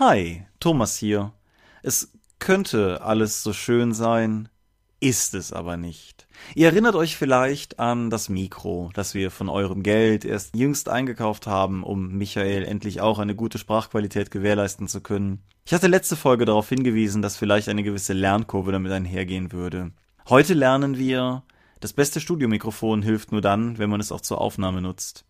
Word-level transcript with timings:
Hi, 0.00 0.46
Thomas 0.60 0.96
hier. 0.96 1.34
Es 1.82 2.10
könnte 2.38 3.02
alles 3.02 3.42
so 3.42 3.52
schön 3.52 3.92
sein, 3.92 4.48
ist 4.98 5.34
es 5.34 5.52
aber 5.52 5.76
nicht. 5.76 6.26
Ihr 6.54 6.68
erinnert 6.68 6.94
euch 6.94 7.18
vielleicht 7.18 7.78
an 7.78 8.08
das 8.08 8.30
Mikro, 8.30 8.88
das 8.94 9.12
wir 9.12 9.30
von 9.30 9.50
eurem 9.50 9.82
Geld 9.82 10.24
erst 10.24 10.56
jüngst 10.56 10.88
eingekauft 10.88 11.46
haben, 11.46 11.84
um 11.84 12.16
Michael 12.16 12.64
endlich 12.64 13.02
auch 13.02 13.18
eine 13.18 13.34
gute 13.34 13.58
Sprachqualität 13.58 14.30
gewährleisten 14.30 14.88
zu 14.88 15.02
können. 15.02 15.42
Ich 15.66 15.74
hatte 15.74 15.86
letzte 15.86 16.16
Folge 16.16 16.46
darauf 16.46 16.70
hingewiesen, 16.70 17.20
dass 17.20 17.36
vielleicht 17.36 17.68
eine 17.68 17.82
gewisse 17.82 18.14
Lernkurve 18.14 18.72
damit 18.72 18.92
einhergehen 18.92 19.52
würde. 19.52 19.90
Heute 20.30 20.54
lernen 20.54 20.96
wir, 20.96 21.42
das 21.80 21.92
beste 21.92 22.20
Studiomikrofon 22.20 23.02
hilft 23.02 23.32
nur 23.32 23.42
dann, 23.42 23.76
wenn 23.76 23.90
man 23.90 24.00
es 24.00 24.12
auch 24.12 24.22
zur 24.22 24.40
Aufnahme 24.40 24.80
nutzt. 24.80 25.26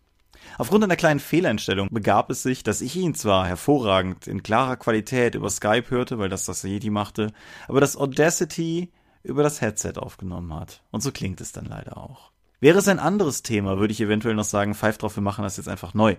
Aufgrund 0.59 0.85
einer 0.85 0.97
kleinen 0.97 1.21
Fehleinstellung 1.21 1.89
begab 1.91 2.31
es 2.31 2.43
sich, 2.43 2.63
dass 2.63 2.81
ich 2.81 2.97
ihn 2.97 3.15
zwar 3.15 3.47
hervorragend 3.47 4.27
in 4.27 4.43
klarer 4.43 4.77
Qualität 4.77 5.35
über 5.35 5.51
Skype 5.51 5.91
hörte, 5.91 6.19
weil 6.19 6.29
das 6.29 6.45
das 6.45 6.63
Yeti 6.63 6.91
machte, 6.91 7.33
aber 7.69 7.81
das 7.81 7.97
Audacity 7.97 8.91
über 9.23 9.43
das 9.43 9.61
Headset 9.61 9.95
aufgenommen 9.97 10.55
hat. 10.55 10.83
Und 10.91 11.03
so 11.03 11.13
klingt 11.13 11.41
es 11.41 11.53
dann 11.53 11.67
leider 11.67 11.97
auch. 11.97 12.31
Wäre 12.61 12.79
es 12.79 12.89
ein 12.89 12.99
anderes 12.99 13.43
Thema, 13.43 13.79
würde 13.79 13.93
ich 13.93 14.01
eventuell 14.01 14.35
noch 14.35 14.45
sagen, 14.45 14.75
pfeif 14.75 14.99
drauf, 14.99 15.17
wir 15.17 15.23
machen 15.23 15.45
das 15.45 15.57
jetzt 15.57 15.69
einfach 15.69 15.95
neu. 15.95 16.17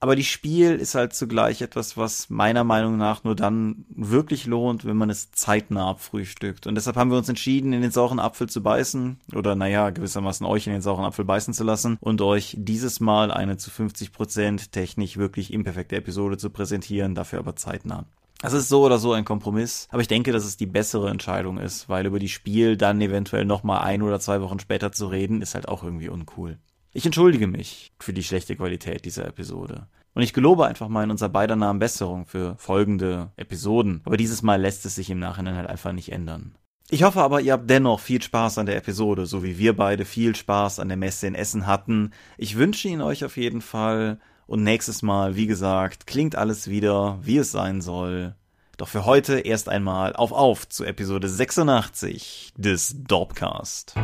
Aber 0.00 0.16
die 0.16 0.24
Spiel 0.24 0.74
ist 0.74 0.94
halt 0.94 1.14
zugleich 1.14 1.62
etwas, 1.62 1.96
was 1.96 2.28
meiner 2.28 2.62
Meinung 2.62 2.98
nach 2.98 3.24
nur 3.24 3.34
dann 3.34 3.86
wirklich 3.88 4.46
lohnt, 4.46 4.84
wenn 4.84 4.96
man 4.96 5.08
es 5.08 5.32
zeitnah 5.32 5.88
abfrühstückt. 5.88 6.66
Und 6.66 6.74
deshalb 6.74 6.96
haben 6.96 7.10
wir 7.10 7.16
uns 7.16 7.28
entschieden, 7.28 7.72
in 7.72 7.80
den 7.80 7.90
sauren 7.90 8.18
Apfel 8.18 8.48
zu 8.48 8.62
beißen. 8.62 9.18
Oder 9.34 9.54
naja, 9.54 9.90
gewissermaßen 9.90 10.46
euch 10.46 10.66
in 10.66 10.74
den 10.74 10.82
sauren 10.82 11.04
Apfel 11.04 11.24
beißen 11.24 11.54
zu 11.54 11.64
lassen 11.64 11.96
und 12.00 12.20
euch 12.20 12.54
dieses 12.58 13.00
Mal 13.00 13.30
eine 13.30 13.56
zu 13.56 13.70
50% 13.70 14.70
technisch 14.72 15.16
wirklich 15.16 15.52
imperfekte 15.52 15.96
Episode 15.96 16.36
zu 16.36 16.50
präsentieren, 16.50 17.14
dafür 17.14 17.38
aber 17.38 17.56
zeitnah. 17.56 18.04
Das 18.44 18.52
ist 18.52 18.68
so 18.68 18.84
oder 18.84 18.98
so 18.98 19.12
ein 19.12 19.24
Kompromiss, 19.24 19.88
aber 19.90 20.02
ich 20.02 20.08
denke, 20.08 20.30
dass 20.30 20.44
es 20.44 20.58
die 20.58 20.66
bessere 20.66 21.08
Entscheidung 21.08 21.56
ist, 21.56 21.88
weil 21.88 22.04
über 22.04 22.18
die 22.18 22.28
Spiel 22.28 22.76
dann 22.76 23.00
eventuell 23.00 23.46
nochmal 23.46 23.82
ein 23.84 24.02
oder 24.02 24.20
zwei 24.20 24.42
Wochen 24.42 24.58
später 24.58 24.92
zu 24.92 25.06
reden, 25.06 25.40
ist 25.40 25.54
halt 25.54 25.66
auch 25.66 25.82
irgendwie 25.82 26.10
uncool. 26.10 26.58
Ich 26.96 27.04
entschuldige 27.04 27.48
mich 27.48 27.92
für 27.98 28.12
die 28.12 28.22
schlechte 28.22 28.54
Qualität 28.54 29.04
dieser 29.04 29.26
Episode. 29.26 29.88
Und 30.14 30.22
ich 30.22 30.32
gelobe 30.32 30.64
einfach 30.64 30.86
mal 30.86 31.02
in 31.02 31.10
unser 31.10 31.28
beider 31.28 31.56
Namen 31.56 31.80
Besserung 31.80 32.24
für 32.24 32.54
folgende 32.56 33.32
Episoden. 33.36 34.00
Aber 34.04 34.16
dieses 34.16 34.42
Mal 34.42 34.60
lässt 34.60 34.86
es 34.86 34.94
sich 34.94 35.10
im 35.10 35.18
Nachhinein 35.18 35.56
halt 35.56 35.68
einfach 35.68 35.92
nicht 35.92 36.12
ändern. 36.12 36.54
Ich 36.88 37.02
hoffe 37.02 37.20
aber, 37.20 37.40
ihr 37.40 37.54
habt 37.54 37.68
dennoch 37.68 37.98
viel 37.98 38.22
Spaß 38.22 38.58
an 38.58 38.66
der 38.66 38.76
Episode, 38.76 39.26
so 39.26 39.42
wie 39.42 39.58
wir 39.58 39.74
beide 39.74 40.04
viel 40.04 40.36
Spaß 40.36 40.78
an 40.78 40.86
der 40.86 40.96
Messe 40.96 41.26
in 41.26 41.34
Essen 41.34 41.66
hatten. 41.66 42.12
Ich 42.38 42.56
wünsche 42.56 42.86
ihn 42.86 43.00
euch 43.00 43.24
auf 43.24 43.36
jeden 43.36 43.60
Fall. 43.60 44.20
Und 44.46 44.62
nächstes 44.62 45.02
Mal, 45.02 45.34
wie 45.34 45.48
gesagt, 45.48 46.06
klingt 46.06 46.36
alles 46.36 46.70
wieder, 46.70 47.18
wie 47.22 47.38
es 47.38 47.50
sein 47.50 47.80
soll. 47.80 48.36
Doch 48.76 48.88
für 48.88 49.04
heute 49.04 49.40
erst 49.40 49.68
einmal 49.68 50.14
auf 50.14 50.30
auf 50.30 50.68
zu 50.68 50.84
Episode 50.84 51.28
86 51.28 52.52
des 52.56 52.94
Dorpcast. 53.02 53.94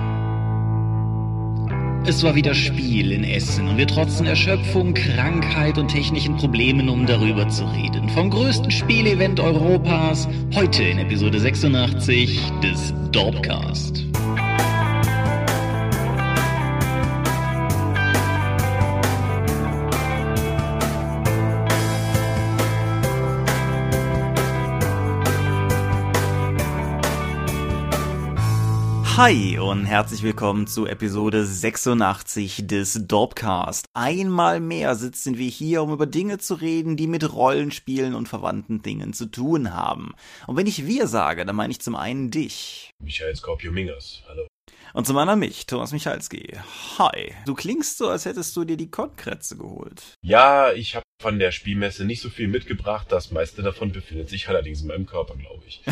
Es 2.07 2.23
war 2.23 2.35
wieder 2.35 2.55
Spiel 2.55 3.13
in 3.13 3.25
Essen 3.25 3.69
und 3.69 3.77
wir 3.77 3.87
trotzen 3.87 4.27
Erschöpfung, 4.27 4.95
Krankheit 4.95 5.77
und 5.77 5.89
technischen 5.89 6.37
Problemen, 6.37 6.89
um 6.89 7.07
darüber 7.07 7.49
zu 7.49 7.65
reden. 7.65 8.09
Vom 8.09 8.31
größten 8.31 8.71
Spielevent 8.71 9.39
Europas, 9.39 10.27
heute 10.55 10.83
in 10.83 10.99
Episode 10.99 11.39
86 11.39 12.41
des 12.63 12.95
Dorpcast. 13.13 14.07
Hi 29.23 29.59
und 29.59 29.85
herzlich 29.85 30.23
willkommen 30.23 30.67
zu 30.67 30.87
Episode 30.87 31.45
86 31.45 32.67
des 32.67 33.07
Dorpcast. 33.07 33.85
Einmal 33.93 34.61
mehr 34.61 34.95
sitzen 34.95 35.37
wir 35.37 35.51
hier, 35.51 35.83
um 35.83 35.93
über 35.93 36.07
Dinge 36.07 36.39
zu 36.39 36.55
reden, 36.55 36.97
die 36.97 37.07
mit 37.07 37.31
Rollenspielen 37.31 38.15
und 38.15 38.31
verwandten 38.31 38.81
Dingen 38.81 39.13
zu 39.13 39.27
tun 39.27 39.75
haben. 39.75 40.15
Und 40.47 40.57
wenn 40.57 40.67
ich 40.67 40.87
wir 40.87 41.07
sage, 41.07 41.45
dann 41.45 41.55
meine 41.55 41.71
ich 41.71 41.83
zum 41.83 41.97
einen 41.97 42.31
dich. 42.31 42.95
Michael 42.99 43.37
Skorpio-Mingers, 43.37 44.23
hallo. 44.27 44.47
Und 44.93 45.07
zum 45.07 45.17
anderen 45.19 45.39
mich, 45.39 45.67
Thomas 45.67 45.93
Michalski. 45.93 46.59
Hi. 46.99 47.35
Du 47.47 47.55
klingst 47.55 47.99
so, 47.99 48.09
als 48.09 48.25
hättest 48.25 48.57
du 48.57 48.65
dir 48.65 48.77
die 48.77 48.91
Kontkrätze 48.91 49.57
geholt. 49.57 50.03
Ja, 50.23 50.73
ich 50.73 50.97
habe 50.97 51.05
von 51.23 51.39
der 51.39 51.53
Spielmesse 51.53 52.05
nicht 52.05 52.21
so 52.21 52.29
viel 52.29 52.49
mitgebracht. 52.49 53.07
Das 53.11 53.31
meiste 53.31 53.63
davon 53.63 53.93
befindet 53.93 54.29
sich 54.29 54.49
allerdings 54.49 54.83
in 54.83 54.89
meinem 54.89 55.07
Körper, 55.07 55.37
glaube 55.37 55.63
ich. 55.67 55.83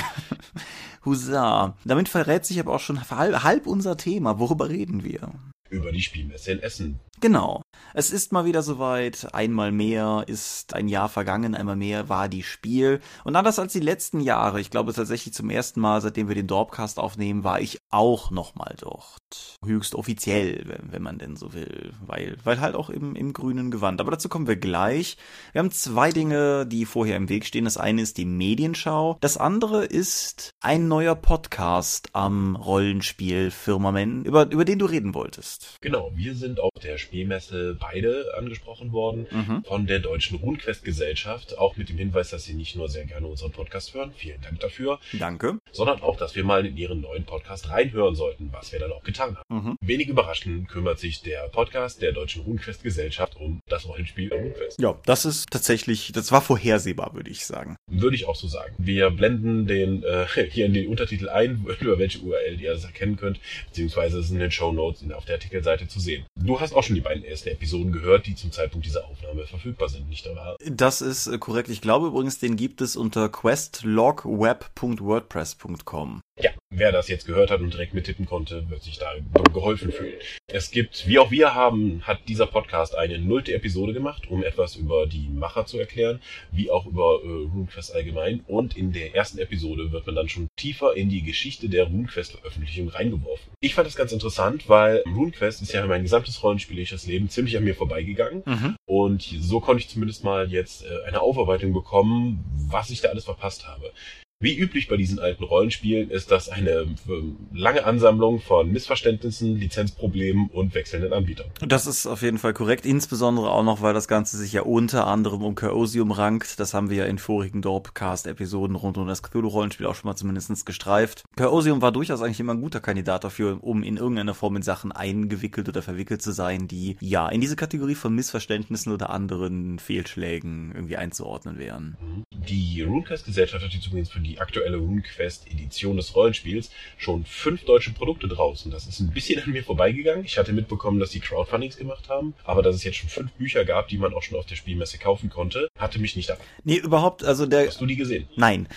Husa. 1.05 1.77
Damit 1.85 2.09
verrät 2.09 2.45
sich 2.45 2.59
aber 2.59 2.75
auch 2.75 2.81
schon 2.81 3.09
halb 3.09 3.67
unser 3.67 3.97
Thema. 3.97 4.39
Worüber 4.39 4.69
reden 4.69 5.05
wir? 5.05 5.33
Über 5.71 5.93
die 5.93 6.03
Spielmesse 6.03 6.53
in 6.53 6.61
Essen. 6.61 7.01
Genau. 7.21 7.63
Es 7.95 8.11
ist 8.11 8.33
mal 8.33 8.45
wieder 8.45 8.63
soweit. 8.63 9.35
Einmal 9.35 9.73
mehr 9.73 10.25
ist 10.27 10.75
ein 10.75 10.89
Jahr 10.89 11.09
vergangen, 11.09 11.55
einmal 11.55 11.75
mehr 11.75 12.09
war 12.09 12.29
die 12.29 12.43
Spiel. 12.43 13.01
Und 13.25 13.35
anders 13.35 13.59
als 13.59 13.73
die 13.73 13.81
letzten 13.81 14.21
Jahre, 14.21 14.61
ich 14.61 14.71
glaube 14.71 14.93
tatsächlich 14.93 15.35
zum 15.35 15.51
ersten 15.51 15.81
Mal, 15.81 16.01
seitdem 16.01 16.29
wir 16.29 16.35
den 16.35 16.47
Dorpcast 16.47 16.99
aufnehmen, 16.99 17.45
war 17.45 17.61
ich 17.61 17.79
auch 17.91 18.31
nochmal 18.31 18.77
dort. 18.79 19.57
Höchst 19.65 19.95
offiziell, 19.95 20.63
wenn, 20.67 20.93
wenn, 20.93 21.03
man 21.03 21.19
denn 21.19 21.37
so 21.37 21.55
will. 21.55 21.93
Weil, 22.07 22.37
weil 22.45 22.61
halt 22.61 22.77
auch 22.77 22.91
im, 22.91 23.17
im 23.17 23.33
grünen 23.33 23.71
Gewand. 23.71 24.01
Aber 24.01 24.13
dazu 24.13 24.29
kommen 24.29 24.47
wir 24.47 24.57
gleich. 24.57 25.17
Wir 25.53 25.61
haben 25.61 25.73
zwei 25.73 26.13
Dinge, 26.13 26.67
die 26.67 26.85
vorher 26.85 27.17
im 27.17 27.29
Weg 27.29 27.47
stehen. 27.47 27.65
Das 27.65 27.79
eine 27.79 28.03
ist 28.03 28.19
die 28.19 28.27
Medienschau. 28.27 29.19
Das 29.21 29.37
andere 29.37 29.85
ist 29.85 30.51
ein 30.61 30.89
neuer 30.89 31.17
Podcast 31.17 32.11
am 32.13 32.55
Rollenspiel 32.55 33.51
Firmament, 33.51 34.27
über, 34.27 34.51
über 34.51 34.65
den 34.65 34.79
du 34.79 34.87
reden 34.87 35.15
wolltest. 35.15 35.58
Genau, 35.81 36.13
wir 36.15 36.35
sind 36.35 36.61
auf 36.61 36.73
der 36.83 36.99
Spielmesse 36.99 37.77
beide 37.79 38.35
angesprochen 38.37 38.93
worden 38.93 39.27
mhm. 39.31 39.65
von 39.65 39.87
der 39.87 40.01
Deutschen 40.01 40.39
RuneQuest 40.39 40.85
Gesellschaft, 40.85 41.57
auch 41.59 41.77
mit 41.77 41.89
dem 41.89 41.99
Hinweis, 41.99 42.31
dass 42.31 42.45
sie 42.45 42.55
nicht 42.55 42.77
nur 42.77 42.89
sehr 42.89 43.05
gerne 43.05 43.27
unseren 43.27 43.53
Podcast 43.53 43.95
hören, 43.95 44.13
vielen 44.17 44.41
Dank 44.41 44.61
dafür. 44.61 44.99
Danke. 45.13 45.59
Sondern 45.73 46.03
auch, 46.03 46.17
dass 46.17 46.35
wir 46.35 46.45
mal 46.45 46.67
in 46.67 46.77
ihren 46.77 47.01
neuen 47.01 47.25
Podcast 47.25 47.71
reinhören 47.71 48.15
sollten, 48.15 48.51
was 48.53 48.73
wir 48.73 48.79
dann 48.79 48.93
auch 48.93 49.03
getan 49.03 49.37
haben. 49.37 49.67
Mhm. 49.67 49.77
Wenig 49.81 50.09
überraschend 50.09 50.69
kümmert 50.69 50.99
sich 50.99 51.23
der 51.23 51.49
Podcast 51.49 52.03
der 52.03 52.13
Deutschen 52.13 52.43
RuneQuest 52.43 52.83
Gesellschaft 52.83 53.37
um 53.37 53.61
das 53.69 53.89
Rollenspiel 53.89 54.33
RuneQuest. 54.33 54.81
Ja, 54.81 54.99
das 55.05 55.25
ist 55.25 55.51
tatsächlich, 55.51 56.13
das 56.13 56.33
war 56.33 56.43
vorhersehbar, 56.43 57.15
würde 57.15 57.31
ich 57.31 57.47
sagen. 57.47 57.77
Würde 57.87 58.17
ich 58.17 58.27
auch 58.27 58.37
so 58.37 58.49
sagen. 58.49 58.75
Wir 58.79 59.11
blenden 59.11 59.67
den 59.67 60.03
äh, 60.03 60.27
hier 60.51 60.67
in 60.67 60.75
den 60.75 60.89
Untertitel 60.89 61.29
ein, 61.29 61.67
über 61.81 61.99
welche 61.99 62.21
URL 62.21 62.61
ihr 62.61 62.73
das 62.73 62.85
erkennen 62.85 63.17
könnt, 63.17 63.41
beziehungsweise 63.69 64.19
es 64.19 64.31
in 64.31 64.39
den 64.39 64.51
Show 64.51 64.73
Notes 64.73 65.09
auf 65.13 65.25
der 65.25 65.39
Artikelseite 65.49 65.89
zu 65.89 65.99
sehen. 65.99 66.27
Du 66.37 66.61
hast 66.61 66.75
auch 66.75 66.83
schon 66.83 66.95
die 66.95 67.01
beiden 67.01 67.25
ersten 67.25 67.49
Episoden 67.49 67.91
gehört, 67.93 68.27
die 68.27 68.35
zum 68.35 68.53
Zeitpunkt 68.53 68.85
dieser 68.87 69.07
Aufnahme 69.07 69.47
verfügbar 69.47 69.89
sind, 69.89 70.07
nicht 70.09 70.27
wahr? 70.27 70.57
Das 70.65 71.01
ist 71.01 71.27
äh, 71.27 71.39
korrekt. 71.39 71.71
Ich 71.71 71.81
glaube 71.81 72.09
übrigens, 72.09 72.39
den 72.39 72.57
gibt 72.57 72.83
es 72.83 72.97
unter 72.97 73.31
questlogweb.wordpress.com. 73.31 76.21
Ja, 76.41 76.51
wer 76.71 76.93
das 76.93 77.09
jetzt 77.09 77.27
gehört 77.27 77.51
hat 77.51 77.61
und 77.61 77.73
direkt 77.73 77.95
mittippen 77.95 78.27
konnte, 78.27 78.71
wird 78.71 78.83
sich 78.83 78.99
da 78.99 79.13
geholfen 79.53 79.91
fühlen. 79.91 80.15
Es 80.47 80.71
gibt, 80.71 81.09
wie 81.09 81.19
auch 81.19 81.31
wir 81.31 81.55
haben, 81.55 82.03
hat 82.07 82.21
dieser 82.29 82.47
Podcast 82.47 82.97
eine 82.97 83.19
nullte 83.19 83.53
Episode 83.55 83.93
gemacht, 83.93 84.31
um 84.31 84.45
etwas 84.45 84.77
über 84.77 85.07
die 85.07 85.29
Macher 85.29 85.67
zu 85.67 85.79
erklären, 85.79 86.21
wie 86.53 86.71
auch 86.71 86.87
über 86.87 87.21
äh, 87.25 87.27
RuneQuest 87.27 87.95
allgemein. 87.95 88.45
Und 88.47 88.77
in 88.77 88.93
der 88.93 89.15
ersten 89.15 89.39
Episode 89.39 89.91
wird 89.91 90.07
man 90.07 90.15
dann 90.15 90.29
schon 90.29 90.47
tiefer 90.57 90.95
in 90.97 91.09
die 91.09 91.23
Geschichte 91.23 91.69
der 91.69 91.85
RuneQuest-Veröffentlichung 91.85 92.89
reingeworfen. 92.89 93.53
Ich 93.61 93.75
fand 93.75 93.87
das 93.89 93.97
ganz 93.97 94.13
interessant, 94.13 94.69
weil 94.69 95.03
RuneQuest 95.07 95.63
ist 95.63 95.73
ja 95.73 95.85
mein 95.87 96.03
gesamtes 96.03 96.43
rollenspielerisches 96.43 97.07
Leben 97.07 97.29
ziemlich 97.29 97.57
an 97.57 97.65
mir 97.65 97.75
vorbeigegangen. 97.75 98.43
Mhm. 98.47 98.77
Und 98.87 99.23
so 99.23 99.61
konnte 99.61 99.83
ich 99.83 99.89
zumindest 99.89 100.23
mal 100.23 100.51
jetzt 100.51 100.85
äh, 100.85 101.07
eine 101.07 101.21
Aufarbeitung 101.21 101.73
bekommen, 101.73 102.45
was 102.71 102.91
ich 102.91 103.01
da 103.01 103.09
alles 103.09 103.25
verpasst 103.25 103.67
habe. 103.67 103.93
Wie 104.41 104.57
üblich 104.57 104.87
bei 104.87 104.97
diesen 104.97 105.19
alten 105.19 105.43
Rollenspielen 105.43 106.11
ist 106.11 106.31
das 106.31 106.49
eine 106.49 106.87
ähm, 107.09 107.37
lange 107.53 107.85
Ansammlung 107.85 108.39
von 108.39 108.71
Missverständnissen, 108.71 109.57
Lizenzproblemen 109.57 110.47
und 110.53 110.77
wechselnden 110.77 111.13
Anbietern. 111.13 111.51
Das 111.67 111.89
ist 111.89 112.07
auf 112.07 112.23
jeden 112.23 112.39
Fall 112.39 112.55
korrekt, 112.55 112.87
insbesondere 112.87 113.51
auch 113.51 113.65
noch, 113.65 113.83
weil 113.83 113.95
das 113.95 114.07
Ganze 114.07 114.37
sich 114.37 114.53
ja 114.53 114.63
unter 114.63 115.09
anderem 115.09 115.43
um 115.43 115.57
Chaosium 115.57 116.13
rankt. 116.13 116.61
Das 116.61 116.73
haben 116.73 116.89
wir 116.89 116.99
ja 116.99 117.07
in 117.07 117.19
vorigen 117.19 117.63
Dorpcast-Episoden 117.63 118.77
rund 118.77 118.97
um 118.97 119.09
das 119.09 119.25
Cthulhu-Rollenspiel 119.25 119.87
auch 119.87 119.97
schon 119.97 120.09
mal 120.09 120.15
zumindest 120.15 120.65
gestreift. 120.65 121.25
Chaosium 121.37 121.83
war 121.83 121.91
durchaus 121.91 122.23
eigentlich 122.23 122.39
immer 122.39 122.55
ein 122.55 122.61
guter 122.61 122.79
Kandidat 122.79 123.25
dafür, 123.25 123.59
um 123.61 123.83
in 123.83 123.97
irgendeiner 123.97 124.35
Form 124.35 124.55
in 124.55 124.63
Sachen 124.63 124.93
eingewickelt 124.93 125.69
oder 125.69 125.83
verwickelt 125.83 126.23
zu 126.23 126.31
sein, 126.31 126.69
die 126.69 126.97
ja 127.01 127.29
in 127.29 127.41
diese 127.41 127.57
Kategorie 127.57 127.97
von 127.97 128.15
Missverständnissen 128.15 128.93
oder 128.93 129.11
anderen 129.11 129.81
Fehlschlägen 129.81 130.71
irgendwie 130.77 130.97
einzuordnen 130.97 131.59
wären. 131.59 131.97
Die 132.31 132.83
Runecast-Gesellschaft 132.83 133.65
hat 133.65 133.73
sich 133.73 133.85
übrigens 133.85 134.11
für 134.11 134.21
die 134.21 134.28
aktuelle 134.37 134.77
RuneQuest 134.77 135.47
Edition 135.51 135.97
des 135.97 136.15
Rollenspiels 136.15 136.71
schon 136.97 137.25
fünf 137.25 137.65
deutsche 137.65 137.93
Produkte 137.93 138.29
draußen. 138.29 138.71
Das 138.71 138.87
ist 138.87 139.01
ein 139.01 139.11
bisschen 139.11 139.43
an 139.43 139.51
mir 139.51 139.65
vorbeigegangen. 139.65 140.25
Ich 140.25 140.39
hatte 140.39 140.53
mitbekommen, 140.53 141.01
dass 141.01 141.11
die 141.11 141.21
Crowdfundings 141.21 141.77
gemacht 141.77 142.09
haben, 142.09 142.35
aber 142.45 142.63
dass 142.63 142.77
es 142.77 142.85
jetzt 142.85 142.97
schon 142.97 143.09
fünf 143.09 143.33
Bücher 143.33 143.65
gab, 143.65 143.89
die 143.89 143.99
man 143.99 144.13
auch 144.13 144.23
schon 144.23 144.39
auf 144.39 144.47
der 144.47 144.57
Spielmesse 144.57 144.99
kaufen 144.99 145.31
konnte, 145.31 145.69
hatte 145.79 145.99
mich 145.99 146.17
nicht 146.17 146.31
ab. 146.31 146.41
Nee, 146.65 146.77
überhaupt, 146.77 147.25
also 147.25 147.47
der. 147.47 147.67
Hast 147.67 147.81
du 147.81 147.87
die 147.87 147.97
gesehen? 147.97 148.29
Nein. 148.37 148.69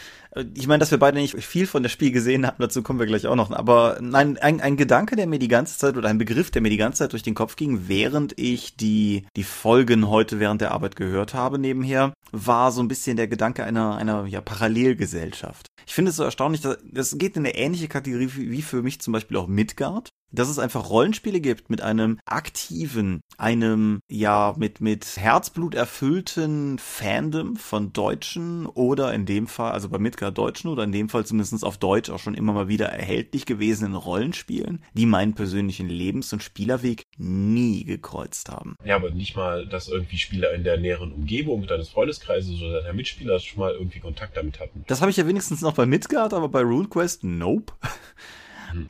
Ich 0.53 0.67
meine, 0.67 0.79
dass 0.79 0.91
wir 0.91 0.97
beide 0.97 1.17
nicht 1.17 1.35
viel 1.43 1.67
von 1.67 1.83
der 1.83 1.89
Spiel 1.89 2.11
gesehen 2.11 2.47
haben, 2.47 2.55
dazu 2.59 2.81
kommen 2.83 2.99
wir 2.99 3.05
gleich 3.05 3.27
auch 3.27 3.35
noch. 3.35 3.51
Aber 3.51 3.97
nein, 4.01 4.37
ein, 4.37 4.61
ein 4.61 4.77
Gedanke, 4.77 5.17
der 5.17 5.27
mir 5.27 5.39
die 5.39 5.49
ganze 5.49 5.77
Zeit 5.77 5.97
oder 5.97 6.07
ein 6.07 6.17
Begriff, 6.17 6.51
der 6.51 6.61
mir 6.61 6.69
die 6.69 6.77
ganze 6.77 6.99
Zeit 6.99 7.11
durch 7.11 7.23
den 7.23 7.35
Kopf 7.35 7.57
ging, 7.57 7.89
während 7.89 8.39
ich 8.39 8.77
die, 8.77 9.25
die 9.35 9.43
Folgen 9.43 10.07
heute 10.09 10.39
während 10.39 10.61
der 10.61 10.71
Arbeit 10.71 10.95
gehört 10.95 11.33
habe 11.33 11.59
nebenher, 11.59 12.13
war 12.31 12.71
so 12.71 12.81
ein 12.81 12.87
bisschen 12.87 13.17
der 13.17 13.27
Gedanke 13.27 13.65
einer, 13.65 13.97
einer 13.97 14.25
ja, 14.25 14.39
Parallelgesellschaft. 14.39 15.67
Ich 15.85 15.93
finde 15.93 16.11
es 16.11 16.15
so 16.15 16.23
erstaunlich, 16.23 16.61
dass 16.61 16.77
das 16.83 17.17
geht 17.17 17.35
in 17.35 17.45
eine 17.45 17.55
ähnliche 17.55 17.89
Kategorie 17.89 18.29
wie 18.33 18.61
für 18.61 18.81
mich 18.81 19.01
zum 19.01 19.11
Beispiel 19.11 19.35
auch 19.35 19.47
Midgard 19.47 20.11
dass 20.31 20.49
es 20.49 20.59
einfach 20.59 20.89
Rollenspiele 20.89 21.41
gibt 21.41 21.69
mit 21.69 21.81
einem 21.81 22.19
aktiven, 22.25 23.21
einem 23.37 23.99
ja 24.09 24.55
mit 24.57 24.81
mit 24.81 25.17
Herzblut 25.17 25.75
erfüllten 25.75 26.79
Fandom 26.79 27.55
von 27.55 27.93
Deutschen 27.93 28.65
oder 28.65 29.13
in 29.13 29.25
dem 29.25 29.47
Fall, 29.47 29.71
also 29.71 29.89
bei 29.89 29.99
Midgard 29.99 30.37
Deutschen 30.37 30.69
oder 30.69 30.83
in 30.83 30.91
dem 30.91 31.09
Fall 31.09 31.25
zumindest 31.25 31.63
auf 31.63 31.77
Deutsch 31.77 32.09
auch 32.09 32.19
schon 32.19 32.33
immer 32.33 32.53
mal 32.53 32.67
wieder 32.67 32.87
erhältlich 32.87 33.45
gewesenen 33.45 33.95
Rollenspielen, 33.95 34.83
die 34.93 35.05
meinen 35.05 35.33
persönlichen 35.33 35.89
Lebens- 35.89 36.33
und 36.33 36.43
Spielerweg 36.43 37.05
nie 37.17 37.83
gekreuzt 37.83 38.49
haben. 38.49 38.75
Ja, 38.85 38.95
aber 38.95 39.11
nicht 39.11 39.35
mal, 39.35 39.67
dass 39.67 39.87
irgendwie 39.87 40.17
Spieler 40.17 40.53
in 40.53 40.63
der 40.63 40.77
näheren 40.77 41.11
Umgebung 41.11 41.67
deines 41.67 41.89
Freundeskreises 41.89 42.61
oder 42.61 42.81
deiner 42.81 42.93
Mitspieler 42.93 43.39
schon 43.39 43.59
mal 43.59 43.73
irgendwie 43.73 43.99
Kontakt 43.99 44.37
damit 44.37 44.59
hatten. 44.59 44.83
Das 44.87 45.01
habe 45.01 45.11
ich 45.11 45.17
ja 45.17 45.27
wenigstens 45.27 45.61
noch 45.61 45.73
bei 45.73 45.85
Midgard, 45.85 46.33
aber 46.33 46.49
bei 46.49 46.61
RuneQuest, 46.61 47.23
nope. 47.23 47.73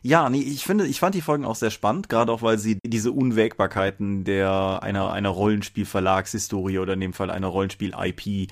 Ja, 0.02 0.30
nee, 0.30 0.42
ich 0.42 0.64
finde, 0.64 0.88
ich 0.88 1.00
fand 1.00 1.16
die 1.16 1.22
Folgen 1.22 1.46
auch 1.46 1.56
sehr 1.56 1.72
spannend, 1.72 2.10
gerade 2.10 2.32
auch 2.32 2.42
weil 2.42 2.58
sie 2.58 2.80
diese 2.84 3.12
Unwägbarkeiten 3.12 4.24
der 4.24 4.80
einer 4.82 5.12
einer 5.12 5.30
Rollenspielverlagshistorie 5.30 6.80
oder 6.80 6.94
in 6.94 7.00
dem 7.00 7.14
Fall 7.14 7.30
einer 7.30 7.48
Rollenspiel-IP 7.48 8.52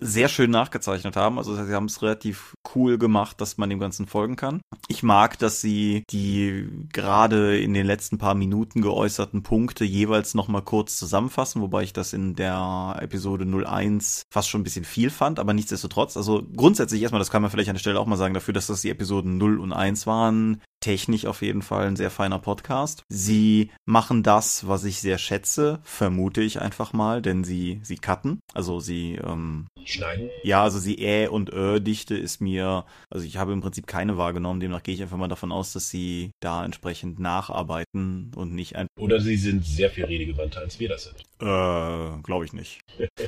sehr 0.00 0.28
schön 0.28 0.50
nachgezeichnet 0.50 1.16
haben. 1.16 1.38
Also 1.38 1.54
sie 1.54 1.74
haben 1.74 1.86
es 1.86 2.02
relativ 2.02 2.54
cool 2.74 2.98
gemacht, 2.98 3.40
dass 3.40 3.58
man 3.58 3.70
dem 3.70 3.80
Ganzen 3.80 4.06
folgen 4.06 4.36
kann. 4.36 4.60
Ich 4.88 5.02
mag, 5.02 5.38
dass 5.38 5.60
sie 5.60 6.04
die 6.10 6.68
gerade 6.92 7.58
in 7.58 7.74
den 7.74 7.86
letzten 7.86 8.18
paar 8.18 8.34
Minuten 8.34 8.80
geäußerten 8.80 9.42
Punkte 9.42 9.84
jeweils 9.84 10.34
nochmal 10.34 10.62
kurz 10.62 10.96
zusammenfassen, 10.98 11.60
wobei 11.62 11.82
ich 11.82 11.92
das 11.92 12.12
in 12.12 12.34
der 12.34 12.96
Episode 13.00 13.44
01 13.44 14.22
fast 14.30 14.48
schon 14.48 14.60
ein 14.60 14.64
bisschen 14.64 14.84
viel 14.84 15.10
fand, 15.10 15.38
aber 15.38 15.52
nichtsdestotrotz, 15.52 16.16
also 16.16 16.42
grundsätzlich 16.56 17.02
erstmal, 17.02 17.18
das 17.18 17.30
kann 17.30 17.42
man 17.42 17.50
vielleicht 17.50 17.68
an 17.68 17.74
der 17.74 17.80
Stelle 17.80 18.00
auch 18.00 18.06
mal 18.06 18.16
sagen, 18.16 18.34
dafür, 18.34 18.54
dass 18.54 18.68
das 18.68 18.82
die 18.82 18.90
Episoden 18.90 19.38
0 19.38 19.58
und 19.58 19.72
1 19.72 20.06
waren, 20.06 20.62
technisch 20.80 21.26
auf 21.26 21.42
jeden 21.42 21.62
Fall 21.62 21.86
ein 21.86 21.96
sehr 21.96 22.10
feiner 22.10 22.38
Podcast. 22.38 23.02
Sie 23.08 23.70
machen 23.84 24.22
das, 24.22 24.66
was 24.68 24.84
ich 24.84 25.00
sehr 25.00 25.18
schätze, 25.18 25.80
vermute 25.82 26.40
ich 26.42 26.60
einfach 26.60 26.92
mal, 26.92 27.22
denn 27.22 27.44
sie, 27.44 27.80
sie 27.82 27.96
cutten, 27.96 28.40
also 28.54 28.80
sie, 28.80 29.14
ähm, 29.16 29.66
Schneiden? 29.88 30.30
Ja, 30.42 30.62
also 30.62 30.78
sie 30.78 30.96
Ä 30.98 31.28
und 31.28 31.52
Ö-Dichte 31.52 32.16
ist 32.16 32.40
mir, 32.40 32.84
also 33.10 33.26
ich 33.26 33.36
habe 33.36 33.52
im 33.52 33.60
Prinzip 33.60 33.86
keine 33.86 34.16
wahrgenommen, 34.16 34.60
demnach 34.60 34.82
gehe 34.82 34.94
ich 34.94 35.02
einfach 35.02 35.16
mal 35.16 35.28
davon 35.28 35.52
aus, 35.52 35.72
dass 35.72 35.90
sie 35.90 36.30
da 36.40 36.64
entsprechend 36.64 37.18
nacharbeiten 37.18 38.32
und 38.36 38.54
nicht 38.54 38.76
ein. 38.76 38.86
Oder 38.98 39.20
sie 39.20 39.36
sind 39.36 39.64
sehr 39.64 39.90
viel 39.90 40.04
redegewandter, 40.04 40.60
als 40.60 40.78
wir 40.78 40.88
das 40.88 41.04
sind. 41.04 41.20
Äh, 41.40 42.22
glaube 42.22 42.44
ich 42.44 42.52
nicht. 42.52 42.80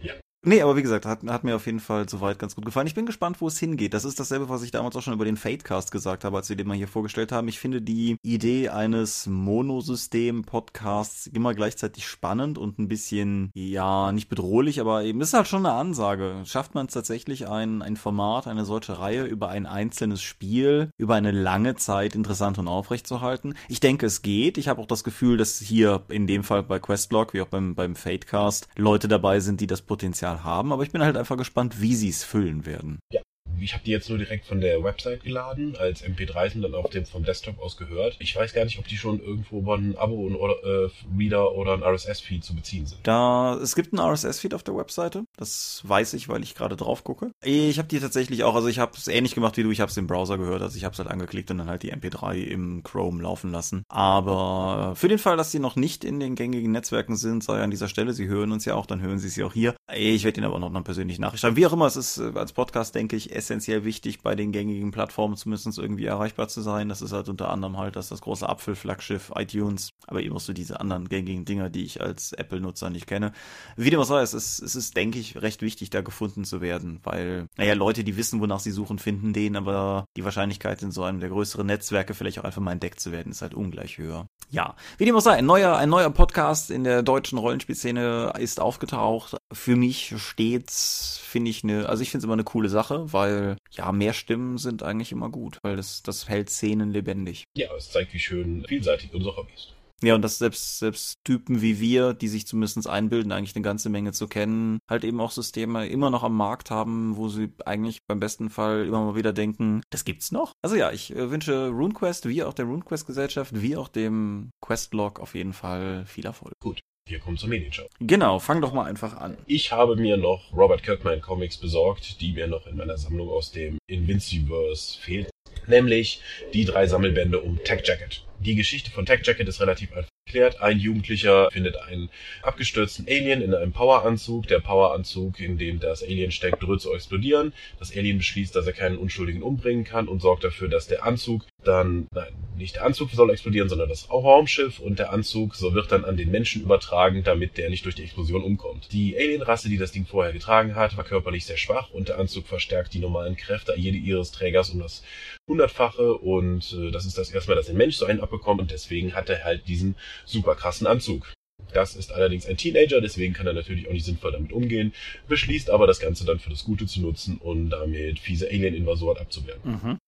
Nee, 0.44 0.60
aber 0.60 0.76
wie 0.76 0.82
gesagt, 0.82 1.06
hat, 1.06 1.22
hat 1.22 1.44
mir 1.44 1.54
auf 1.54 1.66
jeden 1.66 1.78
Fall 1.78 2.08
soweit 2.08 2.40
ganz 2.40 2.56
gut 2.56 2.64
gefallen. 2.64 2.88
Ich 2.88 2.96
bin 2.96 3.06
gespannt, 3.06 3.40
wo 3.40 3.46
es 3.46 3.60
hingeht. 3.60 3.94
Das 3.94 4.04
ist 4.04 4.18
dasselbe, 4.18 4.48
was 4.48 4.64
ich 4.64 4.72
damals 4.72 4.96
auch 4.96 5.02
schon 5.02 5.14
über 5.14 5.24
den 5.24 5.36
Fatecast 5.36 5.92
gesagt 5.92 6.24
habe, 6.24 6.36
als 6.36 6.48
wir 6.48 6.56
den 6.56 6.66
mal 6.66 6.76
hier 6.76 6.88
vorgestellt 6.88 7.30
haben. 7.30 7.46
Ich 7.46 7.60
finde 7.60 7.80
die 7.80 8.16
Idee 8.24 8.68
eines 8.68 9.28
Monosystem-Podcasts 9.28 11.28
immer 11.28 11.54
gleichzeitig 11.54 12.08
spannend 12.08 12.58
und 12.58 12.80
ein 12.80 12.88
bisschen, 12.88 13.52
ja, 13.54 14.10
nicht 14.10 14.28
bedrohlich, 14.28 14.80
aber 14.80 15.04
eben 15.04 15.20
ist 15.20 15.32
halt 15.32 15.46
schon 15.46 15.64
eine 15.64 15.76
Ansage. 15.76 16.42
Schafft 16.44 16.74
man 16.74 16.86
es 16.86 16.94
tatsächlich, 16.94 17.46
ein, 17.46 17.80
ein 17.80 17.96
Format, 17.96 18.48
eine 18.48 18.64
solche 18.64 18.98
Reihe 18.98 19.22
über 19.22 19.48
ein 19.48 19.64
einzelnes 19.64 20.22
Spiel 20.22 20.90
über 20.98 21.14
eine 21.14 21.30
lange 21.30 21.76
Zeit 21.76 22.16
interessant 22.16 22.58
und 22.58 22.66
aufrecht 22.66 23.06
zu 23.06 23.20
halten? 23.20 23.54
Ich 23.68 23.78
denke, 23.78 24.06
es 24.06 24.22
geht. 24.22 24.58
Ich 24.58 24.66
habe 24.66 24.82
auch 24.82 24.86
das 24.86 25.04
Gefühl, 25.04 25.36
dass 25.36 25.60
hier 25.60 26.02
in 26.08 26.26
dem 26.26 26.42
Fall 26.42 26.64
bei 26.64 26.80
Questlog, 26.80 27.32
wie 27.32 27.42
auch 27.42 27.48
beim, 27.48 27.76
beim 27.76 27.94
Fatecast, 27.94 28.66
Leute 28.76 29.06
dabei 29.06 29.38
sind, 29.38 29.60
die 29.60 29.68
das 29.68 29.82
Potenzial 29.82 30.31
haben, 30.40 30.72
aber 30.72 30.82
ich 30.82 30.92
bin 30.92 31.02
halt 31.02 31.16
einfach 31.16 31.36
gespannt, 31.36 31.80
wie 31.80 31.94
sie 31.94 32.08
es 32.08 32.24
füllen 32.24 32.66
werden. 32.66 33.00
Ja, 33.10 33.21
ich 33.62 33.74
habe 33.74 33.84
die 33.84 33.90
jetzt 33.90 34.08
nur 34.08 34.18
direkt 34.18 34.46
von 34.46 34.60
der 34.60 34.82
Website 34.82 35.22
geladen, 35.24 35.76
als 35.76 36.04
MP3 36.04 36.56
und 36.56 36.62
dann 36.62 36.74
auf 36.74 36.90
dem 36.90 37.06
vom 37.06 37.24
Desktop 37.24 37.60
aus 37.60 37.76
gehört. 37.76 38.16
Ich 38.18 38.34
weiß 38.34 38.52
gar 38.52 38.64
nicht, 38.64 38.78
ob 38.78 38.86
die 38.88 38.96
schon 38.96 39.20
irgendwo 39.20 39.58
über 39.58 39.76
ein 39.76 39.96
Abo 39.96 40.14
oder 40.14 40.86
äh, 40.86 40.90
Reader 41.18 41.52
oder 41.54 41.74
ein 41.74 41.82
RSS-Feed 41.82 42.44
zu 42.44 42.54
beziehen 42.54 42.86
sind. 42.86 43.00
Da 43.02 43.54
es 43.54 43.74
gibt 43.74 43.92
einen 43.92 44.00
RSS-Feed 44.00 44.54
auf 44.54 44.62
der 44.62 44.76
Webseite, 44.76 45.24
das 45.36 45.82
weiß 45.84 46.14
ich, 46.14 46.28
weil 46.28 46.42
ich 46.42 46.54
gerade 46.54 46.76
drauf 46.76 47.04
gucke. 47.04 47.32
Ich 47.42 47.78
habe 47.78 47.88
die 47.88 48.00
tatsächlich 48.00 48.44
auch, 48.44 48.54
also 48.54 48.68
ich 48.68 48.78
habe 48.78 48.92
es 48.96 49.08
ähnlich 49.08 49.34
gemacht 49.34 49.56
wie 49.56 49.62
du, 49.62 49.70
ich 49.70 49.80
habe 49.80 49.90
es 49.90 49.96
im 49.96 50.06
Browser 50.06 50.38
gehört, 50.38 50.62
also 50.62 50.76
ich 50.76 50.84
habe 50.84 50.92
es 50.92 50.98
halt 50.98 51.08
angeklickt 51.08 51.50
und 51.50 51.58
dann 51.58 51.68
halt 51.68 51.82
die 51.82 51.92
MP3 51.92 52.36
im 52.44 52.82
Chrome 52.82 53.22
laufen 53.22 53.50
lassen. 53.50 53.84
Aber 53.88 54.94
für 54.96 55.08
den 55.08 55.18
Fall, 55.18 55.36
dass 55.36 55.52
sie 55.52 55.58
noch 55.58 55.76
nicht 55.76 56.04
in 56.04 56.20
den 56.20 56.34
gängigen 56.34 56.72
Netzwerken 56.72 57.16
sind, 57.16 57.44
sei 57.44 57.62
an 57.62 57.70
dieser 57.70 57.88
Stelle, 57.88 58.12
sie 58.12 58.26
hören 58.26 58.52
uns 58.52 58.64
ja 58.64 58.74
auch, 58.74 58.86
dann 58.86 59.00
hören 59.00 59.18
sie 59.18 59.28
sie 59.28 59.44
auch 59.44 59.52
hier. 59.52 59.74
Ich 59.94 60.24
werde 60.24 60.38
ihnen 60.38 60.46
aber 60.46 60.58
noch 60.58 60.70
eine 60.70 60.82
persönliche 60.82 61.20
Nachricht. 61.20 61.44
Wie 61.56 61.66
auch 61.66 61.72
immer, 61.72 61.86
es 61.86 61.96
ist 61.96 62.18
äh, 62.18 62.32
als 62.34 62.52
Podcast, 62.52 62.94
denke 62.94 63.16
ich, 63.16 63.34
essentiell 63.52 63.84
wichtig, 63.84 64.22
bei 64.22 64.34
den 64.34 64.50
gängigen 64.50 64.90
Plattformen 64.92 65.36
zumindest 65.36 65.78
irgendwie 65.78 66.06
erreichbar 66.06 66.48
zu 66.48 66.62
sein. 66.62 66.88
Das 66.88 67.02
ist 67.02 67.12
halt 67.12 67.28
unter 67.28 67.50
anderem 67.50 67.76
halt 67.76 67.96
das, 67.96 68.08
das 68.08 68.22
große 68.22 68.48
Apfelflaggschiff 68.48 69.30
iTunes, 69.36 69.90
aber 70.06 70.22
eben 70.22 70.34
auch 70.34 70.40
so 70.40 70.54
diese 70.54 70.80
anderen 70.80 71.08
gängigen 71.08 71.44
Dinger, 71.44 71.68
die 71.68 71.84
ich 71.84 72.00
als 72.00 72.32
Apple-Nutzer 72.32 72.88
nicht 72.88 73.06
kenne. 73.06 73.32
Wie 73.76 73.90
dem 73.90 74.00
auch 74.00 74.04
sei, 74.04 74.22
es 74.22 74.32
ist, 74.32 74.60
es 74.60 74.74
ist, 74.74 74.96
denke 74.96 75.18
ich, 75.18 75.42
recht 75.42 75.60
wichtig, 75.60 75.90
da 75.90 76.00
gefunden 76.00 76.44
zu 76.44 76.60
werden, 76.60 77.00
weil, 77.02 77.46
naja, 77.56 77.74
Leute, 77.74 78.04
die 78.04 78.16
wissen, 78.16 78.40
wonach 78.40 78.60
sie 78.60 78.70
suchen, 78.70 78.98
finden 78.98 79.32
den, 79.32 79.56
aber 79.56 80.06
die 80.16 80.24
Wahrscheinlichkeit 80.24 80.82
in 80.82 80.90
so 80.90 81.02
einem 81.02 81.20
der 81.20 81.28
größeren 81.28 81.66
Netzwerke 81.66 82.14
vielleicht 82.14 82.38
auch 82.38 82.44
einfach 82.44 82.62
mal 82.62 82.72
entdeckt 82.72 83.00
zu 83.00 83.12
werden, 83.12 83.32
ist 83.32 83.42
halt 83.42 83.54
ungleich 83.54 83.98
höher. 83.98 84.26
Ja, 84.50 84.76
wie 84.98 85.04
dem 85.04 85.16
auch 85.16 85.20
sei, 85.20 85.32
ein 85.32 85.46
neuer, 85.46 85.76
ein 85.76 85.88
neuer 85.88 86.10
Podcast 86.10 86.70
in 86.70 86.84
der 86.84 87.02
deutschen 87.02 87.38
Rollenspielszene 87.38 88.32
ist 88.38 88.60
aufgetaucht. 88.60 89.36
Für 89.52 89.76
mich 89.76 90.14
steht's, 90.16 91.20
finde 91.22 91.50
ich 91.50 91.64
eine, 91.64 91.88
also 91.88 92.02
ich 92.02 92.10
finde 92.10 92.22
es 92.22 92.24
immer 92.24 92.32
eine 92.34 92.44
coole 92.44 92.68
Sache, 92.68 93.12
weil 93.12 93.56
ja, 93.70 93.92
mehr 93.92 94.12
Stimmen 94.12 94.58
sind 94.58 94.82
eigentlich 94.82 95.12
immer 95.12 95.30
gut, 95.30 95.58
weil 95.62 95.76
das, 95.76 96.02
das 96.02 96.28
hält 96.28 96.50
Szenen 96.50 96.90
lebendig. 96.90 97.44
Ja, 97.56 97.68
es 97.76 97.90
zeigt, 97.90 98.14
wie 98.14 98.18
schön 98.18 98.64
vielseitig 98.66 99.12
unser 99.14 99.36
Hobby 99.36 99.52
ist. 99.54 99.74
Ja, 100.02 100.16
und 100.16 100.22
dass 100.22 100.38
selbst, 100.38 100.80
selbst 100.80 101.18
Typen 101.22 101.62
wie 101.62 101.78
wir, 101.78 102.12
die 102.12 102.26
sich 102.26 102.46
zumindest 102.46 102.88
einbilden, 102.88 103.30
eigentlich 103.30 103.54
eine 103.54 103.62
ganze 103.62 103.88
Menge 103.88 104.12
zu 104.12 104.26
kennen, 104.26 104.80
halt 104.90 105.04
eben 105.04 105.20
auch 105.20 105.30
Systeme 105.30 105.86
immer 105.86 106.10
noch 106.10 106.24
am 106.24 106.36
Markt 106.36 106.70
haben, 106.70 107.16
wo 107.16 107.28
sie 107.28 107.52
eigentlich 107.64 108.00
beim 108.08 108.18
besten 108.18 108.50
Fall 108.50 108.84
immer 108.84 109.04
mal 109.04 109.14
wieder 109.14 109.32
denken, 109.32 109.82
das 109.90 110.04
gibt's 110.04 110.32
noch. 110.32 110.54
Also 110.60 110.74
ja, 110.74 110.90
ich 110.90 111.14
äh, 111.14 111.30
wünsche 111.30 111.68
RuneQuest, 111.68 112.28
wie 112.28 112.42
auch 112.42 112.52
der 112.52 112.64
RuneQuest 112.64 113.06
Gesellschaft, 113.06 113.62
wie 113.62 113.76
auch 113.76 113.88
dem 113.88 114.50
Questlog 114.60 115.20
auf 115.20 115.36
jeden 115.36 115.52
Fall 115.52 116.04
viel 116.06 116.26
Erfolg. 116.26 116.54
Gut. 116.60 116.80
Wir 117.08 117.18
kommen 117.18 117.36
zur 117.36 117.48
Medienschau. 117.48 117.88
Genau, 118.00 118.38
fang 118.38 118.60
doch 118.60 118.72
mal 118.72 118.84
einfach 118.84 119.16
an. 119.16 119.36
Ich 119.46 119.72
habe 119.72 119.96
mir 119.96 120.16
noch 120.16 120.52
Robert 120.52 120.84
Kirkman 120.84 121.20
Comics 121.20 121.56
besorgt, 121.56 122.20
die 122.20 122.32
mir 122.32 122.46
noch 122.46 122.66
in 122.66 122.76
meiner 122.76 122.96
Sammlung 122.96 123.28
aus 123.28 123.50
dem 123.50 123.78
Invinciverse 123.88 124.98
fehlt. 125.00 125.28
Nämlich 125.66 126.20
die 126.54 126.64
drei 126.64 126.86
Sammelbände 126.86 127.40
um 127.40 127.62
Tech 127.64 127.82
Jacket. 127.84 128.24
Die 128.38 128.54
Geschichte 128.54 128.90
von 128.90 129.04
Tech 129.04 129.20
Jacket 129.24 129.48
ist 129.48 129.60
relativ 129.60 129.92
einfach 129.92 130.12
erklärt. 130.26 130.60
Ein 130.60 130.78
Jugendlicher 130.78 131.50
findet 131.50 131.76
einen 131.76 132.08
abgestürzten 132.42 133.06
Alien 133.08 133.42
in 133.42 133.54
einem 133.54 133.72
Poweranzug. 133.72 134.46
Der 134.46 134.60
Poweranzug, 134.60 135.40
in 135.40 135.58
dem 135.58 135.80
das 135.80 136.02
Alien 136.02 136.30
steckt, 136.30 136.62
droht 136.62 136.80
zu 136.80 136.92
explodieren. 136.92 137.52
Das 137.78 137.94
Alien 137.94 138.18
beschließt, 138.18 138.54
dass 138.54 138.66
er 138.66 138.72
keinen 138.72 138.98
Unschuldigen 138.98 139.42
umbringen 139.42 139.84
kann 139.84 140.08
und 140.08 140.22
sorgt 140.22 140.44
dafür, 140.44 140.68
dass 140.68 140.86
der 140.86 141.04
Anzug 141.04 141.44
dann, 141.64 142.06
nein, 142.12 142.32
nicht 142.62 142.76
der 142.76 142.84
Anzug 142.84 143.10
soll 143.10 143.30
explodieren, 143.30 143.68
sondern 143.68 143.88
das 143.88 144.08
Raumschiff 144.10 144.78
und 144.78 144.98
der 144.98 145.12
Anzug 145.12 145.54
so 145.54 145.74
wird 145.74 145.92
dann 145.92 146.04
an 146.04 146.16
den 146.16 146.30
Menschen 146.30 146.62
übertragen, 146.62 147.22
damit 147.24 147.58
der 147.58 147.70
nicht 147.70 147.84
durch 147.84 147.94
die 147.94 148.04
Explosion 148.04 148.42
umkommt. 148.42 148.88
Die 148.92 149.16
Alienrasse, 149.16 149.68
die 149.68 149.78
das 149.78 149.92
Ding 149.92 150.06
vorher 150.06 150.32
getragen 150.32 150.74
hat, 150.74 150.96
war 150.96 151.04
körperlich 151.04 151.44
sehr 151.44 151.56
schwach 151.56 151.90
und 151.90 152.08
der 152.08 152.18
Anzug 152.18 152.46
verstärkt 152.46 152.94
die 152.94 153.00
normalen 153.00 153.36
Kräfte 153.36 153.74
jede 153.76 153.98
ihres 153.98 154.32
Trägers 154.32 154.70
um 154.70 154.80
das 154.80 155.02
hundertfache 155.48 156.14
und 156.14 156.72
äh, 156.72 156.90
das 156.90 157.04
ist 157.04 157.18
das 157.18 157.30
erste 157.30 157.50
Mal, 157.50 157.56
dass 157.56 157.68
ein 157.68 157.76
Mensch 157.76 157.96
so 157.96 158.06
einen 158.06 158.20
abbekommt 158.20 158.60
und 158.60 158.70
deswegen 158.70 159.14
hat 159.14 159.28
er 159.28 159.44
halt 159.44 159.66
diesen 159.68 159.96
super 160.24 160.54
krassen 160.54 160.86
Anzug. 160.86 161.32
Das 161.72 161.94
ist 161.94 162.12
allerdings 162.12 162.46
ein 162.46 162.56
Teenager, 162.56 163.00
deswegen 163.00 163.34
kann 163.34 163.46
er 163.46 163.52
natürlich 163.52 163.88
auch 163.88 163.92
nicht 163.92 164.04
sinnvoll 164.04 164.32
damit 164.32 164.52
umgehen, 164.52 164.92
beschließt 165.28 165.70
aber 165.70 165.86
das 165.86 166.00
Ganze 166.00 166.24
dann 166.24 166.38
für 166.38 166.50
das 166.50 166.64
Gute 166.64 166.86
zu 166.86 167.00
nutzen 167.00 167.38
und 167.38 167.70
damit 167.70 168.18
fiese 168.18 168.48
Alien-Invasoren 168.48 169.18
abzuwehren. 169.18 169.60
Mhm. 169.64 169.98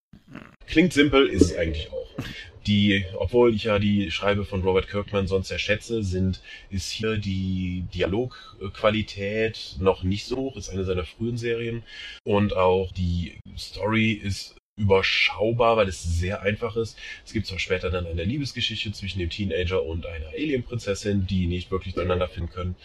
Klingt 0.66 0.92
simpel, 0.92 1.28
ist 1.28 1.42
es 1.42 1.56
eigentlich 1.56 1.90
auch. 1.92 2.08
Die, 2.66 3.04
obwohl 3.18 3.54
ich 3.54 3.64
ja 3.64 3.78
die 3.78 4.10
Schreibe 4.10 4.46
von 4.46 4.62
Robert 4.62 4.88
Kirkman 4.88 5.26
sonst 5.26 5.48
sehr 5.48 5.58
sind, 6.02 6.40
ist 6.70 6.90
hier 6.90 7.18
die 7.18 7.84
Dialogqualität 7.92 9.76
noch 9.80 10.02
nicht 10.02 10.24
so 10.24 10.36
hoch, 10.36 10.56
ist 10.56 10.70
eine 10.70 10.84
seiner 10.84 11.04
frühen 11.04 11.36
Serien. 11.36 11.82
Und 12.24 12.56
auch 12.56 12.90
die 12.92 13.38
Story 13.58 14.12
ist 14.12 14.56
überschaubar, 14.76 15.76
weil 15.76 15.88
es 15.88 16.02
sehr 16.02 16.42
einfach 16.42 16.76
ist. 16.76 16.98
Es 17.24 17.32
gibt 17.32 17.46
zwar 17.46 17.58
später 17.58 17.90
dann 17.90 18.06
eine 18.06 18.24
Liebesgeschichte 18.24 18.92
zwischen 18.92 19.18
dem 19.18 19.30
Teenager 19.30 19.84
und 19.84 20.06
einer 20.06 20.28
Alienprinzessin, 20.28 21.26
die 21.26 21.46
nicht 21.46 21.70
wirklich 21.70 21.94
zueinander 21.94 22.28
finden 22.28 22.50
können. 22.50 22.76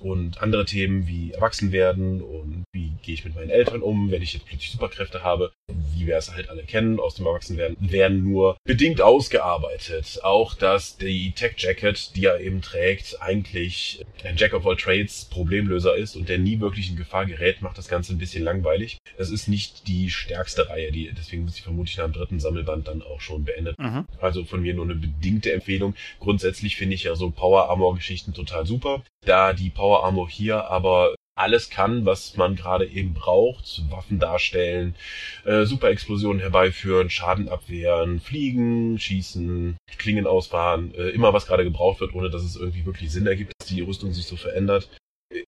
Und 0.00 0.40
andere 0.42 0.64
Themen 0.64 1.06
wie 1.06 1.32
Erwachsenwerden 1.32 2.22
und 2.22 2.64
wie 2.72 2.92
gehe 3.02 3.14
ich 3.14 3.24
mit 3.24 3.34
meinen 3.34 3.50
Eltern 3.50 3.82
um, 3.82 4.10
wenn 4.10 4.22
ich 4.22 4.34
jetzt 4.34 4.46
plötzlich 4.46 4.70
Superkräfte 4.70 5.22
habe, 5.22 5.52
wie 5.96 6.06
wir 6.06 6.16
es 6.16 6.32
halt 6.32 6.50
alle 6.50 6.62
kennen 6.62 7.00
aus 7.00 7.16
dem 7.16 7.26
Erwachsenwerden, 7.26 7.76
werden 7.80 8.22
nur 8.22 8.56
bedingt 8.64 9.00
ausgearbeitet. 9.00 10.20
Auch 10.22 10.54
dass 10.54 10.96
die 10.98 11.32
Tech 11.32 11.54
Jacket, 11.58 12.14
die 12.14 12.26
er 12.26 12.40
eben 12.40 12.62
trägt, 12.62 13.20
eigentlich 13.20 14.04
ein 14.24 14.36
Jack 14.36 14.54
of 14.54 14.66
all 14.66 14.76
Trades 14.76 15.24
Problemlöser 15.24 15.96
ist 15.96 16.16
und 16.16 16.28
der 16.28 16.38
nie 16.38 16.60
wirklich 16.60 16.90
in 16.90 16.96
Gefahr 16.96 17.26
gerät, 17.26 17.62
macht 17.62 17.78
das 17.78 17.88
Ganze 17.88 18.14
ein 18.14 18.18
bisschen 18.18 18.44
langweilig. 18.44 18.98
Es 19.16 19.30
ist 19.30 19.48
nicht 19.48 19.88
die 19.88 20.10
stärkste 20.10 20.68
Reihe, 20.68 20.92
die, 20.92 21.10
deswegen 21.16 21.44
muss 21.44 21.56
ich 21.56 21.62
vermutlich 21.62 21.96
nach 21.96 22.04
dem 22.04 22.12
dritten 22.12 22.40
Sammelband 22.40 22.86
dann 22.86 23.02
auch 23.02 23.20
schon 23.20 23.44
beendet. 23.44 23.78
Mhm. 23.78 24.06
Also 24.20 24.44
von 24.44 24.62
mir 24.62 24.74
nur 24.74 24.84
eine 24.84 24.94
bedingte 24.94 25.52
Empfehlung. 25.52 25.94
Grundsätzlich 26.20 26.76
finde 26.76 26.94
ich 26.94 27.04
ja 27.04 27.16
so 27.16 27.30
Power 27.30 27.68
Armor 27.68 27.94
Geschichten 27.96 28.32
total 28.32 28.66
super. 28.66 29.02
Da 29.24 29.52
die 29.52 29.70
Power 29.78 30.04
Armor 30.04 30.28
hier 30.28 30.64
aber 30.64 31.14
alles 31.36 31.70
kann, 31.70 32.04
was 32.04 32.36
man 32.36 32.56
gerade 32.56 32.84
eben 32.84 33.14
braucht. 33.14 33.80
Waffen 33.90 34.18
darstellen, 34.18 34.96
äh, 35.44 35.64
Superexplosionen 35.66 36.40
herbeiführen, 36.40 37.10
Schaden 37.10 37.48
abwehren, 37.48 38.18
fliegen, 38.18 38.98
schießen, 38.98 39.76
Klingen 39.98 40.26
ausfahren, 40.26 40.92
äh, 40.94 41.10
immer 41.10 41.32
was 41.32 41.46
gerade 41.46 41.62
gebraucht 41.62 42.00
wird, 42.00 42.12
ohne 42.12 42.28
dass 42.28 42.42
es 42.42 42.56
irgendwie 42.56 42.84
wirklich 42.86 43.12
Sinn 43.12 43.28
ergibt, 43.28 43.52
dass 43.56 43.68
die 43.68 43.80
Rüstung 43.82 44.12
sich 44.12 44.26
so 44.26 44.34
verändert. 44.34 44.90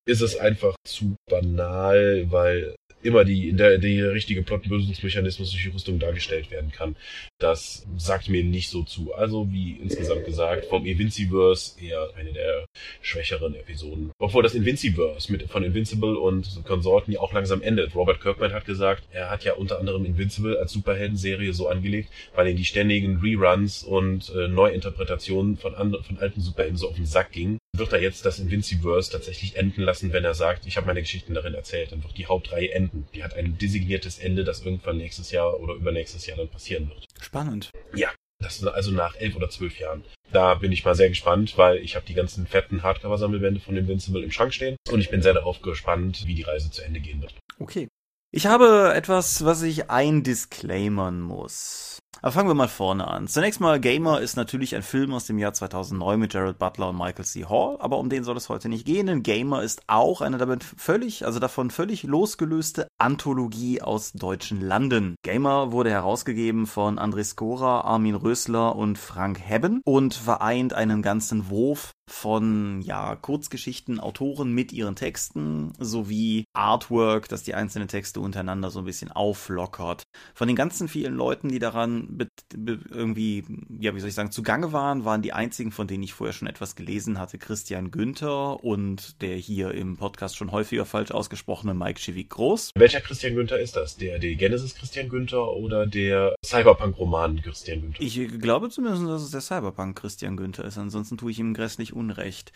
Ist 0.07 0.21
es 0.21 0.37
einfach 0.37 0.77
zu 0.87 1.17
banal, 1.29 2.27
weil 2.31 2.77
immer 3.03 3.25
die, 3.25 3.53
der, 3.53 3.79
der 3.79 4.13
richtige 4.13 4.43
Plottenlösungsmechanismus 4.43 5.51
durch 5.51 5.63
die 5.63 5.71
Rüstung 5.71 5.99
dargestellt 5.99 6.51
werden 6.51 6.71
kann. 6.71 6.97
Das 7.39 7.87
sagt 7.97 8.29
mir 8.29 8.45
nicht 8.45 8.69
so 8.69 8.83
zu. 8.83 9.15
Also, 9.15 9.51
wie 9.51 9.73
insgesamt 9.73 10.25
gesagt, 10.25 10.67
vom 10.67 10.85
Invinciverse 10.85 11.81
eher 11.83 12.11
eine 12.17 12.33
der 12.33 12.67
schwächeren 13.01 13.55
Episoden. 13.55 14.13
Obwohl 14.19 14.43
das 14.43 14.55
Invinciverse 14.55 15.33
mit, 15.33 15.43
von 15.51 15.65
Invincible 15.65 16.17
und 16.17 16.63
Konsorten 16.65 17.13
ja 17.13 17.21
auch 17.21 17.33
langsam 17.33 17.63
endet. 17.63 17.95
Robert 17.95 18.21
Kirkman 18.21 18.53
hat 18.53 18.67
gesagt, 18.67 19.05
er 19.13 19.31
hat 19.31 19.45
ja 19.45 19.55
unter 19.55 19.79
anderem 19.79 20.05
Invincible 20.05 20.59
als 20.59 20.73
Superhelden-Serie 20.73 21.53
so 21.53 21.69
angelegt, 21.69 22.11
weil 22.35 22.49
ihm 22.49 22.57
die 22.57 22.65
ständigen 22.65 23.21
Reruns 23.21 23.83
und 23.83 24.31
äh, 24.35 24.49
Neuinterpretationen 24.49 25.57
von, 25.57 25.75
anderen, 25.75 26.05
von 26.05 26.19
alten 26.19 26.41
Superhelden 26.41 26.77
so 26.77 26.89
auf 26.89 26.97
den 26.97 27.07
Sack 27.07 27.33
gingen. 27.33 27.59
Wird 27.77 27.93
er 27.93 28.03
jetzt 28.03 28.27
das 28.27 28.39
Invinciverse 28.39 29.11
tatsächlich 29.11 29.57
enden 29.57 29.83
lassen, 29.83 30.13
wenn 30.13 30.25
er 30.25 30.35
sagt, 30.35 30.67
ich 30.67 30.77
habe 30.77 30.87
meine 30.87 31.01
Geschichten 31.01 31.35
darin 31.35 31.55
erzählt, 31.55 31.93
dann 31.93 32.03
wird 32.03 32.19
die 32.19 32.27
Hauptreihe 32.27 32.73
enden. 32.73 33.07
Die 33.15 33.25
hat 33.25 33.35
ein 33.35 33.59
designiertes 33.59 34.19
Ende, 34.19 34.45
das 34.45 34.63
irgendwann 34.65 34.99
nächstes 34.99 35.31
Jahr 35.31 35.59
oder 35.61 35.75
übernächstes 35.75 36.27
Jahr 36.27 36.37
dann 36.37 36.49
passieren 36.49 36.89
wird. 36.89 37.07
Spannend. 37.21 37.71
Ja, 37.95 38.11
das 38.41 38.57
ist 38.57 38.67
also 38.67 38.91
nach 38.91 39.15
elf 39.17 39.37
oder 39.37 39.51
zwölf 39.51 39.79
Jahren. 39.79 40.05
Da 40.33 40.55
bin 40.55 40.73
ich 40.73 40.85
mal 40.85 40.95
sehr 40.95 41.09
gespannt, 41.09 41.57
weil 41.59 41.79
ich 41.79 41.97
habe 41.97 42.07
die 42.07 42.15
ganzen 42.15 42.47
fetten 42.47 42.83
Hardcover-Sammelbände 42.83 43.61
von 43.61 43.77
Invincible 43.77 44.23
im 44.23 44.31
Schrank 44.31 44.55
stehen 44.55 44.77
und 44.91 45.01
ich 45.01 45.11
bin 45.11 45.23
sehr 45.23 45.35
darauf 45.35 45.61
gespannt, 45.63 46.27
wie 46.27 46.35
die 46.35 46.43
Reise 46.43 46.71
zu 46.71 46.83
Ende 46.83 47.01
gehen 47.01 47.21
wird. 47.21 47.35
Okay. 47.59 47.89
Ich 48.33 48.47
habe 48.47 48.93
etwas, 48.95 49.45
was 49.45 49.63
ich 49.63 49.91
eindisclaimern 49.91 51.21
muss. 51.21 52.00
Aber 52.23 52.33
fangen 52.33 52.49
wir 52.49 52.55
mal 52.55 52.69
vorne 52.69 53.09
an. 53.09 53.29
Zunächst 53.29 53.61
mal, 53.61 53.81
Gamer 53.81 54.21
ist 54.21 54.37
natürlich 54.37 54.77
ein 54.77 54.83
Film 54.83 55.15
aus 55.15 55.25
dem 55.25 55.39
Jahr 55.39 55.55
2009 55.55 56.21
mit 56.21 56.35
Jared 56.35 56.59
Butler 56.59 56.91
und 56.91 56.99
Michael 56.99 57.25
C. 57.25 57.47
Hall, 57.47 57.77
aber 57.81 57.99
um 57.99 58.11
den 58.11 58.25
soll 58.25 58.37
es 58.37 58.51
heute 58.51 58.69
nicht 58.69 58.85
gehen, 58.85 59.07
denn 59.07 59.23
Gamer 59.23 59.63
ist 59.63 59.83
auch 59.87 60.21
eine 60.21 60.37
damit 60.37 60.63
völlig, 60.63 61.25
also 61.25 61.39
davon 61.39 61.71
völlig 61.71 62.03
losgelöste 62.03 62.89
Anthologie 62.99 63.81
aus 63.81 64.13
deutschen 64.13 64.61
Landen. 64.61 65.15
Gamer 65.23 65.73
wurde 65.73 65.91
herausgegeben 65.91 66.67
von 66.67 66.99
André 66.99 67.25
Skora, 67.25 67.83
Armin 67.83 68.17
Rösler 68.17 68.77
und 68.77 68.99
Frank 68.99 69.41
Hebben 69.41 69.81
und 69.85 70.13
vereint 70.13 70.75
einen 70.75 71.01
ganzen 71.01 71.49
Wurf 71.49 71.93
von 72.11 72.83
ja 72.83 73.15
Kurzgeschichten, 73.17 74.01
Autoren 74.01 74.53
mit 74.53 74.73
ihren 74.73 74.97
Texten 74.97 75.73
sowie 75.79 76.45
Artwork, 76.53 77.29
das 77.29 77.45
die 77.45 77.55
einzelnen 77.55 77.89
Texte 77.89 78.21
untereinander 78.21 78.71
so 78.71 78.81
ein 78.81 78.85
bisschen 78.85 79.13
auflockert. 79.13 80.03
Von 80.35 80.49
den 80.49 80.57
ganzen 80.57 80.89
vielen 80.89 81.15
Leuten, 81.15 81.49
die 81.49 81.61
daran 81.61 82.19
irgendwie, 82.53 83.45
ja, 83.79 83.95
wie 83.95 84.01
soll 84.01 84.09
ich 84.09 84.15
sagen, 84.15 84.33
zugange 84.33 84.73
waren, 84.73 85.05
waren 85.05 85.23
die 85.23 85.33
einzigen, 85.33 85.71
von 85.71 85.87
denen 85.87 86.03
ich 86.03 86.13
vorher 86.13 86.33
schon 86.33 86.49
etwas 86.49 86.75
gelesen 86.75 87.19
hatte, 87.19 87.39
Christian 87.39 87.91
Günther 87.91 88.63
und 88.65 89.23
der 89.23 89.37
hier 89.37 89.73
im 89.73 89.97
Podcast 89.97 90.37
schon 90.37 90.51
häufiger 90.53 90.87
falsch 90.87 91.13
ausgesprochene 91.13 91.75
Mike 91.75 92.01
Schivik 92.01 92.31
Groß. 92.31 92.73
Welcher 92.75 93.01
Christian 93.01 93.37
Günther 93.37 93.61
ist 93.61 93.77
das? 93.77 93.97
Der, 93.97 94.19
der 94.19 94.35
Genesis 94.35 94.75
Christian 94.75 95.09
Günther 95.09 95.53
oder 95.53 95.87
der 95.87 96.35
Cyberpunk-Roman 96.45 97.41
Christian 97.43 97.83
Günther? 97.83 98.03
Ich 98.03 98.41
glaube 98.41 98.69
zumindest, 98.69 99.07
dass 99.07 99.23
es 99.23 99.31
der 99.31 99.41
Cyberpunk 99.41 99.97
Christian 99.97 100.37
Günther 100.37 100.65
ist, 100.65 100.77
ansonsten 100.77 101.17
tue 101.17 101.31
ich 101.31 101.39
ihm 101.39 101.55
grässlich 101.55 101.93
Unrecht. 102.01 102.53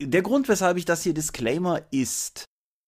Der 0.00 0.22
Grund, 0.22 0.48
weshalb 0.48 0.78
ich 0.78 0.84
das 0.84 1.02
hier 1.02 1.14
Disclaimer 1.14 1.82
ist, 1.90 2.44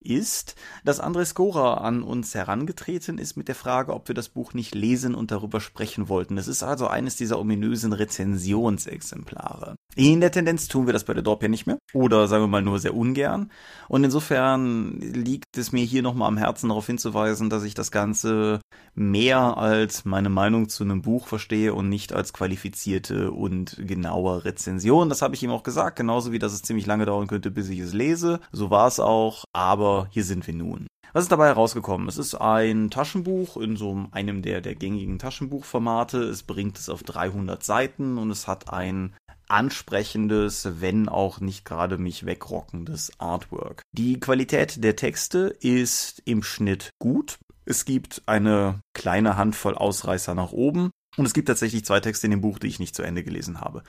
ist, 0.08 0.54
dass 0.84 1.02
André 1.02 1.24
Skora 1.24 1.74
an 1.74 2.02
uns 2.02 2.34
herangetreten 2.34 3.18
ist 3.18 3.36
mit 3.36 3.48
der 3.48 3.54
Frage, 3.54 3.92
ob 3.92 4.08
wir 4.08 4.14
das 4.14 4.28
Buch 4.28 4.54
nicht 4.54 4.74
lesen 4.74 5.14
und 5.14 5.30
darüber 5.30 5.60
sprechen 5.60 6.08
wollten. 6.08 6.38
Es 6.38 6.48
ist 6.48 6.62
also 6.62 6.86
eines 6.86 7.16
dieser 7.16 7.38
ominösen 7.38 7.92
Rezensionsexemplare. 7.92 9.76
In 9.94 10.20
der 10.20 10.30
Tendenz 10.30 10.68
tun 10.68 10.86
wir 10.86 10.92
das 10.92 11.04
bei 11.04 11.14
der 11.14 11.22
Dorp 11.22 11.42
ja 11.42 11.48
nicht 11.48 11.66
mehr. 11.66 11.78
Oder 11.94 12.28
sagen 12.28 12.44
wir 12.44 12.48
mal 12.48 12.62
nur 12.62 12.78
sehr 12.78 12.94
ungern. 12.94 13.50
Und 13.88 14.04
insofern 14.04 15.00
liegt 15.00 15.56
es 15.56 15.72
mir 15.72 15.84
hier 15.84 16.02
nochmal 16.02 16.28
am 16.28 16.36
Herzen 16.36 16.68
darauf 16.68 16.86
hinzuweisen, 16.86 17.50
dass 17.50 17.64
ich 17.64 17.74
das 17.74 17.90
Ganze 17.90 18.60
mehr 18.94 19.56
als 19.56 20.04
meine 20.04 20.28
Meinung 20.28 20.68
zu 20.68 20.84
einem 20.84 21.02
Buch 21.02 21.26
verstehe 21.26 21.74
und 21.74 21.88
nicht 21.88 22.12
als 22.12 22.32
qualifizierte 22.32 23.30
und 23.30 23.76
genaue 23.78 24.44
Rezension. 24.44 25.08
Das 25.08 25.22
habe 25.22 25.34
ich 25.34 25.42
ihm 25.42 25.50
auch 25.50 25.62
gesagt, 25.62 25.96
genauso 25.96 26.32
wie 26.32 26.38
dass 26.38 26.52
es 26.52 26.62
ziemlich 26.62 26.86
lange 26.86 27.06
dauern 27.06 27.26
könnte, 27.26 27.50
bis 27.50 27.68
ich 27.68 27.78
es 27.78 27.92
lese. 27.92 28.40
So 28.52 28.70
war 28.70 28.88
es 28.88 29.00
auch. 29.00 29.44
Aber 29.52 29.95
hier 30.10 30.24
sind 30.24 30.46
wir 30.46 30.54
nun. 30.54 30.86
Was 31.12 31.24
ist 31.24 31.32
dabei 31.32 31.46
herausgekommen? 31.46 32.08
Es 32.08 32.18
ist 32.18 32.34
ein 32.34 32.90
Taschenbuch 32.90 33.56
in 33.56 33.76
so 33.76 34.06
einem 34.10 34.42
der, 34.42 34.60
der 34.60 34.74
gängigen 34.74 35.18
Taschenbuchformate. 35.18 36.18
Es 36.18 36.42
bringt 36.42 36.78
es 36.78 36.90
auf 36.90 37.02
300 37.02 37.64
Seiten 37.64 38.18
und 38.18 38.30
es 38.30 38.46
hat 38.46 38.70
ein 38.70 39.14
ansprechendes, 39.48 40.68
wenn 40.80 41.08
auch 41.08 41.40
nicht 41.40 41.64
gerade 41.64 41.96
mich 41.96 42.26
wegrockendes 42.26 43.12
Artwork. 43.18 43.82
Die 43.92 44.20
Qualität 44.20 44.84
der 44.84 44.96
Texte 44.96 45.56
ist 45.60 46.20
im 46.26 46.42
Schnitt 46.42 46.90
gut. 46.98 47.38
Es 47.64 47.84
gibt 47.84 48.22
eine 48.26 48.80
kleine 48.92 49.36
Handvoll 49.36 49.74
Ausreißer 49.74 50.34
nach 50.34 50.52
oben. 50.52 50.90
Und 51.16 51.24
es 51.24 51.32
gibt 51.32 51.48
tatsächlich 51.48 51.84
zwei 51.84 52.00
Texte 52.00 52.26
in 52.26 52.32
dem 52.32 52.42
Buch, 52.42 52.58
die 52.58 52.66
ich 52.66 52.78
nicht 52.78 52.94
zu 52.94 53.02
Ende 53.02 53.24
gelesen 53.24 53.60
habe. 53.60 53.82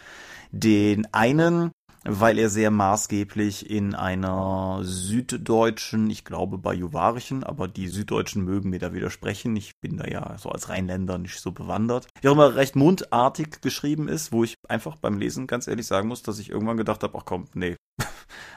Den 0.51 1.13
einen 1.13 1.71
weil 2.07 2.39
er 2.39 2.49
sehr 2.49 2.71
maßgeblich 2.71 3.69
in 3.69 3.93
einer 3.93 4.79
süddeutschen, 4.83 6.09
ich 6.09 6.23
glaube 6.23 6.57
bajuwarischen, 6.57 7.43
aber 7.43 7.67
die 7.67 7.89
Süddeutschen 7.89 8.43
mögen 8.45 8.69
mir 8.69 8.79
da 8.79 8.93
widersprechen. 8.93 9.55
Ich 9.57 9.79
bin 9.81 9.97
da 9.97 10.07
ja 10.07 10.37
so 10.37 10.49
als 10.49 10.69
Rheinländer 10.69 11.17
nicht 11.17 11.39
so 11.39 11.51
bewandert. 11.51 12.07
Wie 12.21 12.29
auch 12.29 12.33
immer 12.33 12.55
recht 12.55 12.75
mundartig 12.75 13.61
geschrieben 13.61 14.07
ist, 14.07 14.31
wo 14.31 14.43
ich 14.43 14.55
einfach 14.69 14.95
beim 14.95 15.17
Lesen 15.17 15.47
ganz 15.47 15.67
ehrlich 15.67 15.85
sagen 15.85 16.07
muss, 16.07 16.23
dass 16.23 16.39
ich 16.39 16.49
irgendwann 16.49 16.77
gedacht 16.77 17.03
habe, 17.03 17.17
ach 17.17 17.25
komm, 17.25 17.47
nee, 17.53 17.75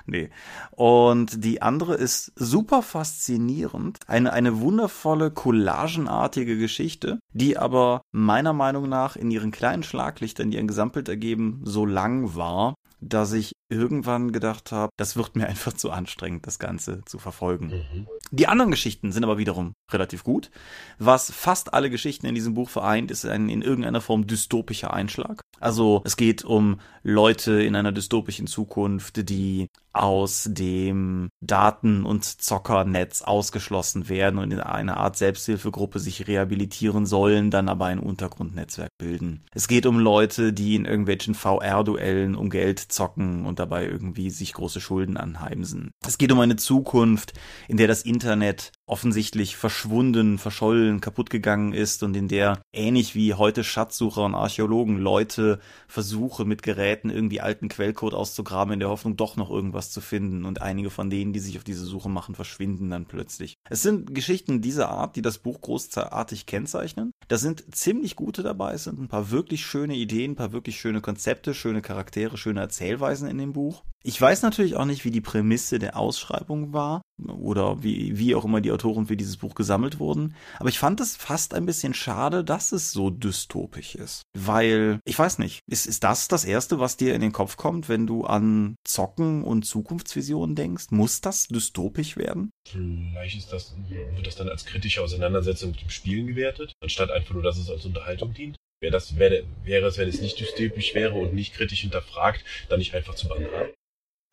nee. 0.06 0.30
Und 0.70 1.44
die 1.44 1.62
andere 1.62 1.94
ist 1.94 2.32
super 2.36 2.82
faszinierend. 2.82 3.98
Eine, 4.06 4.32
eine 4.32 4.60
wundervolle, 4.60 5.30
collagenartige 5.30 6.56
Geschichte, 6.56 7.18
die 7.32 7.58
aber 7.58 8.02
meiner 8.12 8.52
Meinung 8.52 8.88
nach 8.88 9.16
in 9.16 9.30
ihren 9.30 9.50
kleinen 9.50 9.82
Schlaglichtern, 9.82 10.50
die 10.50 10.58
ein 10.58 10.68
Gesamtbild 10.68 11.08
ergeben, 11.08 11.62
so 11.64 11.84
lang 11.86 12.34
war, 12.34 12.74
dass 13.00 13.32
ich 13.32 13.52
irgendwann 13.68 14.32
gedacht 14.32 14.72
habe, 14.72 14.92
das 14.96 15.16
wird 15.16 15.36
mir 15.36 15.46
einfach 15.48 15.72
zu 15.72 15.90
anstrengend, 15.90 16.46
das 16.46 16.58
Ganze 16.58 17.02
zu 17.04 17.18
verfolgen. 17.18 17.68
Mhm. 17.68 18.06
Die 18.30 18.46
anderen 18.46 18.70
Geschichten 18.70 19.12
sind 19.12 19.24
aber 19.24 19.38
wiederum 19.38 19.72
relativ 19.90 20.24
gut. 20.24 20.50
Was 20.98 21.32
fast 21.32 21.74
alle 21.74 21.90
Geschichten 21.90 22.26
in 22.26 22.34
diesem 22.34 22.54
Buch 22.54 22.68
vereint, 22.68 23.10
ist 23.10 23.24
ein 23.24 23.48
in 23.48 23.62
irgendeiner 23.62 24.00
Form 24.00 24.26
dystopischer 24.26 24.92
Einschlag. 24.92 25.40
Also 25.58 26.02
es 26.04 26.16
geht 26.16 26.44
um 26.44 26.80
Leute 27.02 27.62
in 27.62 27.74
einer 27.76 27.92
dystopischen 27.92 28.46
Zukunft, 28.46 29.28
die 29.28 29.66
aus 29.92 30.48
dem 30.50 31.30
Daten- 31.40 32.04
und 32.04 32.24
Zockernetz 32.24 33.22
ausgeschlossen 33.22 34.08
werden 34.08 34.38
und 34.38 34.52
in 34.52 34.60
einer 34.60 34.98
Art 34.98 35.16
Selbsthilfegruppe 35.16 35.98
sich 35.98 36.28
rehabilitieren 36.28 37.06
sollen, 37.06 37.50
dann 37.50 37.68
aber 37.68 37.86
ein 37.86 37.98
Untergrundnetzwerk 37.98 38.90
bilden. 38.98 39.44
Es 39.52 39.68
geht 39.68 39.86
um 39.86 39.98
Leute, 39.98 40.52
die 40.52 40.76
in 40.76 40.84
irgendwelchen 40.84 41.34
VR-Duellen 41.34 42.36
um 42.36 42.50
Geld 42.50 42.78
zocken 42.78 43.46
und 43.46 43.58
dabei 43.58 43.86
irgendwie 43.86 44.30
sich 44.30 44.52
große 44.52 44.80
Schulden 44.80 45.16
anheimsen. 45.16 45.90
Es 46.06 46.18
geht 46.18 46.32
um 46.32 46.40
eine 46.40 46.56
Zukunft, 46.56 47.32
in 47.68 47.76
der 47.76 47.88
das 47.88 48.02
Internet 48.02 48.72
offensichtlich 48.90 49.56
verschwunden, 49.56 50.38
verschollen, 50.38 51.00
kaputt 51.00 51.30
gegangen 51.30 51.72
ist 51.72 52.02
und 52.02 52.16
in 52.16 52.26
der 52.26 52.60
ähnlich 52.72 53.14
wie 53.14 53.34
heute 53.34 53.62
Schatzsucher 53.62 54.24
und 54.24 54.34
Archäologen 54.34 54.98
Leute 54.98 55.60
versuchen 55.86 56.48
mit 56.48 56.64
Geräten 56.64 57.08
irgendwie 57.08 57.40
alten 57.40 57.68
Quellcode 57.68 58.14
auszugraben 58.14 58.74
in 58.74 58.80
der 58.80 58.88
Hoffnung 58.88 59.16
doch 59.16 59.36
noch 59.36 59.48
irgendwas 59.48 59.92
zu 59.92 60.00
finden 60.00 60.44
und 60.44 60.60
einige 60.60 60.90
von 60.90 61.08
denen, 61.08 61.32
die 61.32 61.38
sich 61.38 61.56
auf 61.56 61.62
diese 61.62 61.84
Suche 61.84 62.08
machen, 62.08 62.34
verschwinden 62.34 62.90
dann 62.90 63.06
plötzlich. 63.06 63.58
Es 63.68 63.82
sind 63.82 64.12
Geschichten 64.12 64.60
dieser 64.60 64.90
Art, 64.90 65.14
die 65.14 65.22
das 65.22 65.38
Buch 65.38 65.60
großartig 65.60 66.46
kennzeichnen. 66.46 67.12
Da 67.28 67.38
sind 67.38 67.64
ziemlich 67.72 68.16
gute 68.16 68.42
dabei, 68.42 68.72
es 68.72 68.84
sind 68.84 68.98
ein 68.98 69.08
paar 69.08 69.30
wirklich 69.30 69.64
schöne 69.64 69.94
Ideen, 69.94 70.32
ein 70.32 70.36
paar 70.36 70.52
wirklich 70.52 70.80
schöne 70.80 71.00
Konzepte, 71.00 71.54
schöne 71.54 71.80
Charaktere, 71.80 72.36
schöne 72.36 72.60
Erzählweisen 72.60 73.28
in 73.28 73.38
dem 73.38 73.52
Buch. 73.52 73.84
Ich 74.02 74.20
weiß 74.20 74.42
natürlich 74.42 74.76
auch 74.76 74.86
nicht, 74.86 75.04
wie 75.04 75.10
die 75.10 75.20
Prämisse 75.20 75.78
der 75.78 75.96
Ausschreibung 75.96 76.72
war 76.72 77.02
oder 77.28 77.82
wie, 77.82 78.18
wie 78.18 78.34
auch 78.34 78.46
immer 78.46 78.62
die 78.62 78.72
Autoren 78.72 79.06
für 79.06 79.16
dieses 79.16 79.36
Buch 79.36 79.54
gesammelt 79.54 79.98
wurden. 79.98 80.34
Aber 80.58 80.70
ich 80.70 80.78
fand 80.78 81.00
es 81.00 81.16
fast 81.16 81.52
ein 81.52 81.66
bisschen 81.66 81.92
schade, 81.92 82.42
dass 82.42 82.72
es 82.72 82.92
so 82.92 83.10
dystopisch 83.10 83.94
ist. 83.94 84.22
Weil, 84.32 85.00
ich 85.04 85.18
weiß 85.18 85.38
nicht, 85.38 85.60
ist, 85.70 85.86
ist 85.86 86.02
das 86.02 86.28
das 86.28 86.46
Erste, 86.46 86.80
was 86.80 86.96
dir 86.96 87.14
in 87.14 87.20
den 87.20 87.32
Kopf 87.32 87.58
kommt, 87.58 87.90
wenn 87.90 88.06
du 88.06 88.24
an 88.24 88.76
Zocken 88.84 89.44
und 89.44 89.64
Zukunftsvisionen 89.66 90.56
denkst? 90.56 90.86
Muss 90.90 91.20
das 91.20 91.48
dystopisch 91.48 92.16
werden? 92.16 92.50
Vielleicht 92.66 93.36
ist 93.36 93.52
das, 93.52 93.76
wird 94.14 94.26
das 94.26 94.36
dann 94.36 94.48
als 94.48 94.64
kritische 94.64 95.02
Auseinandersetzung 95.02 95.72
mit 95.72 95.82
dem 95.82 95.90
Spielen 95.90 96.26
gewertet, 96.26 96.72
anstatt 96.82 97.10
einfach 97.10 97.34
nur, 97.34 97.42
dass 97.42 97.58
es 97.58 97.68
als 97.68 97.84
Unterhaltung 97.84 98.32
dient? 98.32 98.56
Wäre 98.80 98.92
das, 98.92 99.18
wäre, 99.18 99.44
wäre 99.62 99.88
es, 99.88 99.98
wenn 99.98 100.08
es 100.08 100.22
nicht 100.22 100.40
dystopisch 100.40 100.94
wäre 100.94 101.12
und 101.12 101.34
nicht 101.34 101.52
kritisch 101.52 101.82
hinterfragt, 101.82 102.42
dann 102.70 102.78
nicht 102.78 102.94
einfach 102.94 103.14
zu 103.14 103.28
banal? 103.28 103.74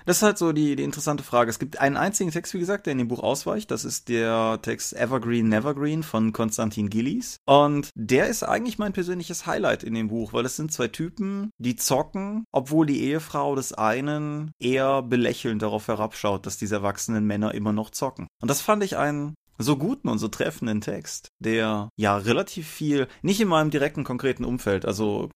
Das 0.07 0.17
ist 0.17 0.23
halt 0.23 0.37
so 0.37 0.53
die, 0.53 0.77
die 0.77 0.83
interessante 0.83 1.21
Frage. 1.21 1.49
Es 1.49 1.59
gibt 1.59 1.81
einen 1.81 1.97
einzigen 1.97 2.31
Text, 2.31 2.53
wie 2.53 2.59
gesagt, 2.59 2.85
der 2.85 2.93
in 2.93 2.97
dem 2.97 3.09
Buch 3.09 3.19
ausweicht. 3.19 3.69
Das 3.71 3.83
ist 3.83 4.07
der 4.07 4.57
Text 4.61 4.93
Evergreen 4.93 5.49
Nevergreen 5.49 6.01
von 6.01 6.31
Konstantin 6.31 6.89
Gillies. 6.89 7.41
Und 7.45 7.89
der 7.93 8.27
ist 8.27 8.43
eigentlich 8.43 8.79
mein 8.79 8.93
persönliches 8.93 9.45
Highlight 9.45 9.83
in 9.83 9.93
dem 9.93 10.07
Buch, 10.07 10.31
weil 10.31 10.45
es 10.45 10.55
sind 10.55 10.71
zwei 10.71 10.87
Typen, 10.87 11.51
die 11.57 11.75
zocken, 11.75 12.45
obwohl 12.53 12.85
die 12.85 13.03
Ehefrau 13.03 13.53
des 13.55 13.73
einen 13.73 14.51
eher 14.59 15.01
belächelnd 15.01 15.61
darauf 15.61 15.89
herabschaut, 15.89 16.45
dass 16.45 16.57
diese 16.57 16.75
erwachsenen 16.75 17.25
Männer 17.25 17.53
immer 17.53 17.73
noch 17.73 17.89
zocken. 17.89 18.27
Und 18.41 18.49
das 18.49 18.61
fand 18.61 18.85
ich 18.85 18.95
einen 18.95 19.35
so 19.57 19.77
guten 19.77 20.09
und 20.09 20.17
so 20.17 20.27
treffenden 20.27 20.81
Text, 20.81 21.31
der 21.39 21.89
ja 21.95 22.17
relativ 22.17 22.67
viel, 22.67 23.07
nicht 23.21 23.41
in 23.41 23.47
meinem 23.47 23.69
direkten 23.69 24.03
konkreten 24.03 24.45
Umfeld, 24.45 24.85
also 24.85 25.29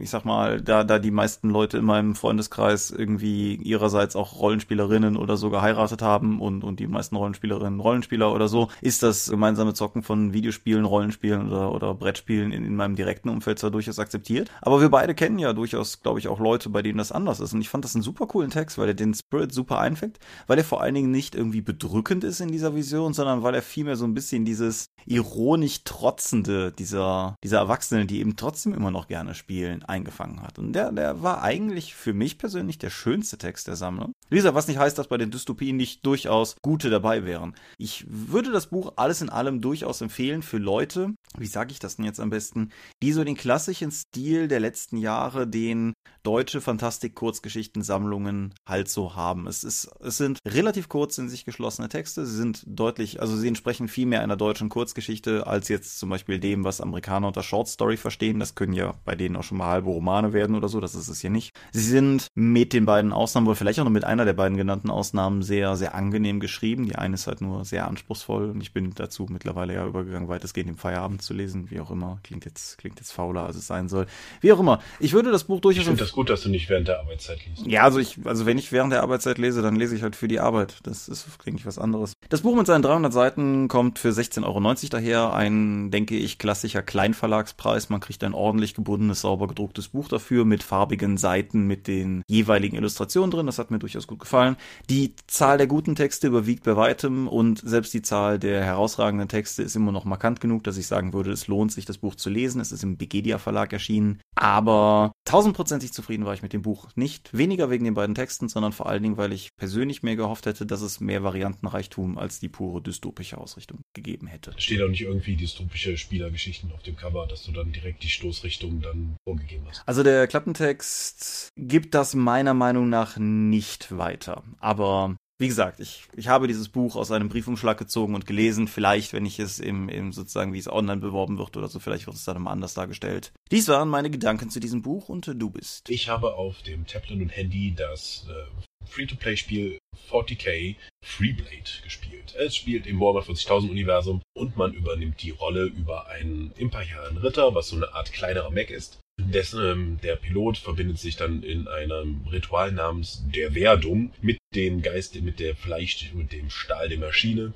ich 0.00 0.10
sag 0.10 0.24
mal, 0.24 0.60
da, 0.60 0.84
da 0.84 0.98
die 0.98 1.10
meisten 1.10 1.50
Leute 1.50 1.78
in 1.78 1.84
meinem 1.84 2.14
Freundeskreis 2.14 2.90
irgendwie 2.90 3.56
ihrerseits 3.56 4.16
auch 4.16 4.40
Rollenspielerinnen 4.40 5.16
oder 5.16 5.36
so 5.36 5.50
geheiratet 5.50 6.02
haben 6.02 6.40
und, 6.40 6.64
und 6.64 6.80
die 6.80 6.86
meisten 6.86 7.16
Rollenspielerinnen 7.16 7.80
Rollenspieler 7.80 8.32
oder 8.32 8.48
so, 8.48 8.68
ist 8.80 9.02
das 9.02 9.28
gemeinsame 9.30 9.74
Zocken 9.74 10.02
von 10.02 10.32
Videospielen, 10.32 10.84
Rollenspielen 10.84 11.48
oder, 11.48 11.72
oder 11.72 11.94
Brettspielen 11.94 12.52
in, 12.52 12.64
in 12.64 12.76
meinem 12.76 12.96
direkten 12.96 13.28
Umfeld 13.28 13.58
zwar 13.58 13.70
durchaus 13.70 13.98
akzeptiert, 13.98 14.50
aber 14.60 14.80
wir 14.80 14.88
beide 14.88 15.14
kennen 15.14 15.38
ja 15.38 15.52
durchaus, 15.52 16.02
glaube 16.02 16.18
ich, 16.18 16.28
auch 16.28 16.40
Leute, 16.40 16.68
bei 16.70 16.82
denen 16.82 16.98
das 16.98 17.12
anders 17.12 17.40
ist. 17.40 17.52
Und 17.52 17.60
ich 17.60 17.68
fand 17.68 17.84
das 17.84 17.94
einen 17.94 18.02
super 18.02 18.26
coolen 18.26 18.50
Text, 18.50 18.78
weil 18.78 18.88
er 18.88 18.94
den 18.94 19.14
Spirit 19.14 19.52
super 19.52 19.78
einfängt, 19.78 20.18
weil 20.46 20.58
er 20.58 20.64
vor 20.64 20.80
allen 20.80 20.94
Dingen 20.94 21.10
nicht 21.10 21.34
irgendwie 21.34 21.60
bedrückend 21.60 22.24
ist 22.24 22.40
in 22.40 22.50
dieser 22.50 22.74
Vision, 22.74 23.12
sondern 23.12 23.42
weil 23.42 23.54
er 23.54 23.62
vielmehr 23.68 23.96
so 23.96 24.04
ein 24.04 24.14
bisschen 24.14 24.44
dieses 24.44 24.86
ironisch 25.06 25.84
trotzende 25.84 26.72
dieser, 26.72 27.36
dieser 27.42 27.58
Erwachsenen, 27.58 28.06
die 28.06 28.20
eben 28.20 28.36
trotzdem 28.36 28.74
immer 28.74 28.90
noch 28.90 29.08
gerne 29.08 29.34
spielen, 29.34 29.82
eingefangen 29.84 30.42
hat. 30.42 30.58
Und 30.58 30.72
der, 30.72 30.92
der 30.92 31.22
war 31.22 31.42
eigentlich 31.42 31.94
für 31.94 32.12
mich 32.12 32.38
persönlich 32.38 32.78
der 32.78 32.90
schönste 32.90 33.38
Text 33.38 33.68
der 33.68 33.76
Sammlung. 33.76 34.12
Lisa, 34.30 34.54
was 34.54 34.68
nicht 34.68 34.78
heißt, 34.78 34.98
dass 34.98 35.08
bei 35.08 35.16
den 35.16 35.30
Dystopien 35.30 35.76
nicht 35.76 36.04
durchaus 36.04 36.56
gute 36.62 36.90
dabei 36.90 37.24
wären. 37.24 37.54
Ich 37.78 38.04
würde 38.08 38.52
das 38.52 38.66
Buch 38.66 38.92
alles 38.96 39.22
in 39.22 39.30
allem 39.30 39.60
durchaus 39.60 40.00
empfehlen 40.00 40.42
für 40.42 40.58
Leute, 40.58 41.14
wie 41.38 41.46
sage 41.46 41.72
ich 41.72 41.78
das 41.78 41.96
denn 41.96 42.04
jetzt 42.04 42.20
am 42.20 42.30
besten, 42.30 42.70
die 43.02 43.12
so 43.12 43.24
den 43.24 43.36
klassischen 43.36 43.90
Stil 43.90 44.48
der 44.48 44.60
letzten 44.60 44.96
Jahre, 44.98 45.46
den 45.46 45.94
deutsche 46.28 46.60
Fantastik-Kurzgeschichtensammlungen 46.60 48.52
halt 48.66 48.90
so 48.90 49.16
haben. 49.16 49.46
Es 49.46 49.64
ist, 49.64 49.88
es 50.00 50.18
sind 50.18 50.40
relativ 50.46 50.90
kurz 50.90 51.16
in 51.16 51.30
sich 51.30 51.46
geschlossene 51.46 51.88
Texte. 51.88 52.26
Sie 52.26 52.36
sind 52.36 52.64
deutlich, 52.66 53.22
also 53.22 53.34
sie 53.34 53.48
entsprechen 53.48 53.88
viel 53.88 54.04
mehr 54.04 54.20
einer 54.20 54.36
deutschen 54.36 54.68
Kurzgeschichte 54.68 55.46
als 55.46 55.68
jetzt 55.68 55.98
zum 55.98 56.10
Beispiel 56.10 56.38
dem, 56.38 56.64
was 56.64 56.82
Amerikaner 56.82 57.28
unter 57.28 57.42
Short 57.42 57.66
Story 57.66 57.96
verstehen. 57.96 58.40
Das 58.40 58.54
können 58.54 58.74
ja 58.74 58.92
bei 59.06 59.14
denen 59.14 59.36
auch 59.36 59.42
schon 59.42 59.56
mal 59.56 59.68
halbe 59.68 59.88
Romane 59.88 60.34
werden 60.34 60.54
oder 60.54 60.68
so. 60.68 60.80
Das 60.80 60.94
ist 60.94 61.08
es 61.08 61.22
hier 61.22 61.30
nicht. 61.30 61.56
Sie 61.72 61.80
sind 61.80 62.26
mit 62.34 62.74
den 62.74 62.84
beiden 62.84 63.14
Ausnahmen, 63.14 63.46
oder 63.46 63.56
vielleicht 63.56 63.80
auch 63.80 63.84
noch 63.84 63.90
mit 63.90 64.04
einer 64.04 64.26
der 64.26 64.34
beiden 64.34 64.58
genannten 64.58 64.90
Ausnahmen 64.90 65.40
sehr, 65.40 65.76
sehr 65.76 65.94
angenehm 65.94 66.40
geschrieben. 66.40 66.84
Die 66.84 66.96
eine 66.96 67.14
ist 67.14 67.26
halt 67.26 67.40
nur 67.40 67.64
sehr 67.64 67.88
anspruchsvoll 67.88 68.50
und 68.50 68.60
ich 68.60 68.74
bin 68.74 68.92
dazu 68.94 69.28
mittlerweile 69.30 69.72
ja 69.72 69.86
übergegangen, 69.86 70.28
weitestgehend 70.28 70.68
im 70.68 70.76
Feierabend 70.76 71.22
zu 71.22 71.32
lesen, 71.32 71.70
wie 71.70 71.80
auch 71.80 71.90
immer. 71.90 72.18
Klingt 72.22 72.44
jetzt, 72.44 72.76
klingt 72.76 72.98
jetzt 72.98 73.12
fauler, 73.12 73.46
als 73.46 73.56
es 73.56 73.66
sein 73.66 73.88
soll. 73.88 74.04
Wie 74.42 74.52
auch 74.52 74.60
immer. 74.60 74.80
Ich 75.00 75.14
würde 75.14 75.30
das 75.30 75.44
Buch 75.44 75.60
durchaus. 75.60 75.86
Ich 75.86 76.17
gut, 76.18 76.30
dass 76.30 76.40
du 76.40 76.48
nicht 76.48 76.68
während 76.68 76.88
der 76.88 76.98
Arbeitszeit 76.98 77.38
liest. 77.46 77.64
Ja, 77.64 77.84
also 77.84 78.00
ich, 78.00 78.18
also 78.24 78.44
wenn 78.44 78.58
ich 78.58 78.72
während 78.72 78.92
der 78.92 79.04
Arbeitszeit 79.04 79.38
lese, 79.38 79.62
dann 79.62 79.76
lese 79.76 79.94
ich 79.94 80.02
halt 80.02 80.16
für 80.16 80.26
die 80.26 80.40
Arbeit. 80.40 80.78
Das 80.82 81.06
ist, 81.06 81.28
denke 81.46 81.60
ich, 81.60 81.66
was 81.66 81.78
anderes. 81.78 82.12
Das 82.28 82.40
Buch 82.40 82.56
mit 82.56 82.66
seinen 82.66 82.82
300 82.82 83.12
Seiten 83.12 83.68
kommt 83.68 84.00
für 84.00 84.08
16,90 84.08 84.44
Euro 84.44 84.74
daher. 84.90 85.32
Ein, 85.32 85.92
denke 85.92 86.16
ich, 86.16 86.38
klassischer 86.38 86.82
Kleinverlagspreis. 86.82 87.88
Man 87.88 88.00
kriegt 88.00 88.24
ein 88.24 88.34
ordentlich 88.34 88.74
gebundenes, 88.74 89.20
sauber 89.20 89.46
gedrucktes 89.46 89.86
Buch 89.86 90.08
dafür 90.08 90.44
mit 90.44 90.64
farbigen 90.64 91.18
Seiten 91.18 91.68
mit 91.68 91.86
den 91.86 92.24
jeweiligen 92.26 92.74
Illustrationen 92.74 93.30
drin. 93.30 93.46
Das 93.46 93.60
hat 93.60 93.70
mir 93.70 93.78
durchaus 93.78 94.08
gut 94.08 94.18
gefallen. 94.18 94.56
Die 94.90 95.14
Zahl 95.28 95.56
der 95.56 95.68
guten 95.68 95.94
Texte 95.94 96.26
überwiegt 96.26 96.64
bei 96.64 96.74
weitem 96.74 97.28
und 97.28 97.60
selbst 97.60 97.94
die 97.94 98.02
Zahl 98.02 98.40
der 98.40 98.64
herausragenden 98.64 99.28
Texte 99.28 99.62
ist 99.62 99.76
immer 99.76 99.92
noch 99.92 100.04
markant 100.04 100.40
genug, 100.40 100.64
dass 100.64 100.78
ich 100.78 100.88
sagen 100.88 101.12
würde, 101.12 101.30
es 101.30 101.46
lohnt 101.46 101.70
sich, 101.70 101.84
das 101.84 101.98
Buch 101.98 102.16
zu 102.16 102.28
lesen. 102.28 102.60
Es 102.60 102.72
ist 102.72 102.82
im 102.82 102.96
Begedia 102.96 103.38
Verlag 103.38 103.72
erschienen. 103.72 104.20
Aber 104.34 105.12
tausendprozentig 105.24 105.92
zufrieden 105.92 106.07
war 106.08 106.34
ich 106.34 106.42
mit 106.42 106.52
dem 106.52 106.62
Buch. 106.62 106.88
Nicht 106.94 107.36
weniger 107.36 107.70
wegen 107.70 107.84
den 107.84 107.94
beiden 107.94 108.14
Texten, 108.14 108.48
sondern 108.48 108.72
vor 108.72 108.88
allen 108.88 109.02
Dingen, 109.02 109.16
weil 109.16 109.32
ich 109.32 109.50
persönlich 109.56 110.02
mehr 110.02 110.16
gehofft 110.16 110.46
hätte, 110.46 110.66
dass 110.66 110.80
es 110.80 111.00
mehr 111.00 111.22
Variantenreichtum 111.22 112.18
als 112.18 112.40
die 112.40 112.48
pure 112.48 112.82
dystopische 112.82 113.38
Ausrichtung 113.38 113.80
gegeben 113.94 114.26
hätte. 114.26 114.52
Steht 114.56 114.82
auch 114.82 114.88
nicht 114.88 115.02
irgendwie 115.02 115.36
dystopische 115.36 115.96
Spielergeschichten 115.96 116.72
auf 116.72 116.82
dem 116.82 116.96
Cover, 116.96 117.26
dass 117.26 117.44
du 117.44 117.52
dann 117.52 117.72
direkt 117.72 118.02
die 118.02 118.08
Stoßrichtung 118.08 118.80
dann 118.80 119.16
vorgegeben 119.24 119.64
hast. 119.68 119.82
Also 119.86 120.02
der 120.02 120.26
Klappentext 120.26 121.50
gibt 121.56 121.94
das 121.94 122.14
meiner 122.14 122.54
Meinung 122.54 122.88
nach 122.88 123.16
nicht 123.18 123.96
weiter. 123.96 124.42
Aber 124.58 125.16
wie 125.38 125.46
gesagt, 125.46 125.78
ich, 125.78 126.02
ich 126.16 126.26
habe 126.26 126.48
dieses 126.48 126.68
Buch 126.68 126.96
aus 126.96 127.12
einem 127.12 127.28
Briefumschlag 127.28 127.78
gezogen 127.78 128.16
und 128.16 128.26
gelesen. 128.26 128.66
Vielleicht, 128.66 129.12
wenn 129.12 129.24
ich 129.24 129.38
es 129.38 129.60
im, 129.60 129.88
im 129.88 130.12
sozusagen, 130.12 130.52
wie 130.52 130.58
es 130.58 130.70
online 130.70 131.00
beworben 131.00 131.38
wird 131.38 131.56
oder 131.56 131.68
so, 131.68 131.78
vielleicht 131.78 132.06
wird 132.06 132.16
es 132.16 132.24
dann 132.24 132.36
immer 132.36 132.50
anders 132.50 132.74
dargestellt. 132.74 133.32
Dies 133.52 133.68
waren 133.68 133.88
meine 133.88 134.10
Gedanken 134.10 134.50
zu 134.50 134.58
diesem 134.58 134.82
Buch 134.82 135.08
und 135.08 135.32
du 135.32 135.50
bist. 135.50 135.88
Ich 135.90 136.08
habe 136.08 136.34
auf 136.34 136.62
dem 136.62 136.86
Tablet 136.86 137.20
und 137.20 137.28
Handy 137.28 137.72
das 137.76 138.26
äh, 138.28 138.86
Free-to-Play-Spiel 138.86 139.78
40k 140.10 140.74
Freeblade 141.04 141.82
gespielt. 141.84 142.34
Es 142.36 142.56
spielt 142.56 142.86
im 142.86 142.98
Warhammer 142.98 143.24
40.000 143.24 143.70
Universum 143.70 144.22
und 144.34 144.56
man 144.56 144.72
übernimmt 144.72 145.22
die 145.22 145.30
Rolle 145.30 145.66
über 145.66 146.08
einen 146.08 146.52
imperialen 146.56 147.16
Ritter, 147.18 147.54
was 147.54 147.68
so 147.68 147.76
eine 147.76 147.94
Art 147.94 148.12
kleinerer 148.12 148.50
Mech 148.50 148.70
ist. 148.70 148.98
Dessen, 149.30 149.64
ähm, 149.64 149.98
der 150.02 150.16
Pilot 150.16 150.58
verbindet 150.58 150.98
sich 150.98 151.16
dann 151.16 151.42
in 151.42 151.68
einem 151.68 152.26
Ritual 152.30 152.72
namens 152.72 153.24
der 153.34 153.54
Werdung 153.54 154.12
mit 154.20 154.38
dem 154.54 154.82
Geist, 154.82 155.20
mit 155.20 155.40
der 155.40 155.54
Fleisch, 155.54 156.12
mit 156.14 156.32
dem 156.32 156.50
Stahl 156.50 156.88
der 156.88 156.98
Maschine 156.98 157.52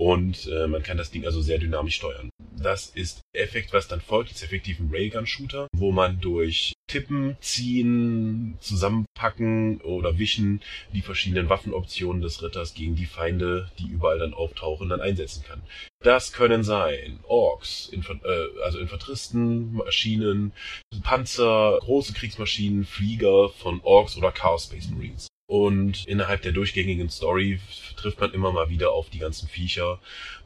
und 0.00 0.46
äh, 0.46 0.66
man 0.66 0.82
kann 0.82 0.96
das 0.96 1.10
Ding 1.10 1.26
also 1.26 1.42
sehr 1.42 1.58
dynamisch 1.58 1.96
steuern. 1.96 2.30
Das 2.56 2.86
ist 2.86 3.20
Effekt, 3.34 3.74
was 3.74 3.86
dann 3.86 4.00
folgt, 4.00 4.30
ist 4.30 4.42
effektiv 4.42 4.80
ein 4.80 4.88
Railgun-Shooter, 4.90 5.66
wo 5.76 5.92
man 5.92 6.20
durch 6.20 6.72
Tippen, 6.88 7.36
Ziehen, 7.40 8.56
Zusammenpacken 8.60 9.82
oder 9.82 10.18
Wischen 10.18 10.62
die 10.94 11.02
verschiedenen 11.02 11.50
Waffenoptionen 11.50 12.22
des 12.22 12.42
Ritters 12.42 12.72
gegen 12.72 12.96
die 12.96 13.04
Feinde, 13.04 13.70
die 13.78 13.88
überall 13.88 14.18
dann 14.18 14.32
auftauchen, 14.32 14.88
dann 14.88 15.02
einsetzen 15.02 15.44
kann. 15.46 15.60
Das 16.02 16.32
können 16.32 16.64
sein 16.64 17.20
Orks, 17.24 17.90
Inf 17.92 18.08
äh, 18.08 18.62
also 18.64 18.78
Infanteristen, 18.78 19.74
Maschinen, 19.74 20.54
Panzer, 21.02 21.78
große 21.82 22.14
Kriegsmaschinen, 22.14 22.86
Flieger 22.86 23.50
von 23.50 23.82
Orks 23.82 24.16
oder 24.16 24.32
Chaos 24.32 24.64
Space 24.64 24.88
Marines. 24.88 25.28
Und 25.50 26.06
innerhalb 26.06 26.42
der 26.42 26.52
durchgängigen 26.52 27.10
Story 27.10 27.58
trifft 27.96 28.20
man 28.20 28.32
immer 28.32 28.52
mal 28.52 28.70
wieder 28.70 28.92
auf 28.92 29.10
die 29.10 29.18
ganzen 29.18 29.48
Viecher. 29.48 29.98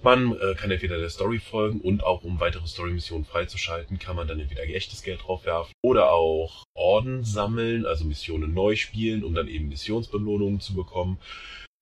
Man 0.02 0.32
äh, 0.32 0.54
kann 0.54 0.70
entweder 0.70 0.96
der 0.96 1.10
Story 1.10 1.40
folgen 1.40 1.82
und 1.82 2.02
auch 2.02 2.24
um 2.24 2.40
weitere 2.40 2.66
Story-Missionen 2.66 3.26
freizuschalten, 3.26 3.98
kann 3.98 4.16
man 4.16 4.28
dann 4.28 4.40
entweder 4.40 4.62
echtes 4.62 5.02
Geld 5.02 5.20
draufwerfen 5.22 5.74
oder 5.82 6.10
auch 6.10 6.64
Orden 6.72 7.22
sammeln, 7.22 7.84
also 7.84 8.06
Missionen 8.06 8.54
neu 8.54 8.76
spielen, 8.76 9.24
um 9.24 9.34
dann 9.34 9.46
eben 9.46 9.68
Missionsbelohnungen 9.68 10.60
zu 10.60 10.74
bekommen. 10.74 11.18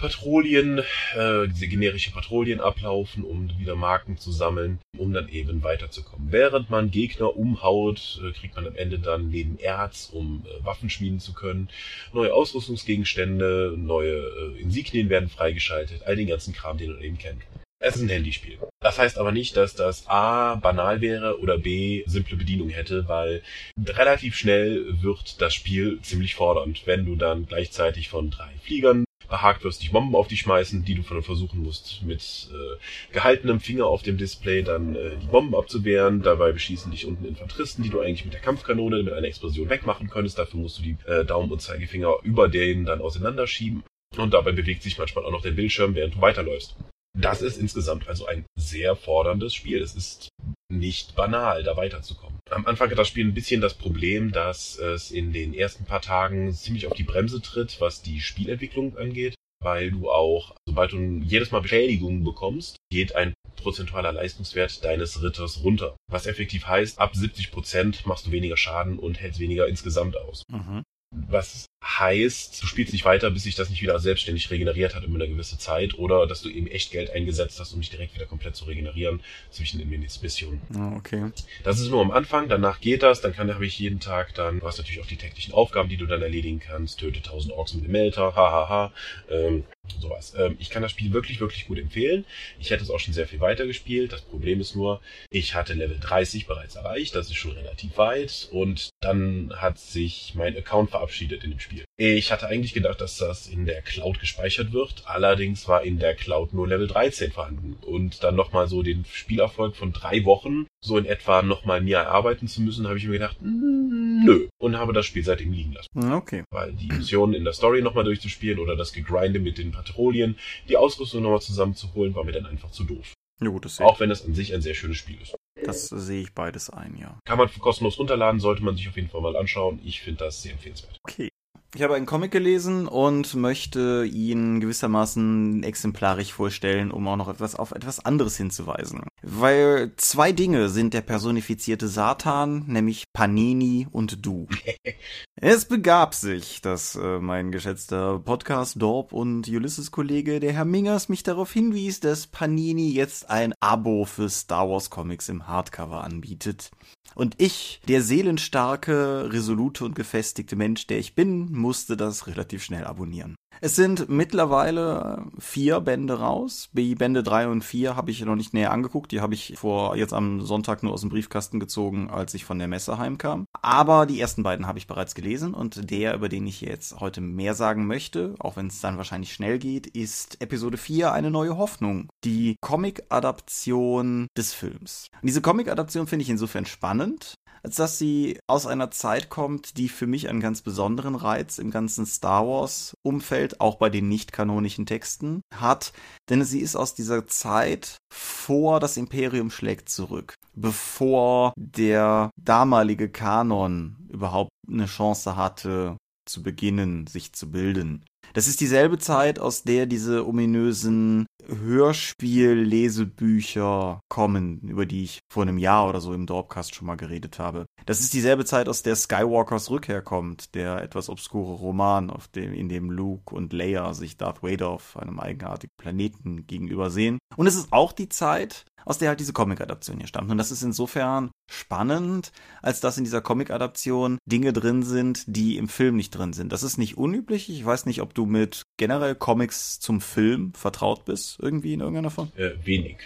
Patrouillen, 0.02 0.80
äh, 1.14 1.46
diese 1.46 1.68
generische 1.68 2.10
Patrouillen 2.10 2.60
ablaufen, 2.60 3.22
um 3.22 3.56
wieder 3.56 3.76
Marken 3.76 4.18
zu 4.18 4.32
sammeln, 4.32 4.80
um 4.98 5.12
dann 5.12 5.28
eben 5.28 5.62
weiterzukommen. 5.62 6.32
Während 6.32 6.70
man 6.70 6.90
Gegner 6.90 7.36
umhaut, 7.36 8.20
äh, 8.20 8.32
kriegt 8.32 8.56
man 8.56 8.66
am 8.66 8.74
Ende 8.74 8.98
dann 8.98 9.28
neben 9.28 9.60
Erz, 9.60 10.10
um 10.12 10.44
äh, 10.44 10.64
Waffen 10.64 10.90
schmieden 10.90 11.20
zu 11.20 11.34
können, 11.34 11.68
neue 12.12 12.34
Ausrüstungsgegenstände, 12.34 13.76
neue 13.78 14.16
äh, 14.16 14.60
Insignien 14.60 15.08
werden 15.08 15.28
freigeschaltet, 15.28 16.02
all 16.04 16.16
den 16.16 16.26
ganzen 16.26 16.52
Kram, 16.52 16.78
den 16.78 16.94
man 16.94 17.02
eben 17.02 17.18
kennt. 17.18 17.42
Es 17.78 17.94
ist 17.94 18.02
ein 18.02 18.08
Handyspiel. 18.08 18.58
Das 18.80 18.98
heißt 18.98 19.18
aber 19.18 19.30
nicht, 19.30 19.56
dass 19.56 19.74
das 19.74 20.08
A 20.08 20.56
banal 20.56 21.00
wäre 21.00 21.38
oder 21.38 21.58
B 21.58 22.02
simple 22.06 22.36
Bedienung 22.36 22.70
hätte, 22.70 23.06
weil 23.06 23.42
relativ 23.78 24.36
schnell 24.36 25.00
wird 25.00 25.40
das 25.40 25.54
Spiel 25.54 26.00
ziemlich 26.02 26.34
fordernd, 26.34 26.82
wenn 26.86 27.06
du 27.06 27.14
dann 27.14 27.46
gleichzeitig 27.46 28.08
von 28.08 28.30
drei 28.30 28.50
Fliegern 28.62 29.04
behagt 29.32 29.64
wirst, 29.64 29.82
dich 29.82 29.90
Bomben 29.90 30.14
auf 30.14 30.28
dich 30.28 30.40
schmeißen, 30.40 30.84
die 30.84 30.94
du 30.94 31.02
versuchen 31.02 31.62
musst, 31.62 32.02
mit 32.02 32.50
äh, 32.52 33.12
gehaltenem 33.14 33.60
Finger 33.60 33.86
auf 33.86 34.02
dem 34.02 34.18
Display 34.18 34.62
dann 34.62 34.94
äh, 34.94 35.16
die 35.16 35.26
Bomben 35.26 35.56
abzuwehren. 35.56 36.20
Dabei 36.22 36.52
beschießen 36.52 36.92
dich 36.92 37.06
unten 37.06 37.24
Infanteristen, 37.24 37.82
die 37.82 37.88
du 37.88 38.00
eigentlich 38.00 38.26
mit 38.26 38.34
der 38.34 38.42
Kampfkanone 38.42 39.02
mit 39.02 39.14
einer 39.14 39.26
Explosion 39.26 39.70
wegmachen 39.70 40.10
könntest. 40.10 40.38
Dafür 40.38 40.60
musst 40.60 40.78
du 40.78 40.82
die 40.82 40.96
äh, 41.06 41.24
Daumen 41.24 41.50
und 41.50 41.62
Zeigefinger 41.62 42.16
über 42.22 42.48
denen 42.48 42.84
dann 42.84 43.00
auseinanderschieben. 43.00 43.82
Und 44.18 44.34
dabei 44.34 44.52
bewegt 44.52 44.82
sich 44.82 44.98
manchmal 44.98 45.24
auch 45.24 45.30
noch 45.30 45.40
der 45.40 45.52
Bildschirm, 45.52 45.94
während 45.94 46.16
du 46.16 46.20
weiterläufst. 46.20 46.76
Das 47.18 47.40
ist 47.40 47.56
insgesamt 47.56 48.08
also 48.08 48.26
ein 48.26 48.44
sehr 48.54 48.96
forderndes 48.96 49.54
Spiel. 49.54 49.80
Es 49.80 49.94
ist 49.94 50.28
nicht 50.72 51.14
banal, 51.14 51.62
da 51.62 51.76
weiterzukommen. 51.76 52.38
Am 52.50 52.66
Anfang 52.66 52.90
hat 52.90 52.98
das 52.98 53.08
Spiel 53.08 53.26
ein 53.26 53.34
bisschen 53.34 53.60
das 53.60 53.74
Problem, 53.74 54.32
dass 54.32 54.78
es 54.78 55.10
in 55.10 55.32
den 55.32 55.54
ersten 55.54 55.84
paar 55.84 56.02
Tagen 56.02 56.52
ziemlich 56.52 56.86
auf 56.86 56.94
die 56.94 57.04
Bremse 57.04 57.40
tritt, 57.40 57.80
was 57.80 58.02
die 58.02 58.20
Spielentwicklung 58.20 58.96
angeht, 58.96 59.34
weil 59.62 59.90
du 59.90 60.10
auch, 60.10 60.54
sobald 60.66 60.92
du 60.92 60.98
jedes 61.22 61.50
Mal 61.50 61.62
Beschädigungen 61.62 62.24
bekommst, 62.24 62.76
geht 62.90 63.14
ein 63.14 63.34
prozentualer 63.56 64.12
Leistungswert 64.12 64.84
deines 64.84 65.22
Ritters 65.22 65.62
runter. 65.62 65.96
Was 66.10 66.26
effektiv 66.26 66.66
heißt, 66.66 66.98
ab 66.98 67.14
70 67.14 67.52
Prozent 67.52 68.06
machst 68.06 68.26
du 68.26 68.32
weniger 68.32 68.56
Schaden 68.56 68.98
und 68.98 69.20
hältst 69.20 69.40
weniger 69.40 69.68
insgesamt 69.68 70.16
aus. 70.16 70.42
Mhm. 70.48 70.82
Was 71.12 71.66
heißt, 71.84 72.62
du 72.62 72.66
spielst 72.66 72.92
nicht 72.92 73.04
weiter, 73.04 73.30
bis 73.30 73.42
sich 73.42 73.54
das 73.54 73.68
nicht 73.68 73.82
wieder 73.82 73.98
selbstständig 73.98 74.50
regeneriert 74.50 74.94
hat 74.94 75.04
über 75.04 75.16
eine 75.16 75.28
gewisse 75.28 75.58
Zeit 75.58 75.98
oder 75.98 76.26
dass 76.26 76.40
du 76.40 76.48
eben 76.48 76.66
echt 76.66 76.90
Geld 76.90 77.10
eingesetzt 77.10 77.60
hast, 77.60 77.74
um 77.74 77.80
dich 77.80 77.90
direkt 77.90 78.14
wieder 78.14 78.26
komplett 78.26 78.56
zu 78.56 78.64
regenerieren 78.64 79.20
zwischen 79.50 79.78
den 79.78 79.90
Missionen. 79.90 80.62
Oh, 80.74 80.96
okay. 80.96 81.30
Das 81.64 81.80
ist 81.80 81.90
nur 81.90 82.00
am 82.00 82.10
Anfang, 82.10 82.48
danach 82.48 82.80
geht 82.80 83.02
das, 83.02 83.20
dann 83.20 83.34
kann 83.34 83.52
habe 83.52 83.66
ich 83.66 83.78
jeden 83.78 84.00
Tag 84.00 84.34
dann, 84.34 84.60
du 84.60 84.66
hast 84.66 84.78
natürlich 84.78 85.02
auch 85.02 85.06
die 85.06 85.16
täglichen 85.16 85.52
Aufgaben, 85.52 85.88
die 85.88 85.96
du 85.96 86.06
dann 86.06 86.22
erledigen 86.22 86.60
kannst, 86.60 87.00
töte 87.00 87.18
1000 87.18 87.52
Orks 87.52 87.74
mit 87.74 87.84
dem 87.84 87.92
Melter, 87.92 88.34
hahaha, 88.34 88.92
ähm, 89.30 89.64
sowas. 90.02 90.34
Ähm, 90.36 90.56
ich 90.58 90.70
kann 90.70 90.82
das 90.82 90.90
Spiel 90.90 91.12
wirklich, 91.12 91.40
wirklich 91.40 91.66
gut 91.66 91.78
empfehlen. 91.78 92.24
Ich 92.58 92.70
hätte 92.70 92.82
es 92.82 92.90
auch 92.90 93.00
schon 93.00 93.14
sehr 93.14 93.26
viel 93.26 93.40
weiter 93.40 93.66
gespielt. 93.66 94.12
Das 94.12 94.22
Problem 94.22 94.60
ist 94.60 94.76
nur, 94.76 95.00
ich 95.30 95.54
hatte 95.54 95.74
Level 95.74 95.98
30 95.98 96.46
bereits 96.46 96.76
erreicht, 96.76 97.14
das 97.14 97.28
ist 97.28 97.36
schon 97.36 97.52
relativ 97.52 97.96
weit 97.96 98.48
und 98.52 98.90
dann 99.00 99.52
hat 99.56 99.78
sich 99.78 100.34
mein 100.34 100.56
Account 100.56 100.90
verabschiedet 100.90 101.44
in 101.44 101.50
dem 101.50 101.60
Spiel. 101.60 101.84
Ich 101.96 102.32
hatte 102.32 102.48
eigentlich 102.48 102.74
gedacht, 102.74 103.00
dass 103.00 103.16
das 103.16 103.46
in 103.46 103.66
der 103.66 103.82
Cloud 103.82 104.20
gespeichert 104.20 104.72
wird. 104.72 105.02
Allerdings 105.06 105.68
war 105.68 105.84
in 105.84 105.98
der 105.98 106.14
Cloud 106.14 106.52
nur 106.52 106.66
Level 106.66 106.88
13 106.88 107.32
vorhanden. 107.32 107.76
Und 107.82 108.24
dann 108.24 108.34
nochmal 108.34 108.66
so 108.66 108.82
den 108.82 109.04
Spielerfolg 109.04 109.76
von 109.76 109.92
drei 109.92 110.24
Wochen 110.24 110.66
so 110.80 110.98
in 110.98 111.06
etwa 111.06 111.42
nochmal 111.42 111.80
mir 111.80 111.98
erarbeiten 111.98 112.48
zu 112.48 112.60
müssen, 112.62 112.88
habe 112.88 112.98
ich 112.98 113.06
mir 113.06 113.12
gedacht, 113.12 113.36
mm, 113.40 114.24
nö. 114.24 114.48
Und 114.58 114.78
habe 114.78 114.92
das 114.92 115.06
Spiel 115.06 115.24
seitdem 115.24 115.52
liegen 115.52 115.72
lassen. 115.72 116.12
Okay. 116.12 116.42
Weil 116.50 116.72
die 116.72 116.88
Missionen 116.88 117.34
in 117.34 117.44
der 117.44 117.52
Story 117.52 117.82
nochmal 117.82 118.04
durchzuspielen 118.04 118.58
oder 118.58 118.74
das 118.74 118.92
Gegrinde 118.92 119.38
mit 119.38 119.58
den 119.58 119.71
Patrouillen, 119.72 120.38
die 120.68 120.76
Ausrüstung 120.76 121.22
nochmal 121.22 121.40
zusammenzuholen, 121.40 122.14
war 122.14 122.24
mir 122.24 122.32
dann 122.32 122.46
einfach 122.46 122.70
zu 122.70 122.84
doof. 122.84 123.14
Gut, 123.40 123.64
das 123.64 123.80
Auch 123.80 123.98
wenn 123.98 124.10
es 124.10 124.24
an 124.24 124.34
sich 124.34 124.54
ein 124.54 124.62
sehr 124.62 124.74
schönes 124.74 124.98
Spiel 124.98 125.20
ist. 125.20 125.34
Das 125.64 125.88
sehe 125.88 126.22
ich 126.22 126.32
beides 126.32 126.70
ein, 126.70 126.96
ja. 126.96 127.18
Kann 127.24 127.38
man 127.38 127.48
kostenlos 127.58 127.98
runterladen, 127.98 128.40
sollte 128.40 128.62
man 128.62 128.76
sich 128.76 128.88
auf 128.88 128.96
jeden 128.96 129.08
Fall 129.08 129.20
mal 129.20 129.36
anschauen. 129.36 129.80
Ich 129.84 130.00
finde 130.00 130.24
das 130.24 130.42
sehr 130.42 130.52
empfehlenswert. 130.52 130.98
Okay. 131.04 131.28
Ich 131.74 131.82
habe 131.82 131.94
einen 131.94 132.04
Comic 132.04 132.30
gelesen 132.30 132.86
und 132.86 133.34
möchte 133.34 134.04
ihn 134.04 134.60
gewissermaßen 134.60 135.62
exemplarisch 135.62 136.30
vorstellen, 136.30 136.90
um 136.90 137.08
auch 137.08 137.16
noch 137.16 137.28
etwas 137.28 137.54
auf 137.54 137.72
etwas 137.72 138.04
anderes 138.04 138.36
hinzuweisen. 138.36 139.04
Weil 139.22 139.92
zwei 139.96 140.32
Dinge 140.32 140.68
sind 140.68 140.92
der 140.92 141.00
personifizierte 141.00 141.88
Satan, 141.88 142.66
nämlich 142.66 143.14
Panini 143.14 143.88
und 143.90 144.26
du. 144.26 144.48
es 145.36 145.64
begab 145.64 146.14
sich, 146.14 146.60
dass 146.60 146.94
äh, 146.94 147.18
mein 147.20 147.50
geschätzter 147.50 148.18
Podcast 148.18 148.80
Dorp 148.80 149.14
und 149.14 149.48
Ulysses-Kollege, 149.48 150.40
der 150.40 150.52
Herr 150.52 150.66
Mingers, 150.66 151.08
mich 151.08 151.22
darauf 151.22 151.52
hinwies, 151.52 152.00
dass 152.00 152.26
Panini 152.26 152.90
jetzt 152.90 153.30
ein 153.30 153.54
Abo 153.60 154.04
für 154.04 154.28
Star 154.28 154.68
Wars 154.68 154.90
Comics 154.90 155.30
im 155.30 155.48
Hardcover 155.48 156.04
anbietet. 156.04 156.70
Und 157.14 157.40
ich, 157.40 157.80
der 157.88 158.02
seelenstarke, 158.02 159.32
resolute 159.32 159.84
und 159.84 159.94
gefestigte 159.94 160.56
Mensch, 160.56 160.86
der 160.86 160.98
ich 160.98 161.14
bin, 161.14 161.52
musste 161.52 161.96
das 161.96 162.26
relativ 162.26 162.62
schnell 162.62 162.84
abonnieren. 162.84 163.34
Es 163.60 163.76
sind 163.76 164.08
mittlerweile 164.08 165.26
vier 165.38 165.80
Bände 165.80 166.18
raus. 166.18 166.68
Die 166.72 166.94
Bände 166.94 167.22
drei 167.22 167.46
und 167.46 167.62
vier 167.62 167.96
habe 167.96 168.10
ich 168.10 168.24
noch 168.24 168.34
nicht 168.34 168.54
näher 168.54 168.72
angeguckt. 168.72 169.12
Die 169.12 169.20
habe 169.20 169.34
ich 169.34 169.54
vor 169.56 169.96
jetzt 169.96 170.12
am 170.12 170.40
Sonntag 170.40 170.82
nur 170.82 170.92
aus 170.92 171.02
dem 171.02 171.10
Briefkasten 171.10 171.60
gezogen, 171.60 172.10
als 172.10 172.34
ich 172.34 172.44
von 172.44 172.58
der 172.58 172.68
Messe 172.68 172.98
heimkam. 172.98 173.46
Aber 173.60 174.06
die 174.06 174.20
ersten 174.20 174.42
beiden 174.42 174.66
habe 174.66 174.78
ich 174.78 174.86
bereits 174.86 175.14
gelesen 175.14 175.54
und 175.54 175.90
der, 175.90 176.14
über 176.14 176.28
den 176.28 176.46
ich 176.46 176.60
jetzt 176.60 177.00
heute 177.00 177.20
mehr 177.20 177.54
sagen 177.54 177.86
möchte, 177.86 178.34
auch 178.40 178.56
wenn 178.56 178.66
es 178.66 178.80
dann 178.80 178.96
wahrscheinlich 178.96 179.32
schnell 179.32 179.58
geht, 179.58 179.86
ist 179.86 180.40
Episode 180.40 180.76
4 180.76 181.12
eine 181.12 181.30
neue 181.30 181.56
Hoffnung. 181.56 182.08
Die 182.24 182.56
Comic-Adaption 182.60 184.26
des 184.36 184.54
Films. 184.54 185.08
Und 185.20 185.28
diese 185.28 185.42
Comic-Adaption 185.42 186.06
finde 186.06 186.24
ich 186.24 186.30
insofern 186.30 186.66
spannend, 186.66 187.36
als 187.62 187.76
dass 187.76 187.98
sie 187.98 188.38
aus 188.46 188.66
einer 188.66 188.90
Zeit 188.90 189.28
kommt, 189.28 189.76
die 189.76 189.88
für 189.88 190.06
mich 190.06 190.28
einen 190.28 190.40
ganz 190.40 190.62
besonderen 190.62 191.14
Reiz 191.14 191.58
im 191.58 191.70
ganzen 191.70 192.06
Star 192.06 192.46
Wars 192.46 192.96
Umfeld, 193.42 193.60
auch 193.60 193.76
bei 193.76 193.90
den 193.90 194.08
nicht 194.08 194.32
kanonischen 194.32 194.86
Texten, 194.86 195.42
hat, 195.54 195.92
denn 196.28 196.44
sie 196.44 196.60
ist 196.60 196.76
aus 196.76 196.94
dieser 196.94 197.26
Zeit 197.26 197.98
vor 198.12 198.80
das 198.80 198.96
Imperium 198.96 199.50
schlägt 199.50 199.88
zurück, 199.88 200.34
bevor 200.54 201.52
der 201.56 202.30
damalige 202.40 203.08
Kanon 203.08 203.96
überhaupt 204.10 204.50
eine 204.68 204.86
Chance 204.86 205.36
hatte, 205.36 205.96
zu 206.24 206.42
beginnen, 206.42 207.06
sich 207.08 207.32
zu 207.32 207.50
bilden. 207.50 208.04
Das 208.34 208.48
ist 208.48 208.60
dieselbe 208.60 208.98
Zeit, 208.98 209.38
aus 209.38 209.62
der 209.62 209.86
diese 209.86 210.26
ominösen 210.26 211.26
Hörspiel-Lesebücher 211.46 214.00
kommen, 214.08 214.60
über 214.60 214.86
die 214.86 215.04
ich 215.04 215.20
vor 215.30 215.42
einem 215.42 215.58
Jahr 215.58 215.86
oder 215.88 216.00
so 216.00 216.14
im 216.14 216.26
Dorpcast 216.26 216.74
schon 216.74 216.86
mal 216.86 216.96
geredet 216.96 217.38
habe. 217.38 217.66
Das 217.86 218.00
ist 218.00 218.14
dieselbe 218.14 218.44
Zeit, 218.44 218.68
aus 218.68 218.82
der 218.82 218.96
Skywalkers 218.96 219.70
Rückkehr 219.70 220.02
kommt, 220.02 220.54
der 220.54 220.82
etwas 220.82 221.08
obskure 221.08 221.54
Roman, 221.54 222.10
auf 222.10 222.28
dem, 222.28 222.52
in 222.52 222.68
dem 222.68 222.90
Luke 222.90 223.34
und 223.34 223.52
Leia 223.52 223.94
sich 223.94 224.16
Darth 224.16 224.42
Vader 224.42 224.68
auf 224.68 224.96
einem 224.96 225.20
eigenartigen 225.20 225.74
Planeten 225.76 226.46
gegenüber 226.46 226.90
sehen. 226.90 227.18
Und 227.36 227.46
es 227.46 227.56
ist 227.56 227.72
auch 227.72 227.92
die 227.92 228.08
Zeit, 228.08 228.64
aus 228.84 228.98
der 228.98 229.10
halt 229.10 229.20
diese 229.20 229.32
Comic-Adaption 229.32 229.98
hier 229.98 230.06
stammt. 230.06 230.30
Und 230.30 230.38
das 230.38 230.50
ist 230.50 230.62
insofern 230.62 231.30
spannend, 231.50 232.32
als 232.62 232.80
dass 232.80 232.98
in 232.98 233.04
dieser 233.04 233.20
Comic-Adaption 233.20 234.18
Dinge 234.26 234.52
drin 234.52 234.82
sind, 234.82 235.24
die 235.26 235.56
im 235.56 235.68
Film 235.68 235.96
nicht 235.96 236.10
drin 236.10 236.32
sind. 236.32 236.52
Das 236.52 236.62
ist 236.62 236.78
nicht 236.78 236.96
unüblich. 236.96 237.50
Ich 237.50 237.64
weiß 237.64 237.86
nicht, 237.86 238.02
ob 238.02 238.11
du 238.14 238.26
mit 238.26 238.66
generell 238.76 239.14
Comics 239.14 239.80
zum 239.80 240.00
Film 240.00 240.52
vertraut 240.54 241.04
bist, 241.04 241.38
irgendwie 241.40 241.74
in 241.74 241.80
irgendeiner 241.80 242.10
Form. 242.10 242.30
Äh, 242.36 242.50
wenig. 242.64 242.98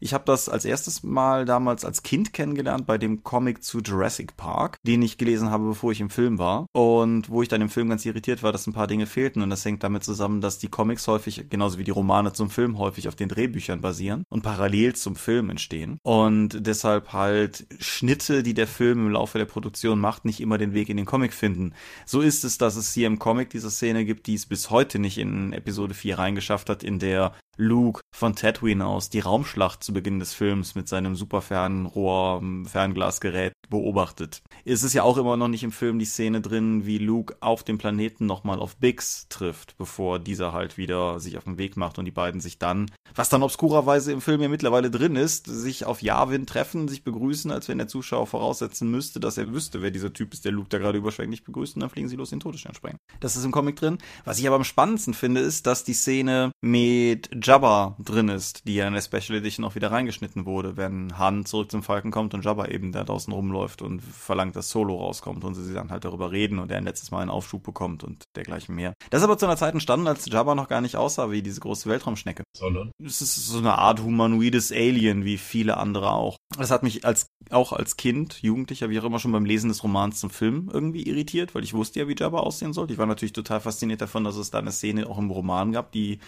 Ich 0.00 0.14
habe 0.14 0.24
das 0.24 0.48
als 0.48 0.64
erstes 0.64 1.02
Mal 1.02 1.44
damals 1.44 1.84
als 1.84 2.02
Kind 2.02 2.32
kennengelernt 2.32 2.86
bei 2.86 2.98
dem 2.98 3.22
Comic 3.22 3.62
zu 3.62 3.80
Jurassic 3.80 4.36
Park, 4.36 4.78
den 4.82 5.02
ich 5.02 5.18
gelesen 5.18 5.50
habe, 5.50 5.68
bevor 5.68 5.92
ich 5.92 6.00
im 6.00 6.10
Film 6.10 6.38
war. 6.38 6.66
Und 6.72 7.28
wo 7.30 7.42
ich 7.42 7.48
dann 7.48 7.62
im 7.62 7.68
Film 7.68 7.88
ganz 7.88 8.04
irritiert 8.04 8.42
war, 8.42 8.52
dass 8.52 8.66
ein 8.66 8.72
paar 8.72 8.86
Dinge 8.86 9.06
fehlten. 9.06 9.42
Und 9.42 9.50
das 9.50 9.64
hängt 9.64 9.82
damit 9.82 10.04
zusammen, 10.04 10.40
dass 10.40 10.58
die 10.58 10.68
Comics 10.68 11.06
häufig, 11.08 11.48
genauso 11.48 11.78
wie 11.78 11.84
die 11.84 11.90
Romane 11.90 12.32
zum 12.32 12.50
Film, 12.50 12.78
häufig 12.78 13.08
auf 13.08 13.16
den 13.16 13.28
Drehbüchern 13.28 13.80
basieren 13.80 14.24
und 14.28 14.42
parallel 14.42 14.94
zum 14.94 15.16
Film 15.16 15.50
entstehen. 15.50 15.98
Und 16.02 16.66
deshalb 16.66 17.12
halt 17.12 17.66
Schnitte, 17.78 18.42
die 18.42 18.54
der 18.54 18.66
Film 18.66 19.06
im 19.06 19.12
Laufe 19.12 19.38
der 19.38 19.44
Produktion 19.44 19.98
macht, 19.98 20.24
nicht 20.24 20.40
immer 20.40 20.58
den 20.58 20.74
Weg 20.74 20.88
in 20.88 20.96
den 20.96 21.06
Comic 21.06 21.32
finden. 21.32 21.72
So 22.04 22.20
ist 22.20 22.44
es, 22.44 22.58
dass 22.58 22.76
es 22.76 22.92
hier 22.92 23.06
im 23.06 23.18
Comic 23.18 23.50
diese 23.50 23.70
Szene 23.70 24.04
gibt, 24.04 24.26
die 24.26 24.34
es 24.34 24.46
bis 24.46 24.70
heute 24.70 24.98
nicht 24.98 25.18
in 25.18 25.52
Episode 25.52 25.94
4 25.94 26.18
reingeschafft 26.18 26.68
hat, 26.68 26.82
in 26.82 26.98
der 26.98 27.32
Luke 27.58 28.02
von 28.14 28.36
Tatooine 28.36 28.86
aus 28.86 29.08
die 29.08 29.20
Raumschlacht 29.20 29.82
zu 29.82 29.94
Beginn 29.94 30.18
des 30.18 30.34
Films 30.34 30.74
mit 30.74 30.88
seinem 30.88 31.16
Superfernrohr, 31.16 32.42
Fernglasgerät 32.66 33.52
beobachtet. 33.70 34.42
Es 34.64 34.82
ist 34.82 34.92
ja 34.92 35.02
auch 35.02 35.16
immer 35.16 35.36
noch 35.36 35.48
nicht 35.48 35.64
im 35.64 35.72
Film 35.72 35.98
die 35.98 36.04
Szene 36.04 36.40
drin, 36.40 36.86
wie 36.86 36.98
Luke 36.98 37.36
auf 37.40 37.64
dem 37.64 37.78
Planeten 37.78 38.26
nochmal 38.26 38.58
auf 38.58 38.76
Bix 38.76 39.26
trifft, 39.28 39.76
bevor 39.78 40.18
dieser 40.18 40.52
halt 40.52 40.76
wieder 40.76 41.18
sich 41.18 41.38
auf 41.38 41.44
den 41.44 41.58
Weg 41.58 41.76
macht 41.76 41.98
und 41.98 42.04
die 42.04 42.10
beiden 42.10 42.40
sich 42.40 42.58
dann, 42.58 42.90
was 43.14 43.28
dann 43.28 43.42
obskurerweise 43.42 44.12
im 44.12 44.20
Film 44.20 44.42
ja 44.42 44.48
mittlerweile 44.48 44.90
drin 44.90 45.16
ist, 45.16 45.46
sich 45.46 45.84
auf 45.86 46.02
Yavin 46.02 46.46
treffen, 46.46 46.88
sich 46.88 47.04
begrüßen, 47.04 47.50
als 47.50 47.68
wenn 47.68 47.78
der 47.78 47.88
Zuschauer 47.88 48.26
voraussetzen 48.26 48.90
müsste, 48.90 49.18
dass 49.18 49.38
er 49.38 49.52
wüsste, 49.52 49.80
wer 49.80 49.90
dieser 49.90 50.12
Typ 50.12 50.34
ist, 50.34 50.44
der 50.44 50.52
Luke 50.52 50.68
da 50.68 50.78
gerade 50.78 50.98
überschwänglich 50.98 51.44
begrüßt 51.44 51.76
und 51.76 51.80
dann 51.80 51.90
fliegen 51.90 52.08
sie 52.08 52.16
los 52.16 52.32
in 52.32 52.38
den 52.38 52.42
Todesstern 52.42 52.74
sprengen. 52.74 52.98
Das 53.20 53.36
ist 53.36 53.44
im 53.44 53.52
Comic 53.52 53.76
drin. 53.76 53.98
Was 54.24 54.38
ich 54.38 54.46
aber 54.46 54.56
am 54.56 54.64
spannendsten 54.64 55.14
finde, 55.14 55.40
ist, 55.40 55.66
dass 55.66 55.84
die 55.84 55.94
Szene 55.94 56.52
mit 56.60 57.30
Jabba 57.46 57.96
drin 58.00 58.28
ist, 58.28 58.66
die 58.66 58.74
ja 58.74 58.88
in 58.88 58.94
der 58.94 59.02
Special 59.02 59.38
Edition 59.38 59.64
auch 59.64 59.76
wieder 59.76 59.92
reingeschnitten 59.92 60.46
wurde, 60.46 60.76
wenn 60.76 61.16
Han 61.16 61.46
zurück 61.46 61.70
zum 61.70 61.84
Falken 61.84 62.10
kommt 62.10 62.34
und 62.34 62.44
Jabba 62.44 62.66
eben 62.66 62.90
da 62.90 63.04
draußen 63.04 63.32
rumläuft 63.32 63.82
und 63.82 64.00
verlangt, 64.00 64.56
dass 64.56 64.70
Solo 64.70 64.96
rauskommt 64.96 65.44
und 65.44 65.54
sie 65.54 65.72
dann 65.72 65.90
halt 65.90 66.04
darüber 66.04 66.32
reden 66.32 66.58
und 66.58 66.72
er 66.72 66.78
ein 66.78 66.84
letztes 66.84 67.12
Mal 67.12 67.20
einen 67.20 67.30
Aufschub 67.30 67.62
bekommt 67.62 68.02
und 68.02 68.24
dergleichen 68.34 68.74
mehr. 68.74 68.94
Das 69.10 69.20
ist 69.20 69.24
aber 69.24 69.38
zu 69.38 69.46
einer 69.46 69.56
Zeit 69.56 69.74
entstanden, 69.74 70.08
als 70.08 70.26
Jabba 70.26 70.56
noch 70.56 70.66
gar 70.66 70.80
nicht 70.80 70.96
aussah 70.96 71.30
wie 71.30 71.42
diese 71.42 71.60
große 71.60 71.88
Weltraumschnecke. 71.88 72.42
Sondern? 72.56 72.90
Es 73.00 73.22
ist 73.22 73.36
so 73.36 73.58
eine 73.58 73.78
Art 73.78 74.02
humanoides 74.02 74.72
Alien, 74.72 75.24
wie 75.24 75.38
viele 75.38 75.76
andere 75.76 76.10
auch. 76.10 76.36
Das 76.58 76.72
hat 76.72 76.82
mich 76.82 77.04
als, 77.04 77.28
auch 77.50 77.72
als 77.72 77.96
Kind, 77.96 78.42
Jugendlicher, 78.42 78.90
wie 78.90 78.98
auch 78.98 79.04
immer 79.04 79.20
schon 79.20 79.32
beim 79.32 79.44
Lesen 79.44 79.68
des 79.68 79.84
Romans 79.84 80.18
zum 80.18 80.30
Film 80.30 80.68
irgendwie 80.72 81.04
irritiert, 81.04 81.54
weil 81.54 81.62
ich 81.62 81.74
wusste 81.74 82.00
ja, 82.00 82.08
wie 82.08 82.16
Jabba 82.18 82.40
aussehen 82.40 82.72
sollte. 82.72 82.92
Ich 82.92 82.98
war 82.98 83.06
natürlich 83.06 83.32
total 83.32 83.60
fasziniert 83.60 84.00
davon, 84.00 84.24
dass 84.24 84.36
es 84.36 84.50
da 84.50 84.58
eine 84.58 84.72
Szene 84.72 85.08
auch 85.08 85.18
im 85.18 85.30
Roman 85.30 85.70
gab, 85.70 85.92
die 85.92 86.18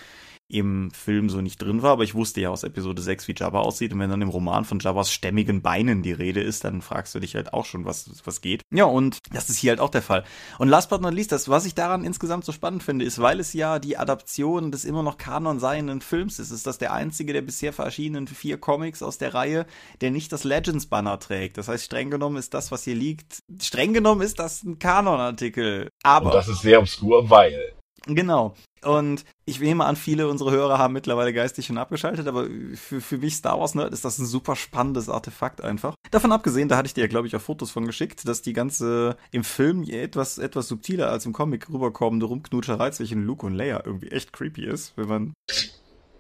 im 0.49 0.91
Film 0.91 1.29
so 1.29 1.41
nicht 1.41 1.61
drin 1.61 1.83
war, 1.83 1.93
aber 1.93 2.05
ich 2.05 2.15
wusste 2.15 2.41
ja 2.41 2.49
aus 2.49 2.63
Episode 2.63 3.03
6, 3.03 3.29
wie 3.29 3.35
Jabba 3.37 3.61
aussieht. 3.61 3.93
Und 3.93 4.01
wenn 4.01 4.11
dann 4.11 4.23
im 4.23 4.31
Roman 4.31 4.65
von 4.65 4.79
Jabbas 4.79 5.13
stämmigen 5.13 5.61
Beinen 5.61 6.03
die 6.03 6.13
Rede 6.13 6.41
ist, 6.41 6.65
dann 6.65 6.81
fragst 6.81 7.15
du 7.15 7.21
dich 7.21 7.35
halt 7.35 7.53
auch 7.53 7.67
schon, 7.67 7.85
was, 7.85 8.11
was 8.25 8.41
geht. 8.41 8.63
Ja, 8.71 8.85
und 8.85 9.19
das 9.31 9.51
ist 9.51 9.59
hier 9.59 9.71
halt 9.71 9.81
auch 9.81 9.91
der 9.91 10.03
Fall. 10.03 10.25
Und 10.59 10.69
last 10.69 10.89
but 10.89 11.03
not 11.03 11.13
least, 11.13 11.33
das, 11.33 11.49
was 11.49 11.67
ich 11.67 11.75
daran 11.75 12.03
insgesamt 12.03 12.47
so 12.47 12.53
spannend 12.53 12.83
finde, 12.83 13.05
ist, 13.05 13.21
weil 13.21 13.41
es 13.41 13.53
ja 13.53 13.79
die 13.79 13.99
Adaption 13.99 14.73
des 14.73 14.85
immer 14.85 15.03
noch 15.03 15.19
Kanon 15.19 15.61
seienden 15.61 16.01
Films 16.01 16.39
ist, 16.39 16.51
ist 16.51 16.67
das 16.67 16.79
der 16.79 16.93
einzige 16.93 17.35
der 17.35 17.43
bisher 17.43 17.75
verschiedenen 17.75 18.27
vier 18.27 18.59
Comics 18.59 19.03
aus 19.03 19.19
der 19.19 19.35
Reihe, 19.35 19.67
der 20.01 20.11
nicht 20.11 20.33
das 20.33 20.45
Legends-Banner 20.45 21.19
trägt. 21.19 21.59
Das 21.59 21.69
heißt, 21.69 21.85
streng 21.85 22.11
genommen 22.11 22.37
ist 22.39 22.55
das, 22.55 22.73
was 22.73 22.85
hier 22.85 22.95
liegt, 22.95 23.43
streng 23.61 23.93
genommen 23.93 24.23
ist 24.23 24.39
das 24.39 24.63
ein 24.63 24.79
Kanon-Artikel. 24.79 25.91
Aber. 26.03 26.27
Und 26.27 26.35
das 26.35 26.49
ist 26.49 26.63
sehr 26.63 26.81
obskur, 26.81 27.29
weil. 27.29 27.78
Genau. 28.09 28.55
Und 28.85 29.25
ich 29.45 29.61
nehme 29.61 29.85
an, 29.85 29.97
viele 29.97 30.29
unserer 30.29 30.53
Hörer 30.53 30.79
haben 30.79 30.95
mittlerweile 30.95 31.33
geistig 31.33 31.67
schon 31.67 31.79
abgeschaltet, 31.79 32.27
aber 32.27 32.47
für, 32.75 33.01
für 33.01 33.19
mich 33.19 33.35
Star 33.35 33.59
Wars 33.59 33.75
Nerd 33.75 33.93
ist 33.93 34.05
das 34.05 34.19
ein 34.19 34.27
super 34.27 34.57
spannendes 34.57 35.09
Artefakt 35.09 35.63
einfach. 35.63 35.95
Davon 36.11 36.33
abgesehen, 36.33 36.69
da 36.69 36.77
hatte 36.77 36.87
ich 36.87 36.95
dir 36.95 37.03
ja, 37.03 37.07
glaube 37.09 37.27
ich, 37.27 37.37
auch 37.37 37.41
Fotos 37.41 37.71
von 37.71 37.87
geschickt, 37.87 38.27
dass 38.27 38.41
die 38.41 38.53
ganze 38.53 39.17
im 39.31 39.45
Film 39.45 39.83
etwas, 39.83 40.39
etwas 40.39 40.69
subtiler 40.69 41.11
als 41.11 41.27
im 41.27 41.33
Comic 41.33 41.69
rüberkommende 41.69 42.27
Rumknutscherei 42.27 42.91
zwischen 42.91 43.25
Luke 43.25 43.45
und 43.45 43.55
Leia 43.55 43.83
irgendwie 43.85 44.09
echt 44.09 44.33
creepy 44.33 44.65
ist, 44.65 44.93
wenn 44.97 45.09
man 45.09 45.35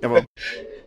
aber 0.03 0.25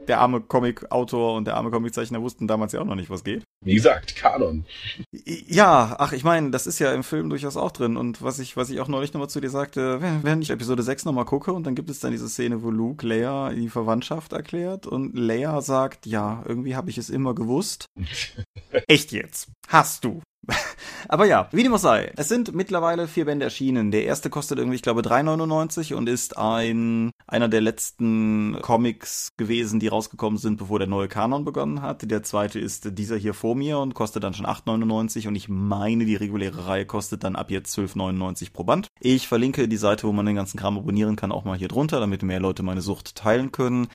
der 0.08 0.20
arme 0.20 0.42
Comic-Autor 0.42 1.36
und 1.36 1.46
der 1.46 1.56
arme 1.56 1.72
Comiczeichner 1.72 2.22
wussten 2.22 2.48
damals 2.48 2.74
ja 2.74 2.82
auch 2.82 2.86
noch 2.86 2.96
nicht, 2.96 3.10
was 3.10 3.24
geht. 3.24 3.44
Wie 3.64 3.76
gesagt, 3.76 4.16
Kanon. 4.16 4.66
Ja, 5.12 5.96
ach, 6.00 6.14
ich 6.14 6.24
meine, 6.24 6.52
das 6.52 6.68
ist 6.68 6.80
ja 6.80 6.94
im 6.94 7.04
Film 7.04 7.30
durchaus 7.30 7.58
auch 7.58 7.72
drin. 7.72 7.98
Und 7.98 8.22
was 8.22 8.40
ich, 8.40 8.58
was 8.58 8.70
ich 8.70 8.80
auch 8.80 8.88
neulich 8.88 9.14
nochmal 9.14 9.30
zu 9.30 9.40
dir 9.40 9.50
sagte, 9.50 10.02
wenn 10.24 10.42
ich 10.42 10.50
Episode 10.50 10.84
6 10.84 11.06
nochmal 11.06 11.26
gucke 11.26 11.54
und 11.54 11.66
dann 11.66 11.76
gibt 11.76 11.90
es 11.90 12.00
dann 12.00 12.12
diese 12.12 12.30
Szene, 12.30 12.64
wo 12.64 12.72
Luke 12.72 13.06
Leia 13.06 13.52
die 13.52 13.70
Verwandtschaft 13.70 14.34
erklärt 14.34 14.88
und 14.88 15.18
Leia 15.18 15.62
sagt, 15.62 16.06
ja, 16.06 16.44
irgendwie 16.48 16.76
habe 16.76 16.90
ich 16.90 16.98
es 16.98 17.10
immer 17.10 17.36
gewusst. 17.36 17.86
Echt 18.88 19.12
jetzt? 19.12 19.50
Hast 19.68 20.04
du? 20.04 20.22
Aber 21.08 21.26
ja, 21.26 21.48
wie 21.52 21.64
dem 21.64 21.74
auch 21.74 21.80
sei. 21.80 22.12
Es 22.16 22.30
sind 22.30 22.54
mittlerweile 22.54 23.08
vier 23.08 23.26
Bände 23.26 23.46
erschienen. 23.46 23.92
Der 23.92 24.06
erste 24.06 24.30
kostet 24.30 24.58
irgendwie, 24.58 24.76
ich 24.76 24.82
glaube, 24.82 25.02
3,99 25.02 25.94
und 25.94 26.10
ist 26.10 26.38
ein, 26.38 27.12
einer 27.28 27.48
der 27.48 27.62
letzten 27.62 28.58
Comics 28.62 29.30
gewesen, 29.38 29.80
die 29.80 29.88
rausgekommen 29.88 30.38
sind, 30.38 30.58
bevor 30.58 30.80
der 30.80 30.88
neue 30.88 31.08
Kanon 31.08 31.46
begonnen 31.46 31.82
hat. 31.82 32.10
Der 32.10 32.24
zweite 32.24 32.60
ist 32.60 32.98
dieser 32.98 33.18
hier 33.18 33.34
vor 33.34 33.56
mir 33.56 33.80
und 33.80 33.94
kostet 33.94 34.24
dann 34.24 34.34
schon 34.34 34.46
8,99 34.46 35.28
und 35.28 35.36
ich 35.36 35.50
meine, 35.50 36.06
die 36.06 36.16
reguläre 36.16 36.68
Reihe 36.68 36.86
kostet 36.86 37.24
dann 37.24 37.36
ab 37.36 37.52
jetzt 37.52 37.78
12,99 37.78 38.54
pro 38.54 38.64
Band. 38.64 38.88
Ich 39.00 39.28
verlinke 39.28 39.68
die 39.68 39.78
Seite, 39.78 40.08
wo 40.08 40.12
man 40.12 40.26
den 40.26 40.36
ganzen 40.36 40.58
Kram 40.58 40.78
abonnieren 40.78 41.16
kann, 41.16 41.32
auch 41.32 41.46
mal 41.46 41.58
hier 41.58 41.68
drunter, 41.68 42.00
damit 42.00 42.24
mehr 42.24 42.40
Leute 42.40 42.64
meine 42.64 42.82
Sucht 42.82 43.16
teilen 43.16 43.52
können. 43.52 43.88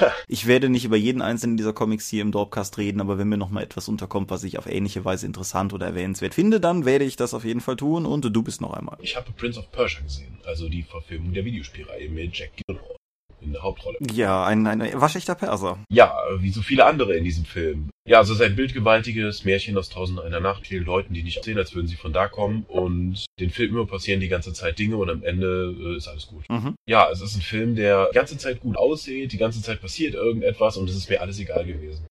Ich 0.28 0.46
werde 0.46 0.68
nicht 0.68 0.84
über 0.84 0.96
jeden 0.96 1.22
einzelnen 1.22 1.56
dieser 1.56 1.72
Comics 1.72 2.08
hier 2.08 2.22
im 2.22 2.32
Dorpcast 2.32 2.78
reden, 2.78 3.00
aber 3.00 3.18
wenn 3.18 3.28
mir 3.28 3.36
noch 3.36 3.50
mal 3.50 3.62
etwas 3.62 3.88
unterkommt, 3.88 4.30
was 4.30 4.44
ich 4.44 4.58
auf 4.58 4.66
ähnliche 4.66 5.04
Weise 5.04 5.26
interessant 5.26 5.72
oder 5.72 5.86
erwähnenswert 5.86 6.34
finde, 6.34 6.60
dann 6.60 6.84
werde 6.84 7.04
ich 7.04 7.16
das 7.16 7.34
auf 7.34 7.44
jeden 7.44 7.60
Fall 7.60 7.76
tun 7.76 8.06
und 8.06 8.24
du 8.24 8.42
bist 8.42 8.60
noch 8.60 8.72
einmal. 8.72 8.96
Ich 9.00 9.16
habe 9.16 9.32
Prince 9.32 9.58
of 9.58 9.70
Persia 9.72 10.00
gesehen, 10.00 10.38
also 10.44 10.68
die 10.68 10.82
Verfilmung 10.82 11.32
der 11.32 11.44
Videospielreihe 11.44 12.08
mit 12.08 12.36
Jack 12.36 12.50
Gyllenhaal 12.56 12.96
in 13.40 13.52
der 13.52 13.62
Hauptrolle. 13.62 13.98
Ja, 14.12 14.44
ein, 14.44 14.66
ein 14.66 14.80
waschechter 15.00 15.34
Perser. 15.34 15.78
Ja, 15.90 16.14
wie 16.38 16.50
so 16.50 16.62
viele 16.62 16.84
andere 16.84 17.14
in 17.14 17.24
diesem 17.24 17.44
Film. 17.44 17.90
Ja, 18.10 18.18
also 18.18 18.32
es 18.32 18.40
ist 18.40 18.44
ein 18.44 18.56
bildgewaltiges 18.56 19.44
Märchen 19.44 19.78
aus 19.78 19.88
Tausend 19.88 20.18
einer 20.18 20.40
Nacht, 20.40 20.66
vielen 20.66 20.84
Leuten, 20.84 21.14
die 21.14 21.22
nicht 21.22 21.44
sehen, 21.44 21.58
als 21.58 21.76
würden 21.76 21.86
sie 21.86 21.94
von 21.94 22.12
da 22.12 22.26
kommen 22.26 22.64
und 22.66 23.24
den 23.38 23.50
Film 23.50 23.70
immer 23.70 23.86
passieren 23.86 24.18
die 24.18 24.26
ganze 24.26 24.52
Zeit 24.52 24.80
Dinge 24.80 24.96
und 24.96 25.08
am 25.08 25.22
Ende 25.22 25.72
äh, 25.78 25.96
ist 25.96 26.08
alles 26.08 26.26
gut. 26.26 26.42
Mhm. 26.50 26.74
Ja, 26.88 27.08
es 27.12 27.20
ist 27.20 27.36
ein 27.36 27.40
Film, 27.40 27.76
der 27.76 28.08
die 28.08 28.16
ganze 28.16 28.36
Zeit 28.36 28.58
gut 28.58 28.76
aussieht, 28.76 29.30
die 29.30 29.38
ganze 29.38 29.62
Zeit 29.62 29.80
passiert 29.80 30.14
irgendetwas 30.14 30.76
und 30.76 30.90
es 30.90 30.96
ist 30.96 31.08
mir 31.08 31.20
alles 31.20 31.38
egal 31.38 31.64
gewesen. 31.64 32.04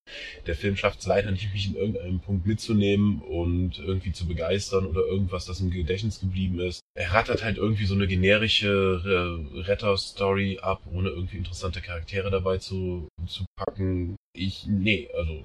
Der 0.47 0.55
Film 0.55 0.77
schafft 0.77 1.01
es 1.01 1.05
leider 1.05 1.31
nicht, 1.31 1.51
mich 1.53 1.67
in 1.67 1.75
irgendeinem 1.75 2.21
Punkt 2.21 2.45
mitzunehmen 2.45 3.21
und 3.21 3.79
irgendwie 3.79 4.13
zu 4.13 4.25
begeistern 4.25 4.85
oder 4.85 5.01
irgendwas, 5.01 5.47
das 5.47 5.59
im 5.59 5.69
Gedächtnis 5.69 6.21
geblieben 6.21 6.61
ist. 6.61 6.79
Er 6.97 7.11
rattert 7.13 7.43
halt 7.43 7.57
irgendwie 7.57 7.85
so 7.85 7.95
eine 7.95 8.07
generische 8.07 9.01
äh, 9.05 9.59
Retter-Story 9.63 10.59
ab, 10.61 10.81
ohne 10.93 11.09
irgendwie 11.09 11.37
interessante 11.37 11.81
Charaktere 11.81 12.31
dabei 12.31 12.57
zu, 12.57 13.09
zu 13.27 13.43
packen. 13.57 14.15
Ich, 14.33 14.65
nee, 14.67 15.09
also 15.17 15.43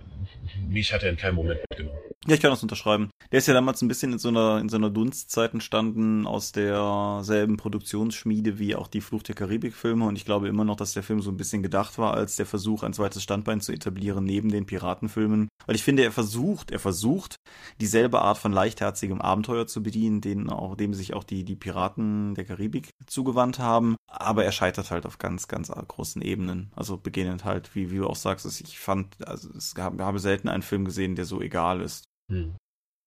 mich 0.68 0.92
hat 0.92 1.02
er 1.02 1.10
in 1.10 1.16
keinem 1.16 1.36
Moment 1.36 1.60
mitgenommen. 1.70 1.98
Ja, 2.26 2.34
ich 2.34 2.40
kann 2.40 2.50
das 2.50 2.62
unterschreiben. 2.62 3.10
Der 3.32 3.38
ist 3.38 3.48
ja 3.48 3.54
damals 3.54 3.82
ein 3.82 3.88
bisschen 3.88 4.12
in 4.12 4.18
so 4.18 4.28
einer, 4.28 4.58
in 4.58 4.68
so 4.68 4.76
einer 4.76 4.88
Dunstzeit 4.88 5.52
entstanden 5.52 6.26
aus 6.26 6.52
derselben 6.52 7.56
Produktionsschmiede 7.56 8.58
wie 8.58 8.74
auch 8.74 8.88
die 8.88 9.02
Fluch 9.02 9.22
der 9.22 9.34
Karibik-Filme 9.34 10.06
und 10.06 10.16
ich 10.16 10.24
glaube 10.24 10.48
immer 10.48 10.64
noch, 10.64 10.76
dass 10.76 10.94
der 10.94 11.02
Film 11.02 11.20
so 11.20 11.30
ein 11.30 11.36
bisschen 11.36 11.62
gedacht 11.62 11.98
war 11.98 12.14
als 12.14 12.36
der 12.36 12.46
Versuch, 12.46 12.82
ein 12.82 12.94
zweites 12.94 13.22
Standbein 13.22 13.60
zu 13.60 13.72
etablieren 13.72 14.24
neben 14.24 14.50
den 14.50 14.64
Piratenfilmen. 14.64 15.48
Weil 15.66 15.76
ich 15.76 15.82
finde, 15.82 16.02
er 16.02 16.12
versucht, 16.12 16.70
er 16.70 16.78
versucht, 16.78 17.36
dieselbe 17.80 18.22
Art 18.22 18.38
von 18.38 18.52
leichtherzigem 18.52 19.20
Abenteuer 19.20 19.66
zu 19.66 19.82
bedienen, 19.82 20.20
denen 20.20 20.48
auch, 20.48 20.76
dem 20.76 20.94
sich 20.94 21.14
auch 21.14 21.24
die, 21.24 21.44
die 21.44 21.56
Piraten 21.56 22.34
der 22.34 22.44
Karibik 22.44 22.90
zugewandt 23.06 23.58
haben. 23.58 23.96
Aber 24.06 24.44
er 24.44 24.52
scheitert 24.52 24.90
halt 24.90 25.06
auf 25.06 25.18
ganz, 25.18 25.48
ganz 25.48 25.68
großen 25.68 26.22
Ebenen. 26.22 26.70
Also 26.76 26.96
beginnend 26.96 27.44
halt, 27.44 27.74
wie, 27.74 27.90
wie 27.90 27.96
du 27.96 28.06
auch 28.06 28.16
sagst, 28.16 28.46
ich 28.46 28.73
fand, 28.78 29.26
also 29.26 29.50
es 29.56 29.74
gab, 29.74 29.98
habe 30.00 30.18
selten 30.18 30.48
einen 30.48 30.62
Film 30.62 30.84
gesehen, 30.84 31.16
der 31.16 31.24
so 31.24 31.40
egal 31.40 31.80
ist. 31.80 32.04
Hm. 32.30 32.54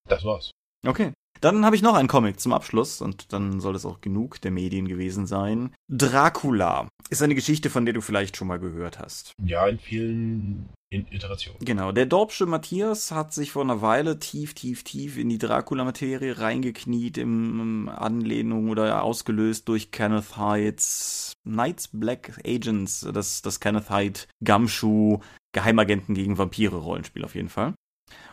Das 0.08 0.24
war's. 0.24 0.52
Okay. 0.86 1.14
Dann 1.42 1.66
habe 1.66 1.76
ich 1.76 1.82
noch 1.82 1.94
einen 1.94 2.08
Comic 2.08 2.40
zum 2.40 2.54
Abschluss 2.54 3.02
und 3.02 3.32
dann 3.32 3.60
soll 3.60 3.76
es 3.76 3.86
auch 3.86 4.02
genug 4.02 4.42
der 4.42 4.52
Medien 4.52 4.88
gewesen 4.88 5.28
sein. 5.28 5.74
Dracula 5.88 6.88
ist 7.10 7.22
eine 7.22 7.36
Geschichte, 7.36 7.70
von 7.70 7.86
der 7.86 7.94
du 7.94 8.02
vielleicht 8.02 8.38
schon 8.38 8.48
mal 8.48 8.60
gehört 8.60 9.00
hast. 9.00 9.34
Ja, 9.44 9.68
in 9.68 9.80
vielen 9.80 10.70
Iterationen. 10.90 11.60
Genau, 11.64 11.92
der 11.92 12.06
Dorpsche 12.06 12.46
Matthias 12.46 13.12
hat 13.12 13.34
sich 13.34 13.52
vor 13.52 13.64
einer 13.64 13.82
Weile 13.82 14.20
tief, 14.20 14.54
tief, 14.54 14.84
tief 14.84 15.18
in 15.18 15.30
die 15.30 15.38
Dracula-Materie 15.38 16.40
reingekniet 16.40 17.18
im 17.18 17.90
Anlehnung 17.90 18.70
oder 18.70 19.04
ausgelöst 19.04 19.68
durch 19.68 19.92
Kenneth 19.92 20.38
Hydes 20.38 21.34
Knights 21.44 21.90
Black 21.92 22.40
Agents, 22.46 23.08
das, 23.14 23.42
das 23.42 23.60
Kenneth 23.60 23.90
Hyde 23.90 24.22
Gumshoe 24.44 25.20
Geheimagenten 25.58 26.14
gegen 26.14 26.38
Vampire 26.38 26.76
Rollenspiel 26.76 27.26
auf 27.26 27.34
jeden 27.34 27.50
Fall. 27.50 27.74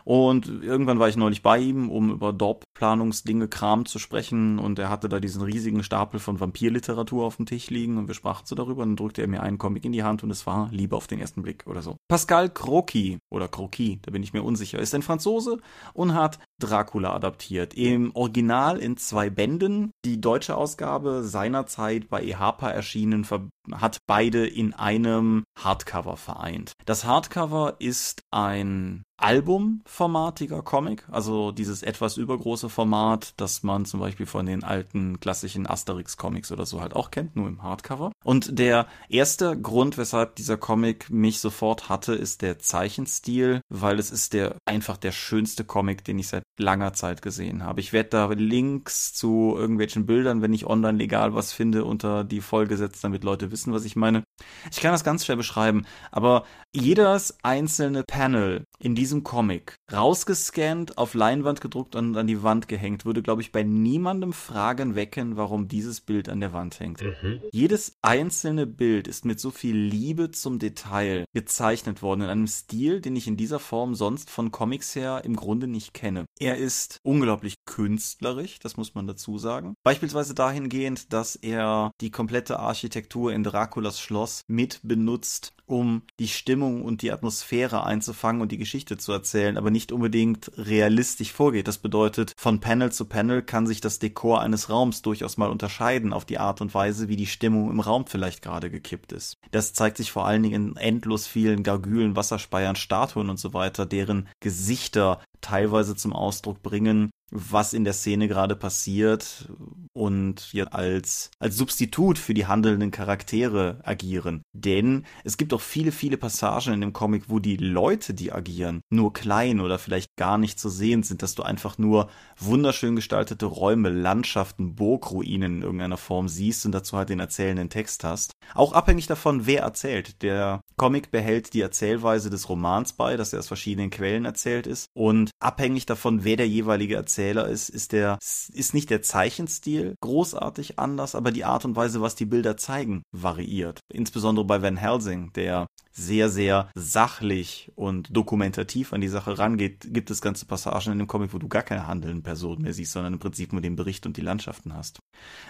Und 0.05 0.47
irgendwann 0.47 0.99
war 0.99 1.09
ich 1.09 1.17
neulich 1.17 1.41
bei 1.41 1.57
ihm, 1.57 1.89
um 1.89 2.11
über 2.11 2.31
Dorp-Planungsdinge, 2.31 3.47
Kram 3.47 3.85
zu 3.85 3.97
sprechen. 3.97 4.59
Und 4.59 4.77
er 4.77 4.89
hatte 4.89 5.09
da 5.09 5.19
diesen 5.19 5.41
riesigen 5.41 5.83
Stapel 5.83 6.19
von 6.19 6.39
Vampirliteratur 6.39 7.25
auf 7.25 7.37
dem 7.37 7.47
Tisch 7.47 7.69
liegen 7.71 7.97
und 7.97 8.07
wir 8.07 8.13
sprachen 8.13 8.45
so 8.45 8.55
darüber. 8.55 8.83
Und 8.83 8.89
dann 8.89 8.95
drückte 8.97 9.21
er 9.21 9.27
mir 9.27 9.41
einen 9.41 9.57
Comic 9.57 9.83
in 9.83 9.91
die 9.91 10.03
Hand 10.03 10.23
und 10.23 10.29
es 10.29 10.45
war 10.45 10.69
Liebe 10.71 10.95
auf 10.95 11.07
den 11.07 11.19
ersten 11.19 11.41
Blick 11.41 11.65
oder 11.65 11.81
so. 11.81 11.97
Pascal 12.07 12.49
Croquis 12.49 13.17
oder 13.31 13.47
Croquis, 13.47 13.97
da 14.03 14.11
bin 14.11 14.21
ich 14.21 14.31
mir 14.31 14.43
unsicher, 14.43 14.77
ist 14.77 14.93
ein 14.93 15.01
Franzose 15.01 15.59
und 15.93 16.13
hat 16.13 16.37
Dracula 16.59 17.13
adaptiert. 17.13 17.73
Im 17.73 18.15
Original 18.15 18.77
in 18.77 18.97
zwei 18.97 19.31
Bänden. 19.31 19.91
Die 20.05 20.21
deutsche 20.21 20.55
Ausgabe 20.55 21.23
seinerzeit 21.23 22.09
bei 22.09 22.23
EHPA 22.23 22.69
erschienen 22.69 23.25
hat 23.71 23.97
beide 24.05 24.45
in 24.45 24.73
einem 24.73 25.43
Hardcover 25.57 26.17
vereint. 26.17 26.73
Das 26.85 27.05
Hardcover 27.05 27.77
ist 27.79 28.21
ein 28.31 29.03
albumformatiger 29.17 30.61
Comic, 30.61 31.03
also 31.09 31.51
dieses 31.51 31.83
etwas 31.83 32.17
übergroße 32.17 32.69
Format, 32.69 33.33
das 33.37 33.63
man 33.63 33.85
zum 33.85 33.99
Beispiel 33.99 34.25
von 34.25 34.45
den 34.45 34.63
alten 34.63 35.19
klassischen 35.19 35.67
Asterix-Comics 35.67 36.51
oder 36.51 36.65
so 36.65 36.81
halt 36.81 36.95
auch 36.95 37.11
kennt, 37.11 37.35
nur 37.35 37.47
im 37.47 37.63
Hardcover. 37.63 38.11
Und 38.23 38.59
der 38.59 38.87
erste 39.09 39.59
Grund, 39.59 39.97
weshalb 39.97 40.35
dieser 40.35 40.57
Comic 40.57 41.09
mich 41.09 41.39
sofort 41.39 41.89
hatte, 41.89 42.13
ist 42.13 42.41
der 42.41 42.59
Zeichenstil, 42.59 43.61
weil 43.69 43.99
es 43.99 44.11
ist 44.11 44.33
der 44.33 44.57
einfach 44.65 44.97
der 44.97 45.11
schönste 45.11 45.63
Comic, 45.63 46.03
den 46.03 46.19
ich 46.19 46.27
seit 46.27 46.43
langer 46.59 46.93
Zeit 46.93 47.21
gesehen 47.21 47.63
habe. 47.63 47.79
Ich 47.79 47.93
werde 47.93 48.09
da 48.09 48.25
Links 48.31 49.13
zu 49.13 49.55
irgendwelchen 49.57 50.05
Bildern, 50.05 50.41
wenn 50.41 50.53
ich 50.53 50.65
online 50.65 50.97
legal 50.97 51.33
was 51.33 51.53
finde, 51.53 51.85
unter 51.85 52.23
die 52.23 52.41
Folge 52.41 52.77
setzen, 52.77 52.99
damit 53.03 53.23
Leute 53.23 53.51
wissen, 53.51 53.73
was 53.73 53.85
ich 53.85 53.95
meine. 53.95 54.23
Ich 54.71 54.81
kann 54.81 54.91
das 54.91 55.03
ganz 55.03 55.25
schwer 55.25 55.35
beschreiben, 55.35 55.85
aber 56.11 56.45
jedes 56.75 57.37
einzelne 57.43 58.03
Panel 58.03 58.65
in 58.79 58.95
diesem 58.95 59.23
Comic 59.23 59.75
rausgescannt, 59.91 60.97
auf 60.97 61.13
Leinwand 61.13 61.61
gedruckt 61.61 61.95
und 61.95 62.15
an 62.17 62.27
die 62.27 62.43
Wand 62.43 62.67
gehängt, 62.67 63.05
würde, 63.05 63.21
glaube 63.21 63.41
ich, 63.41 63.51
bei 63.51 63.63
niemandem 63.63 64.33
Fragen 64.33 64.95
wecken, 64.95 65.37
warum 65.37 65.67
dieses 65.67 66.01
Bild 66.01 66.29
an 66.29 66.39
der 66.39 66.53
Wand 66.53 66.79
hängt. 66.79 67.01
Mhm. 67.01 67.41
Jedes 67.51 67.97
einzelne 68.01 68.67
Bild 68.67 69.07
ist 69.07 69.25
mit 69.25 69.39
so 69.39 69.51
viel 69.51 69.75
Liebe 69.75 70.31
zum 70.31 70.59
Detail 70.59 71.25
gezeichnet 71.33 72.01
worden, 72.01 72.21
in 72.21 72.29
einem 72.29 72.47
Stil, 72.47 73.01
den 73.01 73.15
ich 73.15 73.27
in 73.27 73.37
dieser 73.37 73.59
Form 73.59 73.95
sonst 73.95 74.29
von 74.29 74.51
Comics 74.51 74.95
her 74.95 75.21
im 75.23 75.35
Grunde 75.35 75.67
nicht 75.67 75.93
kenne. 75.93 76.25
Er 76.39 76.57
ist 76.57 76.99
unglaublich 77.03 77.55
künstlerisch, 77.65 78.59
das 78.59 78.77
muss 78.77 78.93
man 78.93 79.07
dazu 79.07 79.37
sagen. 79.37 79.75
Beispielsweise 79.83 80.35
dahingehend, 80.35 81.13
dass 81.13 81.35
er 81.35 81.91
die 82.01 82.11
komplette 82.11 82.59
Architektur 82.59 83.33
in 83.33 83.43
Draculas 83.43 83.99
Schloss 83.99 84.43
mit 84.47 84.79
benutzt, 84.83 85.53
um 85.65 86.03
die 86.19 86.27
Stimmung 86.27 86.83
und 86.83 87.01
die 87.01 87.11
Atmosphäre 87.11 87.83
einzufangen 87.83 88.41
und 88.41 88.51
die 88.51 88.57
Geschichte 88.57 88.97
zu 88.97 89.11
erzählen, 89.11 89.57
aber 89.57 89.71
nicht 89.71 89.91
unbedingt 89.91 90.51
realistisch 90.57 91.31
vorgeht. 91.31 91.67
Das 91.67 91.77
bedeutet, 91.77 92.33
von 92.37 92.59
Panel 92.59 92.91
zu 92.91 93.05
Panel 93.05 93.41
kann 93.41 93.67
sich 93.67 93.81
das 93.81 93.99
Dekor 93.99 94.41
eines 94.41 94.69
Raums 94.69 95.01
durchaus 95.01 95.37
mal 95.37 95.49
unterscheiden 95.49 96.13
auf 96.13 96.25
die 96.25 96.37
Art 96.37 96.61
und 96.61 96.73
Weise, 96.73 97.07
wie 97.07 97.15
die 97.15 97.27
Stimmung 97.27 97.71
im 97.71 97.79
Raum 97.79 98.05
vielleicht 98.07 98.41
gerade 98.41 98.69
gekippt 98.69 99.11
ist. 99.11 99.37
Das 99.51 99.73
zeigt 99.73 99.97
sich 99.97 100.11
vor 100.11 100.25
allen 100.25 100.43
Dingen 100.43 100.71
in 100.71 100.77
endlos 100.77 101.27
vielen 101.27 101.63
Gargülen, 101.63 102.15
Wasserspeiern, 102.15 102.75
Statuen 102.75 103.29
und 103.29 103.39
so 103.39 103.53
weiter, 103.53 103.85
deren 103.85 104.27
Gesichter 104.39 105.19
teilweise 105.45 105.95
zum 105.95 106.11
Ausdruck 106.11 106.63
bringen, 106.63 107.11
was 107.31 107.73
in 107.73 107.83
der 107.83 107.93
Szene 107.93 108.27
gerade 108.27 108.55
passiert 108.55 109.49
und 109.93 110.39
hier 110.39 110.73
als, 110.73 111.31
als 111.39 111.57
Substitut 111.57 112.17
für 112.17 112.33
die 112.33 112.45
handelnden 112.45 112.91
Charaktere 112.91 113.79
agieren. 113.83 114.41
Denn 114.53 115.05
es 115.23 115.37
gibt 115.37 115.53
auch 115.53 115.61
viele, 115.61 115.91
viele 115.91 116.17
Passagen 116.17 116.73
in 116.73 116.81
dem 116.81 116.93
Comic, 116.93 117.25
wo 117.27 117.39
die 117.39 117.57
Leute, 117.57 118.13
die 118.13 118.31
agieren, 118.31 118.81
nur 118.89 119.13
klein 119.13 119.59
oder 119.59 119.79
vielleicht 119.79 120.15
gar 120.17 120.37
nicht 120.37 120.59
zu 120.59 120.69
sehen 120.69 121.03
sind, 121.03 121.21
dass 121.21 121.35
du 121.35 121.43
einfach 121.43 121.77
nur 121.77 122.09
wunderschön 122.37 122.95
gestaltete 122.95 123.45
Räume, 123.45 123.89
Landschaften, 123.89 124.75
Burgruinen 124.75 125.57
in 125.57 125.61
irgendeiner 125.61 125.97
Form 125.97 126.27
siehst 126.27 126.65
und 126.65 126.71
dazu 126.73 126.97
halt 126.97 127.09
den 127.09 127.19
erzählenden 127.19 127.69
Text 127.69 128.03
hast. 128.03 128.33
Auch 128.53 128.73
abhängig 128.73 129.07
davon, 129.07 129.45
wer 129.45 129.61
erzählt. 129.61 130.21
Der 130.21 130.61
Comic 130.77 131.11
behält 131.11 131.53
die 131.53 131.61
Erzählweise 131.61 132.29
des 132.29 132.49
Romans 132.49 132.93
bei, 132.93 133.17
dass 133.17 133.33
er 133.33 133.39
aus 133.39 133.47
verschiedenen 133.47 133.89
Quellen 133.89 134.25
erzählt 134.25 134.67
ist 134.67 134.87
und 134.93 135.31
abhängig 135.39 135.85
davon, 135.85 136.23
wer 136.23 136.37
der 136.37 136.47
jeweilige 136.47 136.95
Erzähler 136.95 137.47
ist, 137.47 137.69
ist 137.69 137.91
der, 137.91 138.17
ist 138.21 138.73
nicht 138.73 138.89
der 138.89 139.01
Zeichenstil 139.01 139.95
großartig 140.01 140.79
anders, 140.79 141.15
aber 141.15 141.31
die 141.31 141.45
Art 141.45 141.65
und 141.65 141.75
Weise, 141.75 142.01
was 142.01 142.15
die 142.15 142.25
Bilder 142.25 142.57
zeigen, 142.57 143.03
variiert. 143.11 143.79
Insbesondere 143.91 144.45
bei 144.45 144.61
Van 144.61 144.77
Helsing, 144.77 145.31
der 145.33 145.67
sehr, 145.91 146.29
sehr 146.29 146.69
sachlich 146.75 147.71
und 147.75 148.15
dokumentativ 148.15 148.91
an 148.91 149.01
die 149.01 149.07
Sache 149.07 149.37
rangeht, 149.37 149.93
gibt 149.93 150.11
es 150.11 150.21
ganze 150.21 150.45
Passagen 150.45 150.91
in 150.91 150.99
dem 150.99 151.07
Comic, 151.07 151.33
wo 151.33 151.37
du 151.37 151.47
gar 151.47 151.63
keine 151.63 151.87
handelnden 151.87 152.23
Personen 152.23 152.63
mehr 152.63 152.73
siehst, 152.73 152.91
sondern 152.91 153.13
im 153.13 153.19
Prinzip 153.19 153.53
nur 153.53 153.61
den 153.61 153.75
Bericht 153.75 154.05
und 154.05 154.17
die 154.17 154.21
Landschaften 154.21 154.73
hast. 154.73 154.99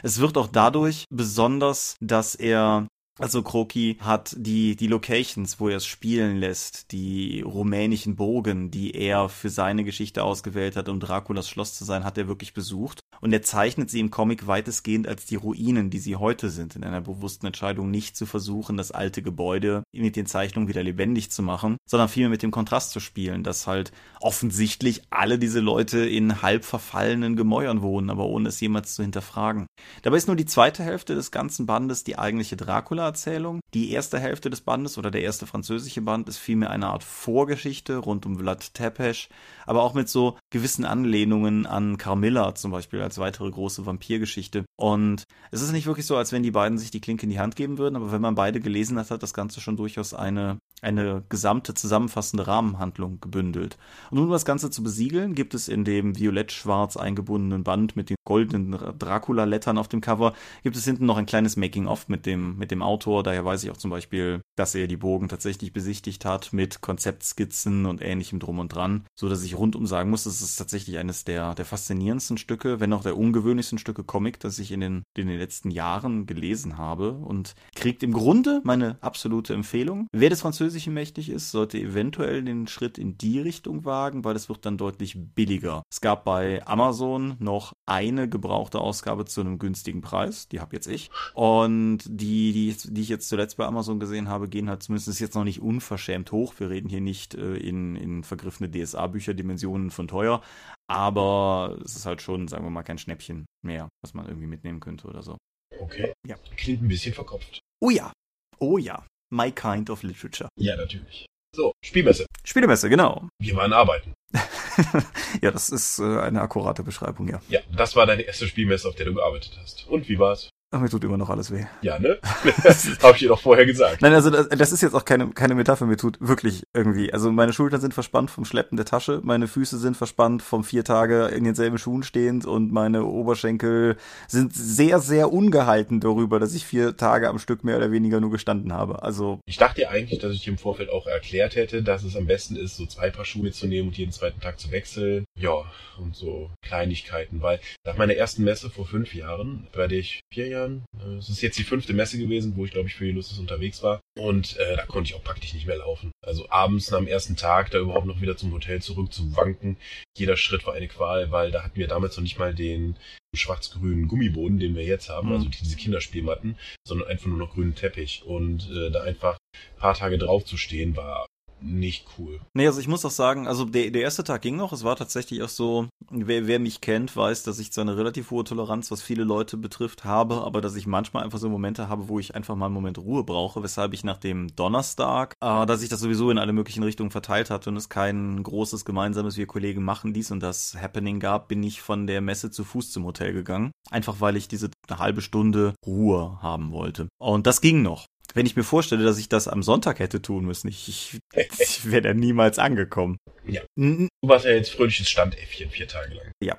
Es 0.03 0.19
wird 0.19 0.37
auch 0.37 0.47
dadurch 0.47 1.05
besonders, 1.09 1.95
dass 1.99 2.35
er 2.35 2.87
also 3.17 3.43
Kroki 3.43 3.97
hat 4.01 4.35
die, 4.37 4.75
die 4.75 4.87
Locations, 4.87 5.59
wo 5.59 5.69
er 5.69 5.77
es 5.77 5.85
spielen 5.85 6.37
lässt, 6.37 6.91
die 6.91 7.41
rumänischen 7.41 8.15
Burgen, 8.15 8.71
die 8.71 8.91
er 8.91 9.29
für 9.29 9.49
seine 9.49 9.83
Geschichte 9.83 10.23
ausgewählt 10.23 10.75
hat, 10.75 10.89
um 10.89 10.99
Draculas 10.99 11.49
Schloss 11.49 11.75
zu 11.75 11.85
sein, 11.85 12.03
hat 12.03 12.17
er 12.17 12.27
wirklich 12.27 12.53
besucht. 12.53 13.04
Und 13.21 13.33
er 13.33 13.41
zeichnet 13.41 13.89
sie 13.89 13.99
im 13.99 14.11
Comic 14.11 14.47
weitestgehend 14.47 15.07
als 15.07 15.25
die 15.25 15.35
Ruinen, 15.35 15.89
die 15.89 15.99
sie 15.99 16.15
heute 16.15 16.49
sind, 16.49 16.75
in 16.75 16.83
einer 16.83 17.01
bewussten 17.01 17.45
Entscheidung 17.45 17.91
nicht 17.91 18.15
zu 18.15 18.25
versuchen, 18.25 18.77
das 18.77 18.91
alte 18.91 19.21
Gebäude 19.21 19.83
mit 19.93 20.15
den 20.15 20.25
Zeichnungen 20.25 20.67
wieder 20.67 20.83
lebendig 20.83 21.31
zu 21.31 21.41
machen, 21.41 21.77
sondern 21.89 22.09
vielmehr 22.09 22.29
mit 22.29 22.43
dem 22.43 22.51
Kontrast 22.51 22.91
zu 22.91 22.99
spielen, 22.99 23.43
dass 23.43 23.67
halt 23.67 23.91
offensichtlich 24.19 25.03
alle 25.09 25.39
diese 25.39 25.59
Leute 25.59 26.05
in 26.05 26.41
halb 26.41 26.65
verfallenen 26.65 27.35
Gemäuern 27.35 27.81
wohnen, 27.81 28.09
aber 28.09 28.25
ohne 28.25 28.49
es 28.49 28.59
jemals 28.59 28.95
zu 28.95 29.01
hinterfragen. 29.01 29.67
Dabei 30.01 30.17
ist 30.17 30.27
nur 30.27 30.35
die 30.35 30.45
zweite 30.45 30.83
Hälfte 30.83 31.15
des 31.15 31.31
ganzen 31.31 31.65
Bandes 31.65 32.03
die 32.03 32.17
eigentliche 32.17 32.57
Dracula 32.57 33.05
Erzählung. 33.05 33.59
Die 33.73 33.91
erste 33.91 34.19
Hälfte 34.19 34.49
des 34.49 34.61
Bandes 34.61 34.97
oder 34.97 35.11
der 35.11 35.21
erste 35.21 35.47
französische 35.47 36.01
Band 36.01 36.29
ist 36.29 36.37
vielmehr 36.37 36.69
eine 36.69 36.87
Art 36.87 37.03
Vorgeschichte 37.03 37.97
rund 37.97 38.25
um 38.25 38.37
Vlad 38.37 38.73
Tepes, 38.73 39.29
aber 39.65 39.83
auch 39.83 39.93
mit 39.93 40.09
so 40.09 40.37
gewissen 40.49 40.85
Anlehnungen 40.85 41.65
an 41.65 41.97
Carmilla 41.97 42.55
zum 42.55 42.71
Beispiel 42.71 43.01
als 43.05 43.17
weitere 43.17 43.49
große 43.49 43.85
Vampirgeschichte. 43.85 44.65
Und 44.75 45.23
es 45.51 45.61
ist 45.61 45.71
nicht 45.71 45.85
wirklich 45.87 46.05
so, 46.05 46.17
als 46.17 46.31
wenn 46.31 46.43
die 46.43 46.51
beiden 46.51 46.77
sich 46.77 46.91
die 46.91 46.99
Klinke 46.99 47.23
in 47.23 47.29
die 47.29 47.39
Hand 47.39 47.55
geben 47.55 47.77
würden, 47.77 47.95
aber 47.95 48.11
wenn 48.11 48.21
man 48.21 48.35
beide 48.35 48.59
gelesen 48.59 48.99
hat, 48.99 49.11
hat 49.11 49.23
das 49.23 49.33
Ganze 49.33 49.61
schon 49.61 49.77
durchaus 49.77 50.13
eine, 50.13 50.59
eine 50.81 51.23
gesamte 51.29 51.73
zusammenfassende 51.73 52.47
Rahmenhandlung 52.47 53.19
gebündelt. 53.19 53.77
Und 54.11 54.19
um 54.19 54.29
das 54.29 54.45
Ganze 54.45 54.69
zu 54.69 54.83
besiegeln, 54.83 55.33
gibt 55.33 55.53
es 55.53 55.67
in 55.67 55.83
dem 55.83 56.17
violett-schwarz 56.17 56.97
eingebundenen 56.97 57.63
Band 57.63 57.95
mit 57.95 58.09
den 58.09 58.17
goldenen 58.25 58.71
Dracula-Lettern 58.71 59.77
auf 59.77 59.87
dem 59.87 60.01
Cover, 60.01 60.33
gibt 60.63 60.75
es 60.75 60.85
hinten 60.85 61.05
noch 61.05 61.17
ein 61.17 61.25
kleines 61.25 61.57
Making-of 61.57 62.07
mit 62.07 62.25
dem, 62.25 62.57
mit 62.57 62.71
dem 62.71 62.81
Autor. 62.81 63.23
Daher 63.23 63.45
weiß 63.45 63.63
ich 63.63 63.71
auch 63.71 63.77
zum 63.77 63.91
Beispiel, 63.91 64.41
dass 64.55 64.75
er 64.75 64.87
die 64.87 64.97
Burgen 64.97 65.29
tatsächlich 65.29 65.73
besichtigt 65.73 66.25
hat 66.25 66.53
mit 66.53 66.81
Konzeptskizzen 66.81 67.85
und 67.85 68.01
ähnlichem 68.01 68.39
drum 68.39 68.59
und 68.59 68.69
dran, 68.69 69.05
so 69.19 69.29
dass 69.29 69.43
ich 69.43 69.57
rundum 69.57 69.85
sagen 69.87 70.09
muss, 70.09 70.25
es 70.25 70.41
ist 70.41 70.55
tatsächlich 70.57 70.97
eines 70.97 71.23
der, 71.23 71.55
der 71.55 71.65
faszinierendsten 71.65 72.37
Stücke, 72.37 72.79
wenn 72.79 72.93
auch 72.93 73.03
der 73.03 73.17
ungewöhnlichsten 73.17 73.77
Stücke 73.77 74.03
Comic, 74.03 74.39
das 74.39 74.59
ich 74.59 74.71
in 74.71 74.81
den, 74.81 75.03
in 75.17 75.27
den 75.27 75.39
letzten 75.39 75.71
Jahren 75.71 76.25
gelesen 76.25 76.77
habe 76.77 77.13
und 77.13 77.55
kriegt 77.75 78.03
im 78.03 78.13
Grunde 78.13 78.61
meine 78.63 78.97
absolute 79.01 79.53
Empfehlung. 79.53 80.07
Wer 80.11 80.29
des 80.29 80.41
Französischen 80.41 80.64
mächtig 80.87 81.29
ist, 81.29 81.51
sollte 81.51 81.77
eventuell 81.77 82.43
den 82.43 82.67
Schritt 82.67 82.97
in 82.97 83.17
die 83.17 83.39
Richtung 83.39 83.85
wagen, 83.85 84.23
weil 84.23 84.35
es 84.35 84.49
wird 84.49 84.65
dann 84.65 84.77
deutlich 84.77 85.15
billiger. 85.17 85.83
Es 85.91 86.01
gab 86.01 86.25
bei 86.25 86.65
Amazon 86.67 87.35
noch 87.39 87.73
eine 87.85 88.27
gebrauchte 88.29 88.79
Ausgabe 88.79 89.25
zu 89.25 89.41
einem 89.41 89.59
günstigen 89.59 90.01
Preis, 90.01 90.47
die 90.47 90.59
habe 90.59 90.75
jetzt 90.75 90.87
ich. 90.87 91.09
Und 91.33 91.99
die, 92.05 92.51
die, 92.51 92.75
die 92.91 93.01
ich 93.01 93.09
jetzt 93.09 93.29
zuletzt 93.29 93.57
bei 93.57 93.65
Amazon 93.65 93.99
gesehen 93.99 94.29
habe, 94.29 94.49
gehen 94.49 94.69
halt 94.69 94.83
zumindest 94.83 95.19
jetzt 95.19 95.35
noch 95.35 95.43
nicht 95.43 95.61
unverschämt 95.61 96.31
hoch. 96.31 96.53
Wir 96.57 96.69
reden 96.69 96.89
hier 96.89 97.01
nicht 97.01 97.35
äh, 97.35 97.57
in, 97.57 97.95
in 97.95 98.23
vergriffene 98.23 98.69
DSA-Bücherdimensionen 98.69 99.91
von 99.91 100.07
teuer, 100.07 100.41
aber 100.87 101.77
es 101.83 101.95
ist 101.95 102.05
halt 102.05 102.21
schon, 102.21 102.47
sagen 102.47 102.63
wir 102.63 102.69
mal, 102.69 102.83
kein 102.83 102.97
Schnäppchen 102.97 103.45
mehr, 103.63 103.89
was 104.03 104.13
man 104.13 104.27
irgendwie 104.27 104.47
mitnehmen 104.47 104.79
könnte 104.79 105.07
oder 105.07 105.21
so. 105.21 105.37
Okay. 105.79 106.13
Ja. 106.25 106.35
Klingt 106.55 106.81
ein 106.81 106.87
bisschen 106.87 107.13
verkopft. 107.13 107.59
Oh 107.81 107.89
ja. 107.89 108.11
Oh 108.59 108.77
ja. 108.77 109.05
My 109.31 109.51
kind 109.51 109.89
of 109.89 110.03
literature. 110.03 110.49
Ja, 110.57 110.75
natürlich. 110.75 111.25
So, 111.55 111.71
Spielmesse. 111.83 112.25
Spielmesse, 112.43 112.89
genau. 112.89 113.29
Wir 113.39 113.55
waren 113.55 113.71
arbeiten. 113.73 114.13
ja, 115.41 115.51
das 115.51 115.69
ist 115.69 115.99
äh, 115.99 116.19
eine 116.19 116.41
akkurate 116.41 116.83
Beschreibung, 116.83 117.29
ja. 117.29 117.41
Ja, 117.47 117.61
das 117.75 117.95
war 117.95 118.05
deine 118.05 118.23
erste 118.23 118.47
Spielmesse, 118.47 118.89
auf 118.89 118.95
der 118.95 119.05
du 119.05 119.13
gearbeitet 119.13 119.57
hast. 119.61 119.87
Und 119.87 120.09
wie 120.09 120.19
war's? 120.19 120.49
Ach, 120.75 120.81
mir 120.81 120.89
tut 120.89 121.05
immer 121.05 121.15
noch 121.15 121.29
alles 121.29 121.51
weh. 121.51 121.63
Ja, 121.81 121.97
ne? 121.99 122.17
Habe 123.01 123.13
ich 123.13 123.19
dir 123.19 123.29
doch 123.29 123.39
vorher 123.39 123.65
gesagt. 123.65 124.01
Nein, 124.01 124.11
also 124.11 124.29
das, 124.29 124.49
das, 124.49 124.73
ist 124.73 124.81
jetzt 124.81 124.93
auch 124.93 125.05
keine, 125.05 125.29
keine 125.29 125.55
Metapher, 125.55 125.85
mir 125.85 125.95
tut 125.95 126.17
wirklich 126.19 126.63
irgendwie. 126.73 127.13
Also 127.13 127.31
meine 127.31 127.53
Schultern 127.53 127.79
sind 127.79 127.93
verspannt 127.93 128.29
vom 128.29 128.43
Schleppen 128.43 128.75
der 128.75 128.85
Tasche, 128.85 129.21
meine 129.23 129.47
Füße 129.47 129.77
sind 129.77 129.95
verspannt 129.95 130.41
vom 130.41 130.65
vier 130.65 130.83
Tage 130.83 131.27
in 131.27 131.45
denselben 131.45 131.77
Schuhen 131.77 132.03
stehend 132.03 132.45
und 132.45 132.73
meine 132.73 133.05
Oberschenkel 133.05 133.95
sind 134.27 134.53
sehr, 134.53 134.99
sehr 134.99 135.31
ungehalten 135.31 136.01
darüber, 136.01 136.41
dass 136.41 136.53
ich 136.53 136.65
vier 136.65 136.97
Tage 136.97 137.29
am 137.29 137.39
Stück 137.39 137.63
mehr 137.63 137.77
oder 137.77 137.91
weniger 137.91 138.19
nur 138.19 138.31
gestanden 138.31 138.73
habe. 138.73 139.01
Also. 139.01 139.39
Ich 139.45 139.55
dachte 139.55 139.83
ja 139.83 139.91
eigentlich, 139.91 140.19
dass 140.19 140.33
ich 140.33 140.43
dir 140.43 140.49
im 140.49 140.57
Vorfeld 140.57 140.89
auch 140.89 141.07
erklärt 141.07 141.55
hätte, 141.55 141.83
dass 141.83 142.03
es 142.03 142.17
am 142.17 142.25
besten 142.25 142.57
ist, 142.57 142.75
so 142.75 142.85
zwei 142.85 143.11
Paar 143.11 143.23
Schuhe 143.23 143.43
mitzunehmen 143.43 143.87
und 143.87 143.97
jeden 143.97 144.11
zweiten 144.11 144.41
Tag 144.41 144.59
zu 144.59 144.71
wechseln. 144.71 145.23
Ja, 145.39 145.63
und 145.97 146.17
so 146.17 146.49
Kleinigkeiten, 146.61 147.41
weil 147.41 147.61
nach 147.85 147.95
meiner 147.95 148.15
ersten 148.15 148.43
Messe 148.43 148.69
vor 148.69 148.85
fünf 148.85 149.15
Jahren, 149.15 149.67
bei 149.73 149.87
der 149.87 149.99
ich 149.99 150.19
vier 150.33 150.47
Jahren, 150.49 150.64
äh, 150.67 151.15
es 151.17 151.29
ist 151.29 151.41
jetzt 151.41 151.57
die 151.57 151.63
fünfte 151.63 151.93
Messe 151.93 152.17
gewesen, 152.17 152.55
wo 152.55 152.65
ich 152.65 152.71
glaube 152.71 152.87
ich 152.87 152.95
für 152.95 153.05
die 153.05 153.11
Lustes 153.11 153.39
unterwegs 153.39 153.83
war. 153.83 154.01
Und 154.17 154.57
äh, 154.57 154.75
da 154.75 154.85
konnte 154.85 155.09
ich 155.09 155.15
auch 155.15 155.23
praktisch 155.23 155.53
nicht 155.53 155.67
mehr 155.67 155.77
laufen. 155.77 156.11
Also 156.25 156.49
abends 156.49 156.91
am 156.93 157.07
ersten 157.07 157.35
Tag 157.35 157.71
da 157.71 157.79
überhaupt 157.79 158.05
noch 158.07 158.21
wieder 158.21 158.37
zum 158.37 158.51
Hotel 158.53 158.81
zurück 158.81 159.13
zu 159.13 159.35
wanken. 159.35 159.77
Jeder 160.17 160.37
Schritt 160.37 160.65
war 160.65 160.73
eine 160.73 160.87
Qual, 160.87 161.31
weil 161.31 161.51
da 161.51 161.63
hatten 161.63 161.77
wir 161.77 161.87
damals 161.87 162.15
noch 162.17 162.23
nicht 162.23 162.39
mal 162.39 162.53
den 162.53 162.95
schwarz-grünen 163.35 164.07
Gummiboden, 164.07 164.59
den 164.59 164.75
wir 164.75 164.85
jetzt 164.85 165.09
haben, 165.09 165.27
mhm. 165.27 165.33
also 165.35 165.49
diese 165.49 165.75
Kinderspielmatten, 165.75 166.57
sondern 166.87 167.09
einfach 167.09 167.27
nur 167.27 167.37
noch 167.37 167.53
grünen 167.53 167.75
Teppich. 167.75 168.23
Und 168.25 168.69
äh, 168.71 168.91
da 168.91 169.03
einfach 169.03 169.37
paar 169.77 169.93
Tage 169.93 170.17
drauf 170.17 170.45
zu 170.45 170.57
stehen, 170.57 170.95
war 170.95 171.25
nicht 171.61 172.05
cool. 172.17 172.39
Nee, 172.53 172.67
also 172.67 172.79
ich 172.79 172.87
muss 172.87 173.05
auch 173.05 173.11
sagen, 173.11 173.47
also 173.47 173.65
der, 173.65 173.91
der 173.91 174.01
erste 174.01 174.23
Tag 174.23 174.41
ging 174.41 174.55
noch. 174.55 174.73
Es 174.73 174.83
war 174.83 174.95
tatsächlich 174.95 175.41
auch 175.43 175.49
so, 175.49 175.87
wer, 176.09 176.47
wer 176.47 176.59
mich 176.59 176.81
kennt, 176.81 177.15
weiß, 177.15 177.43
dass 177.43 177.59
ich 177.59 177.71
zwar 177.71 177.83
eine 177.83 177.97
relativ 177.97 178.31
hohe 178.31 178.43
Toleranz, 178.43 178.91
was 178.91 179.01
viele 179.01 179.23
Leute 179.23 179.57
betrifft, 179.57 180.03
habe, 180.03 180.43
aber 180.43 180.61
dass 180.61 180.75
ich 180.75 180.87
manchmal 180.87 181.23
einfach 181.23 181.39
so 181.39 181.49
Momente 181.49 181.89
habe, 181.89 182.07
wo 182.07 182.19
ich 182.19 182.35
einfach 182.35 182.55
mal 182.55 182.67
einen 182.67 182.75
Moment 182.75 182.97
Ruhe 182.97 183.23
brauche, 183.23 183.63
weshalb 183.63 183.93
ich 183.93 184.03
nach 184.03 184.17
dem 184.17 184.55
Donnerstag, 184.55 185.33
äh, 185.41 185.65
dass 185.65 185.81
ich 185.81 185.89
das 185.89 185.99
sowieso 185.99 186.29
in 186.29 186.37
alle 186.37 186.53
möglichen 186.53 186.83
Richtungen 186.83 187.11
verteilt 187.11 187.49
hatte 187.49 187.69
und 187.69 187.77
es 187.77 187.89
kein 187.89 188.41
großes 188.43 188.85
gemeinsames, 188.85 189.37
wir 189.37 189.47
Kollegen 189.47 189.83
machen 189.83 190.13
dies 190.13 190.31
und 190.31 190.41
das 190.41 190.75
Happening 190.79 191.19
gab, 191.19 191.47
bin 191.47 191.63
ich 191.63 191.81
von 191.81 192.07
der 192.07 192.21
Messe 192.21 192.51
zu 192.51 192.63
Fuß 192.63 192.91
zum 192.91 193.05
Hotel 193.05 193.33
gegangen. 193.33 193.71
Einfach 193.89 194.19
weil 194.19 194.35
ich 194.35 194.47
diese 194.47 194.69
halbe 194.89 195.21
Stunde 195.21 195.73
Ruhe 195.85 196.39
haben 196.41 196.71
wollte. 196.71 197.07
Und 197.17 197.47
das 197.47 197.61
ging 197.61 197.81
noch. 197.81 198.05
Wenn 198.35 198.45
ich 198.45 198.55
mir 198.55 198.63
vorstelle, 198.63 199.03
dass 199.03 199.17
ich 199.17 199.29
das 199.29 199.47
am 199.47 199.63
Sonntag 199.63 199.99
hätte 199.99 200.21
tun 200.21 200.45
müssen, 200.45 200.67
ich, 200.67 200.87
ich, 200.89 201.19
ich 201.57 201.89
wäre 201.89 202.01
da 202.01 202.13
niemals 202.13 202.59
angekommen. 202.59 203.17
Ja. 203.47 203.61
Du 203.75 204.09
warst 204.21 204.45
ja 204.45 204.51
jetzt 204.51 204.71
fröhliches 204.71 205.09
Standäffchen 205.09 205.69
vier 205.69 205.87
Tage 205.87 206.15
lang. 206.15 206.31
Ja. 206.43 206.57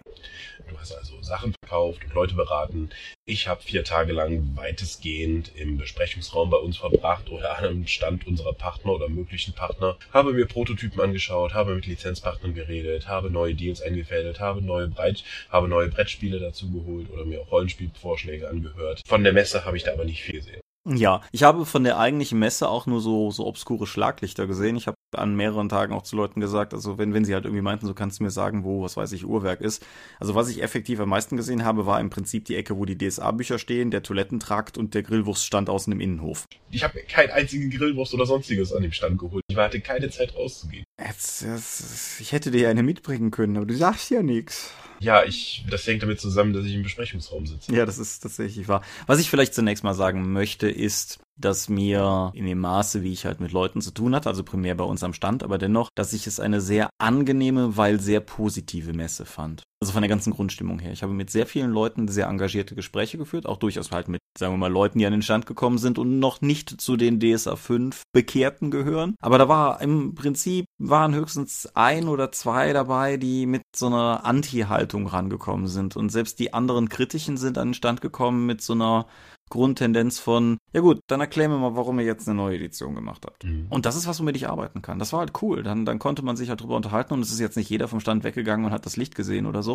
Du 0.68 0.78
hast 0.78 0.92
also 0.92 1.20
Sachen 1.22 1.54
verkauft 1.60 2.02
und 2.04 2.14
Leute 2.14 2.34
beraten. 2.34 2.90
Ich 3.26 3.46
habe 3.46 3.62
vier 3.62 3.84
Tage 3.84 4.12
lang 4.12 4.56
weitestgehend 4.56 5.52
im 5.54 5.76
Besprechungsraum 5.76 6.48
bei 6.48 6.56
uns 6.56 6.78
verbracht 6.78 7.28
oder 7.28 7.58
an 7.58 7.64
einem 7.64 7.86
Stand 7.86 8.26
unserer 8.26 8.54
Partner 8.54 8.92
oder 8.92 9.08
möglichen 9.08 9.52
Partner, 9.52 9.98
habe 10.12 10.32
mir 10.32 10.46
Prototypen 10.46 11.00
angeschaut, 11.00 11.54
habe 11.54 11.74
mit 11.74 11.86
Lizenzpartnern 11.86 12.54
geredet, 12.54 13.06
habe 13.06 13.30
neue 13.30 13.54
Deals 13.54 13.82
eingefädelt, 13.82 14.40
habe 14.40 14.62
neue 14.62 14.88
Breit, 14.88 15.24
habe 15.50 15.68
neue 15.68 15.88
Brettspiele 15.88 16.40
dazu 16.40 16.70
geholt 16.70 17.10
oder 17.10 17.26
mir 17.26 17.42
auch 17.42 17.52
Rollenspielvorschläge 17.52 18.48
angehört. 18.48 19.02
Von 19.06 19.24
der 19.24 19.34
Messe 19.34 19.64
habe 19.64 19.76
ich 19.76 19.84
da 19.84 19.92
aber 19.92 20.04
nicht 20.04 20.22
viel 20.22 20.36
gesehen. 20.36 20.60
Ja, 20.88 21.20
ich 21.32 21.42
habe 21.42 21.66
von 21.66 21.82
der 21.82 21.98
eigentlichen 21.98 22.38
Messe 22.38 22.68
auch 22.68 22.86
nur 22.86 23.00
so, 23.00 23.32
so 23.32 23.44
obskure 23.46 23.88
Schlaglichter 23.88 24.46
gesehen. 24.46 24.76
Ich 24.76 24.86
habe 24.86 24.96
an 25.16 25.34
mehreren 25.34 25.68
Tagen 25.68 25.92
auch 25.92 26.02
zu 26.02 26.14
Leuten 26.14 26.40
gesagt, 26.40 26.74
also 26.74 26.96
wenn, 26.96 27.12
wenn 27.12 27.24
sie 27.24 27.34
halt 27.34 27.44
irgendwie 27.44 27.62
meinten, 27.62 27.86
so 27.86 27.94
kannst 27.94 28.20
du 28.20 28.24
mir 28.24 28.30
sagen, 28.30 28.62
wo, 28.62 28.82
was 28.82 28.96
weiß 28.96 29.10
ich, 29.12 29.26
Uhrwerk 29.26 29.60
ist. 29.60 29.84
Also 30.20 30.36
was 30.36 30.48
ich 30.48 30.62
effektiv 30.62 31.00
am 31.00 31.08
meisten 31.08 31.36
gesehen 31.36 31.64
habe, 31.64 31.86
war 31.86 31.98
im 32.00 32.10
Prinzip 32.10 32.44
die 32.44 32.54
Ecke, 32.54 32.78
wo 32.78 32.84
die 32.84 32.96
DSA-Bücher 32.96 33.58
stehen, 33.58 33.90
der 33.90 34.04
Toilettentrakt 34.04 34.78
und 34.78 34.94
der 34.94 35.02
Grillwurststand 35.02 35.68
außen 35.68 35.92
im 35.92 36.00
Innenhof. 36.00 36.44
Ich 36.70 36.84
habe 36.84 37.00
keinen 37.00 37.30
einzigen 37.30 37.70
Grillwurst 37.70 38.14
oder 38.14 38.26
sonstiges 38.26 38.72
an 38.72 38.82
dem 38.82 38.92
Stand 38.92 39.18
geholt. 39.18 39.42
Ich 39.48 39.56
hatte 39.56 39.80
keine 39.80 40.08
Zeit 40.10 40.36
rauszugehen. 40.36 40.84
Jetzt, 41.04 41.42
jetzt, 41.42 42.20
ich 42.20 42.30
hätte 42.30 42.52
dir 42.52 42.68
eine 42.68 42.84
mitbringen 42.84 43.32
können, 43.32 43.56
aber 43.56 43.66
du 43.66 43.74
sagst 43.74 44.10
ja 44.10 44.22
nichts. 44.22 44.72
Ja, 45.00 45.24
ich, 45.24 45.64
das 45.70 45.86
hängt 45.86 46.02
damit 46.02 46.20
zusammen, 46.20 46.52
dass 46.52 46.64
ich 46.64 46.74
im 46.74 46.82
Besprechungsraum 46.82 47.46
sitze. 47.46 47.74
Ja, 47.74 47.86
das 47.86 47.98
ist 47.98 48.20
tatsächlich 48.20 48.68
wahr. 48.68 48.82
Was 49.06 49.20
ich 49.20 49.30
vielleicht 49.30 49.54
zunächst 49.54 49.84
mal 49.84 49.94
sagen 49.94 50.32
möchte, 50.32 50.68
ist, 50.68 51.18
dass 51.36 51.68
mir 51.68 52.30
in 52.34 52.46
dem 52.46 52.60
Maße, 52.60 53.02
wie 53.02 53.12
ich 53.12 53.26
halt 53.26 53.40
mit 53.40 53.52
Leuten 53.52 53.80
zu 53.80 53.90
tun 53.90 54.14
hatte, 54.14 54.28
also 54.28 54.42
primär 54.42 54.74
bei 54.74 54.84
uns 54.84 55.02
am 55.02 55.12
Stand, 55.12 55.42
aber 55.42 55.58
dennoch, 55.58 55.90
dass 55.94 56.12
ich 56.12 56.26
es 56.26 56.40
eine 56.40 56.60
sehr 56.60 56.88
angenehme, 56.98 57.76
weil 57.76 58.00
sehr 58.00 58.20
positive 58.20 58.92
Messe 58.94 59.26
fand. 59.26 59.62
Also 59.80 59.92
von 59.92 60.00
der 60.00 60.08
ganzen 60.08 60.32
Grundstimmung 60.32 60.78
her. 60.78 60.92
Ich 60.92 61.02
habe 61.02 61.12
mit 61.12 61.28
sehr 61.28 61.46
vielen 61.46 61.70
Leuten 61.70 62.08
sehr 62.08 62.28
engagierte 62.28 62.74
Gespräche 62.74 63.18
geführt, 63.18 63.44
auch 63.44 63.58
durchaus 63.58 63.92
halt 63.92 64.08
mit, 64.08 64.20
sagen 64.38 64.54
wir 64.54 64.58
mal, 64.58 64.72
Leuten, 64.72 64.98
die 64.98 65.04
an 65.04 65.12
den 65.12 65.20
Stand 65.20 65.44
gekommen 65.44 65.76
sind 65.76 65.98
und 65.98 66.18
noch 66.18 66.40
nicht 66.40 66.80
zu 66.80 66.96
den 66.96 67.20
DSA 67.20 67.56
5 67.56 68.02
Bekehrten 68.12 68.70
gehören. 68.70 69.16
Aber 69.20 69.36
da 69.36 69.48
war 69.48 69.82
im 69.82 70.14
Prinzip, 70.14 70.64
waren 70.78 71.14
höchstens 71.14 71.68
ein 71.74 72.08
oder 72.08 72.32
zwei 72.32 72.72
dabei, 72.72 73.18
die 73.18 73.44
mit 73.44 73.62
so 73.74 73.86
einer 73.88 74.24
Anti-Haltung 74.24 75.08
rangekommen 75.08 75.68
sind. 75.68 75.94
Und 75.94 76.08
selbst 76.08 76.38
die 76.38 76.54
anderen 76.54 76.88
Kritischen 76.88 77.36
sind 77.36 77.58
an 77.58 77.68
den 77.68 77.74
Stand 77.74 78.00
gekommen 78.00 78.46
mit 78.46 78.62
so 78.62 78.72
einer 78.72 79.06
Grundtendenz 79.48 80.18
von, 80.18 80.58
ja 80.72 80.80
gut, 80.80 81.00
dann 81.06 81.20
erklär 81.20 81.48
mir 81.48 81.58
mal, 81.58 81.76
warum 81.76 82.00
ihr 82.00 82.04
jetzt 82.04 82.28
eine 82.28 82.36
neue 82.36 82.56
Edition 82.56 82.94
gemacht 82.94 83.24
habt. 83.24 83.44
Mhm. 83.44 83.66
Und 83.70 83.86
das 83.86 83.96
ist 83.96 84.06
was, 84.08 84.18
womit 84.18 84.36
ich 84.36 84.48
arbeiten 84.48 84.82
kann. 84.82 84.98
Das 84.98 85.12
war 85.12 85.20
halt 85.20 85.40
cool. 85.40 85.62
Dann, 85.62 85.84
dann 85.84 85.98
konnte 85.98 86.22
man 86.22 86.36
sich 86.36 86.48
halt 86.48 86.60
drüber 86.60 86.76
unterhalten 86.76 87.14
und 87.14 87.20
es 87.20 87.30
ist 87.30 87.38
jetzt 87.38 87.56
nicht 87.56 87.70
jeder 87.70 87.86
vom 87.86 88.00
Stand 88.00 88.24
weggegangen 88.24 88.66
und 88.66 88.72
hat 88.72 88.86
das 88.86 88.96
Licht 88.96 89.14
gesehen 89.14 89.46
oder 89.46 89.62
so. 89.62 89.65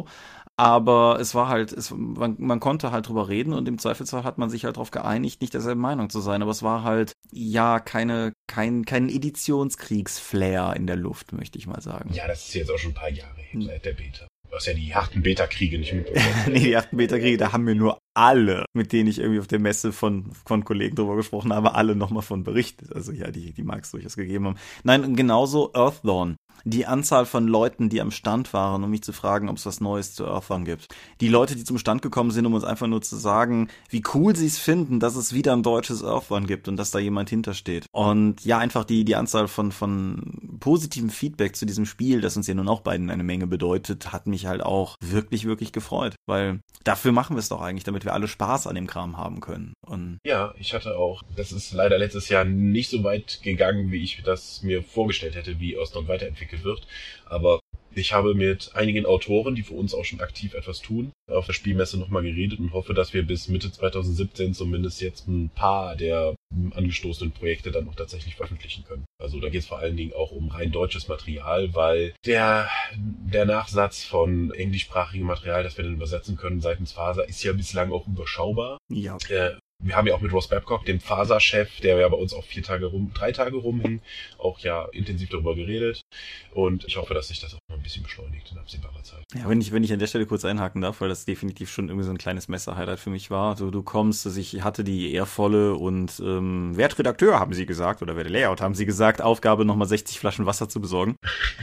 Aber 0.57 1.17
es 1.19 1.33
war 1.33 1.47
halt, 1.47 1.71
es, 1.71 1.91
man, 1.91 2.35
man 2.37 2.59
konnte 2.59 2.91
halt 2.91 3.07
drüber 3.07 3.29
reden 3.29 3.53
und 3.53 3.67
im 3.67 3.79
Zweifelsfall 3.79 4.23
hat 4.23 4.37
man 4.37 4.49
sich 4.49 4.65
halt 4.65 4.75
darauf 4.75 4.91
geeinigt, 4.91 5.41
nicht 5.41 5.53
derselben 5.53 5.81
Meinung 5.81 6.09
zu 6.09 6.19
sein. 6.19 6.41
Aber 6.41 6.51
es 6.51 6.61
war 6.61 6.83
halt, 6.83 7.13
ja, 7.31 7.79
keine, 7.79 8.33
kein, 8.47 8.85
kein 8.85 9.09
Editionskriegsflair 9.09 10.75
in 10.75 10.87
der 10.87 10.97
Luft, 10.97 11.33
möchte 11.33 11.57
ich 11.57 11.67
mal 11.67 11.81
sagen. 11.81 12.13
Ja, 12.13 12.27
das 12.27 12.47
ist 12.47 12.53
jetzt 12.53 12.69
auch 12.69 12.77
schon 12.77 12.91
ein 12.91 12.95
paar 12.95 13.09
Jahre 13.09 13.41
hm. 13.51 13.63
seit 13.63 13.85
der 13.85 13.93
Beta. 13.93 14.27
Du 14.51 14.57
hast 14.57 14.67
ja 14.67 14.73
die 14.73 14.93
harten 14.93 15.23
Beta-Kriege 15.23 15.79
nicht 15.79 15.93
mitbekommen. 15.93 16.27
nee, 16.47 16.59
die 16.59 16.75
harten 16.75 16.97
Beta-Kriege, 16.97 17.37
da 17.37 17.53
haben 17.53 17.65
wir 17.65 17.73
nur 17.73 17.97
alle, 18.13 18.65
mit 18.73 18.91
denen 18.91 19.09
ich 19.09 19.19
irgendwie 19.19 19.39
auf 19.39 19.47
der 19.47 19.59
Messe 19.59 19.91
von, 19.91 20.31
von 20.45 20.63
Kollegen 20.63 20.95
drüber 20.95 21.15
gesprochen 21.15 21.53
habe, 21.53 21.75
alle 21.75 21.95
nochmal 21.95 22.23
von 22.23 22.43
berichtet. 22.43 22.93
Also 22.93 23.11
ja, 23.11 23.31
die, 23.31 23.53
die 23.53 23.63
mag 23.63 23.83
es 23.83 23.91
durchaus 23.91 24.15
gegeben 24.15 24.45
haben. 24.45 24.57
Nein, 24.83 25.15
genauso 25.15 25.71
Earthdawn 25.73 26.35
die 26.63 26.85
Anzahl 26.85 27.25
von 27.25 27.47
Leuten, 27.47 27.89
die 27.89 28.01
am 28.01 28.11
Stand 28.11 28.53
waren, 28.53 28.83
um 28.83 28.89
mich 28.89 29.03
zu 29.03 29.13
fragen, 29.13 29.49
ob 29.49 29.57
es 29.57 29.65
was 29.65 29.81
Neues 29.81 30.13
zu 30.13 30.25
Earthbound 30.25 30.65
gibt. 30.65 30.87
Die 31.19 31.27
Leute, 31.27 31.55
die 31.55 31.63
zum 31.63 31.77
Stand 31.77 32.01
gekommen 32.01 32.31
sind, 32.31 32.45
um 32.45 32.53
uns 32.53 32.63
einfach 32.63 32.87
nur 32.87 33.01
zu 33.01 33.15
sagen, 33.15 33.69
wie 33.89 34.03
cool 34.13 34.35
sie 34.35 34.45
es 34.45 34.57
finden, 34.57 34.99
dass 34.99 35.15
es 35.15 35.33
wieder 35.33 35.53
ein 35.53 35.63
deutsches 35.63 36.03
Earthbound 36.03 36.47
gibt 36.47 36.67
und 36.67 36.77
dass 36.77 36.91
da 36.91 36.99
jemand 36.99 37.29
hintersteht. 37.29 37.85
Und 37.91 38.43
ja, 38.45 38.57
einfach 38.57 38.83
die, 38.83 39.05
die 39.05 39.15
Anzahl 39.15 39.47
von, 39.47 39.71
von 39.71 40.57
positivem 40.59 41.09
Feedback 41.09 41.55
zu 41.55 41.65
diesem 41.65 41.85
Spiel, 41.85 42.21
das 42.21 42.37
uns 42.37 42.47
ja 42.47 42.53
nun 42.53 42.69
auch 42.69 42.81
beiden 42.81 43.09
eine 43.09 43.23
Menge 43.23 43.47
bedeutet, 43.47 44.13
hat 44.13 44.27
mich 44.27 44.45
halt 44.45 44.61
auch 44.61 44.95
wirklich, 45.01 45.45
wirklich 45.45 45.71
gefreut. 45.71 46.15
Weil 46.27 46.59
dafür 46.83 47.11
machen 47.11 47.35
wir 47.35 47.39
es 47.39 47.49
doch 47.49 47.61
eigentlich, 47.61 47.83
damit 47.83 48.00
wir 48.05 48.13
alle 48.13 48.27
Spaß 48.27 48.67
an 48.67 48.75
dem 48.75 48.87
Kram 48.87 49.17
haben 49.17 49.39
können. 49.39 49.73
Und 49.85 50.19
ja, 50.23 50.53
ich 50.59 50.73
hatte 50.73 50.97
auch, 50.97 51.23
das 51.35 51.51
ist 51.51 51.73
leider 51.73 51.97
letztes 51.97 52.29
Jahr 52.29 52.45
nicht 52.45 52.89
so 52.89 53.03
weit 53.03 53.39
gegangen, 53.41 53.91
wie 53.91 54.03
ich 54.03 54.21
das 54.23 54.63
mir 54.63 54.83
vorgestellt 54.83 55.35
hätte, 55.35 55.59
wie 55.59 55.77
Ostern 55.77 56.07
weiterentwickelt 56.07 56.41
entwickelt 56.41 56.63
wird. 56.63 56.87
Aber 57.25 57.61
ich 57.93 58.13
habe 58.13 58.33
mit 58.33 58.71
einigen 58.73 59.05
Autoren, 59.05 59.55
die 59.55 59.63
für 59.63 59.73
uns 59.73 59.93
auch 59.93 60.05
schon 60.05 60.21
aktiv 60.21 60.53
etwas 60.53 60.81
tun, 60.81 61.11
auf 61.29 61.45
der 61.45 61.53
Spielmesse 61.53 61.97
nochmal 61.99 62.23
geredet 62.23 62.59
und 62.59 62.73
hoffe, 62.73 62.93
dass 62.93 63.13
wir 63.13 63.23
bis 63.23 63.47
Mitte 63.47 63.71
2017 63.71 64.53
zumindest 64.53 65.01
jetzt 65.01 65.27
ein 65.27 65.49
paar 65.49 65.95
der 65.95 66.35
angestoßenen 66.73 67.31
Projekte 67.31 67.71
dann 67.71 67.85
noch 67.85 67.95
tatsächlich 67.95 68.35
veröffentlichen 68.35 68.83
können. 68.83 69.05
Also 69.21 69.39
da 69.39 69.49
geht 69.49 69.61
es 69.61 69.67
vor 69.67 69.79
allen 69.79 69.97
Dingen 69.97 70.13
auch 70.13 70.31
um 70.31 70.49
rein 70.49 70.71
deutsches 70.71 71.07
Material, 71.07 71.73
weil 71.73 72.13
der, 72.25 72.69
der 72.95 73.45
Nachsatz 73.45 74.03
von 74.03 74.51
englischsprachigem 74.51 75.25
Material, 75.25 75.63
das 75.63 75.77
wir 75.77 75.83
dann 75.83 75.93
übersetzen 75.93 76.37
können 76.37 76.61
seitens 76.61 76.91
Faser, 76.91 77.27
ist 77.27 77.43
ja 77.43 77.53
bislang 77.53 77.91
auch 77.91 78.07
überschaubar. 78.07 78.77
Ja. 78.89 79.17
Äh, 79.29 79.55
wir 79.83 79.95
haben 79.95 80.07
ja 80.07 80.13
auch 80.13 80.21
mit 80.21 80.31
Ross 80.31 80.47
Babcock, 80.47 80.85
dem 80.85 80.99
Faser-Chef, 80.99 81.79
der 81.81 81.97
ja 81.97 82.07
bei 82.07 82.17
uns 82.17 82.33
auch 82.33 82.43
vier 82.43 82.63
Tage 82.63 82.85
rum, 82.85 83.11
drei 83.13 83.31
Tage 83.31 83.57
rumhing, 83.57 84.01
auch 84.37 84.59
ja 84.59 84.85
intensiv 84.91 85.29
darüber 85.29 85.55
geredet. 85.55 86.01
Und 86.53 86.85
ich 86.85 86.97
hoffe, 86.97 87.13
dass 87.13 87.29
sich 87.29 87.39
das 87.39 87.53
auch 87.55 87.59
noch 87.69 87.77
ein 87.77 87.83
bisschen 87.83 88.03
beschleunigt 88.03 88.51
in 88.51 88.57
absehbarer 88.57 89.03
Zeit. 89.03 89.23
Ja, 89.33 89.47
wenn 89.47 89.61
ich, 89.61 89.71
wenn 89.71 89.83
ich 89.83 89.93
an 89.93 89.99
der 89.99 90.07
Stelle 90.07 90.25
kurz 90.25 90.45
einhaken 90.45 90.81
darf, 90.81 91.01
weil 91.01 91.09
das 91.09 91.25
definitiv 91.25 91.71
schon 91.71 91.87
irgendwie 91.87 92.05
so 92.05 92.11
ein 92.11 92.17
kleines 92.17 92.47
Messer-Highlight 92.47 92.99
für 92.99 93.09
mich 93.09 93.31
war. 93.31 93.55
Du, 93.55 93.71
du 93.71 93.81
kommst, 93.81 94.25
also 94.25 94.39
ich 94.39 94.63
hatte 94.63 94.83
die 94.83 95.13
ehrvolle 95.13 95.75
und 95.75 96.21
ähm, 96.23 96.75
Wertredakteur, 96.75 97.39
haben 97.39 97.53
sie 97.53 97.65
gesagt, 97.65 98.01
oder 98.01 98.15
Werte 98.15 98.29
Layout, 98.29 98.61
haben 98.61 98.75
sie 98.75 98.85
gesagt, 98.85 99.21
Aufgabe, 99.21 99.65
nochmal 99.65 99.87
60 99.87 100.19
Flaschen 100.19 100.45
Wasser 100.45 100.69
zu 100.69 100.81
besorgen. 100.81 101.15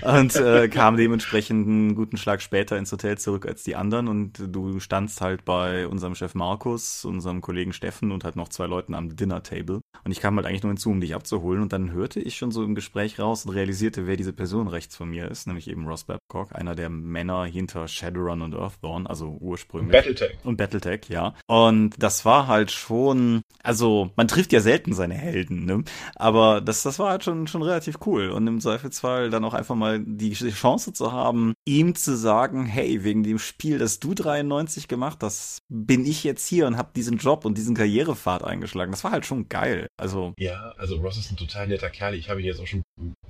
und 0.02 0.34
äh, 0.36 0.68
kam 0.72 0.96
dementsprechend 0.96 1.66
einen 1.66 1.94
guten 1.94 2.16
Schlag 2.16 2.42
später 2.42 2.78
ins 2.78 2.90
Hotel 2.90 3.18
zurück 3.18 3.46
als 3.46 3.62
die 3.62 3.76
anderen. 3.76 4.08
Und 4.08 4.42
du 4.48 4.80
standst 4.80 5.20
halt 5.20 5.44
bei 5.44 5.86
unserem 5.86 6.14
Chef 6.14 6.34
Markus, 6.34 7.04
unserem 7.04 7.40
Kollegen 7.40 7.72
Steffen 7.72 8.07
und 8.12 8.24
halt 8.24 8.36
noch 8.36 8.48
zwei 8.48 8.66
Leuten 8.66 8.94
am 8.94 9.16
Dinner-Table. 9.16 9.80
Und 10.04 10.12
ich 10.12 10.20
kam 10.20 10.36
halt 10.36 10.46
eigentlich 10.46 10.62
nur 10.62 10.72
hinzu, 10.72 10.90
um 10.90 11.00
dich 11.00 11.14
abzuholen. 11.14 11.62
Und 11.62 11.72
dann 11.72 11.92
hörte 11.92 12.20
ich 12.20 12.36
schon 12.36 12.50
so 12.50 12.62
im 12.62 12.74
Gespräch 12.74 13.18
raus 13.18 13.44
und 13.44 13.52
realisierte, 13.52 14.06
wer 14.06 14.16
diese 14.16 14.32
Person 14.32 14.68
rechts 14.68 14.96
von 14.96 15.10
mir 15.10 15.30
ist, 15.30 15.46
nämlich 15.46 15.68
eben 15.68 15.86
Ross 15.86 16.04
Babcock, 16.04 16.54
einer 16.54 16.74
der 16.74 16.88
Männer 16.88 17.44
hinter 17.44 17.88
Shadowrun 17.88 18.42
und 18.42 18.54
Earthdawn, 18.54 19.06
also 19.06 19.36
ursprünglich. 19.40 19.92
Battletech. 19.92 20.38
Und 20.44 20.56
Battletech, 20.56 21.08
ja. 21.08 21.34
Und 21.46 21.94
das 21.98 22.24
war 22.24 22.46
halt 22.46 22.70
schon, 22.70 23.42
also 23.62 24.10
man 24.16 24.28
trifft 24.28 24.52
ja 24.52 24.60
selten 24.60 24.92
seine 24.92 25.14
Helden, 25.14 25.64
ne? 25.64 25.84
Aber 26.16 26.60
das, 26.60 26.82
das 26.82 26.98
war 26.98 27.10
halt 27.10 27.24
schon, 27.24 27.46
schon 27.46 27.62
relativ 27.62 27.98
cool. 28.06 28.30
Und 28.30 28.46
im 28.46 28.60
Zweifelsfall 28.60 29.30
dann 29.30 29.44
auch 29.44 29.54
einfach 29.54 29.74
mal 29.74 30.00
die 30.00 30.32
Chance 30.32 30.92
zu 30.92 31.12
haben, 31.12 31.54
ihm 31.64 31.94
zu 31.94 32.16
sagen, 32.16 32.66
hey, 32.66 33.04
wegen 33.04 33.22
dem 33.22 33.38
Spiel, 33.38 33.78
das 33.78 34.00
du 34.00 34.14
93 34.14 34.88
gemacht 34.88 35.18
hast, 35.22 35.58
bin 35.68 36.04
ich 36.04 36.24
jetzt 36.24 36.46
hier 36.46 36.66
und 36.66 36.76
habe 36.76 36.90
diesen 36.94 37.18
Job 37.18 37.44
und 37.44 37.58
diesen 37.58 37.74
Karrierepfad 37.98 38.44
eingeschlagen. 38.44 38.92
Das 38.92 39.04
war 39.04 39.10
halt 39.10 39.26
schon 39.26 39.48
geil. 39.48 39.88
Also. 39.96 40.34
Ja, 40.38 40.72
also 40.78 40.96
Ross 40.96 41.18
ist 41.18 41.30
ein 41.32 41.36
total 41.36 41.66
netter 41.66 41.90
Kerl. 41.90 42.14
Ich 42.14 42.30
habe 42.30 42.40
ihn 42.40 42.46
jetzt 42.46 42.60
auch 42.60 42.66
schon, 42.66 42.82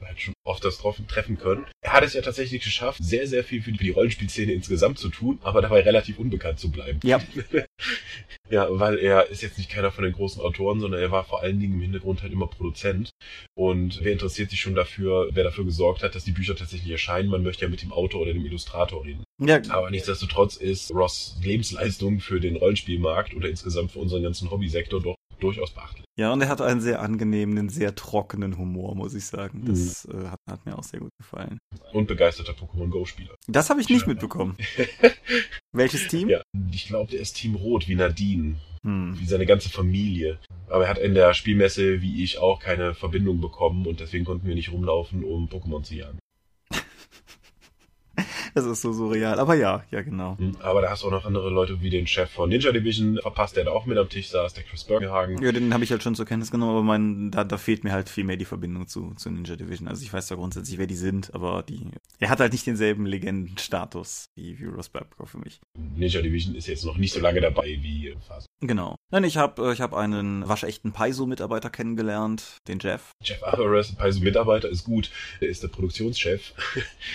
halt 0.03 0.21
schon 0.21 0.35
oft 0.45 0.65
das 0.65 0.79
treffen 0.79 1.39
können. 1.39 1.67
Er 1.83 1.93
hat 1.93 2.05
es 2.05 2.15
ja 2.15 2.23
tatsächlich 2.23 2.63
geschafft, 2.63 3.03
sehr, 3.03 3.27
sehr 3.27 3.45
viel 3.45 3.63
für 3.63 3.73
die 3.73 3.91
Rollenspielszene 3.91 4.53
insgesamt 4.53 4.99
zu 4.99 5.09
tun, 5.09 5.39
aber 5.43 5.63
dabei 5.63 5.81
relativ 5.81 6.19
unbekannt 6.19 6.59
zu 6.59 6.71
bleiben. 6.71 7.01
Ja. 7.05 7.21
ja, 8.51 8.67
weil 8.71 8.99
er 8.99 9.29
ist 9.29 9.43
jetzt 9.43 9.59
nicht 9.59 9.71
keiner 9.71 9.91
von 9.91 10.05
den 10.05 10.13
großen 10.13 10.43
Autoren, 10.43 10.81
sondern 10.81 11.01
er 11.01 11.11
war 11.11 11.25
vor 11.25 11.43
allen 11.43 11.61
Dingen 11.61 11.75
im 11.75 11.81
Hintergrund 11.81 12.23
halt 12.23 12.33
immer 12.33 12.47
Produzent. 12.47 13.11
Und 13.55 14.01
wer 14.03 14.13
interessiert 14.13 14.51
sich 14.51 14.61
schon 14.61 14.75
dafür, 14.75 15.31
wer 15.33 15.45
dafür 15.45 15.65
gesorgt 15.65 16.03
hat, 16.03 16.15
dass 16.15 16.25
die 16.25 16.33
Bücher 16.33 16.57
tatsächlich 16.57 16.91
erscheinen? 16.91 17.29
Man 17.29 17.43
möchte 17.43 17.65
ja 17.65 17.71
mit 17.71 17.83
dem 17.83 17.93
Autor 17.93 18.23
oder 18.23 18.33
dem 18.33 18.45
Illustrator 18.45 19.05
reden. 19.05 19.25
Ja. 19.41 19.61
Aber 19.69 19.91
nichtsdestotrotz 19.91 20.57
ist 20.57 20.91
Ross 20.91 21.37
Lebensleistung 21.43 22.21
für 22.21 22.41
den 22.41 22.57
Rollenspielmarkt 22.57 23.35
oder 23.35 23.49
insgesamt 23.49 23.93
für 23.93 23.99
unseren 24.01 24.23
ganzen 24.23 24.51
Hobbysektor 24.51 25.01
doch 25.01 25.15
durchaus 25.41 25.73
beachtlich. 25.73 26.05
Ja, 26.19 26.33
und 26.33 26.41
er 26.41 26.49
hat 26.49 26.61
einen 26.61 26.81
sehr 26.81 27.01
angenehmen, 27.01 27.69
sehr 27.69 27.95
trockenen 27.95 28.59
Humor, 28.59 28.97
muss 28.97 29.15
ich 29.15 29.25
sagen. 29.25 29.65
Das 29.67 30.07
mhm. 30.07 30.25
äh, 30.25 30.29
hat, 30.29 30.41
hat, 30.51 30.67
mir 30.67 30.77
auch 30.77 30.83
sehr 30.83 30.99
gut 30.99 31.13
gefallen. 31.17 31.59
Und 31.93 32.09
begeisterter 32.09 32.53
Pokémon 32.53 32.89
Go-Spieler. 32.89 33.35
Das 33.47 33.71
habe 33.71 33.81
ich 33.81 33.89
nicht 33.89 34.07
mitbekommen. 34.07 34.57
Welches 35.73 36.09
Team? 36.09 36.29
Ja, 36.29 36.43
ich 36.73 36.89
glaube, 36.89 37.13
der 37.13 37.21
ist 37.21 37.35
Team 37.35 37.55
Rot, 37.55 37.87
wie 37.87 37.95
Nadine. 37.95 38.57
Hm. 38.85 39.17
Wie 39.19 39.27
seine 39.27 39.47
ganze 39.47 39.69
Familie. 39.69 40.39
Aber 40.69 40.85
er 40.85 40.91
hat 40.91 40.99
in 40.99 41.15
der 41.15 41.35
Spielmesse, 41.35 42.03
wie 42.03 42.23
ich 42.25 42.39
auch, 42.39 42.59
keine 42.61 42.95
Verbindung 42.95 43.41
bekommen 43.41 43.87
und 43.87 44.01
deswegen 44.01 44.25
konnten 44.25 44.47
wir 44.47 44.55
nicht 44.55 44.73
rumlaufen, 44.73 45.23
um 45.23 45.49
Pokémon 45.49 45.83
zu 45.83 45.95
jagen. 45.95 46.19
Das 48.59 48.67
ist 48.67 48.83
so 48.83 48.93
surreal. 48.93 49.39
Aber 49.39 49.55
ja, 49.55 49.85
ja, 49.93 50.03
genau. 50.03 50.37
Hm, 50.37 50.57
aber 50.61 50.83
da 50.83 50.91
hast 50.91 51.05
du 51.05 51.07
auch 51.07 51.13
noch 51.13 51.25
andere 51.25 51.49
Leute 51.49 51.81
wie 51.81 51.91
den 51.91 52.09
Chef 52.09 52.29
von 52.29 52.49
Ninja 52.49 52.73
Division 52.73 53.19
verpasst, 53.23 53.57
der 53.57 53.65
da 53.65 53.71
auch 53.71 53.87
mit 53.87 53.97
am 53.99 54.09
Tisch 54.09 54.31
saß, 54.31 54.53
der 54.55 54.65
Chris 54.65 54.83
Bergenhagen. 54.83 55.41
Ja, 55.41 55.53
den 55.53 55.73
habe 55.73 55.85
ich 55.85 55.93
halt 55.93 56.03
schon 56.03 56.17
zur 56.17 56.27
Kenntnis 56.27 56.51
genommen, 56.51 56.73
aber 56.73 56.83
mein, 56.83 57.31
da, 57.31 57.45
da 57.45 57.57
fehlt 57.57 57.85
mir 57.85 57.93
halt 57.93 58.09
viel 58.09 58.25
mehr 58.25 58.37
die 58.37 58.45
Verbindung 58.45 58.89
zu, 58.89 59.15
zu 59.15 59.31
Ninja 59.31 59.55
Division. 59.55 59.87
Also 59.87 60.03
ich 60.03 60.13
weiß 60.13 60.29
ja 60.31 60.37
grundsätzlich, 60.37 60.77
wer 60.79 60.89
die 60.89 60.97
sind, 60.97 61.33
aber 61.35 61.63
die, 61.63 61.87
er 62.19 62.31
hat 62.31 62.41
halt 62.41 62.53
nicht 62.53 62.67
denselben 62.67 63.07
Legendenstatus 63.07 64.31
wie, 64.35 64.59
wie 64.59 64.65
Ross 64.65 64.89
Babcock 64.89 65.29
für 65.29 65.39
mich. 65.39 65.61
Ninja 65.77 66.21
Division 66.21 66.57
ist 66.57 66.67
jetzt 66.67 66.85
noch 66.85 66.97
nicht 66.97 67.13
so 67.13 67.21
lange 67.21 67.41
dabei 67.41 67.79
wie 67.81 68.17
Phase. 68.27 68.48
Genau. 68.61 68.97
Nein, 69.11 69.25
ich 69.25 69.37
habe 69.37 69.73
ich 69.73 69.81
hab 69.81 69.95
einen 69.95 70.49
waschechten 70.49 70.93
Paizo-Mitarbeiter 70.93 71.71
kennengelernt, 71.71 72.57
den 72.67 72.81
Jeff. 72.81 73.13
Jeff 73.23 73.43
Alvarez, 73.45 73.95
Paizo-Mitarbeiter, 73.95 74.69
ist 74.69 74.85
gut. 74.85 75.11
Der 75.41 75.49
ist 75.49 75.63
der 75.63 75.69
Produktionschef. 75.69 76.53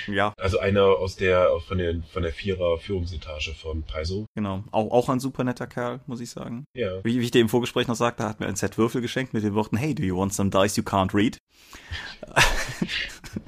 Ja. 0.07 0.33
Also 0.37 0.59
einer 0.59 0.83
aus 0.83 1.15
der, 1.15 1.49
von 1.67 1.77
der, 1.77 2.01
von 2.11 2.23
der 2.23 2.33
Vierer 2.33 2.77
Führungsetage 2.77 3.53
von 3.53 3.83
Paizo. 3.83 4.25
Genau. 4.35 4.63
Auch, 4.71 4.91
auch 4.91 5.09
ein 5.09 5.19
super 5.19 5.43
netter 5.43 5.67
Kerl, 5.67 6.01
muss 6.07 6.19
ich 6.19 6.29
sagen. 6.29 6.65
Ja. 6.75 7.03
Wie, 7.03 7.19
wie 7.19 7.23
ich 7.23 7.31
dir 7.31 7.41
im 7.41 7.49
Vorgespräch 7.49 7.87
noch 7.87 7.95
sagte, 7.95 8.23
hat 8.23 8.39
mir 8.39 8.47
ein 8.47 8.55
Set 8.55 8.77
Würfel 8.77 9.01
geschenkt 9.01 9.33
mit 9.33 9.43
den 9.43 9.55
Worten, 9.55 9.77
hey, 9.77 9.95
do 9.95 10.03
you 10.03 10.17
want 10.17 10.33
some 10.33 10.49
dice 10.49 10.75
you 10.77 10.83
can't 10.83 11.13
read? 11.13 11.37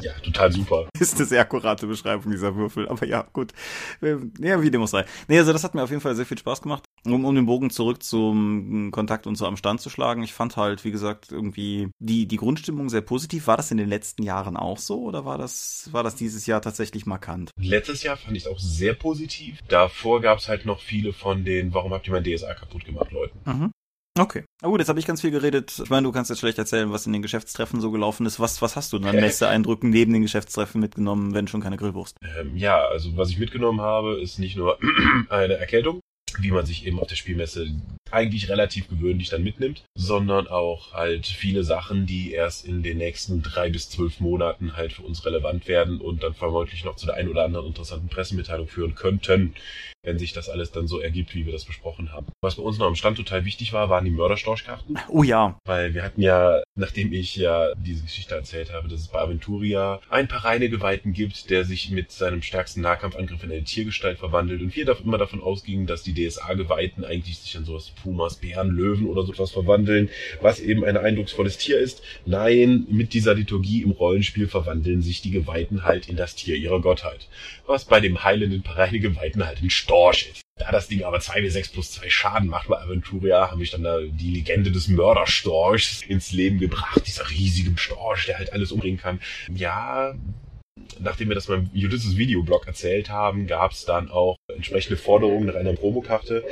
Ja, 0.01 0.13
total 0.23 0.51
super. 0.51 0.89
ist 0.99 1.15
eine 1.15 1.25
sehr 1.25 1.41
akkurate 1.41 1.87
Beschreibung 1.87 2.31
dieser 2.31 2.55
Würfel. 2.55 2.87
Aber 2.87 3.05
ja, 3.05 3.25
gut. 3.33 3.53
Ja, 4.01 4.61
wie 4.61 4.71
dem 4.71 4.81
auch 4.81 4.87
sei. 4.87 5.05
Nee, 5.27 5.39
also 5.39 5.53
das 5.53 5.63
hat 5.63 5.75
mir 5.75 5.83
auf 5.83 5.89
jeden 5.89 6.01
Fall 6.01 6.15
sehr 6.15 6.25
viel 6.25 6.37
Spaß 6.37 6.61
gemacht. 6.61 6.83
Um, 7.05 7.23
um 7.23 7.35
den 7.35 7.45
Bogen 7.45 7.69
zurück 7.69 8.01
zum 8.01 8.89
Kontakt 8.91 9.27
und 9.27 9.35
so 9.35 9.45
am 9.45 9.57
Stand 9.57 9.81
zu 9.81 9.89
schlagen. 9.89 10.23
Ich 10.23 10.33
fand 10.33 10.57
halt, 10.57 10.83
wie 10.83 10.91
gesagt, 10.91 11.31
irgendwie 11.31 11.89
die, 11.99 12.27
die 12.27 12.37
Grundstimmung 12.37 12.89
sehr 12.89 13.01
positiv. 13.01 13.47
War 13.47 13.57
das 13.57 13.71
in 13.71 13.77
den 13.77 13.89
letzten 13.89 14.23
Jahren 14.23 14.57
auch 14.57 14.79
so 14.79 15.03
oder 15.03 15.23
war 15.25 15.37
das, 15.37 15.89
war 15.91 16.03
das 16.03 16.15
dieses 16.15 16.45
Jahr 16.47 16.61
tatsächlich 16.61 17.05
markant? 17.05 17.51
Letztes 17.57 18.03
Jahr 18.03 18.17
fand 18.17 18.35
ich 18.35 18.45
es 18.45 18.51
auch 18.51 18.59
sehr 18.59 18.93
positiv. 18.93 19.59
Davor 19.67 20.21
gab 20.21 20.39
es 20.39 20.47
halt 20.47 20.65
noch 20.65 20.79
viele 20.79 21.13
von 21.13 21.45
den, 21.45 21.73
warum 21.73 21.93
habt 21.93 22.07
ihr 22.07 22.13
mein 22.13 22.23
DSA 22.23 22.53
kaputt 22.53 22.85
gemacht, 22.85 23.11
Leuten. 23.11 23.39
Mhm. 23.45 23.71
Okay. 24.17 24.45
Na 24.61 24.69
gut, 24.69 24.79
jetzt 24.79 24.87
habe 24.87 24.99
ich 24.99 25.05
ganz 25.05 25.19
viel 25.19 25.31
geredet. 25.31 25.77
Ich 25.83 25.89
meine, 25.89 26.03
du 26.03 26.13
kannst 26.13 26.29
jetzt 26.29 26.39
schlecht 26.39 26.57
erzählen, 26.57 26.89
was 26.89 27.05
in 27.05 27.11
den 27.11 27.21
Geschäftstreffen 27.21 27.81
so 27.81 27.91
gelaufen 27.91 28.25
ist. 28.25 28.39
Was, 28.39 28.61
was 28.61 28.77
hast 28.77 28.93
du 28.93 28.99
denn 28.99 29.09
an 29.09 29.15
Messeeindrücken 29.19 29.89
neben 29.89 30.13
den 30.13 30.21
Geschäftstreffen 30.21 30.79
mitgenommen, 30.79 31.33
wenn 31.33 31.49
schon 31.49 31.59
keine 31.59 31.75
Grillwurst? 31.75 32.17
Ähm, 32.39 32.55
ja, 32.55 32.87
also 32.87 33.17
was 33.17 33.29
ich 33.29 33.39
mitgenommen 33.39 33.81
habe, 33.81 34.21
ist 34.21 34.39
nicht 34.39 34.55
nur 34.55 34.79
eine 35.29 35.55
Erkältung, 35.55 35.99
wie 36.39 36.51
man 36.51 36.65
sich 36.65 36.85
eben 36.85 36.99
auf 36.99 37.07
der 37.07 37.15
Spielmesse 37.15 37.67
eigentlich 38.11 38.49
relativ 38.49 38.87
gewöhnlich 38.87 39.29
dann 39.29 39.43
mitnimmt, 39.43 39.83
sondern 39.95 40.47
auch 40.47 40.93
halt 40.93 41.25
viele 41.25 41.63
Sachen, 41.63 42.05
die 42.05 42.31
erst 42.31 42.65
in 42.65 42.83
den 42.83 42.97
nächsten 42.97 43.41
drei 43.41 43.69
bis 43.69 43.89
zwölf 43.89 44.19
Monaten 44.19 44.75
halt 44.75 44.93
für 44.93 45.01
uns 45.01 45.25
relevant 45.25 45.67
werden 45.67 45.99
und 45.99 46.23
dann 46.23 46.33
vermutlich 46.33 46.85
noch 46.85 46.95
zu 46.95 47.07
der 47.07 47.15
ein 47.15 47.29
oder 47.29 47.45
anderen 47.45 47.67
interessanten 47.67 48.09
Pressemitteilung 48.09 48.67
führen 48.67 48.95
könnten, 48.95 49.55
wenn 50.05 50.19
sich 50.19 50.33
das 50.33 50.49
alles 50.49 50.71
dann 50.71 50.87
so 50.87 50.99
ergibt, 50.99 51.35
wie 51.35 51.45
wir 51.45 51.53
das 51.53 51.65
besprochen 51.65 52.13
haben. 52.13 52.27
Was 52.41 52.55
bei 52.55 52.63
uns 52.63 52.77
noch 52.77 52.87
am 52.87 52.95
Stand 52.95 53.17
total 53.17 53.43
wichtig 53.43 53.73
war, 53.73 53.89
waren 53.89 54.05
die 54.05 54.11
Mörderstorchkarten. 54.11 54.97
Oh 55.09 55.23
ja. 55.23 55.57
Weil 55.65 55.93
wir 55.93 56.03
hatten 56.03 56.21
ja, 56.21 56.61
nachdem 56.75 57.11
ich 57.11 57.35
ja 57.35 57.73
diese 57.75 58.03
Geschichte 58.03 58.35
erzählt 58.35 58.71
habe, 58.71 58.87
dass 58.87 59.01
es 59.01 59.07
bei 59.07 59.19
Aventuria 59.19 59.99
ein 60.09 60.27
paar 60.27 60.45
reine 60.45 60.69
Geweihten 60.69 61.13
gibt, 61.13 61.49
der 61.49 61.65
sich 61.65 61.89
mit 61.89 62.11
seinem 62.11 62.41
stärksten 62.41 62.81
Nahkampfangriff 62.81 63.43
in 63.43 63.51
eine 63.51 63.63
Tiergestalt 63.63 64.19
verwandelt 64.19 64.61
und 64.61 64.75
wir 64.75 64.85
immer 65.03 65.17
davon 65.17 65.41
ausgingen, 65.41 65.87
dass 65.87 66.03
die 66.03 66.13
DSA-Geweihten 66.13 67.03
eigentlich 67.03 67.39
sich 67.39 67.55
in 67.55 67.65
sowas 67.65 67.91
Pumas, 68.01 68.35
Bären, 68.35 68.69
Löwen 68.69 69.07
oder 69.07 69.23
sowas 69.23 69.51
verwandeln, 69.51 70.09
was 70.41 70.59
eben 70.59 70.85
ein 70.85 70.97
eindrucksvolles 70.97 71.57
Tier 71.57 71.79
ist. 71.79 72.01
Nein, 72.25 72.85
mit 72.89 73.13
dieser 73.13 73.33
Liturgie 73.33 73.81
im 73.81 73.91
Rollenspiel 73.91 74.47
verwandeln 74.47 75.01
sich 75.01 75.21
die 75.21 75.31
Geweihten 75.31 75.83
halt 75.83 76.07
in 76.07 76.15
das 76.15 76.35
Tier 76.35 76.55
ihrer 76.55 76.81
Gottheit. 76.81 77.27
Was 77.65 77.85
bei 77.85 77.99
dem 77.99 78.23
heilenden 78.23 78.61
Pareine 78.61 78.99
Geweihten 78.99 79.45
halt 79.45 79.61
ein 79.61 79.69
Storch 79.69 79.94
ist. 80.31 80.41
Da 80.57 80.71
das 80.71 80.87
Ding 80.87 81.03
aber 81.03 81.17
2w6 81.17 81.73
plus 81.73 81.91
2 81.91 82.09
Schaden 82.09 82.47
macht 82.47 82.69
bei 82.69 82.77
Aventuria, 82.77 83.51
habe 83.51 83.61
ich 83.61 83.71
dann 83.71 83.83
da 83.83 83.99
die 83.99 84.31
Legende 84.31 84.71
des 84.71 84.87
Mörderstorchs 84.87 86.01
ins 86.01 86.31
Leben 86.31 86.59
gebracht. 86.59 87.01
Dieser 87.05 87.29
riesige 87.29 87.77
Storch, 87.77 88.25
der 88.25 88.37
halt 88.37 88.53
alles 88.53 88.71
umbringen 88.71 88.99
kann. 88.99 89.19
Ja, 89.53 90.15
nachdem 90.99 91.29
wir 91.29 91.35
das 91.35 91.47
beim 91.47 91.69
Ulysses 91.73 92.17
Videoblog 92.17 92.67
erzählt 92.67 93.09
haben, 93.09 93.47
gab 93.47 93.71
es 93.71 93.85
dann 93.85 94.09
auch 94.09 94.35
entsprechende 94.53 94.97
Forderungen 94.97 95.47
nach 95.47 95.55
einer 95.55 95.73
Promokarte, 95.73 96.43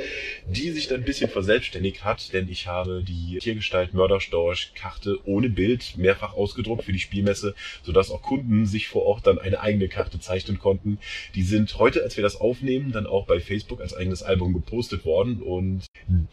die 0.48 0.70
sich 0.70 0.88
dann 0.88 1.00
ein 1.00 1.04
bisschen 1.04 1.30
verselbstständigt 1.30 2.04
hat, 2.04 2.32
denn 2.32 2.48
ich 2.48 2.66
habe 2.66 3.02
die 3.02 3.38
Tiergestalt 3.38 3.94
Mörderstorch-Karte 3.94 5.20
ohne 5.24 5.48
Bild 5.48 5.96
mehrfach 5.96 6.34
ausgedruckt 6.34 6.84
für 6.84 6.92
die 6.92 6.98
Spielmesse, 6.98 7.54
sodass 7.82 8.10
auch 8.10 8.22
Kunden 8.22 8.66
sich 8.66 8.88
vor 8.88 9.04
Ort 9.04 9.26
dann 9.26 9.38
eine 9.38 9.60
eigene 9.60 9.88
Karte 9.88 10.18
zeichnen 10.20 10.58
konnten. 10.58 10.98
Die 11.34 11.42
sind 11.42 11.78
heute, 11.78 12.02
als 12.02 12.16
wir 12.16 12.22
das 12.22 12.40
aufnehmen, 12.40 12.92
dann 12.92 13.06
auch 13.06 13.26
bei 13.26 13.40
Facebook 13.40 13.80
als 13.80 13.94
eigenes 13.94 14.22
Album 14.22 14.52
gepostet 14.52 15.04
worden 15.04 15.42
und 15.42 15.84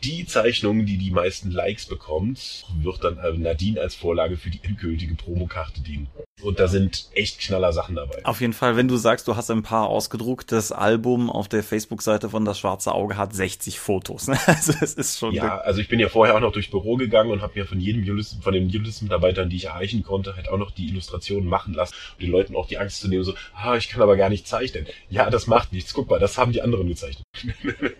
die 0.03 0.25
Zeichnung, 0.25 0.85
die 0.85 0.97
die 0.97 1.11
meisten 1.11 1.51
Likes 1.51 1.85
bekommt, 1.85 2.65
wird 2.81 3.03
dann 3.03 3.41
Nadine 3.41 3.79
als 3.79 3.95
Vorlage 3.95 4.37
für 4.37 4.49
die 4.49 4.59
endgültige 4.63 5.15
Promokarte 5.15 5.81
dienen. 5.81 6.07
Und 6.41 6.59
da 6.59 6.67
sind 6.67 7.09
echt 7.13 7.39
knaller 7.39 7.71
Sachen 7.71 7.90
dabei. 7.95 8.23
Auf 8.25 8.41
jeden 8.41 8.53
Fall, 8.53 8.75
wenn 8.75 8.87
du 8.87 8.97
sagst, 8.97 9.27
du 9.27 9.35
hast 9.35 9.49
ein 9.51 9.63
paar 9.63 9.87
ausgedruckt, 9.87 10.51
das 10.51 10.71
Album 10.71 11.29
auf 11.29 11.47
der 11.47 11.63
Facebook-Seite 11.63 12.29
von 12.29 12.45
Das 12.45 12.59
Schwarze 12.59 12.93
Auge 12.93 13.17
hat 13.17 13.33
60 13.33 13.79
Fotos. 13.79 14.27
Ne? 14.27 14.37
Also 14.51 14.73
es 14.81 14.93
ist 14.93 15.17
schon. 15.17 15.33
Ja, 15.33 15.59
also 15.59 15.79
ich 15.79 15.87
bin 15.87 15.99
ja 15.99 16.09
vorher 16.09 16.35
auch 16.35 16.39
noch 16.39 16.51
durchs 16.51 16.69
Büro 16.69 16.97
gegangen 16.97 17.31
und 17.31 17.41
habe 17.41 17.53
mir 17.55 17.65
von 17.65 17.79
jedem 17.79 18.03
Ulysses, 18.03 18.37
von 18.41 18.53
den 18.53 18.65
Ulysses-Mitarbeitern, 18.65 19.49
die 19.49 19.55
ich 19.55 19.65
erreichen 19.65 20.03
konnte, 20.03 20.35
halt 20.35 20.49
auch 20.49 20.57
noch 20.57 20.71
die 20.71 20.87
Illustrationen 20.89 21.47
machen 21.47 21.73
lassen 21.73 21.95
und 22.13 22.21
den 22.21 22.31
Leuten 22.31 22.55
auch 22.55 22.67
die 22.67 22.77
Angst 22.77 22.99
zu 22.99 23.07
nehmen, 23.07 23.23
so, 23.23 23.33
ah, 23.55 23.75
ich 23.75 23.89
kann 23.89 24.01
aber 24.01 24.17
gar 24.17 24.29
nicht 24.29 24.47
zeichnen. 24.47 24.85
Ja, 25.09 25.29
das 25.29 25.47
macht 25.47 25.71
nichts. 25.73 25.93
Guck 25.93 26.09
mal, 26.09 26.19
das 26.19 26.37
haben 26.37 26.51
die 26.51 26.61
anderen 26.61 26.87
gezeichnet. 26.87 27.23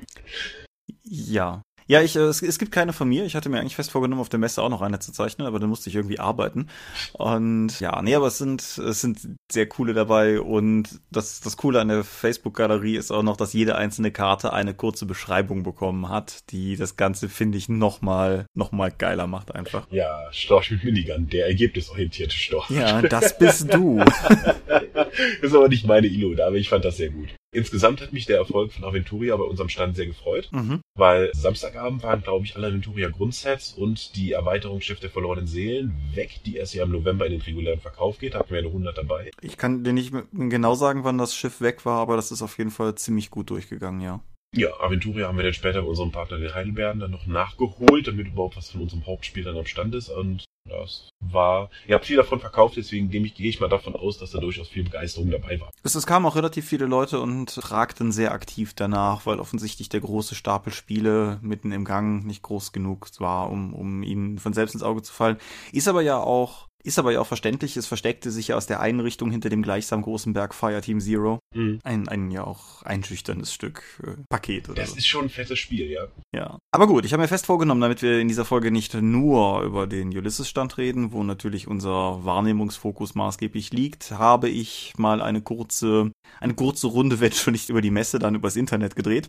ja, 1.04 1.62
ja, 1.92 2.02
ich, 2.02 2.16
äh, 2.16 2.20
es, 2.20 2.42
es 2.42 2.58
gibt 2.58 2.72
keine 2.72 2.94
von 2.94 3.10
mir. 3.10 3.26
Ich 3.26 3.36
hatte 3.36 3.50
mir 3.50 3.60
eigentlich 3.60 3.76
fest 3.76 3.92
vorgenommen, 3.92 4.22
auf 4.22 4.30
der 4.30 4.39
Messe 4.39 4.64
auch 4.64 4.70
noch 4.70 4.82
eine 4.82 5.00
zu 5.00 5.12
zeichnen, 5.12 5.46
aber 5.46 5.60
dann 5.60 5.68
musste 5.68 5.89
ich 5.89 5.96
irgendwie 5.98 6.20
arbeiten. 6.20 6.68
Und 7.12 7.82
ja, 7.82 8.02
nee, 8.02 8.16
aber 8.16 8.28
es 8.28 8.38
sind, 8.38 8.62
es 8.62 9.02
sind 9.02 9.20
sehr 9.52 9.68
coole 9.68 9.94
dabei. 9.94 10.39
Und 10.39 11.02
das, 11.12 11.42
das 11.42 11.58
Coole 11.58 11.82
an 11.82 11.89
der 11.89 12.06
Facebook-Galerie 12.06 12.96
ist 12.96 13.12
auch 13.12 13.24
noch, 13.24 13.36
dass 13.36 13.52
jede 13.52 13.76
einzelne 13.76 14.12
Karte 14.12 14.54
eine 14.54 14.74
kurze 14.74 15.06
Beschreibung 15.06 15.64
bekommen 15.64 16.08
hat, 16.08 16.50
die 16.52 16.78
das 16.78 16.96
Ganze, 16.96 17.28
finde 17.28 17.58
ich, 17.58 17.68
nochmal, 17.68 18.46
noch 18.54 18.72
mal 18.72 18.89
geiler 18.89 19.28
macht 19.28 19.54
einfach. 19.54 19.86
Ja, 19.92 20.32
Storch 20.32 20.72
mit 20.72 20.86
Minigun, 20.86 21.28
der 21.28 21.48
ergebnisorientierte 21.48 22.38
Storch. 22.38 22.70
Ja, 22.70 23.02
das 23.02 23.38
bist 23.38 23.74
du. 23.74 23.98
das 23.98 24.56
ist 25.42 25.54
aber 25.54 25.68
nicht 25.68 25.86
meine 25.86 26.08
Ilo, 26.08 26.42
aber 26.42 26.56
ich 26.56 26.70
fand 26.70 26.86
das 26.86 26.96
sehr 26.96 27.10
gut. 27.10 27.28
Insgesamt 27.54 27.99
hat 27.99 28.14
mich 28.14 28.26
der 28.26 28.38
Erfolg 28.38 28.72
von 28.72 28.86
Aventuria 28.86 29.36
bei 29.36 29.43
unserem 29.43 29.68
Stand 29.68 29.97
sehr 29.97 30.06
gefreut, 30.06 30.47
Mhm. 30.54 30.80
weil 30.95 31.32
Samstagabend 31.34 32.02
waren, 32.02 32.22
glaube 32.22 32.45
ich, 32.45 32.56
alle 32.56 32.68
Aventuria 32.68 33.10
Grundsets 33.10 33.74
und 33.74 34.16
die 34.16 34.32
Erweiterung 34.32 34.80
Schiff 34.80 35.02
der 35.02 35.10
verlorenen 35.10 35.47
Seelen 35.47 35.93
weg, 36.14 36.39
die 36.45 36.56
erst 36.56 36.74
ja 36.74 36.84
im 36.84 36.91
November 36.91 37.26
in 37.26 37.34
den 37.34 37.41
regulären 37.41 37.82
Verkauf 37.82 38.20
geht. 38.20 38.36
Hatten 38.36 38.52
wir 38.52 38.60
eine 38.60 38.68
100 38.70 38.97
dabei. 38.97 39.32
Ich 39.41 39.58
kann 39.58 39.84
dir 39.84 39.91
nicht 39.91 40.14
genau 40.32 40.76
sagen, 40.76 41.04
wann 41.04 41.18
das 41.18 41.36
Schiff 41.36 41.60
weg 41.60 41.86
war, 41.86 41.99
aber 41.99 42.16
das 42.16 42.32
ist 42.32 42.41
auf 42.41 42.58
jeden 42.58 42.72
Fall 42.72 42.95
ziemlich 42.95 43.30
gut 43.30 43.49
durchgegangen, 43.49 43.99
ja. 43.99 44.22
Ja, 44.54 44.68
Aventuria 44.82 45.28
haben 45.28 45.38
wir 45.38 45.45
dann 45.45 45.54
später 45.54 45.82
bei 45.82 45.88
unserem 45.88 46.12
Partner 46.12 46.38
in 46.38 46.54
Heidelberg 46.54 46.99
dann 46.99 47.12
noch 47.12 47.26
nachgeholt, 47.26 48.08
damit 48.08 48.28
überhaupt 48.28 48.58
was 48.58 48.70
von 48.70 48.82
unserem 48.82 49.06
Hauptspiel 49.06 49.45
dann 49.45 49.58
am 49.58 49.66
Stand 49.66 49.95
ist. 49.95 50.10
Und 50.10 50.43
das 50.66 51.10
war, 51.22 51.70
ihr 51.88 51.95
habt 51.95 52.06
viel 52.06 52.18
davon 52.18 52.41
verkauft, 52.41 52.76
deswegen 52.76 53.10
gehe 53.10 53.22
ich, 53.26 53.34
gehe 53.34 53.47
ich 53.47 53.62
mal 53.62 53.70
davon 53.70 53.95
aus, 53.95 54.18
dass 54.18 54.32
da 54.32 54.39
durchaus 54.39 54.68
viel 54.68 54.84
Begeisterung 54.84 55.32
dabei 55.32 55.62
war. 55.62 55.72
Es, 55.84 55.95
es 55.95 56.06
kamen 56.06 56.26
auch 56.26 56.36
relativ 56.36 56.68
viele 56.68 56.86
Leute 56.86 57.22
und 57.22 57.49
fragten 57.49 58.12
sehr 58.12 58.34
aktiv 58.34 58.74
danach, 58.76 59.26
weil 59.26 59.39
offensichtlich 59.39 59.88
der 59.88 60.02
große 60.02 60.36
Stapel 60.36 60.74
Spiele 60.74 61.39
mitten 61.41 61.72
im 61.72 61.86
Gang 61.86 62.26
nicht 62.26 62.43
groß 62.43 62.74
genug 62.74 63.08
war, 63.20 63.49
um, 63.49 63.74
um 63.74 64.04
ihnen 64.04 64.38
von 64.38 64.52
selbst 64.52 64.74
ins 64.74 64.84
Auge 64.84 65.02
zu 65.02 65.14
fallen. 65.14 65.38
Ist 65.72 65.88
aber 65.88 66.02
ja 66.02 66.20
auch 66.20 66.68
ist 66.84 67.00
aber 67.00 67.12
ja 67.12 67.22
auch 67.22 67.28
verständlich, 67.28 67.78
es 67.78 67.88
versteckte 67.88 68.32
sich 68.32 68.50
ja 68.50 68.56
aus 68.56 68.68
der 68.68 68.80
Einrichtung 68.80 69.32
hinter 69.32 69.50
dem 69.50 69.62
gleichsam 69.62 70.02
großen 70.02 70.34
Berg 70.34 70.54
Fireteam 70.54 71.00
Zero. 71.00 71.40
Mhm. 71.56 71.80
Ein, 71.84 72.08
ein 72.08 72.32
ja 72.32 72.44
auch 72.46 72.84
einschüchterndes 72.84 73.54
Stück 73.54 73.84
äh, 74.04 74.22
Paket 74.30 74.70
oder 74.70 74.82
Das 74.82 74.92
so. 74.92 74.98
ist 74.98 75.08
schon 75.08 75.26
ein 75.26 75.30
fettes 75.30 75.60
Spiel, 75.60 75.90
ja. 75.90 76.08
Ja. 76.34 76.58
Aber 76.72 76.88
gut, 76.88 77.06
ich 77.06 77.14
habe 77.14 77.22
mir 77.22 77.28
fest 77.28 77.46
vorgenommen, 77.46 77.82
damit 77.82 78.02
wir 78.02 78.20
in 78.20 78.28
dieser 78.28 78.46
Folge 78.46 78.72
nicht 78.72 78.94
nur 78.94 79.62
über 79.62 79.88
den 79.88 80.16
Ulysses-Stand 80.16 80.78
reden, 80.78 81.12
wo 81.12 81.24
natürlich 81.24 81.68
unser 81.68 82.24
Wahrnehmungsfokus 82.26 83.16
maßgeblich 83.16 83.72
liegt, 83.72 84.12
habe 84.12 84.50
ich 84.50 84.94
mal 84.98 85.22
eine 85.22 85.42
kurze, 85.42 86.12
eine 86.40 86.54
kurze 86.54 86.88
Runde, 86.88 87.20
wenn 87.20 87.32
schon 87.32 87.54
nicht 87.54 87.70
über 87.70 87.82
die 87.82 87.92
Messe, 87.92 88.20
dann 88.20 88.36
übers 88.36 88.56
Internet 88.56 88.96
gedreht, 88.96 89.28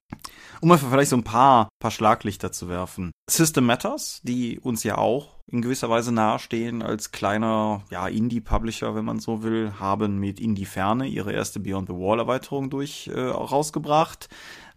um 0.60 0.70
einfach 0.72 0.90
vielleicht 0.90 1.10
so 1.10 1.16
ein 1.16 1.24
paar, 1.24 1.68
paar 1.80 1.90
Schlaglichter 1.90 2.52
zu 2.52 2.68
werfen. 2.68 3.12
System 3.28 3.66
Matters, 3.66 4.20
die 4.22 4.58
uns 4.60 4.84
ja 4.84 4.98
auch 4.98 5.41
in 5.48 5.60
gewisser 5.60 5.90
Weise 5.90 6.12
nahestehen 6.12 6.82
als 6.82 7.10
kleiner 7.10 7.82
ja, 7.90 8.06
Indie-Publisher, 8.06 8.94
wenn 8.94 9.04
man 9.04 9.18
so 9.18 9.42
will, 9.42 9.72
haben 9.78 10.18
mit 10.18 10.40
Indie 10.40 10.64
Ferne 10.64 11.06
ihre 11.06 11.32
erste 11.32 11.60
Beyond 11.60 11.88
the 11.88 11.94
Wall 11.94 12.12
Brawl-Erweiterung 12.12 12.70
durch 12.70 13.08
äh, 13.08 13.20
rausgebracht. 13.20 14.28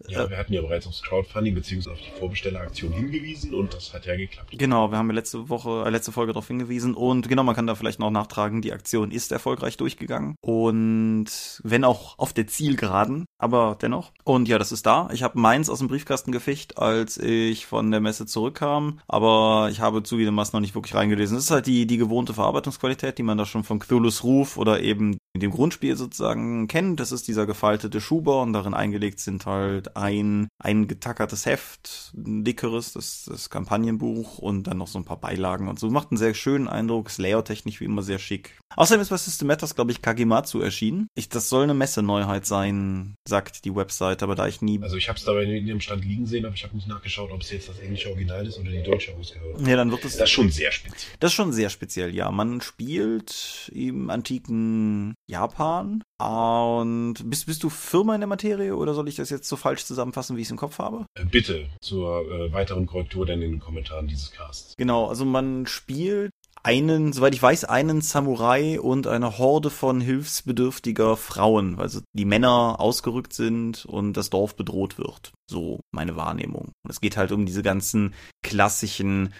Ja, 0.07 0.29
wir 0.29 0.37
hatten 0.37 0.53
ja 0.53 0.61
bereits 0.61 0.87
aufs 0.87 1.01
Crowdfunding 1.01 1.55
bzw. 1.55 1.89
auf 1.89 1.99
die 1.99 2.19
Vorbestelleraktion 2.19 2.91
hingewiesen 2.91 3.53
und 3.53 3.73
das 3.73 3.93
hat 3.93 4.05
ja 4.05 4.15
geklappt. 4.15 4.55
Genau, 4.57 4.91
wir 4.91 4.97
haben 4.97 5.09
ja 5.09 5.15
letzte 5.15 5.49
Woche, 5.49 5.83
äh, 5.85 5.89
letzte 5.89 6.11
Folge 6.11 6.33
darauf 6.33 6.47
hingewiesen 6.47 6.93
und 6.93 7.27
genau, 7.29 7.43
man 7.43 7.55
kann 7.55 7.67
da 7.67 7.75
vielleicht 7.75 7.99
noch 7.99 8.11
nachtragen, 8.11 8.61
die 8.61 8.73
Aktion 8.73 9.11
ist 9.11 9.31
erfolgreich 9.31 9.77
durchgegangen 9.77 10.35
und 10.41 11.61
wenn 11.63 11.83
auch 11.83 12.17
auf 12.19 12.33
der 12.33 12.47
Zielgeraden, 12.47 13.25
aber 13.37 13.77
dennoch. 13.81 14.11
Und 14.23 14.47
ja, 14.47 14.57
das 14.57 14.71
ist 14.71 14.85
da. 14.85 15.09
Ich 15.11 15.23
habe 15.23 15.39
meins 15.39 15.69
aus 15.69 15.79
dem 15.79 15.87
Briefkasten 15.87 16.31
gefischt, 16.31 16.77
als 16.77 17.17
ich 17.17 17.65
von 17.65 17.91
der 17.91 18.01
Messe 18.01 18.25
zurückkam, 18.25 18.99
aber 19.07 19.69
ich 19.71 19.79
habe 19.79 20.03
zugegebenermaßen 20.03 20.55
noch 20.55 20.61
nicht 20.61 20.75
wirklich 20.75 20.95
reingelesen. 20.95 21.37
Das 21.37 21.45
ist 21.45 21.51
halt 21.51 21.67
die, 21.67 21.87
die 21.87 21.97
gewohnte 21.97 22.33
Verarbeitungsqualität, 22.33 23.17
die 23.17 23.23
man 23.23 23.37
da 23.37 23.45
schon 23.45 23.63
von 23.63 23.79
Cthulhu's 23.79 24.23
Ruf 24.23 24.57
oder 24.57 24.81
eben 24.81 25.17
in 25.35 25.41
dem 25.41 25.51
Grundspiel 25.51 25.97
sozusagen 25.97 26.69
kennt. 26.69 27.01
Das 27.01 27.11
ist 27.11 27.27
dieser 27.27 27.45
gefaltete 27.45 27.99
Schuber 27.99 28.41
und 28.41 28.53
darin 28.53 28.73
eingelegt 28.73 29.19
sind 29.19 29.45
halt 29.45 29.97
ein, 29.97 30.47
ein 30.59 30.87
getackertes 30.87 31.45
Heft, 31.45 32.13
ein 32.15 32.45
dickeres, 32.45 32.93
das, 32.93 33.25
das 33.27 33.49
Kampagnenbuch 33.49 34.37
und 34.37 34.67
dann 34.67 34.77
noch 34.77 34.87
so 34.87 34.97
ein 34.97 35.03
paar 35.03 35.19
Beilagen 35.19 35.67
und 35.67 35.77
so. 35.77 35.89
Macht 35.89 36.11
einen 36.11 36.17
sehr 36.17 36.33
schönen 36.33 36.69
Eindruck, 36.69 37.09
ist 37.09 37.17
layouttechnisch 37.17 37.81
wie 37.81 37.85
immer 37.85 38.01
sehr 38.01 38.17
schick. 38.17 38.57
Außerdem 38.77 39.01
ist 39.01 39.09
bei 39.09 39.17
System 39.17 39.49
Matters, 39.49 39.75
glaube 39.75 39.91
ich, 39.91 40.01
Kagematsu 40.01 40.61
erschienen. 40.61 41.07
Ich, 41.15 41.27
das 41.27 41.49
soll 41.49 41.63
eine 41.63 41.73
Messeneuheit 41.73 42.45
sein, 42.45 43.15
sagt 43.27 43.65
die 43.65 43.75
Website, 43.75 44.23
aber 44.23 44.35
da 44.35 44.47
ich 44.47 44.61
nie... 44.61 44.81
Also 44.81 44.95
ich 44.95 45.09
habe 45.09 45.19
es 45.19 45.25
dabei 45.25 45.43
in 45.43 45.67
ihrem 45.67 45.81
Stand 45.81 46.05
liegen 46.05 46.25
sehen, 46.25 46.45
aber 46.45 46.55
ich 46.55 46.63
habe 46.63 46.73
nicht 46.73 46.87
nachgeschaut, 46.87 47.31
ob 47.31 47.41
es 47.41 47.51
jetzt 47.51 47.67
das 47.67 47.79
englische 47.79 48.09
Original 48.09 48.47
ist 48.47 48.57
oder 48.57 48.71
die 48.71 48.83
deutsche 48.83 49.13
Ausgabe. 49.15 49.53
Ja, 49.67 49.75
dann 49.75 49.91
wird 49.91 50.05
es... 50.05 50.15
Das 50.15 50.29
ist 50.29 50.31
schon 50.33 50.49
sehr 50.49 50.71
speziell. 50.71 51.17
Das 51.19 51.31
ist 51.31 51.35
schon 51.35 51.51
sehr 51.51 51.69
speziell, 51.69 52.15
ja. 52.15 52.31
Man 52.31 52.61
spielt 52.61 53.69
im 53.73 54.09
antiken 54.09 55.13
Japan. 55.27 56.03
Und 56.17 57.15
bist, 57.25 57.45
bist 57.47 57.63
du 57.63 57.69
Firma 57.69 58.15
in 58.15 58.21
der 58.21 58.27
Materie 58.27 58.75
oder 58.75 58.93
soll 58.93 59.07
ich 59.07 59.15
das 59.15 59.29
jetzt 59.29 59.47
so 59.47 59.55
falsch 59.55 59.85
zusammenfassen, 59.85 60.37
wie 60.37 60.41
ich 60.41 60.47
es 60.47 60.51
im 60.51 60.57
Kopf 60.57 60.79
habe? 60.79 61.05
Äh, 61.15 61.25
bitte 61.25 61.69
zur 61.81 62.21
äh, 62.31 62.53
weiteren 62.53 62.85
Korrektur 62.85 63.25
dann 63.25 63.41
in 63.41 63.51
den 63.51 63.59
Kommentaren 63.59 64.07
dieses 64.07 64.31
Casts. 64.31 64.75
Genau, 64.77 65.07
also 65.07 65.25
man 65.25 65.67
spielt 65.67 66.31
einen, 66.65 67.13
soweit 67.13 67.35
ich 67.35 67.43
weiß, 67.43 67.65
einen 67.65 68.01
Samurai 68.01 68.79
und 68.79 69.05
eine 69.05 69.37
Horde 69.37 69.69
von 69.69 70.01
hilfsbedürftiger 70.01 71.15
Frauen, 71.15 71.79
also 71.79 72.01
die 72.13 72.25
Männer 72.25 72.77
ausgerückt 72.79 73.33
sind 73.33 73.85
und 73.85 74.13
das 74.13 74.31
Dorf 74.31 74.55
bedroht 74.55 74.97
wird. 74.97 75.31
So 75.47 75.81
meine 75.91 76.15
Wahrnehmung. 76.15 76.71
Und 76.83 76.89
es 76.89 77.01
geht 77.01 77.17
halt 77.17 77.31
um 77.31 77.45
diese 77.45 77.61
ganzen 77.61 78.15
klassischen 78.41 79.31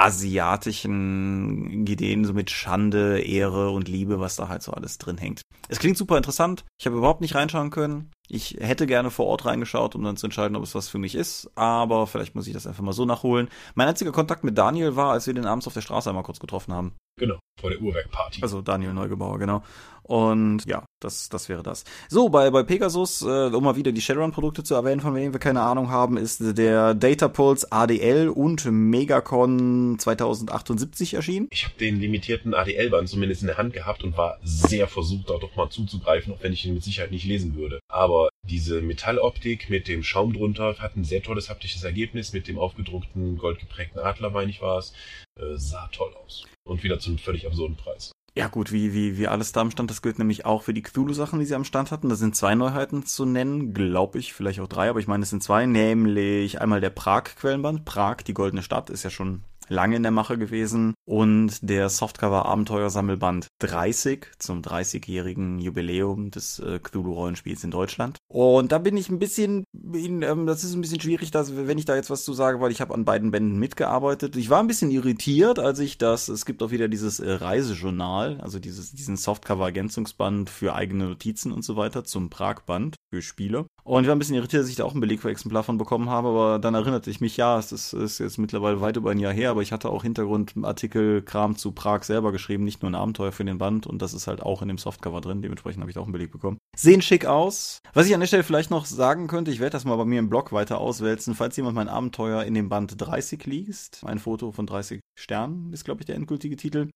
asiatischen 0.00 1.86
Ideen, 1.86 2.24
so 2.24 2.32
mit 2.32 2.50
Schande, 2.50 3.20
Ehre 3.20 3.70
und 3.70 3.88
Liebe, 3.88 4.18
was 4.20 4.36
da 4.36 4.48
halt 4.48 4.62
so 4.62 4.72
alles 4.72 4.98
drin 4.98 5.18
hängt. 5.18 5.42
Es 5.68 5.78
klingt 5.78 5.96
super 5.96 6.16
interessant. 6.16 6.64
Ich 6.80 6.86
habe 6.86 6.96
überhaupt 6.96 7.20
nicht 7.20 7.34
reinschauen 7.34 7.70
können. 7.70 8.10
Ich 8.28 8.56
hätte 8.60 8.86
gerne 8.86 9.10
vor 9.10 9.26
Ort 9.26 9.44
reingeschaut, 9.44 9.94
um 9.94 10.02
dann 10.02 10.16
zu 10.16 10.26
entscheiden, 10.26 10.56
ob 10.56 10.62
es 10.62 10.74
was 10.74 10.88
für 10.88 10.98
mich 10.98 11.14
ist. 11.14 11.50
Aber 11.54 12.06
vielleicht 12.06 12.34
muss 12.34 12.46
ich 12.46 12.54
das 12.54 12.66
einfach 12.66 12.82
mal 12.82 12.92
so 12.92 13.04
nachholen. 13.04 13.48
Mein 13.74 13.88
einziger 13.88 14.12
Kontakt 14.12 14.44
mit 14.44 14.56
Daniel 14.56 14.96
war, 14.96 15.12
als 15.12 15.26
wir 15.26 15.34
den 15.34 15.46
abends 15.46 15.66
auf 15.66 15.74
der 15.74 15.80
Straße 15.80 16.08
einmal 16.08 16.24
kurz 16.24 16.40
getroffen 16.40 16.72
haben. 16.72 16.94
Genau, 17.20 17.38
vor 17.60 17.68
der 17.68 17.82
Uhrwerkparty. 17.82 18.42
Also 18.42 18.62
Daniel 18.62 18.94
Neugebauer, 18.94 19.38
genau. 19.38 19.62
Und 20.02 20.64
ja, 20.66 20.86
das, 21.00 21.28
das 21.28 21.48
wäre 21.50 21.62
das. 21.62 21.84
So, 22.08 22.30
bei, 22.30 22.50
bei 22.50 22.62
Pegasus, 22.62 23.20
äh, 23.22 23.26
um 23.26 23.62
mal 23.62 23.76
wieder 23.76 23.92
die 23.92 24.00
Shadowrun-Produkte 24.00 24.64
zu 24.64 24.74
erwähnen, 24.74 25.00
von 25.02 25.14
denen 25.14 25.32
wir 25.34 25.38
keine 25.38 25.60
Ahnung 25.60 25.90
haben, 25.90 26.16
ist 26.16 26.40
der 26.58 26.94
Datapulse 26.94 27.70
ADL 27.70 28.28
und 28.28 28.64
Megacon 28.64 29.98
2078 29.98 31.14
erschienen. 31.14 31.46
Ich 31.50 31.64
habe 31.64 31.74
den 31.78 32.00
limitierten 32.00 32.54
ADL-Band 32.54 33.08
zumindest 33.08 33.42
in 33.42 33.48
der 33.48 33.58
Hand 33.58 33.74
gehabt 33.74 34.02
und 34.02 34.16
war 34.16 34.38
sehr 34.42 34.88
versucht, 34.88 35.28
da 35.28 35.34
doch 35.38 35.54
mal 35.54 35.68
zuzugreifen, 35.68 36.32
auch 36.32 36.42
wenn 36.42 36.54
ich 36.54 36.64
ihn 36.64 36.74
mit 36.74 36.82
Sicherheit 36.82 37.10
nicht 37.10 37.26
lesen 37.26 37.54
würde. 37.54 37.78
Aber 37.88 38.29
diese 38.42 38.80
Metalloptik 38.80 39.70
mit 39.70 39.88
dem 39.88 40.02
Schaum 40.02 40.32
drunter 40.32 40.76
hat 40.78 40.96
ein 40.96 41.04
sehr 41.04 41.22
tolles 41.22 41.48
haptisches 41.48 41.84
Ergebnis 41.84 42.32
mit 42.32 42.48
dem 42.48 42.58
aufgedruckten, 42.58 43.38
goldgeprägten 43.38 44.00
Adler, 44.00 44.30
meine 44.30 44.50
ich 44.50 44.60
war 44.60 44.78
es. 44.78 44.92
Äh, 45.38 45.56
sah 45.56 45.88
toll 45.92 46.12
aus. 46.24 46.44
Und 46.64 46.82
wieder 46.82 46.98
zum 46.98 47.18
völlig 47.18 47.46
absurden 47.46 47.76
Preis. 47.76 48.12
Ja 48.36 48.46
gut, 48.46 48.70
wie, 48.70 48.94
wie, 48.94 49.18
wie 49.18 49.26
alles 49.26 49.52
da 49.52 49.60
am 49.60 49.70
Stand, 49.70 49.90
das 49.90 50.02
gilt 50.02 50.18
nämlich 50.18 50.46
auch 50.46 50.62
für 50.62 50.72
die 50.72 50.82
Cthulhu-Sachen, 50.82 51.40
die 51.40 51.46
sie 51.46 51.54
am 51.54 51.64
Stand 51.64 51.90
hatten. 51.90 52.08
Da 52.08 52.14
sind 52.14 52.36
zwei 52.36 52.54
Neuheiten 52.54 53.04
zu 53.04 53.24
nennen, 53.24 53.74
glaube 53.74 54.18
ich, 54.18 54.32
vielleicht 54.32 54.60
auch 54.60 54.68
drei, 54.68 54.88
aber 54.88 55.00
ich 55.00 55.08
meine, 55.08 55.24
es 55.24 55.30
sind 55.30 55.42
zwei, 55.42 55.66
nämlich 55.66 56.60
einmal 56.60 56.80
der 56.80 56.90
Prag-Quellenband. 56.90 57.84
Prag, 57.84 58.18
die 58.18 58.34
goldene 58.34 58.62
Stadt, 58.62 58.88
ist 58.88 59.02
ja 59.02 59.10
schon 59.10 59.42
lange 59.70 59.96
in 59.96 60.02
der 60.02 60.12
Mache 60.12 60.36
gewesen 60.36 60.94
und 61.06 61.58
der 61.62 61.88
Softcover 61.88 62.46
Abenteuersammelband 62.46 63.48
30 63.60 64.26
zum 64.38 64.62
30-jährigen 64.62 65.60
Jubiläum 65.60 66.30
des 66.30 66.58
äh, 66.58 66.80
Cthulhu-Rollenspiels 66.80 67.64
in 67.64 67.70
Deutschland. 67.70 68.18
Und 68.28 68.72
da 68.72 68.78
bin 68.78 68.96
ich 68.96 69.08
ein 69.08 69.18
bisschen, 69.18 69.64
in, 69.72 70.22
ähm, 70.22 70.46
das 70.46 70.64
ist 70.64 70.74
ein 70.74 70.80
bisschen 70.80 71.00
schwierig, 71.00 71.30
dass, 71.30 71.56
wenn 71.56 71.78
ich 71.78 71.84
da 71.84 71.94
jetzt 71.94 72.10
was 72.10 72.24
zu 72.24 72.32
sage, 72.32 72.60
weil 72.60 72.72
ich 72.72 72.80
habe 72.80 72.94
an 72.94 73.04
beiden 73.04 73.30
Bänden 73.30 73.58
mitgearbeitet. 73.58 74.36
Ich 74.36 74.50
war 74.50 74.60
ein 74.60 74.66
bisschen 74.66 74.90
irritiert, 74.90 75.58
als 75.58 75.78
ich 75.78 75.98
das, 75.98 76.28
es 76.28 76.44
gibt 76.44 76.62
auch 76.62 76.72
wieder 76.72 76.88
dieses 76.88 77.20
äh, 77.20 77.30
Reisejournal, 77.30 78.40
also 78.40 78.58
dieses, 78.58 78.92
diesen 78.92 79.16
Softcover-Ergänzungsband 79.16 80.50
für 80.50 80.74
eigene 80.74 81.06
Notizen 81.06 81.52
und 81.52 81.64
so 81.64 81.76
weiter 81.76 82.04
zum 82.04 82.28
Prag-Band 82.28 82.96
für 83.10 83.22
Spiele. 83.22 83.66
Und 83.84 84.02
ich 84.02 84.08
war 84.08 84.14
ein 84.14 84.18
bisschen 84.18 84.36
irritiert, 84.36 84.62
dass 84.62 84.70
ich 84.70 84.76
da 84.76 84.84
auch 84.84 84.94
ein 84.94 85.00
Belegexemplar 85.00 85.62
von 85.62 85.78
bekommen 85.78 86.10
habe, 86.10 86.28
aber 86.28 86.58
dann 86.58 86.74
erinnerte 86.74 87.10
ich 87.10 87.20
mich, 87.20 87.36
ja, 87.36 87.58
es 87.58 87.72
ist, 87.72 87.92
ist 87.92 88.18
jetzt 88.18 88.38
mittlerweile 88.38 88.80
weit 88.80 88.96
über 88.96 89.10
ein 89.10 89.18
Jahr 89.18 89.32
her, 89.32 89.50
aber 89.50 89.62
ich 89.62 89.72
hatte 89.72 89.90
auch 89.90 90.02
Hintergrundartikel, 90.02 91.22
Kram 91.22 91.56
zu 91.56 91.72
Prag 91.72 92.04
selber 92.04 92.32
geschrieben, 92.32 92.64
nicht 92.64 92.82
nur 92.82 92.90
ein 92.90 92.94
Abenteuer 92.94 93.32
für 93.32 93.44
den 93.44 93.58
Band 93.58 93.86
und 93.86 94.02
das 94.02 94.14
ist 94.14 94.26
halt 94.26 94.42
auch 94.42 94.62
in 94.62 94.68
dem 94.68 94.78
Softcover 94.78 95.20
drin, 95.20 95.42
dementsprechend 95.42 95.80
habe 95.80 95.90
ich 95.90 95.94
da 95.94 96.00
auch 96.00 96.04
einen 96.04 96.12
Beleg 96.12 96.30
bekommen. 96.30 96.58
Sehen 96.76 97.02
schick 97.02 97.26
aus. 97.26 97.80
Was 97.92 98.06
ich 98.06 98.14
an 98.14 98.20
der 98.20 98.26
Stelle 98.26 98.44
vielleicht 98.44 98.70
noch 98.70 98.84
sagen 98.84 99.26
könnte, 99.26 99.50
ich 99.50 99.60
werde 99.60 99.72
das 99.72 99.84
mal 99.84 99.96
bei 99.96 100.04
mir 100.04 100.18
im 100.18 100.28
Blog 100.28 100.52
weiter 100.52 100.78
auswälzen, 100.78 101.34
falls 101.34 101.56
jemand 101.56 101.74
mein 101.74 101.88
Abenteuer 101.88 102.44
in 102.44 102.54
dem 102.54 102.68
Band 102.68 102.94
30 102.98 103.44
liest, 103.46 104.02
ein 104.04 104.18
Foto 104.18 104.52
von 104.52 104.66
30 104.66 105.00
Sternen 105.18 105.72
ist, 105.72 105.84
glaube 105.84 106.00
ich, 106.00 106.06
der 106.06 106.16
endgültige 106.16 106.56
Titel. 106.56 106.88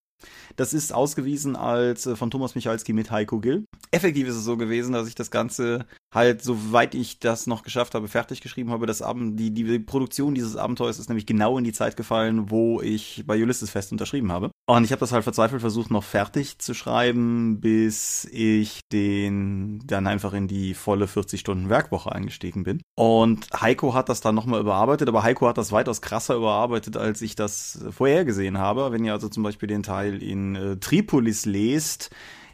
Das 0.57 0.73
ist 0.73 0.93
ausgewiesen 0.93 1.57
als 1.57 2.07
äh, 2.07 2.17
von 2.17 2.31
Thomas 2.31 2.55
Michalski 2.55 2.93
mit 2.93 3.11
Heiko 3.11 3.41
Gill. 3.41 3.65
Effektiv 3.91 4.29
ist 4.29 4.37
es 4.37 4.45
so 4.45 4.57
gewesen, 4.57 4.93
dass 4.93 5.09
ich 5.09 5.15
das 5.15 5.31
Ganze 5.31 5.87
halt, 6.15 6.43
soweit 6.43 6.95
ich 6.95 7.19
das 7.19 7.47
noch 7.47 7.63
geschafft 7.63 7.95
habe, 7.95 8.09
fertig 8.09 8.41
geschrieben 8.41 8.71
habe. 8.71 8.87
Das 8.87 9.03
Abend, 9.03 9.39
die, 9.39 9.51
die 9.53 9.79
Produktion 9.81 10.35
dieses 10.35 10.57
Abenteuers 10.57 10.99
ist 10.99 11.09
nämlich 11.09 11.27
genau 11.27 11.59
in 11.59 11.65
die 11.65 11.73
Zeit 11.73 11.97
gefallen, 11.97 12.51
wo 12.51 12.81
ich 12.81 13.25
bei 13.27 13.41
Ulysses 13.43 13.71
Fest 13.71 13.91
unterschrieben 13.93 14.31
habe. 14.31 14.51
Und 14.67 14.85
ich 14.85 14.93
habe 14.93 15.01
das 15.01 15.13
halt 15.13 15.25
verzweifelt 15.25 15.61
versucht, 15.61 15.91
noch 15.91 16.05
fertig 16.05 16.59
zu 16.59 16.73
schreiben, 16.73 17.61
bis 17.61 18.27
ich 18.31 18.81
den 18.93 19.83
dann 19.87 20.07
einfach 20.07 20.33
in 20.33 20.49
die 20.49 20.75
volle 20.75 21.09
40 21.09 21.41
Stunden 21.41 21.69
Werkwoche 21.69 22.13
eingestiegen 22.13 22.63
bin. 22.63 22.81
Und 22.97 23.49
Heiko 23.61 23.95
hat 23.95 24.09
das 24.09 24.21
dann 24.21 24.35
nochmal 24.35 24.61
überarbeitet, 24.61 25.09
aber 25.09 25.23
Heiko 25.23 25.49
hat 25.49 25.59
das 25.59 25.73
weitaus 25.73 26.01
krasser 26.01 26.37
überarbeitet, 26.37 26.97
als 26.97 27.21
ich 27.23 27.35
das 27.35 27.85
vorhergesehen 27.91 28.59
habe. 28.59 28.93
Wenn 28.93 29.05
ihr 29.05 29.13
also 29.13 29.29
zum 29.29 29.43
Beispiel 29.43 29.67
den 29.67 29.83
Teil 29.83 30.04
in 30.09 30.55
äh, 30.55 30.77
Tripolis 30.77 31.47
lest, 31.47 32.11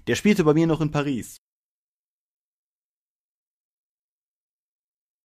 der 0.07 0.15
spielte 0.15 0.45
bei 0.45 0.55
mir 0.55 0.67
noch 0.67 0.81
in 0.81 0.91
Paris. 0.91 1.41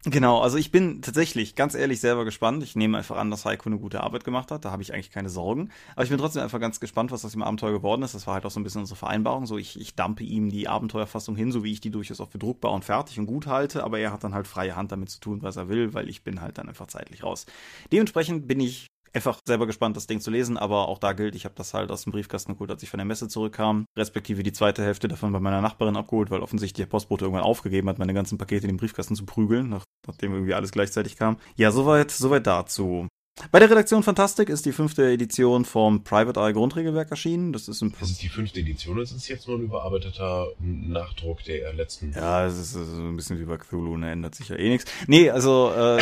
Genau, 0.07 0.39
also 0.39 0.57
ich 0.59 0.69
bin 0.69 1.01
tatsächlich 1.01 1.55
ganz 1.55 1.73
ehrlich 1.73 1.99
selber 1.99 2.26
gespannt. 2.26 2.61
Ich 2.61 2.76
nehme 2.76 2.99
einfach 2.99 3.17
an, 3.17 3.32
dass 3.32 3.43
Heiko 3.43 3.69
eine 3.69 3.80
gute 3.80 4.01
Arbeit 4.01 4.23
gemacht 4.23 4.51
hat. 4.51 4.63
Da 4.63 4.69
habe 4.69 4.84
ich 4.84 4.93
eigentlich 4.93 5.09
keine 5.09 5.30
Sorgen. 5.30 5.71
Aber 5.95 6.03
ich 6.03 6.11
bin 6.11 6.19
trotzdem 6.19 6.43
einfach 6.43 6.59
ganz 6.59 6.80
gespannt, 6.80 7.11
was 7.11 7.26
aus 7.26 7.32
dem 7.32 7.41
Abenteuer 7.41 7.71
geworden 7.71 8.03
ist. 8.03 8.13
Das 8.13 8.28
war 8.28 8.36
halt 8.36 8.45
auch 8.45 8.51
so 8.51 8.59
ein 8.59 8.63
bisschen 8.63 8.82
unsere 8.82 8.99
Vereinbarung. 8.99 9.47
So, 9.47 9.57
ich, 9.57 9.80
ich 9.80 9.95
dampe 9.95 10.23
ihm 10.23 10.51
die 10.51 10.67
Abenteuerfassung 10.67 11.36
hin, 11.36 11.51
so 11.51 11.63
wie 11.63 11.71
ich 11.71 11.82
die 11.82 11.89
durchaus 11.89 12.21
auch 12.21 12.30
für 12.30 12.38
druckbar 12.38 12.71
und 12.73 12.86
fertig 12.86 13.17
und 13.17 13.26
gut 13.26 13.47
halte. 13.47 13.84
Aber 13.84 13.97
er 13.97 14.13
hat 14.13 14.23
dann 14.23 14.36
halt 14.36 14.45
freie 14.45 14.76
Hand 14.76 14.91
damit 14.91 15.09
zu 15.09 15.19
tun, 15.19 15.41
was 15.41 15.55
er 15.55 15.69
will, 15.69 15.95
weil 15.95 16.07
ich 16.07 16.23
bin 16.23 16.39
halt 16.39 16.59
dann 16.59 16.69
einfach 16.69 16.86
zeitlich 16.86 17.23
raus. 17.23 17.47
Dementsprechend 17.91 18.47
bin 18.47 18.59
ich 18.59 18.86
einfach 19.16 19.39
selber 19.45 19.66
gespannt, 19.66 19.95
das 19.95 20.07
Ding 20.07 20.20
zu 20.20 20.32
lesen, 20.32 20.57
aber 20.57 20.88
auch 20.88 20.99
da 20.99 21.13
gilt, 21.13 21.36
ich 21.36 21.45
habe 21.45 21.55
das 21.55 21.74
halt 21.74 21.91
aus 21.91 22.03
dem 22.03 22.11
Briefkasten 22.11 22.53
geholt, 22.53 22.72
als 22.72 22.84
ich 22.84 22.89
von 22.89 22.97
der 22.97 23.05
Messe 23.05 23.28
zurückkam, 23.28 23.86
respektive 23.97 24.43
die 24.43 24.53
zweite 24.53 24.84
Hälfte 24.84 25.07
davon 25.07 25.32
bei 25.32 25.39
meiner 25.39 25.61
Nachbarin 25.61 25.95
abgeholt, 25.95 26.32
weil 26.32 26.41
offensichtlich 26.41 26.86
der 26.86 26.89
Postbote 26.89 27.26
irgendwann 27.26 27.43
aufgegeben 27.43 27.89
hat, 27.89 27.99
meine 27.99 28.13
ganzen 28.13 28.38
Pakete 28.38 28.68
in 28.68 28.74
den 28.74 28.78
Briefkasten 28.78 29.16
zu 29.16 29.26
prügeln, 29.26 29.70
nach, 29.70 29.86
nachdem 30.07 30.34
irgendwie 30.34 30.53
alles 30.53 30.72
gleichzeitig 30.72 31.16
kam. 31.16 31.38
Ja, 31.55 31.72
soweit, 31.72 32.11
soweit 32.11 32.45
dazu. 32.45 33.07
Bei 33.51 33.59
der 33.59 33.69
Redaktion 33.69 34.01
Fantastik 34.01 34.47
ist 34.47 34.65
die 34.65 34.71
fünfte 34.71 35.11
Edition 35.11 35.65
vom 35.65 36.05
Private 36.05 36.39
Eye 36.39 36.53
Grundregelwerk 36.53 37.11
erschienen. 37.11 37.51
Das 37.51 37.67
ist, 37.67 37.81
ein 37.81 37.93
das 37.99 38.11
ist 38.11 38.23
die 38.23 38.29
fünfte 38.29 38.61
Edition, 38.61 38.97
das 38.97 39.11
ist 39.11 39.27
jetzt 39.27 39.45
nur 39.45 39.57
ein 39.57 39.63
überarbeiteter 39.63 40.47
Nachdruck 40.59 41.43
der 41.43 41.73
letzten. 41.73 42.13
Ja, 42.13 42.45
es 42.45 42.57
ist 42.57 42.71
so 42.71 42.79
ein 42.79 43.17
bisschen 43.17 43.38
wie 43.38 43.43
bei 43.43 43.57
Cthulhu, 43.57 43.97
ne? 43.97 44.11
ändert 44.11 44.36
sich 44.36 44.47
ja 44.47 44.55
eh 44.55 44.69
nichts. 44.69 44.89
Nee, 45.07 45.29
also 45.31 45.73
äh, 45.75 46.01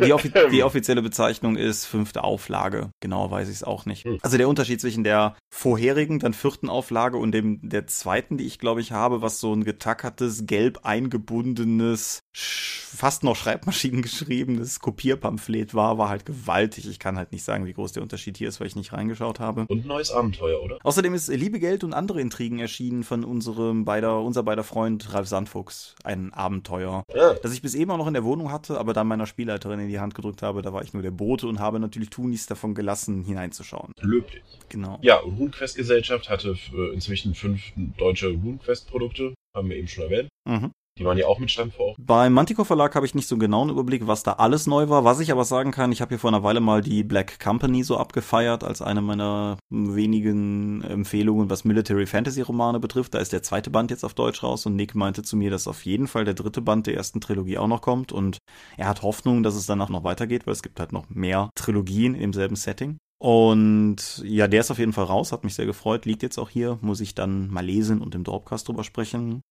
die, 0.04 0.12
offi 0.12 0.32
die, 0.50 0.64
offizielle 0.64 1.02
Bezeichnung 1.02 1.56
ist 1.56 1.86
fünfte 1.86 2.24
Auflage. 2.24 2.90
Genauer 2.98 3.30
weiß 3.30 3.48
ich 3.48 3.56
es 3.56 3.64
auch 3.64 3.86
nicht. 3.86 4.04
Hm. 4.04 4.18
Also 4.20 4.36
der 4.36 4.48
Unterschied 4.48 4.80
zwischen 4.80 5.04
der 5.04 5.36
vorherigen, 5.50 6.18
dann 6.18 6.34
vierten 6.34 6.68
Auflage 6.68 7.16
und 7.16 7.30
dem 7.30 7.60
der 7.62 7.86
zweiten, 7.86 8.38
die 8.38 8.46
ich 8.46 8.58
glaube 8.58 8.80
ich 8.80 8.90
habe, 8.90 9.22
was 9.22 9.38
so 9.38 9.54
ein 9.54 9.62
getackertes, 9.62 10.46
gelb 10.46 10.80
eingebundenes, 10.82 12.22
fast 12.32 13.22
noch 13.22 13.36
Schreibmaschinen 13.36 14.02
geschriebenes 14.02 14.80
Kopierpamphlet 14.80 15.74
war, 15.74 15.96
war 15.98 16.08
halt 16.08 16.26
gewaltig 16.26 16.71
eindeutig. 16.72 16.90
Ich 16.90 16.98
kann 16.98 17.16
halt 17.16 17.32
nicht 17.32 17.44
sagen, 17.44 17.66
wie 17.66 17.72
groß 17.72 17.92
der 17.92 18.02
Unterschied 18.02 18.36
hier 18.36 18.48
ist, 18.48 18.60
weil 18.60 18.66
ich 18.66 18.76
nicht 18.76 18.92
reingeschaut 18.92 19.40
habe. 19.40 19.66
Und 19.68 19.84
ein 19.84 19.88
neues 19.88 20.10
Abenteuer, 20.10 20.62
oder? 20.62 20.78
Außerdem 20.82 21.14
ist 21.14 21.28
Liebe, 21.28 21.58
Geld 21.60 21.84
und 21.84 21.92
andere 21.92 22.20
Intrigen 22.20 22.58
erschienen 22.58 23.04
von 23.04 23.24
unserem 23.24 23.84
beider, 23.84 24.20
unser 24.20 24.42
beider 24.42 24.64
Freund 24.64 25.12
Ralf 25.12 25.28
Sandfuchs. 25.28 25.94
Ein 26.04 26.32
Abenteuer, 26.32 27.04
Ja. 27.14 27.34
das 27.34 27.52
ich 27.52 27.62
bis 27.62 27.74
eben 27.74 27.90
auch 27.90 27.98
noch 27.98 28.06
in 28.06 28.14
der 28.14 28.24
Wohnung 28.24 28.50
hatte, 28.50 28.78
aber 28.78 28.92
dann 28.92 29.06
meiner 29.06 29.26
Spielleiterin 29.26 29.80
in 29.80 29.88
die 29.88 30.00
Hand 30.00 30.14
gedrückt 30.14 30.42
habe. 30.42 30.62
Da 30.62 30.72
war 30.72 30.82
ich 30.82 30.92
nur 30.92 31.02
der 31.02 31.10
Bote 31.10 31.46
und 31.46 31.60
habe 31.60 31.78
natürlich 31.78 32.10
tunlichst 32.10 32.50
davon 32.50 32.74
gelassen, 32.74 33.22
hineinzuschauen. 33.24 33.92
Löblich. 34.00 34.42
Genau. 34.68 34.98
Ja, 35.02 35.18
und 35.20 35.38
RuneQuest 35.38 35.76
Gesellschaft 35.76 36.28
hatte 36.30 36.56
äh, 36.74 36.94
inzwischen 36.94 37.34
fünf 37.34 37.62
deutsche 37.98 38.28
RuneQuest 38.28 38.88
Produkte, 38.88 39.34
haben 39.54 39.68
wir 39.68 39.76
eben 39.76 39.88
schon 39.88 40.04
erwähnt. 40.04 40.28
Mhm. 40.48 40.72
Die 40.98 41.04
waren 41.06 41.16
ja 41.16 41.26
auch 41.26 41.38
mit 41.38 41.58
Ort. 41.78 41.96
Beim 41.98 42.34
Manticore 42.34 42.66
Verlag 42.66 42.94
habe 42.94 43.06
ich 43.06 43.14
nicht 43.14 43.26
so 43.26 43.34
einen 43.34 43.40
genauen 43.40 43.70
Überblick, 43.70 44.06
was 44.06 44.22
da 44.22 44.34
alles 44.34 44.66
neu 44.66 44.90
war. 44.90 45.04
Was 45.04 45.20
ich 45.20 45.32
aber 45.32 45.44
sagen 45.44 45.70
kann, 45.70 45.90
ich 45.90 46.02
habe 46.02 46.10
hier 46.10 46.18
vor 46.18 46.28
einer 46.28 46.42
Weile 46.42 46.60
mal 46.60 46.82
die 46.82 47.02
Black 47.02 47.40
Company 47.40 47.82
so 47.82 47.96
abgefeiert 47.96 48.62
als 48.62 48.82
eine 48.82 49.00
meiner 49.00 49.56
wenigen 49.70 50.82
Empfehlungen, 50.82 51.48
was 51.48 51.64
Military 51.64 52.06
Fantasy 52.06 52.42
Romane 52.42 52.78
betrifft. 52.78 53.14
Da 53.14 53.20
ist 53.20 53.32
der 53.32 53.42
zweite 53.42 53.70
Band 53.70 53.90
jetzt 53.90 54.04
auf 54.04 54.12
Deutsch 54.12 54.42
raus 54.42 54.66
und 54.66 54.76
Nick 54.76 54.94
meinte 54.94 55.22
zu 55.22 55.36
mir, 55.36 55.50
dass 55.50 55.66
auf 55.66 55.84
jeden 55.86 56.08
Fall 56.08 56.26
der 56.26 56.34
dritte 56.34 56.60
Band 56.60 56.86
der 56.86 56.94
ersten 56.94 57.22
Trilogie 57.22 57.56
auch 57.56 57.68
noch 57.68 57.80
kommt 57.80 58.12
und 58.12 58.38
er 58.76 58.86
hat 58.86 59.02
Hoffnung, 59.02 59.42
dass 59.42 59.54
es 59.54 59.66
danach 59.66 59.88
noch 59.88 60.04
weitergeht, 60.04 60.46
weil 60.46 60.52
es 60.52 60.62
gibt 60.62 60.78
halt 60.78 60.92
noch 60.92 61.08
mehr 61.08 61.48
Trilogien 61.54 62.14
im 62.14 62.34
selben 62.34 62.56
Setting. 62.56 62.98
Und 63.18 64.20
ja, 64.24 64.48
der 64.48 64.60
ist 64.60 64.72
auf 64.72 64.80
jeden 64.80 64.92
Fall 64.92 65.04
raus, 65.04 65.30
hat 65.30 65.44
mich 65.44 65.54
sehr 65.54 65.66
gefreut, 65.66 66.06
liegt 66.06 66.24
jetzt 66.24 66.38
auch 66.38 66.50
hier, 66.50 66.78
muss 66.80 67.00
ich 67.00 67.14
dann 67.14 67.48
mal 67.48 67.64
lesen 67.64 68.02
und 68.02 68.16
im 68.16 68.24
Dropcast 68.24 68.66
drüber 68.66 68.82
sprechen. 68.82 69.42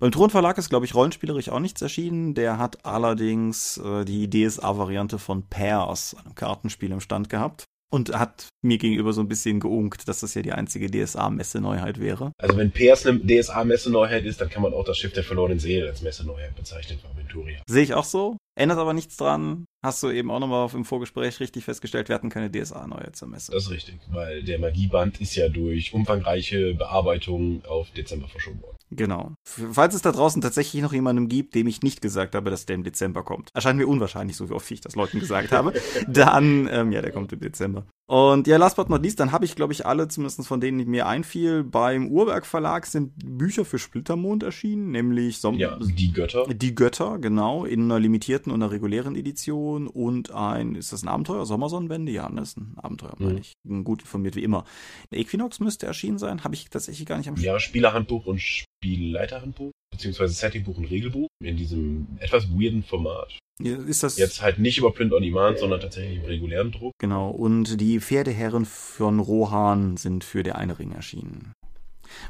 Beim 0.00 0.12
Thronverlag 0.12 0.56
ist, 0.56 0.70
glaube 0.70 0.86
ich, 0.86 0.94
rollenspielerisch 0.94 1.50
auch 1.50 1.60
nichts 1.60 1.82
erschienen. 1.82 2.32
Der 2.32 2.56
hat 2.56 2.86
allerdings 2.86 3.76
äh, 3.76 4.06
die 4.06 4.30
DSA-Variante 4.30 5.18
von 5.18 5.46
Pairs, 5.46 6.16
einem 6.24 6.34
Kartenspiel, 6.34 6.90
im 6.90 7.00
Stand 7.00 7.28
gehabt. 7.28 7.64
Und 7.92 8.16
hat 8.16 8.46
mir 8.62 8.78
gegenüber 8.78 9.12
so 9.12 9.20
ein 9.20 9.28
bisschen 9.28 9.60
geunkt, 9.60 10.08
dass 10.08 10.20
das 10.20 10.32
ja 10.34 10.42
die 10.42 10.52
einzige 10.52 10.90
DSA-Messe-Neuheit 10.90 12.00
wäre. 12.00 12.32
Also 12.38 12.56
wenn 12.56 12.70
PS 12.70 13.04
eine 13.04 13.18
DSA-Messe-Neuheit 13.18 14.24
ist, 14.24 14.40
dann 14.40 14.48
kann 14.48 14.62
man 14.62 14.72
auch 14.72 14.84
das 14.84 14.96
Schiff 14.96 15.12
der 15.12 15.24
verlorenen 15.24 15.58
Seele 15.58 15.88
als 15.88 16.00
Messe-Neuheit 16.00 16.54
bezeichnen 16.54 16.98
für 16.98 17.08
Aventuria. 17.08 17.60
Sehe 17.68 17.82
ich 17.82 17.92
auch 17.92 18.04
so. 18.04 18.36
Ändert 18.56 18.78
aber 18.78 18.94
nichts 18.94 19.16
dran. 19.16 19.66
Hast 19.84 20.02
du 20.02 20.10
eben 20.10 20.30
auch 20.30 20.38
nochmal 20.38 20.70
im 20.72 20.84
Vorgespräch 20.84 21.40
richtig 21.40 21.64
festgestellt, 21.64 22.08
wir 22.08 22.14
hatten 22.14 22.30
keine 22.30 22.50
DSA-Neuheit 22.50 23.16
zur 23.16 23.28
Messe. 23.28 23.52
Das 23.52 23.64
ist 23.64 23.70
richtig, 23.70 23.98
weil 24.10 24.44
der 24.44 24.60
Magieband 24.60 25.20
ist 25.20 25.34
ja 25.34 25.48
durch 25.48 25.92
umfangreiche 25.92 26.74
Bearbeitung 26.74 27.64
auf 27.66 27.90
Dezember 27.90 28.28
verschoben 28.28 28.62
worden. 28.62 28.76
Genau. 28.90 29.34
Falls 29.44 29.94
es 29.94 30.02
da 30.02 30.10
draußen 30.10 30.42
tatsächlich 30.42 30.82
noch 30.82 30.92
jemandem 30.92 31.28
gibt, 31.28 31.54
dem 31.54 31.68
ich 31.68 31.82
nicht 31.82 32.02
gesagt 32.02 32.34
habe, 32.34 32.50
dass 32.50 32.66
der 32.66 32.74
im 32.74 32.82
Dezember 32.82 33.22
kommt, 33.22 33.50
erscheint 33.54 33.78
mir 33.78 33.86
unwahrscheinlich, 33.86 34.36
so 34.36 34.50
wie 34.50 34.54
oft 34.54 34.68
ich 34.70 34.80
das 34.80 34.96
Leuten 34.96 35.20
gesagt 35.20 35.52
habe, 35.52 35.72
dann, 36.08 36.68
ähm, 36.70 36.90
ja, 36.90 37.00
der 37.00 37.12
kommt 37.12 37.32
im 37.32 37.40
Dezember. 37.40 37.86
Und 38.10 38.48
ja, 38.48 38.56
last 38.56 38.74
but 38.74 38.88
not 38.90 39.04
least, 39.04 39.20
dann 39.20 39.30
habe 39.30 39.44
ich, 39.44 39.54
glaube 39.54 39.72
ich, 39.72 39.86
alle, 39.86 40.08
zumindest 40.08 40.44
von 40.48 40.60
denen 40.60 40.84
mir 40.90 41.06
einfiel, 41.06 41.62
beim 41.62 42.08
Uhrwerk 42.08 42.44
Verlag 42.44 42.84
sind 42.86 43.12
Bücher 43.24 43.64
für 43.64 43.78
Splittermond 43.78 44.42
erschienen, 44.42 44.90
nämlich 44.90 45.38
Som 45.38 45.54
Ja, 45.54 45.78
die 45.78 46.10
Götter. 46.12 46.44
die 46.52 46.74
Götter, 46.74 47.20
genau, 47.20 47.64
in 47.64 47.82
einer 47.84 48.00
limitierten 48.00 48.50
und 48.50 48.60
einer 48.64 48.72
regulären 48.72 49.14
Edition 49.14 49.86
und 49.86 50.32
ein, 50.32 50.74
ist 50.74 50.92
das 50.92 51.04
ein 51.04 51.08
Abenteuer? 51.08 51.46
Sommersonnenwende? 51.46 52.10
Ja, 52.10 52.28
das 52.28 52.48
ist 52.48 52.56
ein 52.56 52.74
Abenteuer, 52.78 53.14
meine 53.18 53.34
Mhm. 53.34 53.38
ich. 53.38 53.52
Bin 53.62 53.84
Gut 53.84 54.00
informiert 54.00 54.34
wie 54.34 54.42
immer. 54.42 54.64
Equinox 55.12 55.60
müsste 55.60 55.86
erschienen 55.86 56.18
sein, 56.18 56.42
habe 56.42 56.56
ich 56.56 56.68
tatsächlich 56.68 57.06
gar 57.06 57.16
nicht 57.18 57.28
am 57.28 57.36
Ja, 57.36 57.60
Spielerhandbuch 57.60 58.26
und 58.26 58.40
Spielleiterhandbuch, 58.40 59.70
beziehungsweise 59.92 60.34
Settingbuch 60.34 60.76
und 60.78 60.86
Regelbuch 60.86 61.28
in 61.40 61.56
diesem 61.56 62.08
etwas 62.18 62.50
weirden 62.50 62.82
Format. 62.82 63.38
Ist 63.64 64.02
das 64.02 64.16
Jetzt 64.16 64.42
halt 64.42 64.58
nicht 64.58 64.78
über 64.78 64.92
Print 64.92 65.12
on 65.12 65.22
Demand, 65.22 65.58
sondern 65.58 65.80
tatsächlich 65.80 66.18
im 66.18 66.24
regulären 66.24 66.72
Druck. 66.72 66.92
Genau, 66.98 67.30
und 67.30 67.80
die 67.80 68.00
Pferdeherren 68.00 68.64
von 68.64 69.18
Rohan 69.20 69.96
sind 69.96 70.24
für 70.24 70.42
der 70.42 70.56
eine 70.56 70.78
Ring 70.78 70.92
erschienen. 70.92 71.52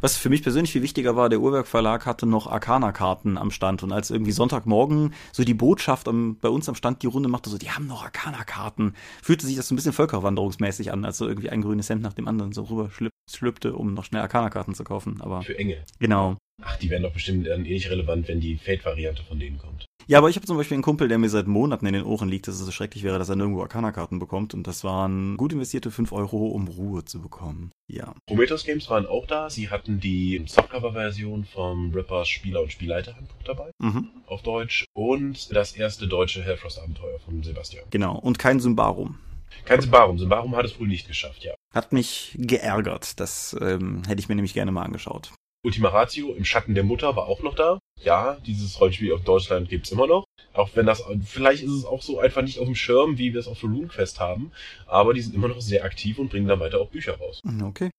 Was 0.03 0.17
für 0.17 0.29
mich 0.29 0.43
persönlich 0.43 0.73
viel 0.73 0.83
wichtiger 0.83 1.17
war, 1.17 1.31
der 1.31 1.41
Uhrwerk 1.41 1.67
Verlag 1.67 2.05
hatte 2.05 2.27
noch 2.27 2.47
Arcana-Karten 2.47 3.39
am 3.39 3.51
Stand 3.51 3.83
und 3.83 3.93
als 3.93 4.11
irgendwie 4.11 4.33
Sonntagmorgen 4.33 5.15
so 5.33 5.43
die 5.43 5.55
Botschaft 5.55 6.07
am, 6.07 6.37
bei 6.39 6.51
uns 6.51 6.69
am 6.69 6.75
Stand 6.75 7.03
die 7.03 7.07
Runde 7.07 7.31
machte, 7.31 7.49
so, 7.49 7.57
die 7.57 7.71
haben 7.71 7.87
noch 7.87 8.05
Arcana-Karten, 8.05 8.95
fühlte 9.23 9.47
sich 9.47 9.57
das 9.57 9.69
so 9.69 9.75
ein 9.75 9.77
bisschen 9.77 9.95
völkerwanderungsmäßig 9.95 10.93
an, 10.93 11.05
als 11.07 11.17
so 11.17 11.27
irgendwie 11.27 11.49
ein 11.49 11.63
grünes 11.63 11.89
Hemd 11.89 12.03
nach 12.03 12.13
dem 12.13 12.29
anderen 12.29 12.53
so 12.53 12.65
rüber 12.65 12.91
schlüp- 12.91 13.09
schlüpfte, 13.31 13.75
um 13.75 13.95
noch 13.95 14.05
schnell 14.05 14.21
Arcana-Karten 14.21 14.75
zu 14.75 14.85
kaufen, 14.85 15.21
aber 15.23 15.43
Für 15.43 15.59
Engel. 15.59 15.83
genau. 15.99 16.37
Ach, 16.63 16.77
die 16.77 16.91
werden 16.91 17.05
doch 17.05 17.13
bestimmt 17.15 17.47
dann 17.47 17.65
eh 17.65 17.73
nicht 17.73 17.89
relevant, 17.91 18.29
wenn 18.29 18.41
die 18.41 18.59
Fate-Variante 18.59 19.23
von 19.23 19.39
denen 19.39 19.57
kommt. 19.57 19.87
Ja, 20.11 20.19
aber 20.19 20.29
ich 20.29 20.35
habe 20.35 20.45
zum 20.45 20.57
Beispiel 20.57 20.75
einen 20.75 20.83
Kumpel, 20.83 21.07
der 21.07 21.19
mir 21.19 21.29
seit 21.29 21.47
Monaten 21.47 21.87
in 21.87 21.93
den 21.93 22.03
Ohren 22.03 22.29
liegt, 22.29 22.49
dass 22.49 22.57
es 22.57 22.67
so 22.67 22.73
schrecklich 22.73 23.05
wäre, 23.05 23.21
dass 23.21 23.29
er 23.29 23.37
nirgendwo 23.37 23.63
Arcana-Karten 23.63 24.19
bekommt 24.19 24.55
und 24.55 24.67
das 24.67 24.83
waren 24.83 25.37
gut 25.37 25.53
investierte 25.53 25.93
5 25.93 26.11
Euro, 26.11 26.49
um 26.49 26.67
Ruhe 26.67 27.05
zu 27.05 27.21
bekommen. 27.23 27.71
Ja. 27.87 28.13
Prometheus 28.27 28.65
Games 28.65 28.91
waren 28.91 29.07
auch 29.07 29.29
da. 29.29 29.49
Sie 29.51 29.71
hatten 29.71 30.01
die 30.01 30.43
Softcover-Version 30.49 31.45
vom 31.45 31.93
Rippers 31.95 32.29
Spieler- 32.29 32.61
und 32.61 32.73
Spielleiterhandbuch 32.73 33.41
dabei, 33.45 33.71
Mhm. 33.79 34.09
auf 34.27 34.43
Deutsch. 34.43 34.85
Und 34.95 35.55
das 35.55 35.77
erste 35.77 36.09
deutsche 36.09 36.43
Hellfrost-Abenteuer 36.43 37.21
von 37.21 37.45
Sebastian. 37.45 37.85
Genau, 37.91 38.19
und 38.19 38.41
kein 38.41 38.59
Symbarum. 38.59 39.21
Kein 39.65 39.81
Symbarum. 39.81 40.19
Symbarum 40.19 40.57
hat 40.57 40.65
es 40.65 40.81
wohl 40.81 40.89
nicht 40.89 41.07
geschafft, 41.07 41.45
ja. 41.45 41.55
Hat 41.73 41.93
mich 41.93 42.35
geärgert. 42.37 43.21
Das 43.21 43.57
ähm, 43.61 44.03
hätte 44.09 44.19
ich 44.21 44.29
mir 44.29 44.35
nämlich 44.35 44.55
gerne 44.55 44.73
mal 44.73 44.83
angeschaut. 44.83 45.33
Ultima 45.63 45.91
Ratio 45.91 46.33
im 46.35 46.45
Schatten 46.47 46.75
der 46.75 46.85
Mutter 46.85 47.15
war 47.17 47.27
auch 47.27 47.43
noch 47.43 47.55
da. 47.55 47.79
Ja, 48.03 48.39
dieses 48.47 48.81
Rollenspiel 48.81 49.13
auf 49.13 49.23
Deutschland 49.25 49.69
gibt's 49.69 49.91
immer 49.91 50.07
noch. 50.07 50.25
Auch 50.53 50.71
wenn 50.75 50.87
das, 50.87 51.05
vielleicht 51.25 51.63
ist 51.63 51.71
es 51.71 51.85
auch 51.85 52.03
so 52.03 52.19
einfach 52.19 52.43
nicht 52.43 52.59
auf 52.59 52.67
dem 52.67 52.75
Schirm, 52.75 53.19
wie 53.19 53.33
wir 53.33 53.41
es 53.41 53.47
auf 53.47 53.61
der 53.61 53.71
RuneQuest 53.71 54.19
haben. 54.21 54.53
Aber 54.87 55.15
die 55.15 55.21
sind 55.21 55.35
immer 55.35 55.49
noch 55.49 55.61
sehr 55.61 55.85
aktiv 55.85 56.19
und 56.19 56.31
bringen 56.31 56.49
dann 56.49 56.61
weiter 56.61 56.81
auch 56.81 56.89
Bücher 56.89 57.19
raus. 57.19 57.41
Okay. 57.63 57.91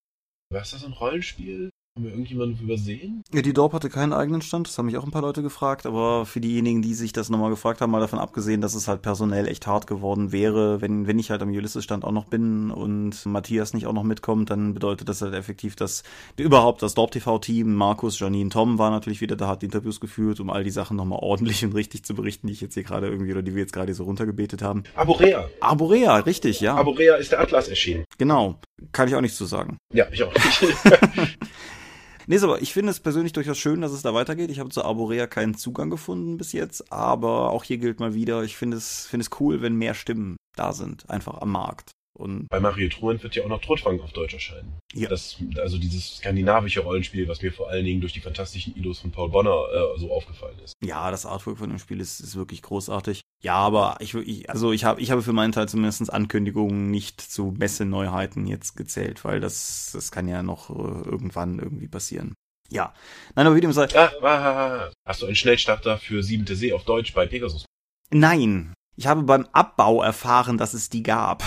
Was 0.49 0.74
ist 0.74 0.74
das, 0.74 0.86
ein 0.86 0.93
Rollenspiel? 0.93 1.70
Haben 1.98 2.06
wir 2.06 2.12
irgendjemanden 2.12 2.58
übersehen? 2.64 3.22
Ja, 3.34 3.42
die 3.42 3.52
Dorp 3.52 3.74
hatte 3.74 3.89
keinen 3.89 4.14
eigenen 4.14 4.42
Stand, 4.42 4.66
das 4.66 4.78
haben 4.78 4.86
mich 4.86 4.96
auch 4.96 5.04
ein 5.04 5.12
paar 5.12 5.24
Leute 5.24 5.42
gefragt, 5.42 5.86
aber 5.86 6.26
für 6.26 6.39
diejenigen, 6.39 6.82
die 6.82 6.94
sich 6.94 7.12
das 7.12 7.30
nochmal 7.30 7.50
gefragt 7.50 7.82
haben, 7.82 7.92
mal 7.92 8.00
davon 8.00 8.18
abgesehen, 8.18 8.62
dass 8.62 8.76
es 8.76 8.88
halt 8.88 9.02
personell 9.02 9.46
echt 9.46 9.68
hart 9.68 9.88
geworden 9.88 10.32
wäre, 10.32 10.80
wenn, 10.80 11.06
wenn 11.06 11.20
ich 11.20 11.32
halt 11.32 11.42
am 11.42 11.50
Ulysses-Stand 11.50 12.06
auch 12.06 12.14
noch 12.14 12.24
bin 12.24 12.72
und 12.72 13.26
Matthias 13.26 13.74
nicht 13.74 13.88
auch 13.88 13.94
noch 13.94 14.04
mitkommt, 14.04 14.50
dann 14.50 14.74
bedeutet 14.74 15.10
das 15.10 15.22
halt 15.22 15.34
effektiv, 15.34 15.76
dass 15.76 16.04
überhaupt 16.38 16.82
das 16.82 16.94
Dorp-TV-Team, 16.94 17.76
Markus, 17.76 18.18
Janine, 18.20 18.50
Tom 18.50 18.78
war 18.78 18.89
natürlich 18.89 19.20
wieder 19.20 19.36
da, 19.36 19.50
hat 19.50 19.62
Interviews 19.62 20.00
geführt, 20.00 20.39
um 20.39 20.50
all 20.50 20.64
die 20.64 20.72
Sachen 20.72 20.96
nochmal 20.96 21.20
ordentlich 21.22 21.66
und 21.66 21.76
richtig 21.76 22.06
zu 22.06 22.16
berichten, 22.16 22.48
die 22.48 22.54
ich 22.54 22.62
jetzt 22.62 22.76
hier 22.76 22.84
gerade 22.84 23.10
irgendwie 23.10 23.34
oder 23.34 23.42
die 23.42 23.54
wir 23.54 23.64
jetzt 23.64 23.74
gerade 23.74 23.94
so 23.94 24.06
runtergebetet 24.06 24.62
haben. 24.62 24.84
Aborea. 24.96 25.50
Arborea, 25.60 26.20
richtig, 26.20 26.62
ja. 26.62 26.74
Aborea 26.74 27.16
ist 27.16 27.34
der 27.34 27.42
Atlas 27.42 27.68
erschienen. 27.68 28.06
genau. 28.18 28.62
Kann 28.94 29.10
ich 29.10 29.16
auch 29.16 29.22
nichts 29.22 29.38
zu 29.38 29.46
sagen. 29.46 29.78
Ja, 29.94 30.08
ich 30.10 30.24
auch 30.24 30.34
nicht. 30.34 30.74
Nee, 32.28 32.40
aber 32.40 32.62
ich 32.62 32.74
finde 32.74 32.92
es 32.92 33.00
persönlich 33.00 33.34
durchaus 33.34 33.58
schön, 33.58 33.82
dass 33.82 33.92
es 33.92 34.02
da 34.02 34.14
weitergeht. 34.14 34.52
Ich 34.52 34.60
habe 34.60 34.70
zu 34.70 34.84
Arborea 34.84 35.28
keinen 35.28 35.56
Zugang 35.56 35.90
gefunden 35.90 36.38
bis 36.38 36.52
jetzt, 36.52 36.92
aber 36.92 37.52
auch 37.52 37.64
hier 37.64 37.78
gilt 37.78 38.00
mal 38.00 38.14
wieder, 38.14 38.44
ich 38.44 38.58
finde 38.58 38.78
es, 38.78 39.06
finde 39.06 39.24
es 39.24 39.40
cool, 39.40 39.62
wenn 39.62 39.76
mehr 39.76 39.94
Stimmen 39.94 40.38
da 40.56 40.74
sind, 40.74 41.10
einfach 41.10 41.42
am 41.42 41.52
Markt. 41.52 41.92
Und 42.14 42.50
Bei 42.50 42.60
Mario 42.60 42.90
Truant 42.90 43.24
wird 43.24 43.36
ja 43.36 43.44
auch 43.44 43.48
noch 43.48 43.62
Trotfang 43.62 44.00
auf 44.02 44.12
Deutsch 44.12 44.34
erscheinen. 44.34 44.78
Ja. 44.94 45.10
Das, 45.10 45.38
also 45.58 45.78
dieses 45.78 46.18
skandinavische 46.18 46.82
Rollenspiel, 46.82 47.28
was 47.28 47.42
mir 47.42 47.52
vor 47.52 47.70
allen 47.70 47.86
Dingen 47.86 48.02
durch 48.02 48.14
die 48.14 48.20
fantastischen 48.20 48.76
Idos 48.76 49.00
von 49.00 49.12
Paul 49.12 49.30
Bonner 49.30 49.66
äh, 49.74 50.00
so 50.00 50.12
aufgefallen 50.12 50.60
ist. 50.64 50.76
ja, 50.84 51.10
das 51.10 51.26
Artwork 51.26 51.58
von 51.58 51.70
dem 51.70 51.80
Spiel 51.80 52.00
ist, 52.00 52.20
ist 52.20 52.36
wirklich 52.36 52.62
großartig. 52.62 53.22
Ja, 53.42 53.56
aber 53.56 53.98
ich, 54.00 54.14
ich 54.14 54.50
also 54.50 54.72
ich 54.72 54.86
habe 54.86 55.02
ich 55.02 55.10
habe 55.10 55.24
für 55.24 55.34
meinen 55.34 55.52
Teil 55.52 55.68
zumindest 55.68 56.14
Ankündigungen 56.14 56.92
nicht 56.92 57.20
zu 57.22 57.54
Messeneuheiten 57.58 58.46
jetzt 58.46 58.76
gezählt, 58.76 59.26
weil 59.26 59.39
das, 59.39 59.89
das 59.94 60.12
kann 60.12 60.28
ja 60.28 60.44
noch 60.44 60.70
äh, 60.70 61.10
irgendwann 61.10 61.58
irgendwie 61.58 61.88
passieren. 61.88 62.36
Ja. 62.70 62.94
Nein, 63.36 63.48
aber 63.48 63.56
wie 63.56 63.62
dem 63.62 63.74
sei. 63.74 63.88
Ah, 63.96 64.12
ah, 64.22 64.28
ah, 64.28 64.78
ah. 64.86 64.92
Hast 65.06 65.22
du 65.22 65.26
einen 65.26 65.36
Schnellstarter 65.36 65.98
für 65.98 66.24
Siebente 66.24 66.56
See 66.56 66.72
auf 66.72 66.86
Deutsch 66.86 67.14
bei 67.14 67.26
Pegasus? 67.26 67.66
Nein. 68.12 68.74
Ich 68.96 69.08
habe 69.08 69.24
beim 69.24 69.48
Abbau 69.52 70.04
erfahren, 70.04 70.58
dass 70.58 70.74
es 70.74 70.89
die 70.89 71.04
gab. 71.04 71.44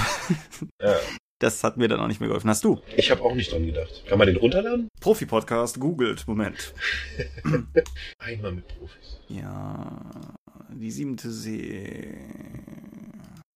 Ja. 0.81 0.97
Das 1.41 1.63
hat 1.65 1.77
mir 1.77 1.89
dann 1.89 2.01
auch 2.01 2.07
nicht 2.07 2.21
mehr 2.21 2.29
geholfen. 2.29 2.49
Hast 2.49 2.65
du? 2.65 2.81
Ich 2.97 3.11
habe 3.11 3.21
auch 3.23 3.35
nicht 3.35 3.53
dran 3.53 3.67
gedacht. 3.67 4.05
Kann 4.07 4.19
man 4.19 4.29
den 4.29 4.37
runterladen? 4.37 4.89
Profi-Podcast 5.01 5.79
googelt. 5.79 6.27
Moment. 6.27 6.73
Einmal 8.19 8.53
mit 8.53 8.69
Profis. 8.69 9.19
Ja, 9.29 10.01
die 10.75 10.91
siebente 10.91 11.31
See. 11.31 12.17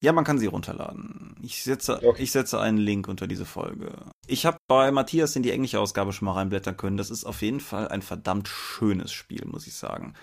Ja, 0.01 0.13
man 0.13 0.25
kann 0.25 0.39
sie 0.39 0.47
runterladen. 0.47 1.35
Ich 1.43 1.63
setze, 1.63 2.01
Okay. 2.03 2.23
ich 2.23 2.31
setze 2.31 2.61
einen 2.61 2.79
Link 2.79 3.09
unter 3.09 3.27
diese 3.27 3.45
Folge. 3.45 3.93
Ich 4.27 4.47
habe 4.47 4.59
bei 4.69 4.91
Matthias 4.93 5.35
in 5.35 5.43
die 5.43 5.51
englische 5.51 5.81
Ausgabe 5.81 6.13
schon 6.13 6.27
mal 6.27 6.33
reinblättern 6.33 6.77
können. 6.77 6.97
Das 6.97 7.11
ist 7.11 7.25
auf 7.25 7.43
jeden 7.43 7.61
Fall 7.61 7.89
ein 7.89 8.03
verdammt 8.03 8.47
schönes 8.49 9.13
Spiel, 9.13 9.45
muss 9.47 9.67
ich 9.67 9.75
sagen. 9.75 10.15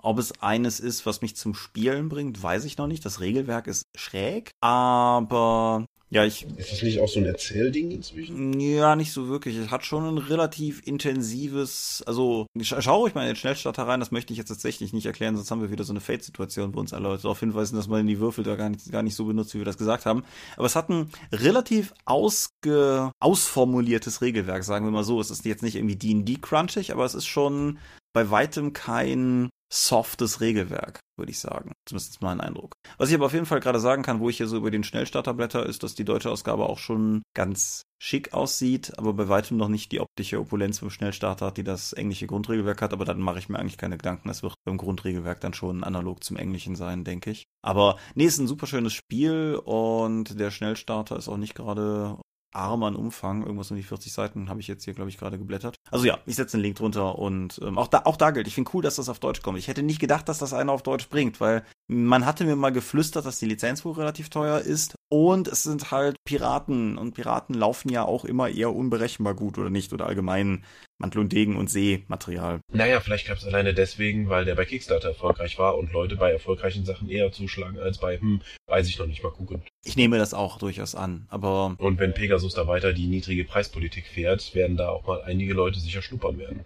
Ob 0.00 0.18
es 0.18 0.40
eines 0.42 0.80
ist, 0.80 1.06
was 1.06 1.22
mich 1.22 1.34
zum 1.34 1.54
Spielen 1.54 2.08
bringt, 2.08 2.40
weiß 2.42 2.64
ich 2.64 2.76
noch 2.76 2.86
nicht. 2.86 3.04
Das 3.04 3.20
Regelwerk 3.20 3.66
ist 3.66 3.84
schräg, 3.96 4.50
aber 4.60 5.86
Ja, 6.14 6.24
ich. 6.24 6.46
Ist 6.56 6.70
das 6.70 6.82
nicht 6.82 7.00
auch 7.00 7.08
so 7.08 7.18
ein 7.18 7.26
Erzählding 7.26 7.90
inzwischen? 7.90 8.60
Ja, 8.60 8.94
nicht 8.94 9.10
so 9.10 9.26
wirklich. 9.26 9.56
Es 9.56 9.72
hat 9.72 9.84
schon 9.84 10.04
ein 10.04 10.18
relativ 10.18 10.80
intensives, 10.86 12.04
also 12.06 12.46
scha 12.62 12.80
schau 12.80 13.00
ruhig 13.00 13.16
mal 13.16 13.22
in 13.22 13.30
den 13.30 13.36
Schnellstarter 13.36 13.82
rein, 13.82 13.98
das 13.98 14.12
möchte 14.12 14.32
ich 14.32 14.38
jetzt 14.38 14.46
tatsächlich 14.46 14.92
nicht 14.92 15.06
erklären, 15.06 15.34
sonst 15.34 15.50
haben 15.50 15.60
wir 15.60 15.72
wieder 15.72 15.82
so 15.82 15.92
eine 15.92 16.00
Fate-Situation, 16.00 16.72
wo 16.72 16.78
uns 16.78 16.92
alle 16.92 17.08
Leute 17.08 17.22
darauf 17.22 17.40
hinweisen, 17.40 17.74
dass 17.74 17.88
man 17.88 18.06
die 18.06 18.20
Würfel 18.20 18.44
da 18.44 18.54
gar 18.54 18.68
nicht, 18.68 18.92
gar 18.92 19.02
nicht 19.02 19.16
so 19.16 19.24
benutzt, 19.24 19.54
wie 19.54 19.58
wir 19.58 19.64
das 19.64 19.76
gesagt 19.76 20.06
haben. 20.06 20.22
Aber 20.56 20.66
es 20.66 20.76
hat 20.76 20.88
ein 20.88 21.10
relativ 21.32 21.92
ausge, 22.04 23.10
ausformuliertes 23.18 24.22
Regelwerk, 24.22 24.62
sagen 24.62 24.86
wir 24.86 24.92
mal 24.92 25.02
so. 25.02 25.20
Es 25.20 25.32
ist 25.32 25.44
jetzt 25.44 25.64
nicht 25.64 25.74
irgendwie 25.74 25.96
D&D-crunchig, 25.96 26.92
aber 26.92 27.04
es 27.04 27.16
ist 27.16 27.26
schon 27.26 27.78
bei 28.12 28.30
weitem 28.30 28.72
kein 28.72 29.50
softes 29.74 30.40
Regelwerk, 30.40 31.00
würde 31.16 31.32
ich 31.32 31.40
sagen. 31.40 31.72
Zumindest 31.84 32.22
mein 32.22 32.40
Eindruck. 32.40 32.74
Was 32.96 33.08
ich 33.08 33.14
aber 33.14 33.26
auf 33.26 33.32
jeden 33.32 33.46
Fall 33.46 33.60
gerade 33.60 33.80
sagen 33.80 34.02
kann, 34.02 34.20
wo 34.20 34.28
ich 34.28 34.36
hier 34.36 34.46
so 34.46 34.56
über 34.56 34.70
den 34.70 34.84
Schnellstarter 34.84 35.34
blätter, 35.34 35.66
ist, 35.66 35.82
dass 35.82 35.94
die 35.94 36.04
deutsche 36.04 36.30
Ausgabe 36.30 36.66
auch 36.66 36.78
schon 36.78 37.22
ganz 37.34 37.82
schick 38.00 38.34
aussieht, 38.34 38.98
aber 38.98 39.14
bei 39.14 39.28
weitem 39.28 39.56
noch 39.56 39.68
nicht 39.68 39.90
die 39.90 40.00
optische 40.00 40.38
Opulenz 40.38 40.78
vom 40.78 40.90
Schnellstarter 40.90 41.46
hat, 41.46 41.56
die 41.56 41.64
das 41.64 41.92
englische 41.92 42.26
Grundregelwerk 42.26 42.82
hat, 42.82 42.92
aber 42.92 43.04
dann 43.04 43.18
mache 43.18 43.38
ich 43.38 43.48
mir 43.48 43.58
eigentlich 43.58 43.78
keine 43.78 43.96
Gedanken. 43.96 44.28
Das 44.28 44.42
wird 44.42 44.54
beim 44.64 44.76
Grundregelwerk 44.76 45.40
dann 45.40 45.54
schon 45.54 45.82
analog 45.82 46.22
zum 46.22 46.36
Englischen 46.36 46.76
sein, 46.76 47.04
denke 47.04 47.30
ich. 47.30 47.46
Aber 47.62 47.98
nee, 48.14 48.26
ist 48.26 48.38
ein 48.38 48.46
super 48.46 48.66
schönes 48.66 48.92
Spiel 48.92 49.60
und 49.64 50.38
der 50.38 50.50
Schnellstarter 50.50 51.16
ist 51.16 51.28
auch 51.28 51.38
nicht 51.38 51.54
gerade 51.54 52.18
arm 52.54 52.82
an 52.82 52.96
Umfang, 52.96 53.42
irgendwas 53.42 53.70
um 53.70 53.76
die 53.76 53.82
40 53.82 54.12
Seiten 54.12 54.48
habe 54.48 54.60
ich 54.60 54.66
jetzt 54.66 54.84
hier, 54.84 54.94
glaube 54.94 55.10
ich, 55.10 55.18
gerade 55.18 55.38
geblättert. 55.38 55.76
Also 55.90 56.06
ja, 56.06 56.18
ich 56.26 56.36
setze 56.36 56.56
einen 56.56 56.62
Link 56.62 56.76
drunter 56.76 57.18
und 57.18 57.60
ähm, 57.62 57.78
auch 57.78 57.88
da, 57.88 58.02
auch 58.04 58.16
da 58.16 58.30
gilt, 58.30 58.46
ich 58.46 58.54
finde 58.54 58.70
cool, 58.74 58.82
dass 58.82 58.96
das 58.96 59.08
auf 59.08 59.18
Deutsch 59.18 59.42
kommt. 59.42 59.58
Ich 59.58 59.68
hätte 59.68 59.82
nicht 59.82 60.00
gedacht, 60.00 60.28
dass 60.28 60.38
das 60.38 60.52
einer 60.52 60.72
auf 60.72 60.82
Deutsch 60.82 61.08
bringt, 61.08 61.40
weil 61.40 61.64
man 61.88 62.24
hatte 62.26 62.44
mir 62.44 62.56
mal 62.56 62.72
geflüstert, 62.72 63.26
dass 63.26 63.38
die 63.38 63.46
Lizenz 63.46 63.84
wohl 63.84 63.94
relativ 63.94 64.30
teuer 64.30 64.60
ist 64.60 64.94
und 65.10 65.48
es 65.48 65.62
sind 65.62 65.90
halt 65.90 66.16
Piraten 66.24 66.98
und 66.98 67.14
Piraten 67.14 67.54
laufen 67.54 67.90
ja 67.90 68.04
auch 68.04 68.24
immer 68.24 68.48
eher 68.48 68.74
unberechenbar 68.74 69.34
gut 69.34 69.58
oder 69.58 69.70
nicht 69.70 69.92
oder 69.92 70.06
allgemein 70.06 70.64
Mantel 70.98 71.20
und 71.20 71.32
Degen 71.32 71.56
und 71.56 71.68
Seematerial. 71.68 72.60
Naja, 72.72 73.00
vielleicht 73.00 73.26
gab 73.26 73.38
es 73.38 73.44
alleine 73.44 73.74
deswegen, 73.74 74.28
weil 74.28 74.44
der 74.44 74.54
bei 74.54 74.64
Kickstarter 74.64 75.08
erfolgreich 75.08 75.58
war 75.58 75.76
und 75.76 75.92
Leute 75.92 76.16
bei 76.16 76.30
erfolgreichen 76.30 76.84
Sachen 76.84 77.08
eher 77.08 77.32
zuschlagen 77.32 77.78
als 77.78 77.98
bei, 77.98 78.18
hm, 78.18 78.40
weiß 78.66 78.88
ich 78.88 78.98
noch 78.98 79.06
nicht 79.06 79.22
mal 79.22 79.32
gucken. 79.32 79.62
Ich 79.84 79.96
nehme 79.96 80.18
das 80.18 80.34
auch 80.34 80.58
durchaus 80.58 80.94
an, 80.94 81.26
aber. 81.28 81.74
Und 81.78 81.98
wenn 81.98 82.14
Pegasus 82.14 82.54
da 82.54 82.66
weiter 82.66 82.92
die 82.92 83.06
niedrige 83.06 83.44
Preispolitik 83.44 84.06
fährt, 84.06 84.54
werden 84.54 84.76
da 84.76 84.88
auch 84.88 85.06
mal 85.06 85.22
einige 85.22 85.52
Leute 85.52 85.80
sicher 85.80 86.00
schnuppern 86.00 86.38
werden. 86.38 86.64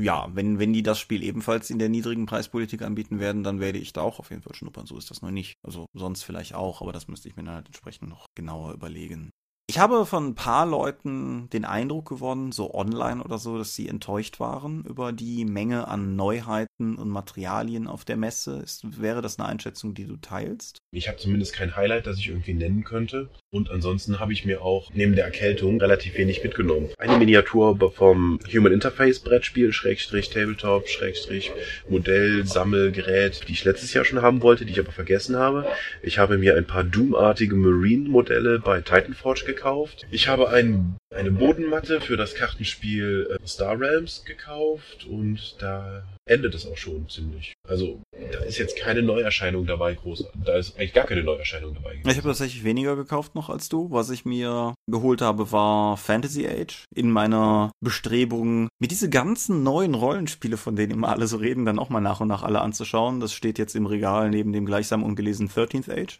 Ja, 0.00 0.28
wenn, 0.32 0.58
wenn 0.58 0.72
die 0.72 0.82
das 0.82 0.98
Spiel 0.98 1.22
ebenfalls 1.22 1.70
in 1.70 1.78
der 1.78 1.88
niedrigen 1.88 2.26
Preispolitik 2.26 2.82
anbieten 2.82 3.20
werden, 3.20 3.44
dann 3.44 3.60
werde 3.60 3.78
ich 3.78 3.92
da 3.92 4.00
auch 4.00 4.18
auf 4.18 4.30
jeden 4.30 4.42
Fall 4.42 4.54
schnuppern. 4.54 4.86
So 4.86 4.96
ist 4.98 5.10
das 5.10 5.22
noch 5.22 5.30
nicht. 5.30 5.54
Also 5.62 5.86
sonst 5.94 6.24
vielleicht 6.24 6.54
auch, 6.54 6.82
aber 6.82 6.92
das 6.92 7.08
müsste 7.08 7.28
ich 7.28 7.36
mir 7.36 7.44
dann 7.44 7.54
halt 7.54 7.66
entsprechend 7.66 8.08
noch 8.08 8.26
genauer 8.34 8.72
überlegen. 8.72 9.30
Ich 9.68 9.80
habe 9.80 10.06
von 10.06 10.28
ein 10.28 10.34
paar 10.36 10.64
Leuten 10.64 11.50
den 11.50 11.64
Eindruck 11.64 12.08
gewonnen, 12.08 12.52
so 12.52 12.72
online 12.72 13.22
oder 13.22 13.38
so, 13.38 13.58
dass 13.58 13.74
sie 13.74 13.88
enttäuscht 13.88 14.38
waren 14.38 14.84
über 14.84 15.12
die 15.12 15.44
Menge 15.44 15.88
an 15.88 16.14
Neuheiten 16.14 16.96
und 16.96 17.08
Materialien 17.08 17.88
auf 17.88 18.04
der 18.04 18.16
Messe. 18.16 18.58
Ist, 18.58 19.00
wäre 19.00 19.22
das 19.22 19.40
eine 19.40 19.48
Einschätzung, 19.48 19.94
die 19.94 20.06
du 20.06 20.18
teilst? 20.18 20.82
Ich 20.96 21.08
habe 21.08 21.18
zumindest 21.18 21.52
kein 21.52 21.76
Highlight, 21.76 22.06
das 22.06 22.18
ich 22.18 22.28
irgendwie 22.28 22.54
nennen 22.54 22.82
könnte. 22.82 23.28
Und 23.50 23.70
ansonsten 23.70 24.18
habe 24.18 24.32
ich 24.32 24.46
mir 24.46 24.62
auch 24.62 24.90
neben 24.94 25.14
der 25.14 25.26
Erkältung 25.26 25.78
relativ 25.78 26.16
wenig 26.16 26.42
mitgenommen. 26.42 26.88
Eine 26.96 27.18
Miniatur 27.18 27.78
vom 27.92 28.38
Human 28.50 28.72
Interface 28.72 29.20
Brettspiel, 29.20 29.74
Schrägstrich 29.74 30.30
Tabletop, 30.30 30.88
Schrägstrich 30.88 31.52
Modell, 31.86 32.46
Sammelgerät, 32.46 33.46
die 33.46 33.52
ich 33.52 33.64
letztes 33.64 33.92
Jahr 33.92 34.06
schon 34.06 34.22
haben 34.22 34.40
wollte, 34.40 34.64
die 34.64 34.72
ich 34.72 34.80
aber 34.80 34.90
vergessen 34.90 35.36
habe. 35.36 35.66
Ich 36.02 36.18
habe 36.18 36.38
mir 36.38 36.56
ein 36.56 36.66
paar 36.66 36.84
Doom-artige 36.84 37.56
Marine-Modelle 37.56 38.60
bei 38.60 38.80
Titanforge 38.80 39.44
gekauft. 39.44 40.06
Ich 40.10 40.28
habe 40.28 40.48
ein, 40.48 40.96
eine 41.14 41.30
Bodenmatte 41.30 42.00
für 42.00 42.16
das 42.16 42.34
Kartenspiel 42.34 43.36
äh, 43.38 43.46
Star 43.46 43.78
Realms 43.78 44.24
gekauft 44.24 45.04
und 45.04 45.56
da 45.58 46.04
endet 46.26 46.54
es 46.54 46.66
auch 46.66 46.76
schon 46.76 47.08
ziemlich. 47.08 47.54
Also 47.68 48.00
da 48.32 48.40
ist 48.40 48.58
jetzt 48.58 48.76
keine 48.76 49.02
Neuerscheinung 49.02 49.66
dabei 49.66 49.94
groß. 49.94 50.26
Da 50.44 50.56
ist 50.56 50.76
eigentlich 50.76 50.92
gar 50.92 51.06
keine 51.06 51.22
Neuerscheinung 51.22 51.74
dabei. 51.74 51.94
Gewesen. 51.94 52.10
Ich 52.10 52.16
habe 52.16 52.28
tatsächlich 52.28 52.64
weniger 52.64 52.96
gekauft 52.96 53.34
noch 53.34 53.48
als 53.48 53.68
du. 53.68 53.90
Was 53.90 54.10
ich 54.10 54.24
mir 54.24 54.74
geholt 54.90 55.22
habe, 55.22 55.52
war 55.52 55.96
Fantasy 55.96 56.46
Age. 56.46 56.84
In 56.94 57.10
meiner 57.10 57.70
Bestrebung, 57.80 58.68
mir 58.80 58.88
diese 58.88 59.08
ganzen 59.08 59.62
neuen 59.62 59.94
Rollenspiele, 59.94 60.56
von 60.56 60.76
denen 60.76 60.92
immer 60.92 61.08
alle 61.08 61.28
so 61.28 61.36
reden, 61.36 61.64
dann 61.64 61.78
auch 61.78 61.90
mal 61.90 62.00
nach 62.00 62.20
und 62.20 62.28
nach 62.28 62.42
alle 62.42 62.60
anzuschauen. 62.60 63.20
Das 63.20 63.32
steht 63.32 63.58
jetzt 63.58 63.76
im 63.76 63.86
Regal 63.86 64.30
neben 64.30 64.52
dem 64.52 64.66
gleichsam 64.66 65.04
ungelesenen 65.04 65.50
13th 65.50 65.90
Age. 65.90 66.18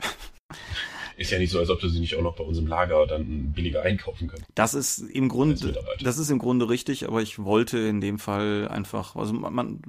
Ist 1.16 1.30
ja 1.30 1.38
nicht 1.38 1.50
so, 1.50 1.58
als 1.58 1.70
ob 1.70 1.80
du 1.80 1.88
sie 1.88 2.00
nicht 2.00 2.14
auch 2.16 2.22
noch 2.22 2.36
bei 2.36 2.44
uns 2.44 2.58
im 2.58 2.66
Lager 2.66 3.06
dann 3.06 3.52
billiger 3.52 3.82
einkaufen 3.82 4.28
könntest. 4.28 4.50
Das 4.54 4.74
ist 4.74 4.98
im 4.98 5.28
Grunde, 5.28 5.74
das 6.00 6.18
ist 6.18 6.30
im 6.30 6.38
Grunde 6.38 6.68
richtig, 6.68 7.08
aber 7.08 7.22
ich 7.22 7.38
wollte 7.42 7.78
in 7.78 8.00
dem 8.00 8.18
Fall 8.18 8.68
einfach, 8.68 9.16
also 9.16 9.32
man, 9.32 9.80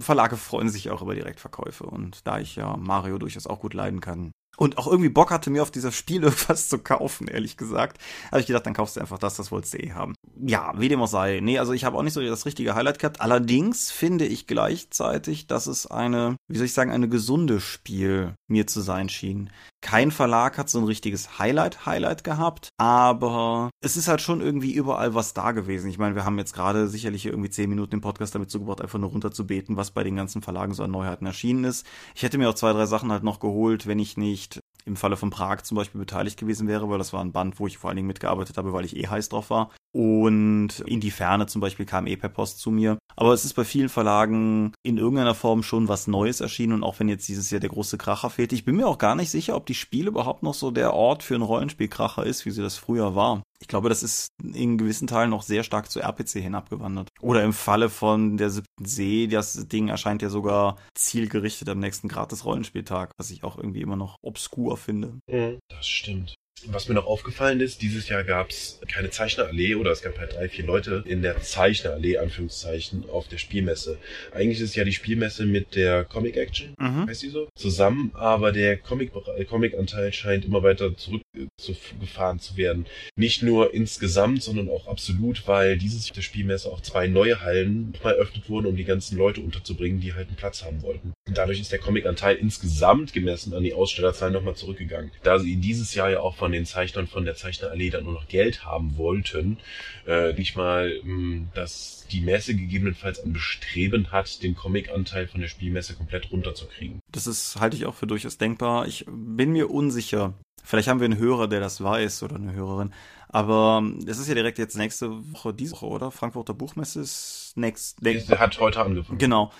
Verlage 0.00 0.36
freuen 0.36 0.70
sich 0.70 0.90
auch 0.90 1.02
über 1.02 1.14
Direktverkäufe 1.14 1.84
und 1.84 2.26
da 2.26 2.40
ich 2.40 2.56
ja 2.56 2.76
Mario 2.76 3.18
durchaus 3.18 3.46
auch 3.46 3.60
gut 3.60 3.74
leiden 3.74 4.00
kann, 4.00 4.32
und 4.58 4.76
auch 4.76 4.86
irgendwie 4.86 5.08
Bock 5.08 5.30
hatte, 5.30 5.50
mir 5.50 5.62
auf 5.62 5.70
dieser 5.70 5.92
Spiel 5.92 6.22
irgendwas 6.22 6.68
zu 6.68 6.78
kaufen, 6.78 7.26
ehrlich 7.26 7.56
gesagt. 7.56 7.98
Habe 8.30 8.40
ich 8.40 8.46
gedacht, 8.46 8.66
dann 8.66 8.74
kaufst 8.74 8.96
du 8.96 9.00
einfach 9.00 9.18
das, 9.18 9.36
das 9.36 9.50
wolltest 9.50 9.74
du 9.74 9.78
eh 9.78 9.92
haben. 9.92 10.14
Ja, 10.44 10.74
wie 10.76 10.88
dem 10.88 11.00
auch 11.00 11.08
sei. 11.08 11.40
Nee, 11.42 11.58
also 11.58 11.72
ich 11.72 11.84
habe 11.84 11.96
auch 11.96 12.02
nicht 12.02 12.12
so 12.12 12.20
das 12.20 12.46
richtige 12.46 12.74
Highlight 12.74 12.98
gehabt. 12.98 13.20
Allerdings 13.20 13.90
finde 13.90 14.26
ich 14.26 14.46
gleichzeitig, 14.46 15.46
dass 15.46 15.66
es 15.66 15.86
eine, 15.86 16.36
wie 16.48 16.58
soll 16.58 16.66
ich 16.66 16.74
sagen, 16.74 16.90
eine 16.90 17.08
gesunde 17.08 17.60
Spiel 17.60 18.34
mir 18.46 18.66
zu 18.66 18.80
sein 18.80 19.08
schien. 19.08 19.50
Kein 19.82 20.12
Verlag 20.12 20.58
hat 20.58 20.70
so 20.70 20.78
ein 20.78 20.84
richtiges 20.84 21.40
Highlight-Highlight 21.40 22.22
gehabt, 22.22 22.68
aber 22.78 23.68
es 23.82 23.96
ist 23.96 24.06
halt 24.06 24.20
schon 24.20 24.40
irgendwie 24.40 24.72
überall 24.72 25.14
was 25.14 25.34
da 25.34 25.50
gewesen. 25.50 25.90
Ich 25.90 25.98
meine, 25.98 26.14
wir 26.14 26.24
haben 26.24 26.38
jetzt 26.38 26.54
gerade 26.54 26.86
sicherlich 26.86 27.26
irgendwie 27.26 27.50
zehn 27.50 27.68
Minuten 27.68 27.96
im 27.96 28.00
Podcast 28.00 28.34
damit 28.34 28.48
zugebracht, 28.48 28.80
einfach 28.80 29.00
nur 29.00 29.10
runterzubeten, 29.10 29.76
was 29.76 29.90
bei 29.90 30.04
den 30.04 30.14
ganzen 30.14 30.40
Verlagen 30.40 30.72
so 30.72 30.84
an 30.84 30.92
Neuheiten 30.92 31.26
erschienen 31.26 31.64
ist. 31.64 31.84
Ich 32.14 32.22
hätte 32.22 32.38
mir 32.38 32.48
auch 32.48 32.54
zwei, 32.54 32.72
drei 32.72 32.86
Sachen 32.86 33.10
halt 33.10 33.24
noch 33.24 33.40
geholt, 33.40 33.88
wenn 33.88 33.98
ich 33.98 34.16
nicht 34.16 34.60
im 34.84 34.96
Falle 34.96 35.16
von 35.16 35.30
Prag 35.30 35.62
zum 35.62 35.76
Beispiel 35.76 35.98
beteiligt 36.00 36.38
gewesen 36.38 36.68
wäre, 36.68 36.88
weil 36.88 36.98
das 36.98 37.12
war 37.12 37.20
ein 37.20 37.32
Band, 37.32 37.58
wo 37.58 37.66
ich 37.66 37.78
vor 37.78 37.90
allen 37.90 37.96
Dingen 37.96 38.08
mitgearbeitet 38.08 38.56
habe, 38.58 38.72
weil 38.72 38.84
ich 38.84 38.96
eh 38.96 39.08
heiß 39.08 39.30
drauf 39.30 39.50
war. 39.50 39.70
Und 39.92 40.80
in 40.86 41.00
die 41.00 41.10
Ferne 41.10 41.46
zum 41.46 41.60
Beispiel 41.60 41.84
kam 41.86 42.06
eh 42.06 42.16
per 42.16 42.30
Post 42.30 42.60
zu 42.60 42.70
mir. 42.70 42.98
Aber 43.14 43.32
es 43.32 43.44
ist 43.44 43.54
bei 43.54 43.64
vielen 43.64 43.90
Verlagen 43.90 44.72
in 44.82 44.96
irgendeiner 44.96 45.34
Form 45.34 45.62
schon 45.62 45.88
was 45.88 46.06
Neues 46.06 46.40
erschienen 46.40 46.72
und 46.72 46.82
auch 46.82 46.98
wenn 46.98 47.08
jetzt 47.08 47.28
dieses 47.28 47.50
Jahr 47.50 47.60
der 47.60 47.70
große 47.70 47.98
Kracher 47.98 48.30
fehlt, 48.30 48.52
ich 48.52 48.64
bin 48.64 48.76
mir 48.76 48.88
auch 48.88 48.98
gar 48.98 49.14
nicht 49.14 49.30
sicher, 49.30 49.54
ob 49.54 49.66
die 49.66 49.74
Spiele 49.74 50.08
überhaupt 50.08 50.42
noch 50.42 50.54
so 50.54 50.70
der 50.70 50.94
Ort 50.94 51.22
für 51.22 51.34
einen 51.34 51.42
Rollenspielkracher 51.42 52.24
ist, 52.24 52.46
wie 52.46 52.50
sie 52.50 52.62
das 52.62 52.76
früher 52.76 53.14
war. 53.14 53.42
Ich 53.60 53.68
glaube, 53.68 53.88
das 53.88 54.02
ist 54.02 54.28
in 54.42 54.76
gewissen 54.76 55.06
Teilen 55.06 55.30
noch 55.30 55.42
sehr 55.42 55.62
stark 55.62 55.88
zu 55.90 56.00
RPC 56.00 56.40
hinabgewandert. 56.40 57.08
Oder 57.20 57.44
im 57.44 57.52
Falle 57.52 57.90
von 57.90 58.36
der 58.36 58.50
siebten 58.50 58.84
See, 58.84 59.28
das 59.28 59.68
Ding 59.68 59.88
erscheint 59.88 60.20
ja 60.20 60.30
sogar 60.30 60.76
zielgerichtet 60.94 61.68
am 61.68 61.78
nächsten 61.78 62.08
gratis 62.08 62.44
Rollenspieltag, 62.44 63.12
was 63.18 63.30
ich 63.30 63.44
auch 63.44 63.56
irgendwie 63.56 63.82
immer 63.82 63.96
noch 63.96 64.16
obskur 64.20 64.76
finde. 64.76 65.18
Mhm. 65.30 65.60
Das 65.68 65.86
stimmt. 65.86 66.34
Was 66.66 66.88
mir 66.88 66.94
noch 66.94 67.06
aufgefallen 67.06 67.60
ist, 67.60 67.82
dieses 67.82 68.08
Jahr 68.08 68.24
gab 68.24 68.50
es 68.50 68.80
keine 68.90 69.10
Zeichnerallee 69.10 69.74
oder 69.74 69.90
es 69.90 70.02
gab 70.02 70.18
halt 70.18 70.34
drei, 70.34 70.48
vier 70.48 70.64
Leute 70.64 71.02
in 71.06 71.22
der 71.22 71.40
Zeichnerallee, 71.40 72.18
Anführungszeichen, 72.18 73.08
auf 73.10 73.28
der 73.28 73.38
Spielmesse. 73.38 73.98
Eigentlich 74.32 74.60
ist 74.60 74.76
ja 74.76 74.84
die 74.84 74.92
Spielmesse 74.92 75.46
mit 75.46 75.74
der 75.74 76.04
Comic 76.04 76.36
Action, 76.36 76.74
mhm. 76.78 77.06
heißt 77.06 77.22
die 77.22 77.30
so, 77.30 77.48
zusammen, 77.54 78.10
aber 78.14 78.52
der 78.52 78.76
Comic, 78.76 79.12
Comic-Anteil 79.48 80.12
scheint 80.12 80.44
immer 80.44 80.62
weiter 80.62 80.96
zurückgefahren 80.96 81.21
zu 81.56 82.56
werden. 82.56 82.86
Nicht 83.16 83.42
nur 83.42 83.72
insgesamt, 83.72 84.42
sondern 84.42 84.68
auch 84.68 84.86
absolut, 84.86 85.46
weil 85.46 85.78
dieses 85.78 86.10
der 86.12 86.22
Spielmesse 86.22 86.70
auch 86.70 86.80
zwei 86.80 87.06
neue 87.06 87.40
Hallen 87.40 87.94
mal 88.02 88.14
eröffnet 88.14 88.48
wurden, 88.48 88.66
um 88.66 88.76
die 88.76 88.84
ganzen 88.84 89.16
Leute 89.16 89.40
unterzubringen, 89.40 90.00
die 90.00 90.14
halt 90.14 90.28
einen 90.28 90.36
Platz 90.36 90.62
haben 90.62 90.82
wollten. 90.82 91.12
Und 91.26 91.38
dadurch 91.38 91.60
ist 91.60 91.72
der 91.72 91.78
Comic-Anteil 91.78 92.36
insgesamt 92.36 93.12
gemessen 93.12 93.54
an 93.54 93.62
die 93.62 93.74
Ausstellerzahlen 93.74 94.34
nochmal 94.34 94.56
zurückgegangen. 94.56 95.10
Da 95.22 95.38
sie 95.38 95.56
dieses 95.56 95.94
Jahr 95.94 96.10
ja 96.10 96.20
auch 96.20 96.36
von 96.36 96.52
den 96.52 96.66
Zeichnern 96.66 97.06
von 97.06 97.24
der 97.24 97.34
Zeichnerallee 97.34 97.90
dann 97.90 98.04
nur 98.04 98.14
noch 98.14 98.28
Geld 98.28 98.64
haben 98.64 98.96
wollten, 98.96 99.58
äh, 100.06 100.32
nicht 100.34 100.56
mal, 100.56 101.00
mh, 101.02 101.04
hm, 101.04 101.48
dass 101.54 102.06
die 102.10 102.20
Messe 102.20 102.54
gegebenenfalls 102.54 103.20
ein 103.20 103.32
Bestreben 103.32 104.12
hat, 104.12 104.42
den 104.42 104.54
Comic-Anteil 104.54 105.28
von 105.28 105.40
der 105.40 105.48
Spielmesse 105.48 105.94
komplett 105.94 106.30
runterzukriegen. 106.30 107.00
Das 107.10 107.26
ist, 107.26 107.56
halte 107.58 107.76
ich 107.76 107.86
auch 107.86 107.94
für 107.94 108.06
durchaus 108.06 108.36
denkbar. 108.36 108.86
Ich 108.86 109.06
bin 109.08 109.52
mir 109.52 109.70
unsicher. 109.70 110.34
Vielleicht 110.62 110.88
haben 110.88 111.00
wir 111.00 111.06
einen 111.06 111.18
Hörer, 111.18 111.48
der 111.48 111.60
das 111.60 111.82
weiß 111.82 112.22
oder 112.22 112.36
eine 112.36 112.52
Hörerin. 112.52 112.92
Aber 113.28 113.82
es 114.06 114.18
ist 114.18 114.28
ja 114.28 114.34
direkt 114.34 114.58
jetzt 114.58 114.76
nächste 114.76 115.10
Woche, 115.32 115.54
diese 115.54 115.72
Woche, 115.72 115.86
oder? 115.86 116.10
Frankfurter 116.10 116.54
Buchmesse 116.54 117.00
ist 117.00 117.52
next. 117.56 118.02
next 118.02 118.30
hat 118.30 118.60
heute 118.60 118.80
angefangen. 118.82 119.18
Genau. 119.18 119.50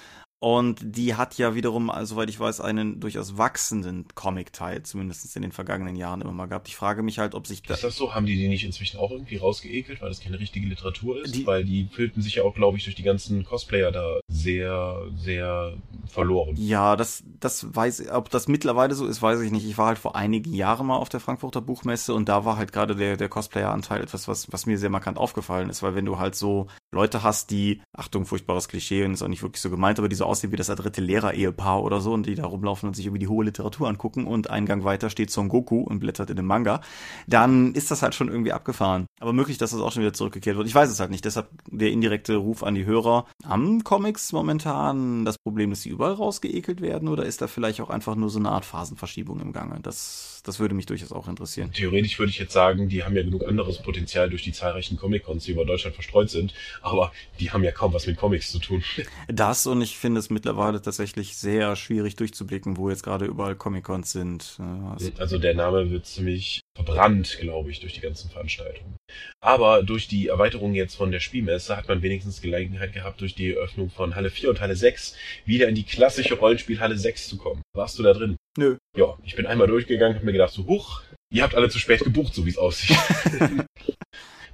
Und 0.43 0.81
die 0.83 1.15
hat 1.15 1.39
ja 1.39 1.55
wiederum, 1.55 1.93
soweit 2.03 2.29
ich 2.29 2.41
weiß, 2.41 2.61
einen 2.61 2.99
durchaus 2.99 3.39
wachsenden 3.39 4.07
Comic-Teil, 4.17 4.83
zumindest 4.83 5.37
in 5.37 5.43
den 5.43 5.53
vergangenen 5.53 5.95
Jahren 5.95 6.21
immer 6.21 6.33
mal 6.33 6.47
gehabt. 6.47 6.67
Ich 6.67 6.75
frage 6.75 7.05
mich 7.05 7.21
halt, 7.21 7.37
ob 7.37 7.47
sich 7.47 7.63
da. 7.63 7.75
Ist 7.75 7.85
das 7.85 7.95
so? 7.95 8.13
Haben 8.13 8.27
die 8.27 8.35
die 8.35 8.49
nicht 8.49 8.65
inzwischen 8.65 8.99
auch 8.99 9.13
irgendwie 9.13 9.37
rausgeekelt, 9.37 10.03
weil 10.03 10.09
das 10.09 10.19
keine 10.19 10.41
richtige 10.41 10.67
Literatur 10.67 11.23
ist? 11.23 11.33
Die, 11.33 11.47
weil 11.47 11.65
die 11.65 11.89
fühlten 11.93 12.23
sich 12.23 12.35
ja 12.35 12.43
auch, 12.43 12.57
glaube 12.57 12.77
ich, 12.77 12.83
durch 12.83 12.97
die 12.97 13.05
ganzen 13.05 13.45
Cosplayer 13.45 13.93
da 13.93 14.19
sehr, 14.27 14.97
sehr 15.17 15.75
verloren. 16.09 16.57
Ja, 16.57 16.97
das, 16.97 17.23
das 17.39 17.73
weiß, 17.77 18.09
ob 18.11 18.29
das 18.31 18.49
mittlerweile 18.49 18.97
so 18.97 19.07
ist, 19.07 19.23
weiß 19.23 19.43
ich 19.43 19.53
nicht. 19.53 19.65
Ich 19.65 19.79
war 19.79 19.87
halt 19.87 19.99
vor 19.99 20.17
einigen 20.17 20.53
Jahren 20.55 20.89
mal 20.89 20.97
auf 20.97 21.09
der 21.09 21.21
Frankfurter 21.21 21.61
Buchmesse 21.61 22.15
und 22.15 22.29
da 22.29 22.45
war 22.45 22.57
halt 22.57 22.73
gerade 22.73 22.97
der, 22.97 23.17
der 23.17 23.29
Cosplayer-Anteil 23.29 24.03
etwas, 24.03 24.27
was, 24.27 24.51
was 24.51 24.67
mir 24.67 24.77
sehr 24.77 24.91
markant 24.91 25.19
aufgefallen 25.19 25.71
ist, 25.71 25.85
weil 25.85 25.95
wenn 25.95 26.05
du 26.05 26.19
halt 26.19 26.35
so 26.35 26.67
Leute 26.91 27.23
hast, 27.23 27.53
die, 27.53 27.81
Achtung, 27.97 28.27
furchtbares 28.27 28.67
Klischee 28.67 29.05
und 29.05 29.13
ist 29.13 29.23
auch 29.23 29.29
nicht 29.29 29.43
wirklich 29.45 29.63
so 29.63 29.71
gemeint, 29.71 30.01
aber 30.01 30.09
die 30.09 30.17
so 30.17 30.32
aussehen 30.33 30.53
wie 30.53 30.57
das 30.57 30.67
dritte 30.67 31.01
Lehrer-Ehepaar 31.01 31.83
oder 31.83 32.01
so 32.01 32.13
und 32.13 32.27
die 32.27 32.35
da 32.35 32.47
rumlaufen 32.47 32.89
und 32.89 32.95
sich 32.95 33.07
irgendwie 33.07 33.21
die 33.21 33.29
hohe 33.29 33.45
Literatur 33.45 33.89
angucken 33.89 34.27
und 34.27 34.51
einen 34.51 34.67
Gang 34.67 34.83
weiter 34.85 35.11
steht 35.11 35.31
Son 35.31 35.49
Goku 35.49 35.81
und 35.83 36.01
blättert 36.01 36.31
in 36.31 36.37
dem 36.37 36.47
Manga, 36.47 36.81
dann 37.27 37.75
ist 37.75 37.91
das 37.91 38.03
halt 38.03 38.15
schon 38.15 38.29
irgendwie 38.29 38.53
abgefahren. 38.53 39.07
Aber 39.21 39.33
möglich, 39.33 39.59
dass 39.59 39.71
das 39.71 39.81
auch 39.81 39.93
schon 39.93 40.03
wieder 40.03 40.13
zurückgekehrt 40.13 40.57
wird. 40.57 40.67
Ich 40.67 40.75
weiß 40.75 40.91
es 40.91 40.99
halt 40.99 41.11
nicht. 41.11 41.25
Deshalb 41.25 41.49
der 41.71 41.91
indirekte 41.91 42.37
Ruf 42.37 42.63
an 42.63 42.75
die 42.75 42.87
Hörer. 42.87 43.27
Haben 43.45 43.85
Comics 43.85 44.33
momentan 44.33 45.25
das 45.25 45.39
Problem, 45.39 45.71
dass 45.71 45.83
sie 45.83 45.91
überall 45.91 46.15
rausgeekelt 46.15 46.81
werden 46.81 47.09
oder 47.09 47.25
ist 47.25 47.43
da 47.43 47.47
vielleicht 47.47 47.81
auch 47.81 47.91
einfach 47.91 48.17
nur 48.17 48.31
so 48.31 48.39
eine 48.39 48.51
Art 48.51 48.65
Phasenverschiebung 48.65 49.41
im 49.41 49.53
Gange? 49.53 49.79
Das, 49.83 50.42
das 50.43 50.59
würde 50.59 50.75
mich 50.75 50.87
durchaus 50.87 51.13
auch 51.13 51.29
interessieren. 51.29 51.73
Theoretisch 51.73 52.19
würde 52.19 52.31
ich 52.31 52.39
jetzt 52.39 52.53
sagen, 52.53 52.89
die 52.89 53.05
haben 53.05 53.17
ja 53.17 53.23
genug 53.23 53.47
anderes 53.47 53.79
Potenzial 53.79 54.29
durch 54.29 54.43
die 54.43 54.53
zahlreichen 54.53 54.97
Comic-Cons, 54.97 55.45
die 55.45 55.53
über 55.53 55.65
Deutschland 55.65 55.95
verstreut 55.95 56.31
sind, 56.31 56.55
aber 56.81 57.13
die 57.41 57.51
haben 57.51 57.63
ja 57.63 57.71
kaum 57.71 57.93
was 57.93 58.07
mit 58.07 58.17
Comics 58.17 58.51
zu 58.51 58.59
tun. 58.59 58.83
Das 59.29 59.67
und 59.67 59.81
ich 59.83 59.97
finde 59.97 60.21
es 60.21 60.31
mittlerweile 60.31 60.83
tatsächlich 60.83 61.37
sehr 61.37 61.77
schwierig 61.77 62.17
durchzublicken, 62.17 62.77
wo 62.77 62.91
jetzt 62.91 63.03
gerade 63.03 63.25
überall 63.25 63.55
Comic-Cons 63.55 64.13
sind. 64.13 64.59
Also, 64.91 65.11
also 65.19 65.39
der 65.39 65.55
Name 65.55 65.91
wird 65.91 66.07
ziemlich 66.07 66.63
verbrannt, 66.75 67.39
glaube 67.41 67.71
ich, 67.71 67.81
durch 67.81 67.93
die 67.93 68.01
ganzen 68.01 68.31
Veranstaltungen. 68.31 68.97
Aber 69.41 69.83
durch 69.83 70.09
die 70.09 70.29
Erweiterung 70.29 70.75
jetzt 70.75 70.95
von 70.95 71.11
der 71.11 71.21
Spielmesse 71.21 71.77
hat 71.77 71.89
man 71.89 72.03
wenigstens 72.03 72.41
Gelegenheit 72.41 72.93
gehabt, 72.93 73.21
durch 73.21 73.35
die 73.35 73.53
Eröffnung 73.53 73.91
von 73.91 74.15
Halle 74.15 74.31
4 74.31 74.51
und 74.51 74.61
Halle 74.61 74.77
6 74.77 75.17
wieder 75.45 75.69
in 75.69 75.75
die 75.75 75.85
klassische 75.85 76.35
Rollenspiel 76.35 76.81
Halle 76.81 76.97
6 76.97 77.29
zu 77.29 77.37
kommen. 77.37 77.63
Warst 77.75 77.99
du 77.99 78.03
da 78.03 78.15
drin? 78.15 78.37
Nö. 78.57 78.77
Ja, 78.97 79.19
ich 79.25 79.37
bin 79.37 79.47
einmal 79.47 79.67
durchgegangen, 79.67 80.17
hab 80.17 80.25
mir 80.25 80.33
gedacht 80.33 80.53
so, 80.53 80.67
huch, 80.67 81.03
ihr 81.31 81.43
habt 81.43 81.55
alle 81.55 81.69
zu 81.69 81.79
spät 81.79 82.01
gebucht, 82.01 82.35
so 82.35 82.47
wie 82.47 82.51
es 82.51 82.59
aussieht. 82.59 82.97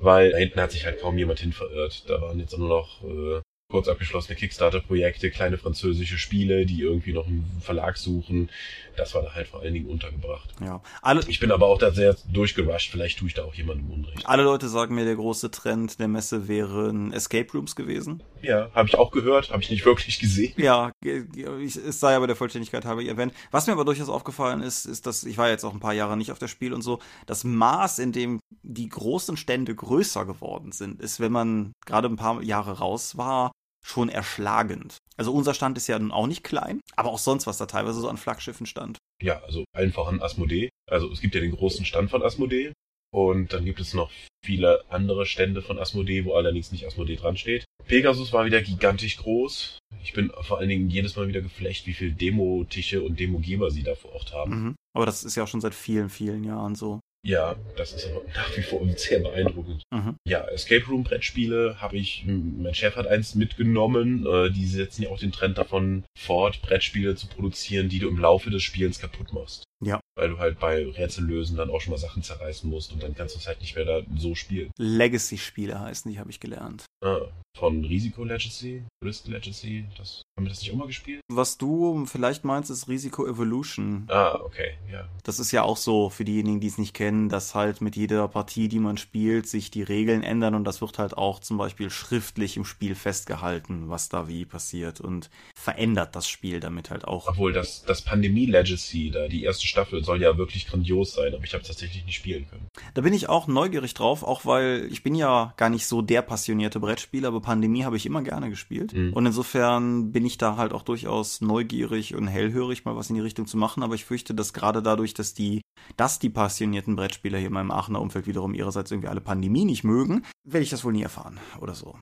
Weil 0.01 0.31
da 0.31 0.39
hinten 0.39 0.61
hat 0.61 0.71
sich 0.71 0.87
halt 0.87 1.01
kaum 1.01 1.19
jemand 1.19 1.41
hin 1.41 1.53
verirrt. 1.53 2.09
Da 2.09 2.21
waren 2.21 2.39
jetzt 2.39 2.57
nur 2.57 2.69
noch 2.69 3.03
äh, 3.03 3.41
kurz 3.71 3.87
abgeschlossene 3.87 4.35
Kickstarter-Projekte, 4.35 5.31
kleine 5.31 5.59
französische 5.59 6.17
Spiele, 6.17 6.65
die 6.65 6.81
irgendwie 6.81 7.13
noch 7.13 7.27
einen 7.27 7.45
Verlag 7.61 7.99
suchen. 7.99 8.49
Das 8.97 9.15
war 9.15 9.23
da 9.23 9.35
halt 9.35 9.47
vor 9.47 9.61
allen 9.61 9.75
Dingen 9.75 9.87
untergebracht. 9.87 10.55
Ja. 10.65 10.83
Alle, 11.03 11.21
ich 11.29 11.39
bin 11.39 11.53
aber 11.53 11.67
auch 11.67 11.77
da 11.77 11.91
sehr 11.91 12.17
durchgerusht. 12.33 12.91
Vielleicht 12.91 13.19
tue 13.19 13.29
ich 13.29 13.35
da 13.35 13.45
auch 13.45 13.55
jemandem 13.55 13.91
Unrecht. 13.91 14.27
Alle 14.27 14.43
Leute 14.43 14.71
sagen 14.71 14.95
mir, 14.95 15.05
der 15.05 15.17
große 15.17 15.51
Trend 15.51 16.01
der 16.01 16.09
Messe 16.09 16.49
wären 16.49 17.13
Escape 17.13 17.53
Rooms 17.53 17.77
gewesen. 17.77 18.23
Ja, 18.41 18.71
habe 18.75 18.89
ich 18.89 18.97
auch 18.97 19.11
gehört, 19.11 19.51
habe 19.51 19.63
ich 19.63 19.71
nicht 19.71 19.85
wirklich 19.85 20.19
gesehen. 20.19 20.55
Ja, 20.57 20.91
es 21.05 22.01
sei 22.01 22.17
aber 22.17 22.27
der 22.27 22.37
Vollständigkeit 22.37 22.87
habe 22.87 23.03
ich 23.03 23.09
erwähnt. 23.09 23.35
Was 23.51 23.67
mir 23.67 23.75
aber 23.75 23.85
durchaus 23.85 24.09
aufgefallen 24.09 24.63
ist, 24.63 24.87
ist, 24.87 25.07
dass 25.07 25.25
ich 25.25 25.37
war 25.37 25.51
jetzt 25.51 25.65
auch 25.65 25.75
ein 25.75 25.81
paar 25.81 25.93
Jahre 25.93 26.17
nicht 26.17 26.33
auf 26.33 26.39
der 26.39 26.49
Spiel 26.49 26.73
und 26.73 26.81
so, 26.81 27.01
das 27.27 27.45
Maß, 27.45 27.99
in 27.99 28.13
dem 28.13 28.41
die 28.63 28.89
großen 28.89 29.37
Stände 29.37 29.75
größer 29.75 30.25
geworden 30.25 30.73
sind, 30.73 31.03
ist, 31.03 31.21
wenn 31.21 31.33
man 31.33 31.73
gerade 31.85 32.09
ein 32.09 32.17
paar 32.17 32.43
Jahre 32.43 32.79
raus 32.79 33.17
war, 33.17 33.53
schon 33.89 34.09
erschlagend. 34.09 34.99
Also 35.17 35.33
unser 35.33 35.55
Stand 35.55 35.77
ist 35.77 35.87
ja 35.87 35.99
nun 35.99 36.13
auch 36.13 36.27
nicht 36.27 36.45
klein, 36.45 36.81
aber 36.95 37.11
auch 37.11 37.19
sonst, 37.19 37.47
was 37.47 37.59
da 37.59 37.67
teilweise 37.67 38.01
so 38.01 38.09
an 38.09 38.19
Flaggschiffen 38.19 38.67
stand. 38.67 38.99
Ja, 39.23 39.43
also 39.43 39.65
einfach 39.73 40.07
an 40.07 40.23
Asmodee. 40.23 40.69
Also 40.89 41.11
es 41.11 41.21
gibt 41.21 41.35
ja 41.35 41.41
den 41.41 41.53
großen 41.53 41.85
Stand 41.85 42.11
von 42.11 42.23
Asmodee 42.23 42.73
und 43.13 43.53
dann 43.53 43.65
gibt 43.65 43.81
es 43.81 43.95
noch 43.95 44.11
viele 44.45 44.85
andere 44.91 45.27
Stände 45.27 45.63
von 45.63 45.79
Asmodee, 45.79 46.25
wo 46.25 46.35
allerdings 46.35 46.71
nicht 46.71 46.87
Asmodee 46.87 47.17
dran 47.17 47.37
steht. 47.37 47.65
Pegasus 47.87 48.33
war 48.33 48.45
wieder 48.45 48.63
gigantisch 48.63 49.17
groß. 49.17 49.79
Ich 50.03 50.13
bin 50.13 50.31
vor 50.43 50.59
allen 50.59 50.69
Dingen 50.69 50.91
jedes 50.91 51.17
Mal 51.17 51.29
wieder 51.29 51.41
geflecht, 51.41 51.87
wie 51.87 51.95
viel 51.95 52.13
Demo-Tische 52.13 53.03
und 53.03 53.19
Demo-Geber 53.19 53.71
sie 53.71 53.83
da 53.83 53.95
vor 53.95 54.13
Ort 54.13 54.33
haben. 54.33 54.63
Mhm. 54.63 54.75
Aber 54.95 55.07
das 55.07 55.25
ist 55.25 55.37
ja 55.37 55.45
auch 55.45 55.49
schon 55.49 55.61
seit 55.61 55.75
vielen, 55.75 56.11
vielen 56.11 56.45
Jahren 56.45 56.75
so. 56.75 57.01
Ja, 57.25 57.57
das 57.77 57.93
ist 57.93 58.07
aber 58.07 58.23
nach 58.35 58.57
wie 58.57 58.63
vor 58.63 58.81
sehr 58.97 59.21
beeindruckend. 59.21 59.83
Mhm. 59.91 60.17
Ja, 60.27 60.47
Escape 60.49 60.87
Room 60.87 61.05
Brettspiele 61.05 61.81
habe 61.81 61.97
ich, 61.97 62.25
mein 62.27 62.75
Chef 62.75 62.97
hat 62.97 63.07
eins 63.07 63.35
mitgenommen. 63.35 64.27
Äh, 64.27 64.51
die 64.51 64.67
setzen 64.67 65.03
ja 65.03 65.11
auch 65.11 65.19
den 65.19 65.33
Trend 65.33 65.59
davon 65.59 66.05
fort, 66.17 66.63
Brettspiele 66.63 67.17
zu 67.17 67.27
produzieren, 67.27 67.89
die 67.89 67.99
du 67.99 68.09
im 68.09 68.19
Laufe 68.19 68.51
des 68.51 68.63
Spielens 68.63 68.99
kaputt 69.01 69.33
machst. 69.33 69.65
Ja. 69.85 70.01
Weil 70.17 70.31
du 70.31 70.39
halt 70.39 70.59
bei 70.59 70.85
Rätsellösen 70.87 71.57
dann 71.57 71.71
auch 71.71 71.81
schon 71.81 71.93
mal 71.93 71.99
Sachen 71.99 72.23
zerreißen 72.23 72.69
musst 72.69 72.93
und 72.93 73.03
dann 73.03 73.15
kannst 73.15 73.35
du 73.35 73.39
es 73.39 73.47
halt 73.47 73.61
nicht 73.61 73.77
mehr 73.77 73.85
da 73.85 74.03
so 74.17 74.35
spielen. 74.35 74.71
Legacy-Spiele 74.77 75.79
heißen 75.79 76.11
die, 76.11 76.19
habe 76.19 76.31
ich 76.31 76.41
gelernt. 76.41 76.85
Ah, 77.05 77.21
von 77.59 77.85
Risiko 77.85 78.25
Legacy, 78.25 78.85
Risk 79.05 79.27
Legacy, 79.27 79.85
das, 79.97 80.23
haben 80.37 80.47
wir 80.47 80.51
das 80.51 80.61
nicht 80.61 80.73
auch 80.73 80.77
mal 80.77 80.87
gespielt? 80.87 81.21
Was 81.31 81.59
du 81.59 82.07
vielleicht 82.07 82.45
meinst, 82.45 82.71
ist 82.71 82.89
Risiko 82.89 83.27
Evolution. 83.27 84.05
Ah, 84.09 84.39
okay, 84.45 84.75
ja. 84.91 85.09
Das 85.25 85.39
ist 85.39 85.53
ja 85.53 85.63
auch 85.63 85.77
so, 85.77 86.09
für 86.09 86.25
diejenigen, 86.25 86.61
die 86.61 86.69
es 86.69 86.79
nicht 86.79 86.95
kennen, 86.95 87.29
dass 87.29 87.55
halt 87.55 87.81
mit 87.81 87.97
jeder 87.97 88.27
Partie, 88.29 88.69
die 88.69 88.79
man 88.79 88.97
spielt, 88.97 89.49
sich 89.49 89.71
die 89.71 89.83
Regeln 89.83 90.23
ändern 90.23 90.55
und 90.55 90.65
das 90.65 90.81
wird 90.81 90.99
halt 90.99 91.17
auch 91.17 91.41
zum 91.41 91.59
Beispiel 91.59 91.91
schriftlich 91.91 92.57
im 92.57 92.65
Spiel 92.65 92.95
festgehalten, 92.95 93.89
was 93.89 94.09
da 94.09 94.29
wie 94.29 94.45
passiert 94.45 95.01
und 95.01 95.31
verändert 95.57 96.15
das 96.15 96.29
Spiel 96.29 96.61
damit 96.61 96.91
halt 96.91 97.05
auch. 97.05 97.29
Obwohl 97.29 97.53
das, 97.53 97.85
das 97.85 98.03
Pandemie 98.03 98.47
Legacy, 98.47 99.11
da 99.11 99.29
die 99.29 99.45
erste 99.45 99.67
Staffel 99.69 100.03
soll 100.05 100.21
ja 100.23 100.37
wirklich 100.37 100.67
grandios 100.67 101.15
sein, 101.15 101.35
aber 101.35 101.45
ich 101.45 101.55
habe 101.55 101.65
tatsächlich 101.65 102.05
nicht 102.05 102.17
spielen 102.17 102.49
können. 102.49 102.69
Da 102.95 103.03
bin 103.03 103.13
ich 103.13 103.29
auch 103.29 103.47
neugierig 103.47 103.95
drauf, 103.95 104.23
auch 104.23 104.45
weil 104.45 104.89
ich 104.91 105.03
bin 105.03 105.15
ja 105.15 105.55
gar 105.57 105.71
nicht 105.71 105.87
so 105.87 106.03
der 106.03 106.23
passionierte 106.23 106.81
Brettspieler, 106.81 107.29
aber 107.29 107.41
Pandemie 107.41 107.85
habe 107.85 107.97
ich 107.97 108.07
immer 108.07 108.23
gerne 108.23 108.51
gespielt. 108.51 108.93
Mhm. 108.93 109.13
Und 109.13 109.27
insofern 109.27 110.13
bin 110.13 110.27
ich 110.27 110.39
da 110.39 110.57
halt 110.57 110.73
auch 110.73 110.83
durchaus 110.83 111.41
neugierig 111.41 112.15
und 112.15 112.27
hellhörig, 112.27 112.85
mal 112.85 112.97
was 112.97 113.11
in 113.11 113.17
die 113.17 113.21
Richtung 113.21 113.47
zu 113.47 113.57
machen. 113.57 113.83
Aber 113.83 113.95
ich 113.95 114.05
fürchte, 114.05 114.35
dass 114.35 114.53
gerade 114.53 114.83
dadurch, 114.83 115.15
dass 115.15 115.35
die, 115.35 115.61
dass 115.97 116.19
die 116.19 116.31
passionierten 116.31 116.97
Brettspieler 116.97 117.39
hier 117.39 117.49
in 117.49 117.55
meinem 117.55 117.71
Aachener 117.71 118.01
Umfeld 118.01 118.27
wiederum 118.27 118.55
ihrerseits 118.55 118.91
irgendwie 118.91 119.09
alle 119.09 119.21
Pandemie 119.21 119.65
nicht 119.65 119.85
mögen, 119.85 120.25
werde 120.45 120.65
ich 120.65 120.71
das 120.71 120.85
wohl 120.85 120.93
nie 120.93 121.03
erfahren 121.03 121.39
oder 121.61 121.75
so. 121.75 121.99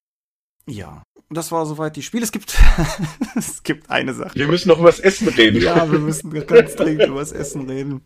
Ja, 0.69 1.03
das 1.29 1.51
war 1.51 1.67
soweit 1.67 1.97
die 1.97 2.03
Spiele. 2.03 2.23
Es 2.23 2.31
gibt, 2.31 2.57
es 3.37 3.63
gibt 3.65 3.91
eine 3.91 4.15
Sache. 4.15 4.37
Wir 4.37 4.47
müssen 4.47 4.69
noch 4.69 4.79
über 4.79 4.91
das 4.91 5.01
Essen 5.01 5.29
reden. 5.29 5.61
Ja, 5.61 5.91
wir 5.91 5.99
müssen 5.99 6.31
ganz 6.47 6.77
dringend 6.77 7.07
über 7.07 7.19
das 7.19 7.33
Essen 7.33 7.69
reden. 7.69 8.03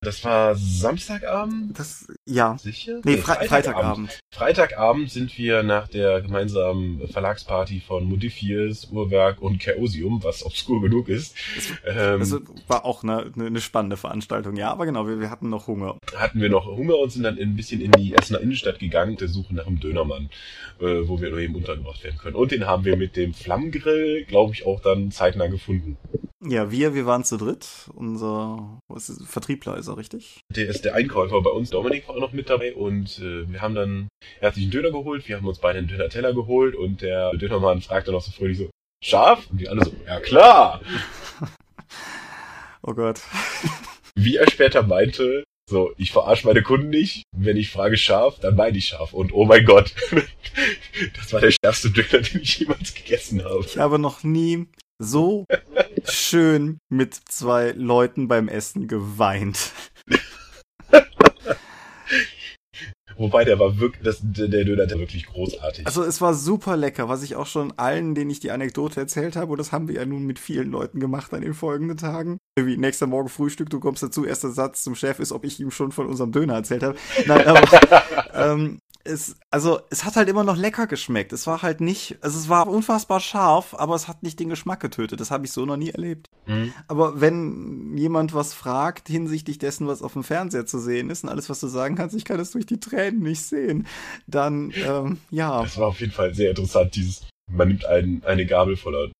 Das 0.00 0.24
war 0.24 0.54
Samstagabend? 0.54 1.76
Das, 1.76 2.06
ja. 2.26 2.56
Sicher? 2.58 3.00
Nee, 3.04 3.16
Fre 3.16 3.44
Freitagabend. 3.46 4.20
Freitagabend 4.30 5.10
sind 5.10 5.36
wir 5.38 5.64
nach 5.64 5.88
der 5.88 6.20
gemeinsamen 6.20 7.08
Verlagsparty 7.08 7.80
von 7.80 8.04
Modifiers, 8.04 8.88
Uhrwerk 8.92 9.42
und 9.42 9.60
Chaosium, 9.60 10.22
was 10.22 10.44
obskur 10.44 10.80
genug 10.82 11.08
ist. 11.08 11.34
Das, 11.84 11.96
ähm, 11.96 12.20
das 12.20 12.40
war 12.68 12.84
auch 12.84 13.02
eine, 13.02 13.32
eine, 13.36 13.60
spannende 13.60 13.96
Veranstaltung, 13.96 14.56
ja, 14.56 14.70
aber 14.70 14.86
genau, 14.86 15.06
wir, 15.06 15.20
wir 15.20 15.30
hatten 15.30 15.48
noch 15.48 15.66
Hunger. 15.66 15.98
Hatten 16.14 16.40
wir 16.40 16.48
noch 16.48 16.66
Hunger 16.66 16.96
und 16.96 17.10
sind 17.10 17.24
dann 17.24 17.38
ein 17.38 17.56
bisschen 17.56 17.80
in 17.80 17.90
die 17.92 18.14
Essener 18.14 18.40
Innenstadt 18.40 18.78
gegangen, 18.78 19.16
der 19.16 19.28
Suche 19.28 19.54
nach 19.54 19.66
einem 19.66 19.80
Dönermann, 19.80 20.30
äh, 20.80 21.08
wo 21.08 21.20
wir 21.20 21.36
eben 21.36 21.56
untergebracht 21.56 22.04
werden 22.04 22.19
können. 22.20 22.36
Und 22.36 22.52
den 22.52 22.66
haben 22.66 22.84
wir 22.84 22.96
mit 22.96 23.16
dem 23.16 23.34
Flammengrill, 23.34 24.24
glaube 24.24 24.52
ich, 24.52 24.66
auch 24.66 24.80
dann 24.80 25.10
zeitnah 25.10 25.46
gefunden. 25.46 25.96
Ja, 26.42 26.70
wir, 26.70 26.94
wir 26.94 27.04
waren 27.04 27.22
zu 27.22 27.36
dritt. 27.36 27.90
Unser 27.94 28.80
was 28.88 29.10
ist, 29.10 29.26
Vertriebler 29.26 29.76
ist 29.76 29.88
er, 29.88 29.98
richtig? 29.98 30.40
Der 30.48 30.68
ist 30.68 30.86
der 30.86 30.94
Einkäufer 30.94 31.42
bei 31.42 31.50
uns. 31.50 31.68
Dominik 31.68 32.08
war 32.08 32.16
auch 32.16 32.20
noch 32.20 32.32
mit 32.32 32.48
dabei 32.48 32.74
und 32.74 33.18
äh, 33.18 33.50
wir 33.50 33.60
haben 33.60 33.74
dann, 33.74 34.08
er 34.40 34.48
hat 34.48 34.54
sich 34.54 34.64
einen 34.64 34.72
Döner 34.72 34.90
geholt, 34.90 35.28
wir 35.28 35.36
haben 35.36 35.46
uns 35.46 35.58
beide 35.58 35.78
einen 35.78 35.88
Döner-Teller 35.88 36.32
geholt 36.32 36.74
und 36.74 37.02
der 37.02 37.32
Dönermann 37.32 37.82
fragte 37.82 38.10
noch 38.10 38.22
so 38.22 38.32
fröhlich 38.32 38.56
so, 38.56 38.70
scharf? 39.04 39.48
Und 39.50 39.60
die 39.60 39.68
alle 39.68 39.84
so, 39.84 39.92
ja 40.06 40.18
klar! 40.20 40.80
oh 42.82 42.94
Gott. 42.94 43.20
Wie 44.14 44.36
er 44.36 44.50
später 44.50 44.82
meinte, 44.82 45.44
so, 45.70 45.92
ich 45.96 46.10
verarsche 46.10 46.46
meine 46.46 46.62
Kunden 46.62 46.90
nicht. 46.90 47.22
Wenn 47.34 47.56
ich 47.56 47.70
frage 47.70 47.96
scharf, 47.96 48.38
dann 48.40 48.56
meine 48.56 48.76
ich 48.76 48.88
scharf. 48.88 49.12
Und 49.14 49.32
oh 49.32 49.44
mein 49.44 49.64
Gott, 49.64 49.94
das 51.16 51.32
war 51.32 51.40
der 51.40 51.52
schärfste 51.52 51.90
Döner, 51.90 52.22
den 52.22 52.42
ich 52.42 52.58
jemals 52.58 52.92
gegessen 52.92 53.42
habe. 53.44 53.64
Ich 53.64 53.78
habe 53.78 53.98
noch 53.98 54.24
nie 54.24 54.66
so 54.98 55.46
schön 56.04 56.78
mit 56.90 57.14
zwei 57.14 57.70
Leuten 57.70 58.28
beim 58.28 58.48
Essen 58.48 58.88
geweint. 58.88 59.72
Wobei, 63.20 63.44
der 63.44 63.58
war 63.58 63.78
wirklich, 63.78 64.02
das, 64.02 64.20
der 64.22 64.48
Döner 64.48 64.86
der 64.86 64.98
wirklich 64.98 65.26
großartig. 65.26 65.86
Also 65.86 66.02
es 66.02 66.22
war 66.22 66.32
super 66.32 66.78
lecker, 66.78 67.10
was 67.10 67.22
ich 67.22 67.36
auch 67.36 67.44
schon 67.44 67.70
allen, 67.76 68.14
denen 68.14 68.30
ich 68.30 68.40
die 68.40 68.50
Anekdote 68.50 68.98
erzählt 68.98 69.36
habe, 69.36 69.52
und 69.52 69.58
das 69.58 69.72
haben 69.72 69.88
wir 69.88 69.96
ja 69.96 70.06
nun 70.06 70.24
mit 70.24 70.38
vielen 70.38 70.70
Leuten 70.70 71.00
gemacht 71.00 71.34
an 71.34 71.42
den 71.42 71.52
folgenden 71.52 71.98
Tagen. 71.98 72.38
Wie 72.58 72.78
nächster 72.78 73.06
Morgen 73.06 73.28
Frühstück, 73.28 73.68
du 73.68 73.78
kommst 73.78 74.02
dazu, 74.02 74.24
erster 74.24 74.48
Satz 74.50 74.82
zum 74.82 74.94
Chef 74.94 75.18
ist, 75.18 75.32
ob 75.32 75.44
ich 75.44 75.60
ihm 75.60 75.70
schon 75.70 75.92
von 75.92 76.06
unserem 76.06 76.32
Döner 76.32 76.54
erzählt 76.54 76.82
habe. 76.82 76.96
Nein, 77.26 77.46
aber 77.46 77.62
ähm, 78.32 78.80
es, 79.04 79.36
also 79.50 79.80
es 79.90 80.04
hat 80.04 80.16
halt 80.16 80.28
immer 80.28 80.44
noch 80.44 80.56
lecker 80.56 80.86
geschmeckt. 80.86 81.32
Es 81.32 81.46
war 81.46 81.62
halt 81.62 81.80
nicht, 81.80 82.18
also 82.20 82.38
es 82.38 82.48
war 82.48 82.68
unfassbar 82.68 83.20
scharf, 83.20 83.74
aber 83.74 83.94
es 83.94 84.08
hat 84.08 84.22
nicht 84.22 84.38
den 84.38 84.48
Geschmack 84.48 84.80
getötet. 84.80 85.20
Das 85.20 85.30
habe 85.30 85.46
ich 85.46 85.52
so 85.52 85.64
noch 85.64 85.76
nie 85.76 85.90
erlebt. 85.90 86.26
Mhm. 86.46 86.72
Aber 86.88 87.20
wenn 87.20 87.96
jemand 87.96 88.34
was 88.34 88.54
fragt 88.54 89.08
hinsichtlich 89.08 89.58
dessen, 89.58 89.86
was 89.86 90.02
auf 90.02 90.12
dem 90.12 90.24
Fernseher 90.24 90.66
zu 90.66 90.78
sehen 90.78 91.10
ist 91.10 91.24
und 91.24 91.30
alles, 91.30 91.48
was 91.48 91.60
du 91.60 91.68
sagen 91.68 91.96
kannst, 91.96 92.14
ich 92.14 92.24
kann 92.24 92.40
es 92.40 92.50
durch 92.50 92.66
die 92.66 92.80
Tränen 92.80 93.22
nicht 93.22 93.42
sehen, 93.42 93.86
dann 94.26 94.72
ähm, 94.86 95.18
ja. 95.30 95.62
Das 95.62 95.78
war 95.78 95.88
auf 95.88 96.00
jeden 96.00 96.12
Fall 96.12 96.34
sehr 96.34 96.50
interessant. 96.50 96.94
Dieses, 96.94 97.26
man 97.50 97.68
nimmt 97.68 97.86
ein, 97.86 98.22
eine 98.24 98.46
Gabel 98.46 98.76
voller 98.76 99.10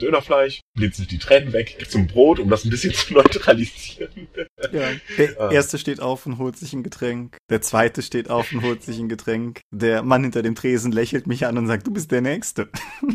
Dönerfleisch, 0.00 0.60
blinzelt 0.74 1.10
die 1.10 1.18
Tränen 1.18 1.52
weg, 1.52 1.76
gibt 1.78 1.90
zum 1.90 2.06
Brot, 2.06 2.38
um 2.38 2.48
das 2.48 2.64
ein 2.64 2.70
bisschen 2.70 2.94
zu 2.94 3.14
neutralisieren. 3.14 4.28
Ja. 4.72 4.90
Der 5.18 5.40
ah. 5.40 5.50
erste 5.50 5.78
steht 5.78 6.00
auf 6.00 6.26
und 6.26 6.38
holt 6.38 6.56
sich 6.56 6.72
ein 6.72 6.82
Getränk. 6.82 7.36
Der 7.50 7.60
zweite 7.60 8.02
steht 8.02 8.30
auf 8.30 8.52
und 8.52 8.62
holt 8.62 8.82
sich 8.82 8.98
ein 8.98 9.08
Getränk. 9.08 9.60
Der 9.70 10.02
Mann 10.02 10.22
hinter 10.22 10.42
dem 10.42 10.54
Tresen 10.54 10.92
lächelt 10.92 11.26
mich 11.26 11.46
an 11.46 11.58
und 11.58 11.66
sagt, 11.66 11.86
du 11.86 11.92
bist 11.92 12.10
der 12.10 12.20
Nächste. 12.20 12.68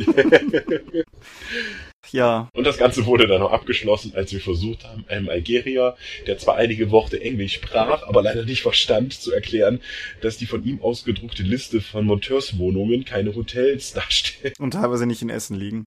Ja. 2.12 2.50
Und 2.54 2.66
das 2.66 2.78
Ganze 2.78 3.06
wurde 3.06 3.28
dann 3.28 3.40
noch 3.40 3.52
abgeschlossen, 3.52 4.14
als 4.16 4.32
wir 4.32 4.40
versucht 4.40 4.84
haben, 4.86 5.06
einem 5.08 5.30
Algerier, 5.30 5.96
der 6.28 6.38
zwar 6.38 6.56
einige 6.56 6.92
Worte 6.92 7.22
Englisch 7.22 7.56
sprach, 7.56 8.04
aber 8.04 8.22
leider 8.22 8.46
nicht 8.46 8.62
verstand, 8.62 9.14
zu 9.14 9.32
erklären, 9.32 9.82
dass 10.22 10.38
die 10.38 10.46
von 10.46 10.64
ihm 10.64 10.82
ausgedruckte 10.82 11.44
Liste 11.44 11.82
von 11.82 12.06
Monteurswohnungen 12.06 13.06
keine 13.06 13.36
Hotels 13.36 13.94
darstellt. 13.94 14.60
Und 14.60 14.72
teilweise 14.72 15.06
nicht 15.06 15.22
in 15.22 15.30
Essen 15.30 15.58
liegen. 15.58 15.86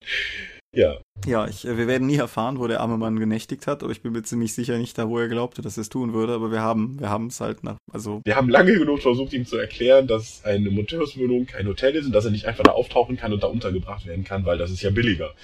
Ja. 0.75 0.99
Ja, 1.27 1.49
ich, 1.49 1.65
wir 1.65 1.87
werden 1.87 2.07
nie 2.07 2.17
erfahren, 2.17 2.59
wo 2.59 2.67
der 2.67 2.81
arme 2.81 2.99
Mann 2.99 3.19
genächtigt 3.19 3.67
hat, 3.67 3.83
aber 3.83 3.91
ich 3.91 4.03
bin 4.03 4.13
mir 4.13 4.23
ziemlich 4.23 4.53
sicher 4.53 4.77
nicht 4.77 4.99
da, 4.99 5.09
wo 5.09 5.19
er 5.19 5.29
glaubte, 5.29 5.63
dass 5.63 5.79
er 5.79 5.81
es 5.81 5.89
tun 5.89 6.13
würde, 6.13 6.35
aber 6.35 6.53
wir 6.53 6.61
haben, 6.61 7.01
wir 7.01 7.09
haben 7.09 7.29
es 7.29 7.41
halt 7.41 7.65
nach, 7.65 7.79
also. 7.91 8.21
Wir 8.25 8.37
haben 8.37 8.51
lange 8.51 8.79
genug 8.79 9.01
versucht, 9.01 9.33
ihm 9.33 9.47
zu 9.47 9.57
erklären, 9.57 10.07
dass 10.07 10.45
eine 10.45 10.71
Monteurswohnung 10.71 11.47
kein 11.47 11.67
Hotel 11.67 11.97
ist 11.97 12.07
und 12.07 12.13
dass 12.13 12.27
er 12.27 12.31
nicht 12.31 12.45
einfach 12.45 12.65
da 12.65 12.73
auftauchen 12.73 13.17
kann 13.17 13.33
und 13.33 13.43
da 13.43 13.47
untergebracht 13.47 14.07
werden 14.07 14.25
kann, 14.25 14.45
weil 14.45 14.59
das 14.59 14.71
ist 14.71 14.83
ja 14.83 14.91
billiger 14.91 15.35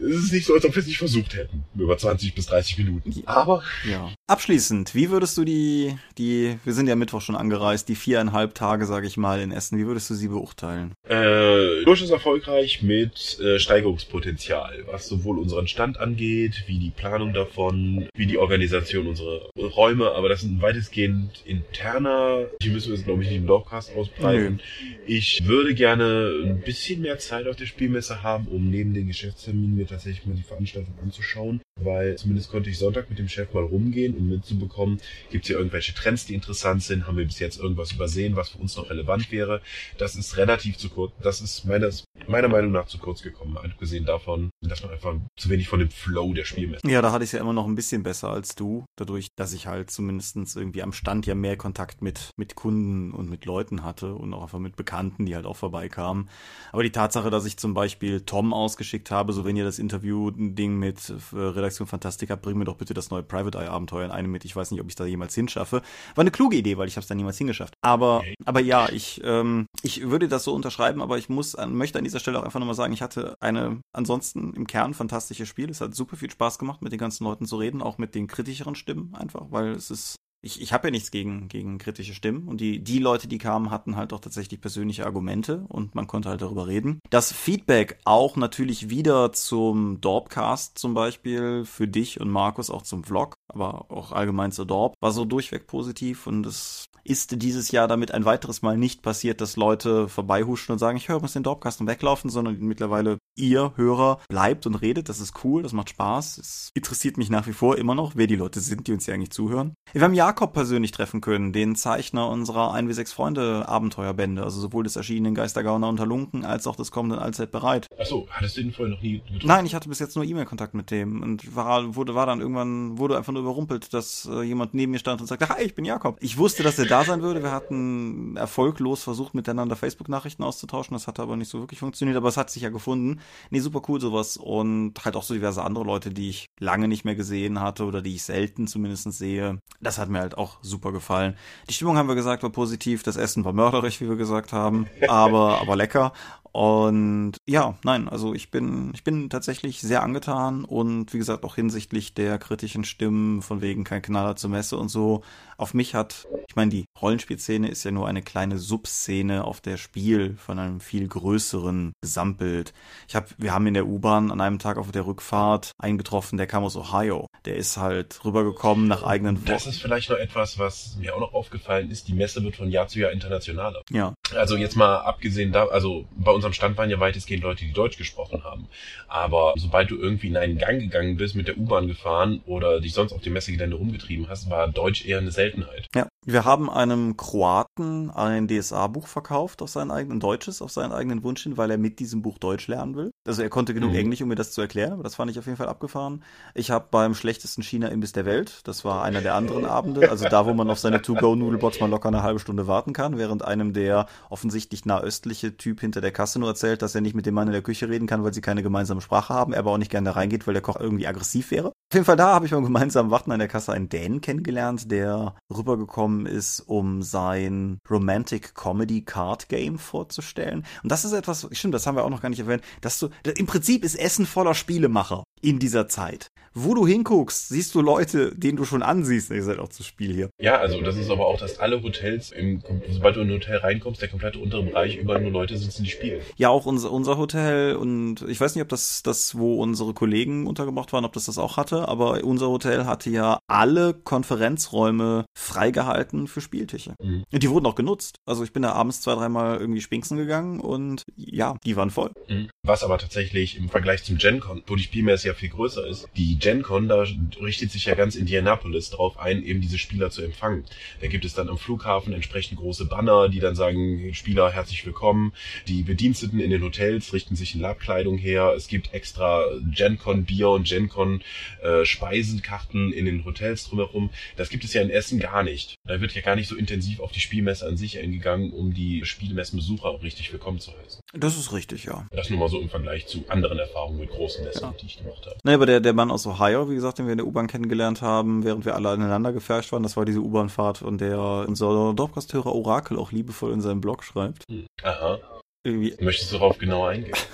es 0.00 0.24
ist 0.24 0.32
nicht 0.32 0.46
so, 0.46 0.54
als 0.54 0.64
ob 0.64 0.74
wir 0.74 0.80
es 0.80 0.86
nicht 0.86 0.98
versucht 0.98 1.34
hätten. 1.34 1.64
Über 1.76 1.96
20 1.96 2.34
bis 2.34 2.46
30 2.46 2.78
Minuten. 2.78 3.22
Aber. 3.26 3.62
Ja. 3.88 4.12
Abschließend, 4.26 4.94
wie 4.94 5.10
würdest 5.10 5.36
du 5.38 5.44
die, 5.44 5.96
die, 6.18 6.58
wir 6.64 6.72
sind 6.72 6.86
ja 6.86 6.94
Mittwoch 6.94 7.20
schon 7.20 7.36
angereist, 7.36 7.88
die 7.88 7.94
viereinhalb 7.94 8.54
Tage, 8.54 8.86
sage 8.86 9.06
ich 9.06 9.16
mal, 9.16 9.40
in 9.40 9.50
Essen, 9.50 9.78
wie 9.78 9.86
würdest 9.86 10.10
du 10.10 10.14
sie 10.14 10.28
beurteilen? 10.28 10.92
Äh, 11.08 11.84
durchaus 11.84 12.10
erfolgreich 12.10 12.82
mit 12.82 13.38
äh, 13.40 13.58
Steigerungspotenzial, 13.58 14.84
was 14.86 15.08
sowohl 15.08 15.38
unseren 15.38 15.66
Stand 15.66 15.98
angeht, 15.98 16.64
wie 16.66 16.78
die 16.78 16.90
Planung 16.90 17.32
davon, 17.32 18.08
wie 18.14 18.26
die 18.26 18.38
Organisation 18.38 19.06
unserer 19.06 19.48
Räume, 19.56 20.12
aber 20.12 20.28
das 20.28 20.42
sind 20.42 20.60
weitestgehend 20.60 21.42
interner, 21.44 22.46
die 22.62 22.70
müssen 22.70 22.90
wir 22.90 22.96
jetzt, 22.96 23.06
glaube 23.06 23.22
ich, 23.22 23.28
nicht 23.30 23.38
im 23.38 23.46
Dorfcast 23.46 23.96
ausbreiten. 23.96 24.60
Nö. 24.60 24.94
Ich 25.06 25.46
würde 25.46 25.74
gerne 25.74 26.32
ein 26.44 26.60
bisschen 26.60 27.00
mehr 27.00 27.18
Zeit 27.18 27.46
auf 27.46 27.56
der 27.56 27.66
Spielmesse 27.66 28.22
haben, 28.22 28.46
um 28.48 28.70
neben 28.70 28.94
den 28.94 29.06
Geschäftsterminen 29.08 29.76
mir 29.76 29.87
tatsächlich 29.88 30.26
mal 30.26 30.36
die 30.36 30.42
Veranstaltung 30.42 30.94
anzuschauen, 31.02 31.60
weil 31.76 32.16
zumindest 32.16 32.50
konnte 32.50 32.70
ich 32.70 32.78
Sonntag 32.78 33.08
mit 33.08 33.18
dem 33.18 33.28
Chef 33.28 33.52
mal 33.52 33.64
rumgehen, 33.64 34.16
um 34.16 34.28
mitzubekommen, 34.28 35.00
gibt 35.30 35.44
es 35.44 35.48
hier 35.48 35.58
irgendwelche 35.58 35.94
Trends, 35.94 36.26
die 36.26 36.34
interessant 36.34 36.82
sind, 36.82 37.06
haben 37.06 37.16
wir 37.16 37.24
bis 37.24 37.38
jetzt 37.38 37.58
irgendwas 37.58 37.92
übersehen, 37.92 38.36
was 38.36 38.50
für 38.50 38.58
uns 38.58 38.76
noch 38.76 38.90
relevant 38.90 39.30
wäre. 39.32 39.60
Das 39.98 40.16
ist 40.16 40.36
relativ 40.36 40.76
zu 40.76 40.88
kurz, 40.88 41.12
das 41.22 41.40
ist 41.40 41.64
meines, 41.64 42.04
meiner 42.26 42.48
Meinung 42.48 42.72
nach 42.72 42.86
zu 42.86 42.98
kurz 42.98 43.22
gekommen, 43.22 43.56
abgesehen 43.56 44.04
davon, 44.04 44.50
dass 44.60 44.82
man 44.82 44.92
einfach 44.92 45.14
zu 45.36 45.48
wenig 45.50 45.68
von 45.68 45.80
dem 45.80 45.90
Flow 45.90 46.32
der 46.34 46.44
Spielmesse. 46.44 46.86
Ja, 46.86 47.02
da 47.02 47.12
hatte 47.12 47.24
ich 47.24 47.28
es 47.28 47.32
ja 47.32 47.40
immer 47.40 47.52
noch 47.52 47.66
ein 47.66 47.74
bisschen 47.74 48.02
besser 48.02 48.30
als 48.30 48.54
du, 48.54 48.84
dadurch, 48.96 49.28
dass 49.36 49.52
ich 49.52 49.66
halt 49.66 49.90
zumindestens 49.90 50.56
irgendwie 50.56 50.82
am 50.82 50.92
Stand 50.92 51.26
ja 51.26 51.34
mehr 51.34 51.56
Kontakt 51.56 52.02
mit, 52.02 52.30
mit 52.36 52.54
Kunden 52.54 53.12
und 53.12 53.28
mit 53.30 53.44
Leuten 53.44 53.84
hatte 53.84 54.14
und 54.14 54.34
auch 54.34 54.42
einfach 54.42 54.58
mit 54.58 54.76
Bekannten, 54.76 55.26
die 55.26 55.34
halt 55.34 55.46
auch 55.46 55.56
vorbeikamen. 55.56 56.28
Aber 56.72 56.82
die 56.82 56.92
Tatsache, 56.92 57.30
dass 57.30 57.44
ich 57.44 57.56
zum 57.56 57.74
Beispiel 57.74 58.20
Tom 58.22 58.52
ausgeschickt 58.52 59.10
habe, 59.10 59.32
so 59.32 59.44
wenn 59.44 59.56
ihr 59.56 59.64
das 59.64 59.77
Interview-Ding 59.78 60.76
mit 60.76 61.10
äh, 61.10 61.36
Redaktion 61.36 61.86
Fantastica, 61.86 62.36
bring 62.36 62.58
mir 62.58 62.64
doch 62.64 62.76
bitte 62.76 62.94
das 62.94 63.10
neue 63.10 63.22
Private 63.22 63.58
Eye 63.58 63.68
Abenteuer 63.68 64.04
in 64.04 64.10
einem 64.10 64.30
mit. 64.30 64.44
Ich 64.44 64.54
weiß 64.54 64.70
nicht, 64.70 64.80
ob 64.80 64.88
ich 64.88 64.94
da 64.94 65.04
jemals 65.04 65.34
hinschaffe. 65.34 65.82
War 66.14 66.22
eine 66.22 66.30
kluge 66.30 66.56
Idee, 66.56 66.78
weil 66.78 66.88
ich 66.88 66.96
habe 66.96 67.02
es 67.02 67.08
da 67.08 67.14
niemals 67.14 67.38
hingeschafft. 67.38 67.74
Aber, 67.82 68.22
aber 68.44 68.60
ja, 68.60 68.88
ich, 68.90 69.20
ähm, 69.24 69.66
ich 69.82 70.08
würde 70.08 70.28
das 70.28 70.44
so 70.44 70.54
unterschreiben, 70.54 71.02
aber 71.02 71.18
ich 71.18 71.28
muss, 71.28 71.56
möchte 71.68 71.98
an 71.98 72.04
dieser 72.04 72.20
Stelle 72.20 72.38
auch 72.38 72.44
einfach 72.44 72.60
nochmal 72.60 72.74
sagen, 72.74 72.92
ich 72.92 73.02
hatte 73.02 73.36
eine 73.40 73.80
ansonsten 73.92 74.54
im 74.54 74.66
Kern 74.66 74.94
fantastische 74.94 75.46
Spiel. 75.46 75.70
Es 75.70 75.80
hat 75.80 75.94
super 75.94 76.16
viel 76.16 76.30
Spaß 76.30 76.58
gemacht, 76.58 76.82
mit 76.82 76.92
den 76.92 76.98
ganzen 76.98 77.24
Leuten 77.24 77.46
zu 77.46 77.56
reden, 77.56 77.82
auch 77.82 77.98
mit 77.98 78.14
den 78.14 78.26
kritischeren 78.26 78.74
Stimmen 78.74 79.14
einfach, 79.14 79.46
weil 79.50 79.72
es 79.72 79.90
ist 79.90 80.16
ich, 80.40 80.60
ich 80.60 80.72
habe 80.72 80.88
ja 80.88 80.90
nichts 80.92 81.10
gegen, 81.10 81.48
gegen 81.48 81.78
kritische 81.78 82.14
Stimmen 82.14 82.46
und 82.46 82.60
die, 82.60 82.78
die 82.82 82.98
Leute, 82.98 83.26
die 83.28 83.38
kamen, 83.38 83.70
hatten 83.70 83.96
halt 83.96 84.12
auch 84.12 84.20
tatsächlich 84.20 84.60
persönliche 84.60 85.04
Argumente 85.04 85.64
und 85.68 85.94
man 85.94 86.06
konnte 86.06 86.28
halt 86.28 86.42
darüber 86.42 86.68
reden. 86.68 87.00
Das 87.10 87.32
Feedback 87.32 87.98
auch 88.04 88.36
natürlich 88.36 88.88
wieder 88.90 89.32
zum 89.32 90.00
Dorpcast 90.00 90.78
zum 90.78 90.94
Beispiel 90.94 91.64
für 91.64 91.88
dich 91.88 92.20
und 92.20 92.30
Markus 92.30 92.70
auch 92.70 92.82
zum 92.82 93.02
Vlog, 93.02 93.34
aber 93.48 93.90
auch 93.90 94.12
allgemein 94.12 94.52
zur 94.52 94.66
Dorp, 94.66 94.94
war 95.00 95.12
so 95.12 95.24
durchweg 95.24 95.66
positiv 95.66 96.26
und 96.26 96.46
es 96.46 96.86
ist 97.04 97.42
dieses 97.42 97.70
Jahr 97.70 97.88
damit 97.88 98.12
ein 98.12 98.24
weiteres 98.24 98.62
Mal 98.62 98.76
nicht 98.76 99.02
passiert, 99.02 99.40
dass 99.40 99.56
Leute 99.56 100.08
vorbeihuschen 100.08 100.72
und 100.72 100.78
sagen, 100.78 100.98
ich 100.98 101.08
höre 101.08 101.22
uns 101.22 101.32
den 101.32 101.42
Dorpcast 101.42 101.80
und 101.80 101.86
weglaufen, 101.86 102.30
sondern 102.30 102.58
mittlerweile 102.60 103.18
ihr 103.38 103.72
Hörer 103.76 104.18
bleibt 104.28 104.66
und 104.66 104.74
redet. 104.74 105.08
Das 105.08 105.20
ist 105.20 105.44
cool, 105.44 105.62
das 105.62 105.72
macht 105.72 105.90
Spaß. 105.90 106.38
Es 106.38 106.70
interessiert 106.74 107.16
mich 107.16 107.30
nach 107.30 107.46
wie 107.46 107.52
vor 107.52 107.78
immer 107.78 107.94
noch, 107.94 108.12
wer 108.16 108.26
die 108.26 108.36
Leute 108.36 108.60
sind, 108.60 108.86
die 108.86 108.92
uns 108.92 109.04
hier 109.04 109.14
eigentlich 109.14 109.30
zuhören. 109.30 109.74
Wir 109.92 110.02
haben 110.02 110.14
Jakob 110.14 110.52
persönlich 110.52 110.92
treffen 110.92 111.20
können, 111.20 111.52
den 111.52 111.76
Zeichner 111.76 112.28
unserer 112.28 112.74
1W6 112.74 113.14
Freunde 113.14 113.68
Abenteuerbände, 113.68 114.42
also 114.42 114.60
sowohl 114.60 114.84
des 114.84 114.96
erschienenen 114.96 115.34
Geistergauner 115.34 115.88
unter 115.88 116.06
Lunken 116.06 116.44
als 116.44 116.66
auch 116.66 116.76
des 116.76 116.90
kommenden 116.90 117.18
Allzeit 117.18 117.50
bereit. 117.50 117.86
Achso, 117.98 118.26
hattest 118.30 118.56
du 118.56 118.60
ihn 118.62 118.72
vorher 118.72 118.94
noch 118.94 119.02
nie 119.02 119.18
getroffen? 119.18 119.46
Nein, 119.46 119.66
ich 119.66 119.74
hatte 119.74 119.88
bis 119.88 119.98
jetzt 119.98 120.16
nur 120.16 120.24
E-Mail-Kontakt 120.24 120.74
mit 120.74 120.90
dem 120.90 121.22
und 121.22 121.54
war, 121.54 121.94
wurde, 121.94 122.14
war 122.14 122.26
dann 122.26 122.40
irgendwann, 122.40 122.98
wurde 122.98 123.16
einfach 123.16 123.32
nur 123.32 123.42
überrumpelt, 123.42 123.94
dass 123.94 124.28
äh, 124.30 124.42
jemand 124.42 124.74
neben 124.74 124.92
mir 124.92 124.98
stand 124.98 125.20
und 125.20 125.26
sagte, 125.26 125.48
hi, 125.48 125.62
ich 125.62 125.74
bin 125.74 125.84
Jakob. 125.84 126.18
Ich 126.20 126.38
wusste, 126.38 126.62
dass 126.62 126.78
er 126.78 126.86
da 126.86 127.04
sein 127.04 127.22
würde. 127.22 127.42
Wir 127.42 127.52
hatten 127.52 128.36
erfolglos 128.36 129.02
versucht, 129.02 129.34
miteinander 129.34 129.76
Facebook-Nachrichten 129.76 130.42
auszutauschen. 130.42 130.94
Das 130.94 131.06
hat 131.06 131.20
aber 131.20 131.36
nicht 131.36 131.48
so 131.48 131.60
wirklich 131.60 131.80
funktioniert, 131.80 132.16
aber 132.16 132.28
es 132.28 132.36
hat 132.36 132.50
sich 132.50 132.62
ja 132.62 132.70
gefunden. 132.70 133.20
Nee, 133.50 133.60
super 133.60 133.82
cool 133.88 134.00
sowas 134.00 134.36
und 134.36 134.94
halt 135.04 135.16
auch 135.16 135.22
so 135.22 135.34
diverse 135.34 135.62
andere 135.62 135.84
Leute, 135.84 136.10
die 136.10 136.30
ich 136.30 136.46
lange 136.58 136.88
nicht 136.88 137.04
mehr 137.04 137.14
gesehen 137.14 137.60
hatte 137.60 137.84
oder 137.84 138.02
die 138.02 138.14
ich 138.14 138.22
selten 138.22 138.66
zumindest 138.66 139.12
sehe. 139.12 139.58
Das 139.80 139.98
hat 139.98 140.08
mir 140.08 140.20
halt 140.20 140.36
auch 140.36 140.58
super 140.62 140.92
gefallen. 140.92 141.36
Die 141.68 141.74
Stimmung 141.74 141.96
haben 141.96 142.08
wir 142.08 142.14
gesagt 142.14 142.42
war 142.42 142.50
positiv, 142.50 143.02
das 143.02 143.16
Essen 143.16 143.44
war 143.44 143.52
mörderisch, 143.52 144.00
wie 144.00 144.08
wir 144.08 144.16
gesagt 144.16 144.52
haben, 144.52 144.86
aber 145.08 145.58
aber 145.60 145.76
lecker 145.76 146.12
und 146.52 147.36
ja, 147.46 147.78
nein, 147.84 148.08
also 148.08 148.34
ich 148.34 148.50
bin, 148.50 148.90
ich 148.94 149.04
bin 149.04 149.30
tatsächlich 149.30 149.80
sehr 149.80 150.02
angetan 150.02 150.64
und 150.64 151.12
wie 151.12 151.18
gesagt 151.18 151.44
auch 151.44 151.54
hinsichtlich 151.54 152.14
der 152.14 152.38
kritischen 152.38 152.84
Stimmen 152.84 153.42
von 153.42 153.60
wegen 153.60 153.84
kein 153.84 154.02
Knaller 154.02 154.34
zur 154.36 154.50
Messe 154.50 154.76
und 154.76 154.88
so. 154.88 155.22
Auf 155.60 155.74
mich 155.74 155.96
hat, 155.96 156.28
ich 156.48 156.54
meine, 156.54 156.70
die 156.70 156.84
Rollenspielszene 157.02 157.68
ist 157.68 157.82
ja 157.82 157.90
nur 157.90 158.06
eine 158.06 158.22
kleine 158.22 158.58
Subszene 158.58 159.42
auf 159.44 159.60
der 159.60 159.76
Spiel 159.76 160.36
von 160.36 160.60
einem 160.60 160.78
viel 160.78 161.08
größeren 161.08 161.94
Gesamtbild. 162.00 162.72
Ich 163.08 163.16
habe, 163.16 163.26
wir 163.38 163.52
haben 163.52 163.66
in 163.66 163.74
der 163.74 163.86
U-Bahn 163.86 164.30
an 164.30 164.40
einem 164.40 164.60
Tag 164.60 164.78
auf 164.78 164.92
der 164.92 165.04
Rückfahrt 165.04 165.72
eingetroffen, 165.76 166.38
der 166.38 166.46
kam 166.46 166.62
aus 166.62 166.76
Ohio. 166.76 167.26
Der 167.44 167.56
ist 167.56 167.76
halt 167.76 168.24
rübergekommen 168.24 168.86
nach 168.86 169.02
eigenen 169.02 169.38
Worten. 169.38 169.50
Das 169.50 169.66
ist 169.66 169.82
vielleicht 169.82 170.10
noch 170.10 170.18
etwas, 170.18 170.60
was 170.60 170.96
mir 171.00 171.16
auch 171.16 171.20
noch 171.20 171.34
aufgefallen 171.34 171.90
ist. 171.90 172.06
Die 172.06 172.14
Messe 172.14 172.44
wird 172.44 172.54
von 172.54 172.70
Jahr 172.70 172.86
zu 172.86 173.00
Jahr 173.00 173.10
internationaler. 173.10 173.82
Ja. 173.90 174.14
Also 174.36 174.56
jetzt 174.56 174.76
mal 174.76 174.98
abgesehen 174.98 175.50
da, 175.50 175.66
also 175.66 176.06
bei 176.16 176.30
unserem 176.30 176.52
Stand 176.52 176.76
waren 176.78 176.88
ja 176.88 177.00
weitestgehend 177.00 177.42
Leute, 177.42 177.64
die 177.64 177.72
Deutsch 177.72 177.98
gesprochen 177.98 178.44
haben. 178.44 178.68
Aber 179.08 179.54
sobald 179.56 179.90
du 179.90 179.96
irgendwie 179.96 180.28
in 180.28 180.36
einen 180.36 180.58
Gang 180.58 180.78
gegangen 180.78 181.16
bist, 181.16 181.34
mit 181.34 181.48
der 181.48 181.58
U-Bahn 181.58 181.88
gefahren 181.88 182.42
oder 182.46 182.80
dich 182.80 182.92
sonst 182.92 183.12
auf 183.12 183.22
dem 183.22 183.32
Messegelände 183.32 183.74
rumgetrieben 183.74 184.28
hast, 184.28 184.48
war 184.50 184.68
Deutsch 184.68 185.04
eher 185.04 185.18
eine 185.18 185.32
Seltenheit. 185.50 185.86
Ja. 185.94 186.08
Wir 186.30 186.44
haben 186.44 186.68
einem 186.68 187.16
Kroaten 187.16 188.10
ein 188.10 188.48
DSA-Buch 188.48 189.06
verkauft 189.06 189.62
auf 189.62 189.70
seinen 189.70 189.90
eigenen 189.90 190.20
Deutsches, 190.20 190.60
auf 190.60 190.70
seinen 190.70 190.92
eigenen 190.92 191.22
Wunsch 191.22 191.44
hin, 191.44 191.56
weil 191.56 191.70
er 191.70 191.78
mit 191.78 192.00
diesem 192.00 192.20
Buch 192.20 192.36
Deutsch 192.36 192.68
lernen 192.68 192.96
will. 192.96 193.12
Also 193.26 193.40
er 193.40 193.48
konnte 193.48 193.72
genug 193.72 193.92
mhm. 193.92 193.96
Englisch, 193.96 194.20
um 194.20 194.28
mir 194.28 194.34
das 194.34 194.52
zu 194.52 194.60
erklären, 194.60 194.92
aber 194.92 195.02
das 195.04 195.14
fand 195.14 195.30
ich 195.30 195.38
auf 195.38 195.46
jeden 195.46 195.56
Fall 195.56 195.68
abgefahren. 195.68 196.22
Ich 196.54 196.70
habe 196.70 196.86
beim 196.90 197.14
schlechtesten 197.14 197.62
China-Imbiss 197.62 198.12
der 198.12 198.26
Welt, 198.26 198.60
das 198.64 198.84
war 198.84 199.04
einer 199.04 199.22
der 199.22 199.36
anderen 199.36 199.64
Abende, 199.64 200.10
also 200.10 200.28
da, 200.28 200.44
wo 200.44 200.52
man 200.52 200.68
auf 200.68 200.78
seine 200.78 201.00
To-Go-Nudelbots 201.00 201.80
mal 201.80 201.88
locker 201.88 202.08
eine 202.08 202.22
halbe 202.22 202.40
Stunde 202.40 202.66
warten 202.66 202.92
kann, 202.92 203.16
während 203.16 203.42
einem 203.42 203.72
der 203.72 204.04
offensichtlich 204.28 204.84
nahöstliche 204.84 205.56
Typ 205.56 205.80
hinter 205.80 206.02
der 206.02 206.12
Kasse 206.12 206.38
nur 206.38 206.50
erzählt, 206.50 206.82
dass 206.82 206.94
er 206.94 207.00
nicht 207.00 207.14
mit 207.14 207.24
dem 207.24 207.32
Mann 207.32 207.48
in 207.48 207.54
der 207.54 207.62
Küche 207.62 207.88
reden 207.88 208.06
kann, 208.06 208.22
weil 208.22 208.34
sie 208.34 208.42
keine 208.42 208.62
gemeinsame 208.62 209.00
Sprache 209.00 209.32
haben, 209.32 209.54
er 209.54 209.60
aber 209.60 209.70
auch 209.70 209.78
nicht 209.78 209.90
gerne 209.90 210.14
reingeht, 210.14 210.46
weil 210.46 210.52
der 210.52 210.62
Koch 210.62 210.78
irgendwie 210.78 211.06
aggressiv 211.06 211.50
wäre. 211.52 211.68
Auf 211.68 211.94
jeden 211.94 212.04
Fall 212.04 212.16
da 212.16 212.34
habe 212.34 212.44
ich 212.44 212.52
beim 212.52 212.64
gemeinsamen 212.64 213.10
Warten 213.10 213.32
an 213.32 213.38
der 213.38 213.48
Kasse 213.48 213.72
einen 213.72 213.88
Dänen 213.88 214.20
kennengelernt, 214.20 214.90
der 214.90 215.34
rübergekommen 215.50 216.17
ist, 216.26 216.60
um 216.60 217.02
sein 217.02 217.78
Romantic 217.88 218.54
Comedy 218.54 219.02
Card 219.02 219.48
Game 219.48 219.78
vorzustellen. 219.78 220.64
Und 220.82 220.90
das 220.92 221.04
ist 221.04 221.12
etwas, 221.12 221.48
stimmt, 221.52 221.74
das 221.74 221.86
haben 221.86 221.96
wir 221.96 222.04
auch 222.04 222.10
noch 222.10 222.22
gar 222.22 222.28
nicht 222.28 222.40
erwähnt, 222.40 222.62
dass 222.80 222.98
du, 222.98 223.08
im 223.36 223.46
Prinzip 223.46 223.84
ist 223.84 223.94
Essen 223.94 224.26
voller 224.26 224.54
Spielemacher. 224.54 225.24
in 225.40 225.58
dieser 225.58 225.88
Zeit. 225.88 226.30
Wo 226.54 226.74
du 226.74 226.86
hinguckst, 226.86 227.48
siehst 227.48 227.74
du 227.74 227.80
Leute, 227.80 228.34
denen 228.34 228.56
du 228.56 228.64
schon 228.64 228.82
ansiehst. 228.82 229.30
Ihr 229.30 229.42
seid 229.42 229.58
auch 229.58 229.68
zu 229.68 229.82
Spiel 229.82 230.14
hier. 230.14 230.30
Ja, 230.40 230.58
also 230.58 230.80
das 230.80 230.96
ist 230.96 231.10
aber 231.10 231.26
auch, 231.26 231.38
dass 231.38 231.58
alle 231.58 231.82
Hotels, 231.82 232.30
im, 232.30 232.62
sobald 232.90 233.16
du 233.16 233.20
in 233.20 233.28
ein 233.28 233.34
Hotel 233.34 233.58
reinkommst, 233.58 234.00
der 234.00 234.08
komplette 234.08 234.38
untere 234.38 234.62
Bereich, 234.62 234.96
überall 234.96 235.20
nur 235.20 235.30
Leute 235.30 235.56
sitzen, 235.56 235.84
die 235.84 235.90
spielen. 235.90 236.20
Ja, 236.36 236.48
auch 236.48 236.66
unser, 236.66 236.92
unser 236.92 237.18
Hotel 237.18 237.76
und 237.76 238.22
ich 238.28 238.40
weiß 238.40 238.54
nicht, 238.54 238.62
ob 238.62 238.68
das 238.68 239.02
das, 239.02 239.36
wo 239.36 239.62
unsere 239.62 239.94
Kollegen 239.94 240.46
untergebracht 240.46 240.92
waren, 240.92 241.04
ob 241.04 241.12
das 241.12 241.26
das 241.26 241.38
auch 241.38 241.56
hatte, 241.56 241.88
aber 241.88 242.24
unser 242.24 242.48
Hotel 242.48 242.86
hatte 242.86 243.10
ja 243.10 243.38
alle 243.46 243.94
Konferenzräume 243.94 245.24
freigehalten 245.36 246.26
für 246.26 246.40
Spieltische. 246.40 246.94
Mhm. 247.00 247.24
Und 247.30 247.42
die 247.42 247.50
wurden 247.50 247.66
auch 247.66 247.74
genutzt. 247.74 248.16
Also 248.26 248.44
ich 248.44 248.52
bin 248.52 248.62
da 248.62 248.72
abends 248.72 249.00
zwei, 249.00 249.14
dreimal 249.14 249.58
irgendwie 249.58 249.80
spinksen 249.80 250.16
gegangen 250.16 250.60
und 250.60 251.04
ja, 251.16 251.56
die 251.64 251.76
waren 251.76 251.90
voll. 251.90 252.12
Mhm. 252.28 252.50
Was 252.62 252.82
aber 252.82 252.98
tatsächlich 252.98 253.56
im 253.56 253.68
Vergleich 253.68 254.04
zum 254.04 254.18
GenCon, 254.18 254.62
wo 254.66 254.76
die 254.76 254.82
Spielmesse 254.82 255.28
ja 255.28 255.34
viel 255.34 255.48
größer 255.48 255.86
ist, 255.86 256.08
die 256.16 256.38
GenCon, 256.48 256.88
da 256.88 257.04
richtet 257.42 257.70
sich 257.70 257.84
ja 257.84 257.94
ganz 257.94 258.14
Indianapolis 258.14 258.88
drauf 258.88 259.18
ein, 259.18 259.42
eben 259.42 259.60
diese 259.60 259.76
Spieler 259.76 260.10
zu 260.10 260.22
empfangen. 260.22 260.64
Da 261.02 261.06
gibt 261.06 261.26
es 261.26 261.34
dann 261.34 261.50
am 261.50 261.58
Flughafen 261.58 262.14
entsprechend 262.14 262.58
große 262.58 262.86
Banner, 262.86 263.28
die 263.28 263.38
dann 263.38 263.54
sagen, 263.54 264.14
Spieler, 264.14 264.50
herzlich 264.50 264.86
willkommen. 264.86 265.34
Die 265.66 265.82
Bediensteten 265.82 266.40
in 266.40 266.48
den 266.48 266.62
Hotels 266.62 267.12
richten 267.12 267.36
sich 267.36 267.54
in 267.54 267.60
Labkleidung 267.60 268.16
her. 268.16 268.54
Es 268.56 268.66
gibt 268.66 268.94
extra 268.94 269.44
GenCon 269.74 270.24
Bier 270.24 270.48
und 270.48 270.66
GenCon 270.66 271.20
äh, 271.62 271.84
Speisenkarten 271.84 272.94
in 272.94 273.04
den 273.04 273.26
Hotels 273.26 273.68
drumherum. 273.68 274.08
Das 274.36 274.48
gibt 274.48 274.64
es 274.64 274.72
ja 274.72 274.80
in 274.80 274.88
Essen 274.88 275.18
gar 275.18 275.42
nicht. 275.42 275.74
Da 275.84 276.00
wird 276.00 276.14
ja 276.14 276.22
gar 276.22 276.34
nicht 276.34 276.48
so 276.48 276.56
intensiv 276.56 277.00
auf 277.00 277.12
die 277.12 277.20
Spielmesse 277.20 277.66
an 277.66 277.76
sich 277.76 277.98
eingegangen, 277.98 278.52
um 278.54 278.72
die 278.72 279.04
Spielmessenbesucher 279.04 279.84
auch 279.84 280.02
richtig 280.02 280.32
willkommen 280.32 280.60
zu 280.60 280.72
heißen. 280.72 281.02
Das 281.14 281.38
ist 281.38 281.52
richtig, 281.52 281.84
ja. 281.84 282.06
Das 282.10 282.28
nur 282.28 282.38
mal 282.38 282.48
so 282.48 282.60
im 282.60 282.68
Vergleich 282.68 283.06
zu 283.06 283.24
anderen 283.28 283.58
Erfahrungen 283.58 283.98
mit 283.98 284.10
großen 284.10 284.44
Messen, 284.44 284.62
ja. 284.62 284.74
die 284.80 284.86
ich 284.86 284.98
gemacht 284.98 285.24
habe. 285.24 285.36
Naja, 285.42 285.56
aber 285.56 285.66
der, 285.66 285.80
der 285.80 285.94
Mann 285.94 286.10
aus 286.10 286.26
Ohio, 286.26 286.68
wie 286.68 286.74
gesagt, 286.74 286.98
den 286.98 287.06
wir 287.06 287.12
in 287.12 287.18
der 287.18 287.26
U-Bahn 287.26 287.46
kennengelernt 287.46 288.02
haben, 288.02 288.44
während 288.44 288.66
wir 288.66 288.74
alle 288.74 288.90
aneinander 288.90 289.32
gefärscht 289.32 289.72
waren, 289.72 289.82
das 289.82 289.96
war 289.96 290.04
diese 290.04 290.20
U-Bahn-Fahrt, 290.20 290.82
und 290.82 291.00
der 291.00 291.18
unser 291.48 291.94
Dorfgasthörer 291.94 292.54
Orakel 292.54 292.98
auch 292.98 293.10
liebevoll 293.10 293.52
in 293.52 293.60
seinem 293.60 293.80
Blog 293.80 294.04
schreibt. 294.04 294.44
Hm. 294.48 294.66
Aha. 294.82 295.18
Irgendwie. 295.64 295.96
Möchtest 296.00 296.32
du 296.32 296.36
darauf 296.38 296.58
genauer 296.58 296.90
eingehen? 296.90 297.14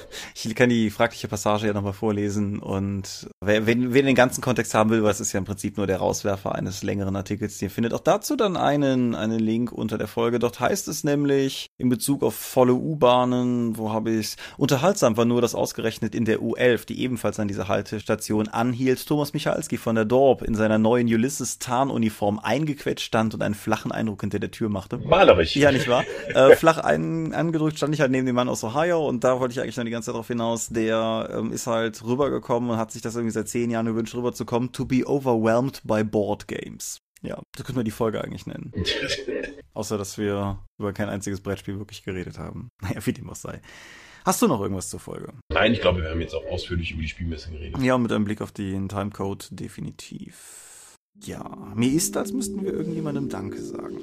Ich 0.46 0.55
kann 0.55 0.68
die 0.68 0.90
fragliche 0.90 1.26
Passage 1.26 1.66
ja 1.66 1.72
nochmal 1.72 1.94
vorlesen 1.94 2.59
und 2.59 3.28
wer, 3.40 3.66
wer, 3.66 3.74
wer 3.78 4.02
den 4.02 4.14
ganzen 4.14 4.42
Kontext 4.42 4.74
haben 4.74 4.90
will, 4.90 5.02
weil 5.02 5.10
es 5.10 5.20
ist 5.20 5.32
ja 5.32 5.38
im 5.38 5.46
Prinzip 5.46 5.78
nur 5.78 5.86
der 5.86 5.96
Rauswerfer 5.96 6.55
eines 6.55 6.82
längeren 6.82 7.16
Artikels, 7.16 7.56
den 7.59 7.70
findet 7.70 7.94
auch 7.94 8.01
dazu 8.01 8.36
dann 8.36 8.56
einen, 8.56 9.14
einen 9.14 9.38
Link 9.38 9.72
unter 9.72 9.96
der 9.96 10.06
Folge. 10.06 10.38
Dort 10.38 10.60
heißt 10.60 10.86
es 10.88 11.02
nämlich 11.02 11.70
in 11.78 11.88
Bezug 11.88 12.22
auf 12.22 12.34
volle 12.34 12.74
U-Bahnen, 12.74 13.78
wo 13.78 13.92
habe 13.92 14.10
ich 14.10 14.36
Unterhaltsam 14.59 15.16
war 15.16 15.24
nur, 15.24 15.40
dass 15.40 15.55
ausgerechnet 15.55 16.14
in 16.14 16.26
der 16.26 16.40
U11, 16.40 16.86
die 16.86 17.01
ebenfalls 17.01 17.40
an 17.40 17.48
dieser 17.48 17.68
Haltestation 17.68 18.48
anhielt, 18.48 19.06
Thomas 19.06 19.32
Michalski 19.32 19.78
von 19.78 19.94
der 19.94 20.05
Dorp 20.05 20.42
in 20.42 20.55
seiner 20.55 20.78
neuen 20.78 21.06
Ulysses-Tarnuniform 21.06 22.38
eingequetscht 22.38 23.06
stand 23.06 23.34
und 23.34 23.42
einen 23.42 23.55
flachen 23.55 23.92
Eindruck 23.92 24.20
hinter 24.20 24.38
der 24.38 24.51
Tür 24.51 24.68
machte. 24.68 24.98
Malerisch. 24.98 25.56
Ja, 25.56 25.72
nicht 25.72 25.88
wahr? 25.88 26.05
äh, 26.34 26.55
flach 26.55 26.78
ein, 26.78 27.32
angedrückt 27.32 27.78
stand 27.78 27.94
ich 27.94 28.01
halt 28.01 28.13
neben 28.14 28.26
dem 28.26 28.36
Mann 28.36 28.48
aus 28.48 28.64
Ohio 28.64 29.06
und 29.06 29.24
da 29.24 29.40
wollte 29.40 29.52
ich 29.52 29.60
eigentlich 29.60 29.76
noch 29.76 29.84
die 29.84 29.90
ganze 29.90 30.06
Zeit 30.06 30.14
darauf 30.14 30.28
hinaus. 30.28 30.68
Der 30.68 31.28
ähm, 31.32 31.52
ist 31.52 31.66
halt 31.66 32.02
rübergekommen 32.04 32.70
und 32.70 32.76
hat 32.76 32.92
sich 32.92 33.02
das 33.02 33.16
irgendwie 33.16 33.32
seit 33.32 33.48
zehn 33.48 33.70
Jahren 33.70 33.86
gewünscht, 33.86 34.14
rüberzukommen. 34.14 34.72
To 34.72 34.84
be 34.84 35.04
overwhelmed 35.06 35.82
by 35.84 36.02
board 36.02 36.48
games. 36.48 37.00
Ja, 37.22 37.36
so 37.56 37.64
könnte 37.64 37.76
man 37.76 37.84
die 37.84 37.90
Folge 37.90 38.22
eigentlich 38.22 38.46
nennen. 38.46 38.72
Außer, 39.74 39.98
dass 39.98 40.18
wir 40.18 40.58
über 40.78 40.92
kein 40.92 41.08
einziges 41.08 41.40
Brettspiel 41.40 41.78
wirklich 41.78 42.04
geredet 42.04 42.38
haben. 42.38 42.68
Naja, 42.82 43.04
wie 43.04 43.12
dem 43.12 43.28
auch 43.28 43.34
sei. 43.34 43.60
Hast 44.24 44.40
du 44.40 44.46
noch 44.46 44.60
irgendwas 44.60 44.88
zur 44.88 45.00
Folge? 45.00 45.32
Nein, 45.52 45.72
ich 45.72 45.80
glaube, 45.80 46.02
wir 46.02 46.10
haben 46.10 46.20
jetzt 46.20 46.34
auch 46.34 46.46
ausführlich 46.46 46.92
über 46.92 47.02
die 47.02 47.08
Spielmesse 47.08 47.50
geredet. 47.50 47.82
Ja, 47.82 47.98
mit 47.98 48.12
einem 48.12 48.24
Blick 48.24 48.40
auf 48.40 48.52
den 48.52 48.88
Timecode 48.88 49.48
definitiv. 49.50 50.96
Ja, 51.22 51.72
mir 51.74 51.92
ist, 51.92 52.16
als 52.16 52.32
müssten 52.32 52.62
wir 52.62 52.72
irgendjemandem 52.72 53.28
Danke 53.28 53.60
sagen. 53.60 53.98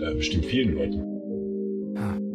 Äh, 0.00 0.14
bestimmt 0.14 0.44
vielen 0.44 0.74
Leuten. 0.74 2.31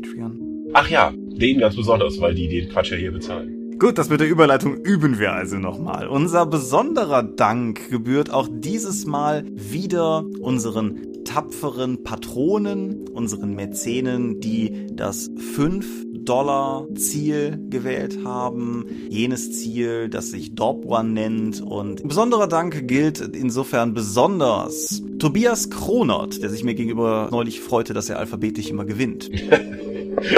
Patreon. 0.00 0.70
Ach 0.72 0.88
ja, 0.88 1.12
denen 1.16 1.60
ganz 1.60 1.76
besonders, 1.76 2.20
weil 2.20 2.34
die 2.34 2.48
den 2.48 2.68
Quatsch 2.68 2.92
ja 2.92 2.96
hier 2.96 3.12
bezahlen. 3.12 3.78
Gut, 3.78 3.96
das 3.96 4.10
mit 4.10 4.20
der 4.20 4.28
Überleitung 4.28 4.76
üben 4.76 5.18
wir 5.18 5.32
also 5.32 5.56
nochmal. 5.56 6.06
Unser 6.06 6.44
besonderer 6.44 7.22
Dank 7.22 7.88
gebührt 7.88 8.30
auch 8.30 8.46
dieses 8.50 9.06
Mal 9.06 9.44
wieder 9.54 10.24
unseren 10.40 11.24
tapferen 11.24 12.02
Patronen, 12.02 13.08
unseren 13.08 13.54
Mäzenen, 13.54 14.40
die 14.40 14.86
das 14.92 15.30
5 15.54 16.09
Dollar 16.24 16.86
Ziel 16.94 17.58
gewählt 17.68 18.18
haben. 18.24 18.86
Jenes 19.08 19.52
Ziel, 19.52 20.08
das 20.08 20.30
sich 20.30 20.54
Dorp 20.54 20.84
One 20.84 21.10
nennt. 21.10 21.60
Und 21.60 22.06
besonderer 22.06 22.46
Dank 22.46 22.88
gilt 22.88 23.20
insofern 23.20 23.94
besonders 23.94 25.02
Tobias 25.18 25.70
Kronert, 25.70 26.42
der 26.42 26.50
sich 26.50 26.64
mir 26.64 26.74
gegenüber 26.74 27.28
neulich 27.30 27.60
freute, 27.60 27.94
dass 27.94 28.08
er 28.08 28.18
alphabetisch 28.18 28.68
immer 28.70 28.84
gewinnt. 28.84 29.30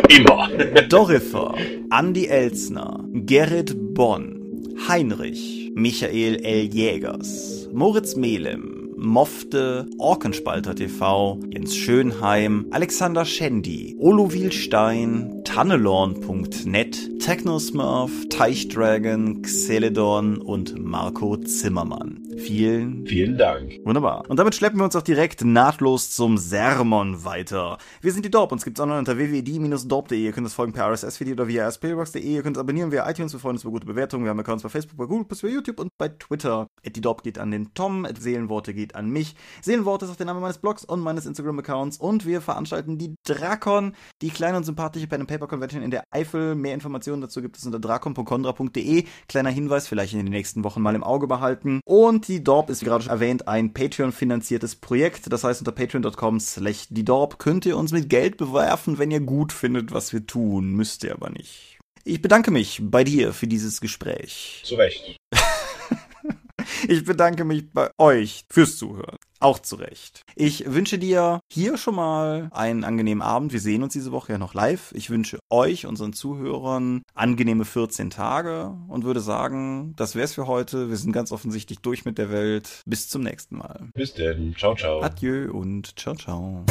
Immer. 0.08 0.48
Dorifer, 0.88 1.54
Andy 1.90 2.26
Elsner, 2.26 3.04
Gerrit 3.12 3.94
Bonn, 3.94 4.40
Heinrich, 4.88 5.72
Michael 5.74 6.44
L. 6.44 6.64
Jägers, 6.72 7.68
Moritz 7.72 8.14
Melem, 8.14 8.71
Mofte, 9.02 9.86
Orkenspalter 9.98 10.76
TV, 10.76 11.40
Jens 11.50 11.74
Schönheim, 11.74 12.66
Alexander 12.70 13.24
Schendi, 13.24 13.96
Oluvil 13.98 14.52
Stein, 14.52 15.42
Tannelorn.net, 15.44 17.18
Technosmurf, 17.18 18.12
Teichdragon, 18.30 19.42
Xeledon 19.42 20.38
und 20.38 20.78
Marco 20.78 21.36
Zimmermann. 21.36 22.22
Vielen, 22.36 23.06
vielen 23.06 23.36
Dank. 23.36 23.78
Wunderbar. 23.84 24.24
Und 24.28 24.38
damit 24.38 24.54
schleppen 24.54 24.78
wir 24.78 24.84
uns 24.84 24.96
auch 24.96 25.02
direkt 25.02 25.44
nahtlos 25.44 26.10
zum 26.10 26.38
Sermon 26.38 27.24
weiter. 27.24 27.78
Wir 28.00 28.12
sind 28.12 28.24
die 28.24 28.30
Dorp, 28.30 28.52
uns 28.52 28.64
gibt's 28.64 28.80
online 28.80 28.98
unter 28.98 29.18
www.die-dorp.de. 29.18 30.18
Ihr 30.18 30.32
könnt 30.32 30.46
uns 30.46 30.54
folgen 30.54 30.72
per 30.72 30.90
RSS-Feed 30.90 31.32
oder 31.32 31.48
via 31.48 31.70
spbox.de. 31.70 32.22
Ihr 32.22 32.42
könnt 32.42 32.56
uns 32.56 32.62
abonnieren 32.62 32.90
via 32.90 33.08
iTunes, 33.08 33.32
wir 33.32 33.40
freuen 33.40 33.56
uns 33.56 33.62
über 33.62 33.72
gute 33.72 33.86
Bewertungen. 33.86 34.24
Wir 34.24 34.30
haben 34.30 34.40
Accounts 34.40 34.62
bei 34.62 34.68
Facebook, 34.68 34.96
bei 34.96 35.06
Google, 35.06 35.26
bei 35.28 35.48
YouTube 35.48 35.78
und 35.78 35.90
bei 35.98 36.08
Twitter. 36.08 36.68
Die 36.84 37.00
Dorp 37.00 37.22
geht 37.22 37.38
an 37.38 37.50
den 37.50 37.74
Tom, 37.74 38.06
Seelenworte 38.18 38.72
geht 38.74 38.94
an 38.94 39.10
mich. 39.10 39.34
Seelenworte 39.60 40.06
ist 40.06 40.12
auch 40.12 40.16
der 40.16 40.26
Name 40.26 40.40
meines 40.40 40.58
Blogs 40.58 40.84
und 40.84 41.00
meines 41.00 41.26
Instagram-Accounts. 41.26 41.98
Und 41.98 42.26
wir 42.26 42.40
veranstalten 42.40 42.98
die 42.98 43.14
Drakon, 43.24 43.94
die 44.22 44.30
kleine 44.30 44.56
und 44.56 44.64
sympathische 44.64 45.06
Pen 45.06 45.26
Paper 45.26 45.46
Convention 45.46 45.82
in 45.82 45.90
der 45.90 46.04
Eifel. 46.10 46.54
Mehr 46.54 46.74
Informationen 46.74 47.20
dazu 47.20 47.42
gibt 47.42 47.58
es 47.58 47.66
unter 47.66 47.78
drakon.condra.de. 47.78 49.04
Kleiner 49.28 49.50
Hinweis, 49.50 49.86
vielleicht 49.86 50.14
in 50.14 50.20
den 50.20 50.30
nächsten 50.30 50.64
Wochen 50.64 50.80
mal 50.80 50.94
im 50.94 51.04
Auge 51.04 51.26
behalten. 51.26 51.80
Und 51.84 52.21
die 52.28 52.42
Dorp 52.42 52.70
ist, 52.70 52.82
wie 52.82 52.86
gerade 52.86 53.04
schon 53.04 53.12
erwähnt, 53.12 53.48
ein 53.48 53.72
Patreon-finanziertes 53.72 54.76
Projekt. 54.76 55.32
Das 55.32 55.44
heißt, 55.44 55.60
unter 55.60 55.72
patreon.com 55.72 56.40
slash 56.40 56.86
die 56.90 57.04
Dorp 57.04 57.38
könnt 57.38 57.66
ihr 57.66 57.76
uns 57.76 57.92
mit 57.92 58.08
Geld 58.08 58.36
bewerfen, 58.36 58.98
wenn 58.98 59.10
ihr 59.10 59.20
gut 59.20 59.52
findet, 59.52 59.92
was 59.92 60.12
wir 60.12 60.26
tun. 60.26 60.72
Müsst 60.72 61.04
ihr 61.04 61.12
aber 61.12 61.30
nicht. 61.30 61.78
Ich 62.04 62.20
bedanke 62.20 62.50
mich 62.50 62.80
bei 62.82 63.04
dir 63.04 63.32
für 63.32 63.46
dieses 63.46 63.80
Gespräch. 63.80 64.62
Zu 64.64 64.74
Recht. 64.74 65.16
Ich 66.88 67.04
bedanke 67.04 67.44
mich 67.44 67.70
bei 67.72 67.90
euch 67.98 68.44
fürs 68.50 68.76
Zuhören. 68.76 69.16
Auch 69.42 69.58
zu 69.58 69.74
Recht. 69.74 70.24
Ich 70.36 70.72
wünsche 70.72 71.00
dir 71.00 71.40
hier 71.50 71.76
schon 71.76 71.96
mal 71.96 72.48
einen 72.52 72.84
angenehmen 72.84 73.22
Abend. 73.22 73.52
Wir 73.52 73.58
sehen 73.58 73.82
uns 73.82 73.92
diese 73.92 74.12
Woche 74.12 74.32
ja 74.32 74.38
noch 74.38 74.54
live. 74.54 74.92
Ich 74.94 75.10
wünsche 75.10 75.40
euch, 75.50 75.84
unseren 75.84 76.12
Zuhörern, 76.12 77.02
angenehme 77.14 77.64
14 77.64 78.10
Tage 78.10 78.72
und 78.86 79.04
würde 79.04 79.20
sagen, 79.20 79.94
das 79.96 80.14
wär's 80.14 80.34
für 80.34 80.46
heute. 80.46 80.90
Wir 80.90 80.96
sind 80.96 81.12
ganz 81.12 81.32
offensichtlich 81.32 81.80
durch 81.80 82.04
mit 82.04 82.18
der 82.18 82.30
Welt. 82.30 82.82
Bis 82.86 83.08
zum 83.08 83.24
nächsten 83.24 83.56
Mal. 83.56 83.88
Bis 83.94 84.14
denn. 84.14 84.54
Ciao, 84.56 84.76
ciao. 84.76 85.00
Adieu 85.02 85.50
und 85.50 85.98
ciao, 85.98 86.14
ciao. 86.14 86.64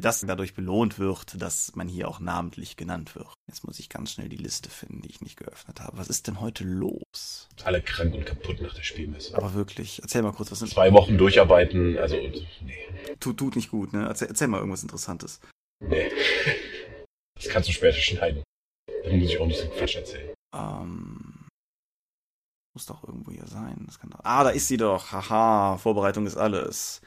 Dass 0.00 0.20
dadurch 0.20 0.54
belohnt 0.54 0.98
wird, 0.98 1.40
dass 1.40 1.74
man 1.76 1.88
hier 1.88 2.08
auch 2.08 2.20
namentlich 2.20 2.76
genannt 2.76 3.14
wird. 3.14 3.32
Jetzt 3.48 3.64
muss 3.64 3.78
ich 3.78 3.88
ganz 3.88 4.12
schnell 4.12 4.28
die 4.28 4.36
Liste 4.36 4.70
finden, 4.70 5.02
die 5.02 5.10
ich 5.10 5.20
nicht 5.20 5.36
geöffnet 5.36 5.80
habe. 5.80 5.98
Was 5.98 6.08
ist 6.08 6.26
denn 6.26 6.40
heute 6.40 6.64
los? 6.64 7.48
Alle 7.64 7.82
krank 7.82 8.14
und 8.14 8.26
kaputt 8.26 8.60
nach 8.60 8.74
der 8.74 8.82
Spielmesse. 8.82 9.36
Aber 9.36 9.54
wirklich, 9.54 10.00
erzähl 10.02 10.22
mal 10.22 10.32
kurz, 10.32 10.50
was 10.50 10.60
sind 10.60 10.70
Zwei 10.70 10.92
Wochen 10.92 11.18
durcharbeiten, 11.18 11.98
also, 11.98 12.16
nee. 12.16 12.88
Tut, 13.20 13.38
tut 13.38 13.56
nicht 13.56 13.70
gut, 13.70 13.92
ne? 13.92 14.06
Erzähl, 14.06 14.28
erzähl 14.28 14.48
mal 14.48 14.58
irgendwas 14.58 14.82
Interessantes. 14.82 15.40
Nee. 15.80 16.10
Das 17.34 17.48
kannst 17.48 17.68
du 17.68 17.72
später 17.72 17.98
schneiden. 17.98 18.42
Dann 19.04 19.18
muss 19.18 19.30
ich 19.30 19.38
auch 19.38 19.46
nicht 19.46 19.60
so 19.60 19.68
Quatsch 19.68 19.96
erzählen. 19.96 20.34
Ähm. 20.54 21.48
Muss 22.74 22.86
doch 22.86 23.02
irgendwo 23.02 23.32
hier 23.32 23.46
sein. 23.46 23.86
Doch... 24.10 24.20
Ah, 24.22 24.44
da 24.44 24.50
ist 24.50 24.68
sie 24.68 24.76
doch. 24.76 25.10
Haha, 25.10 25.76
Vorbereitung 25.78 26.26
ist 26.26 26.36
alles. 26.36 27.00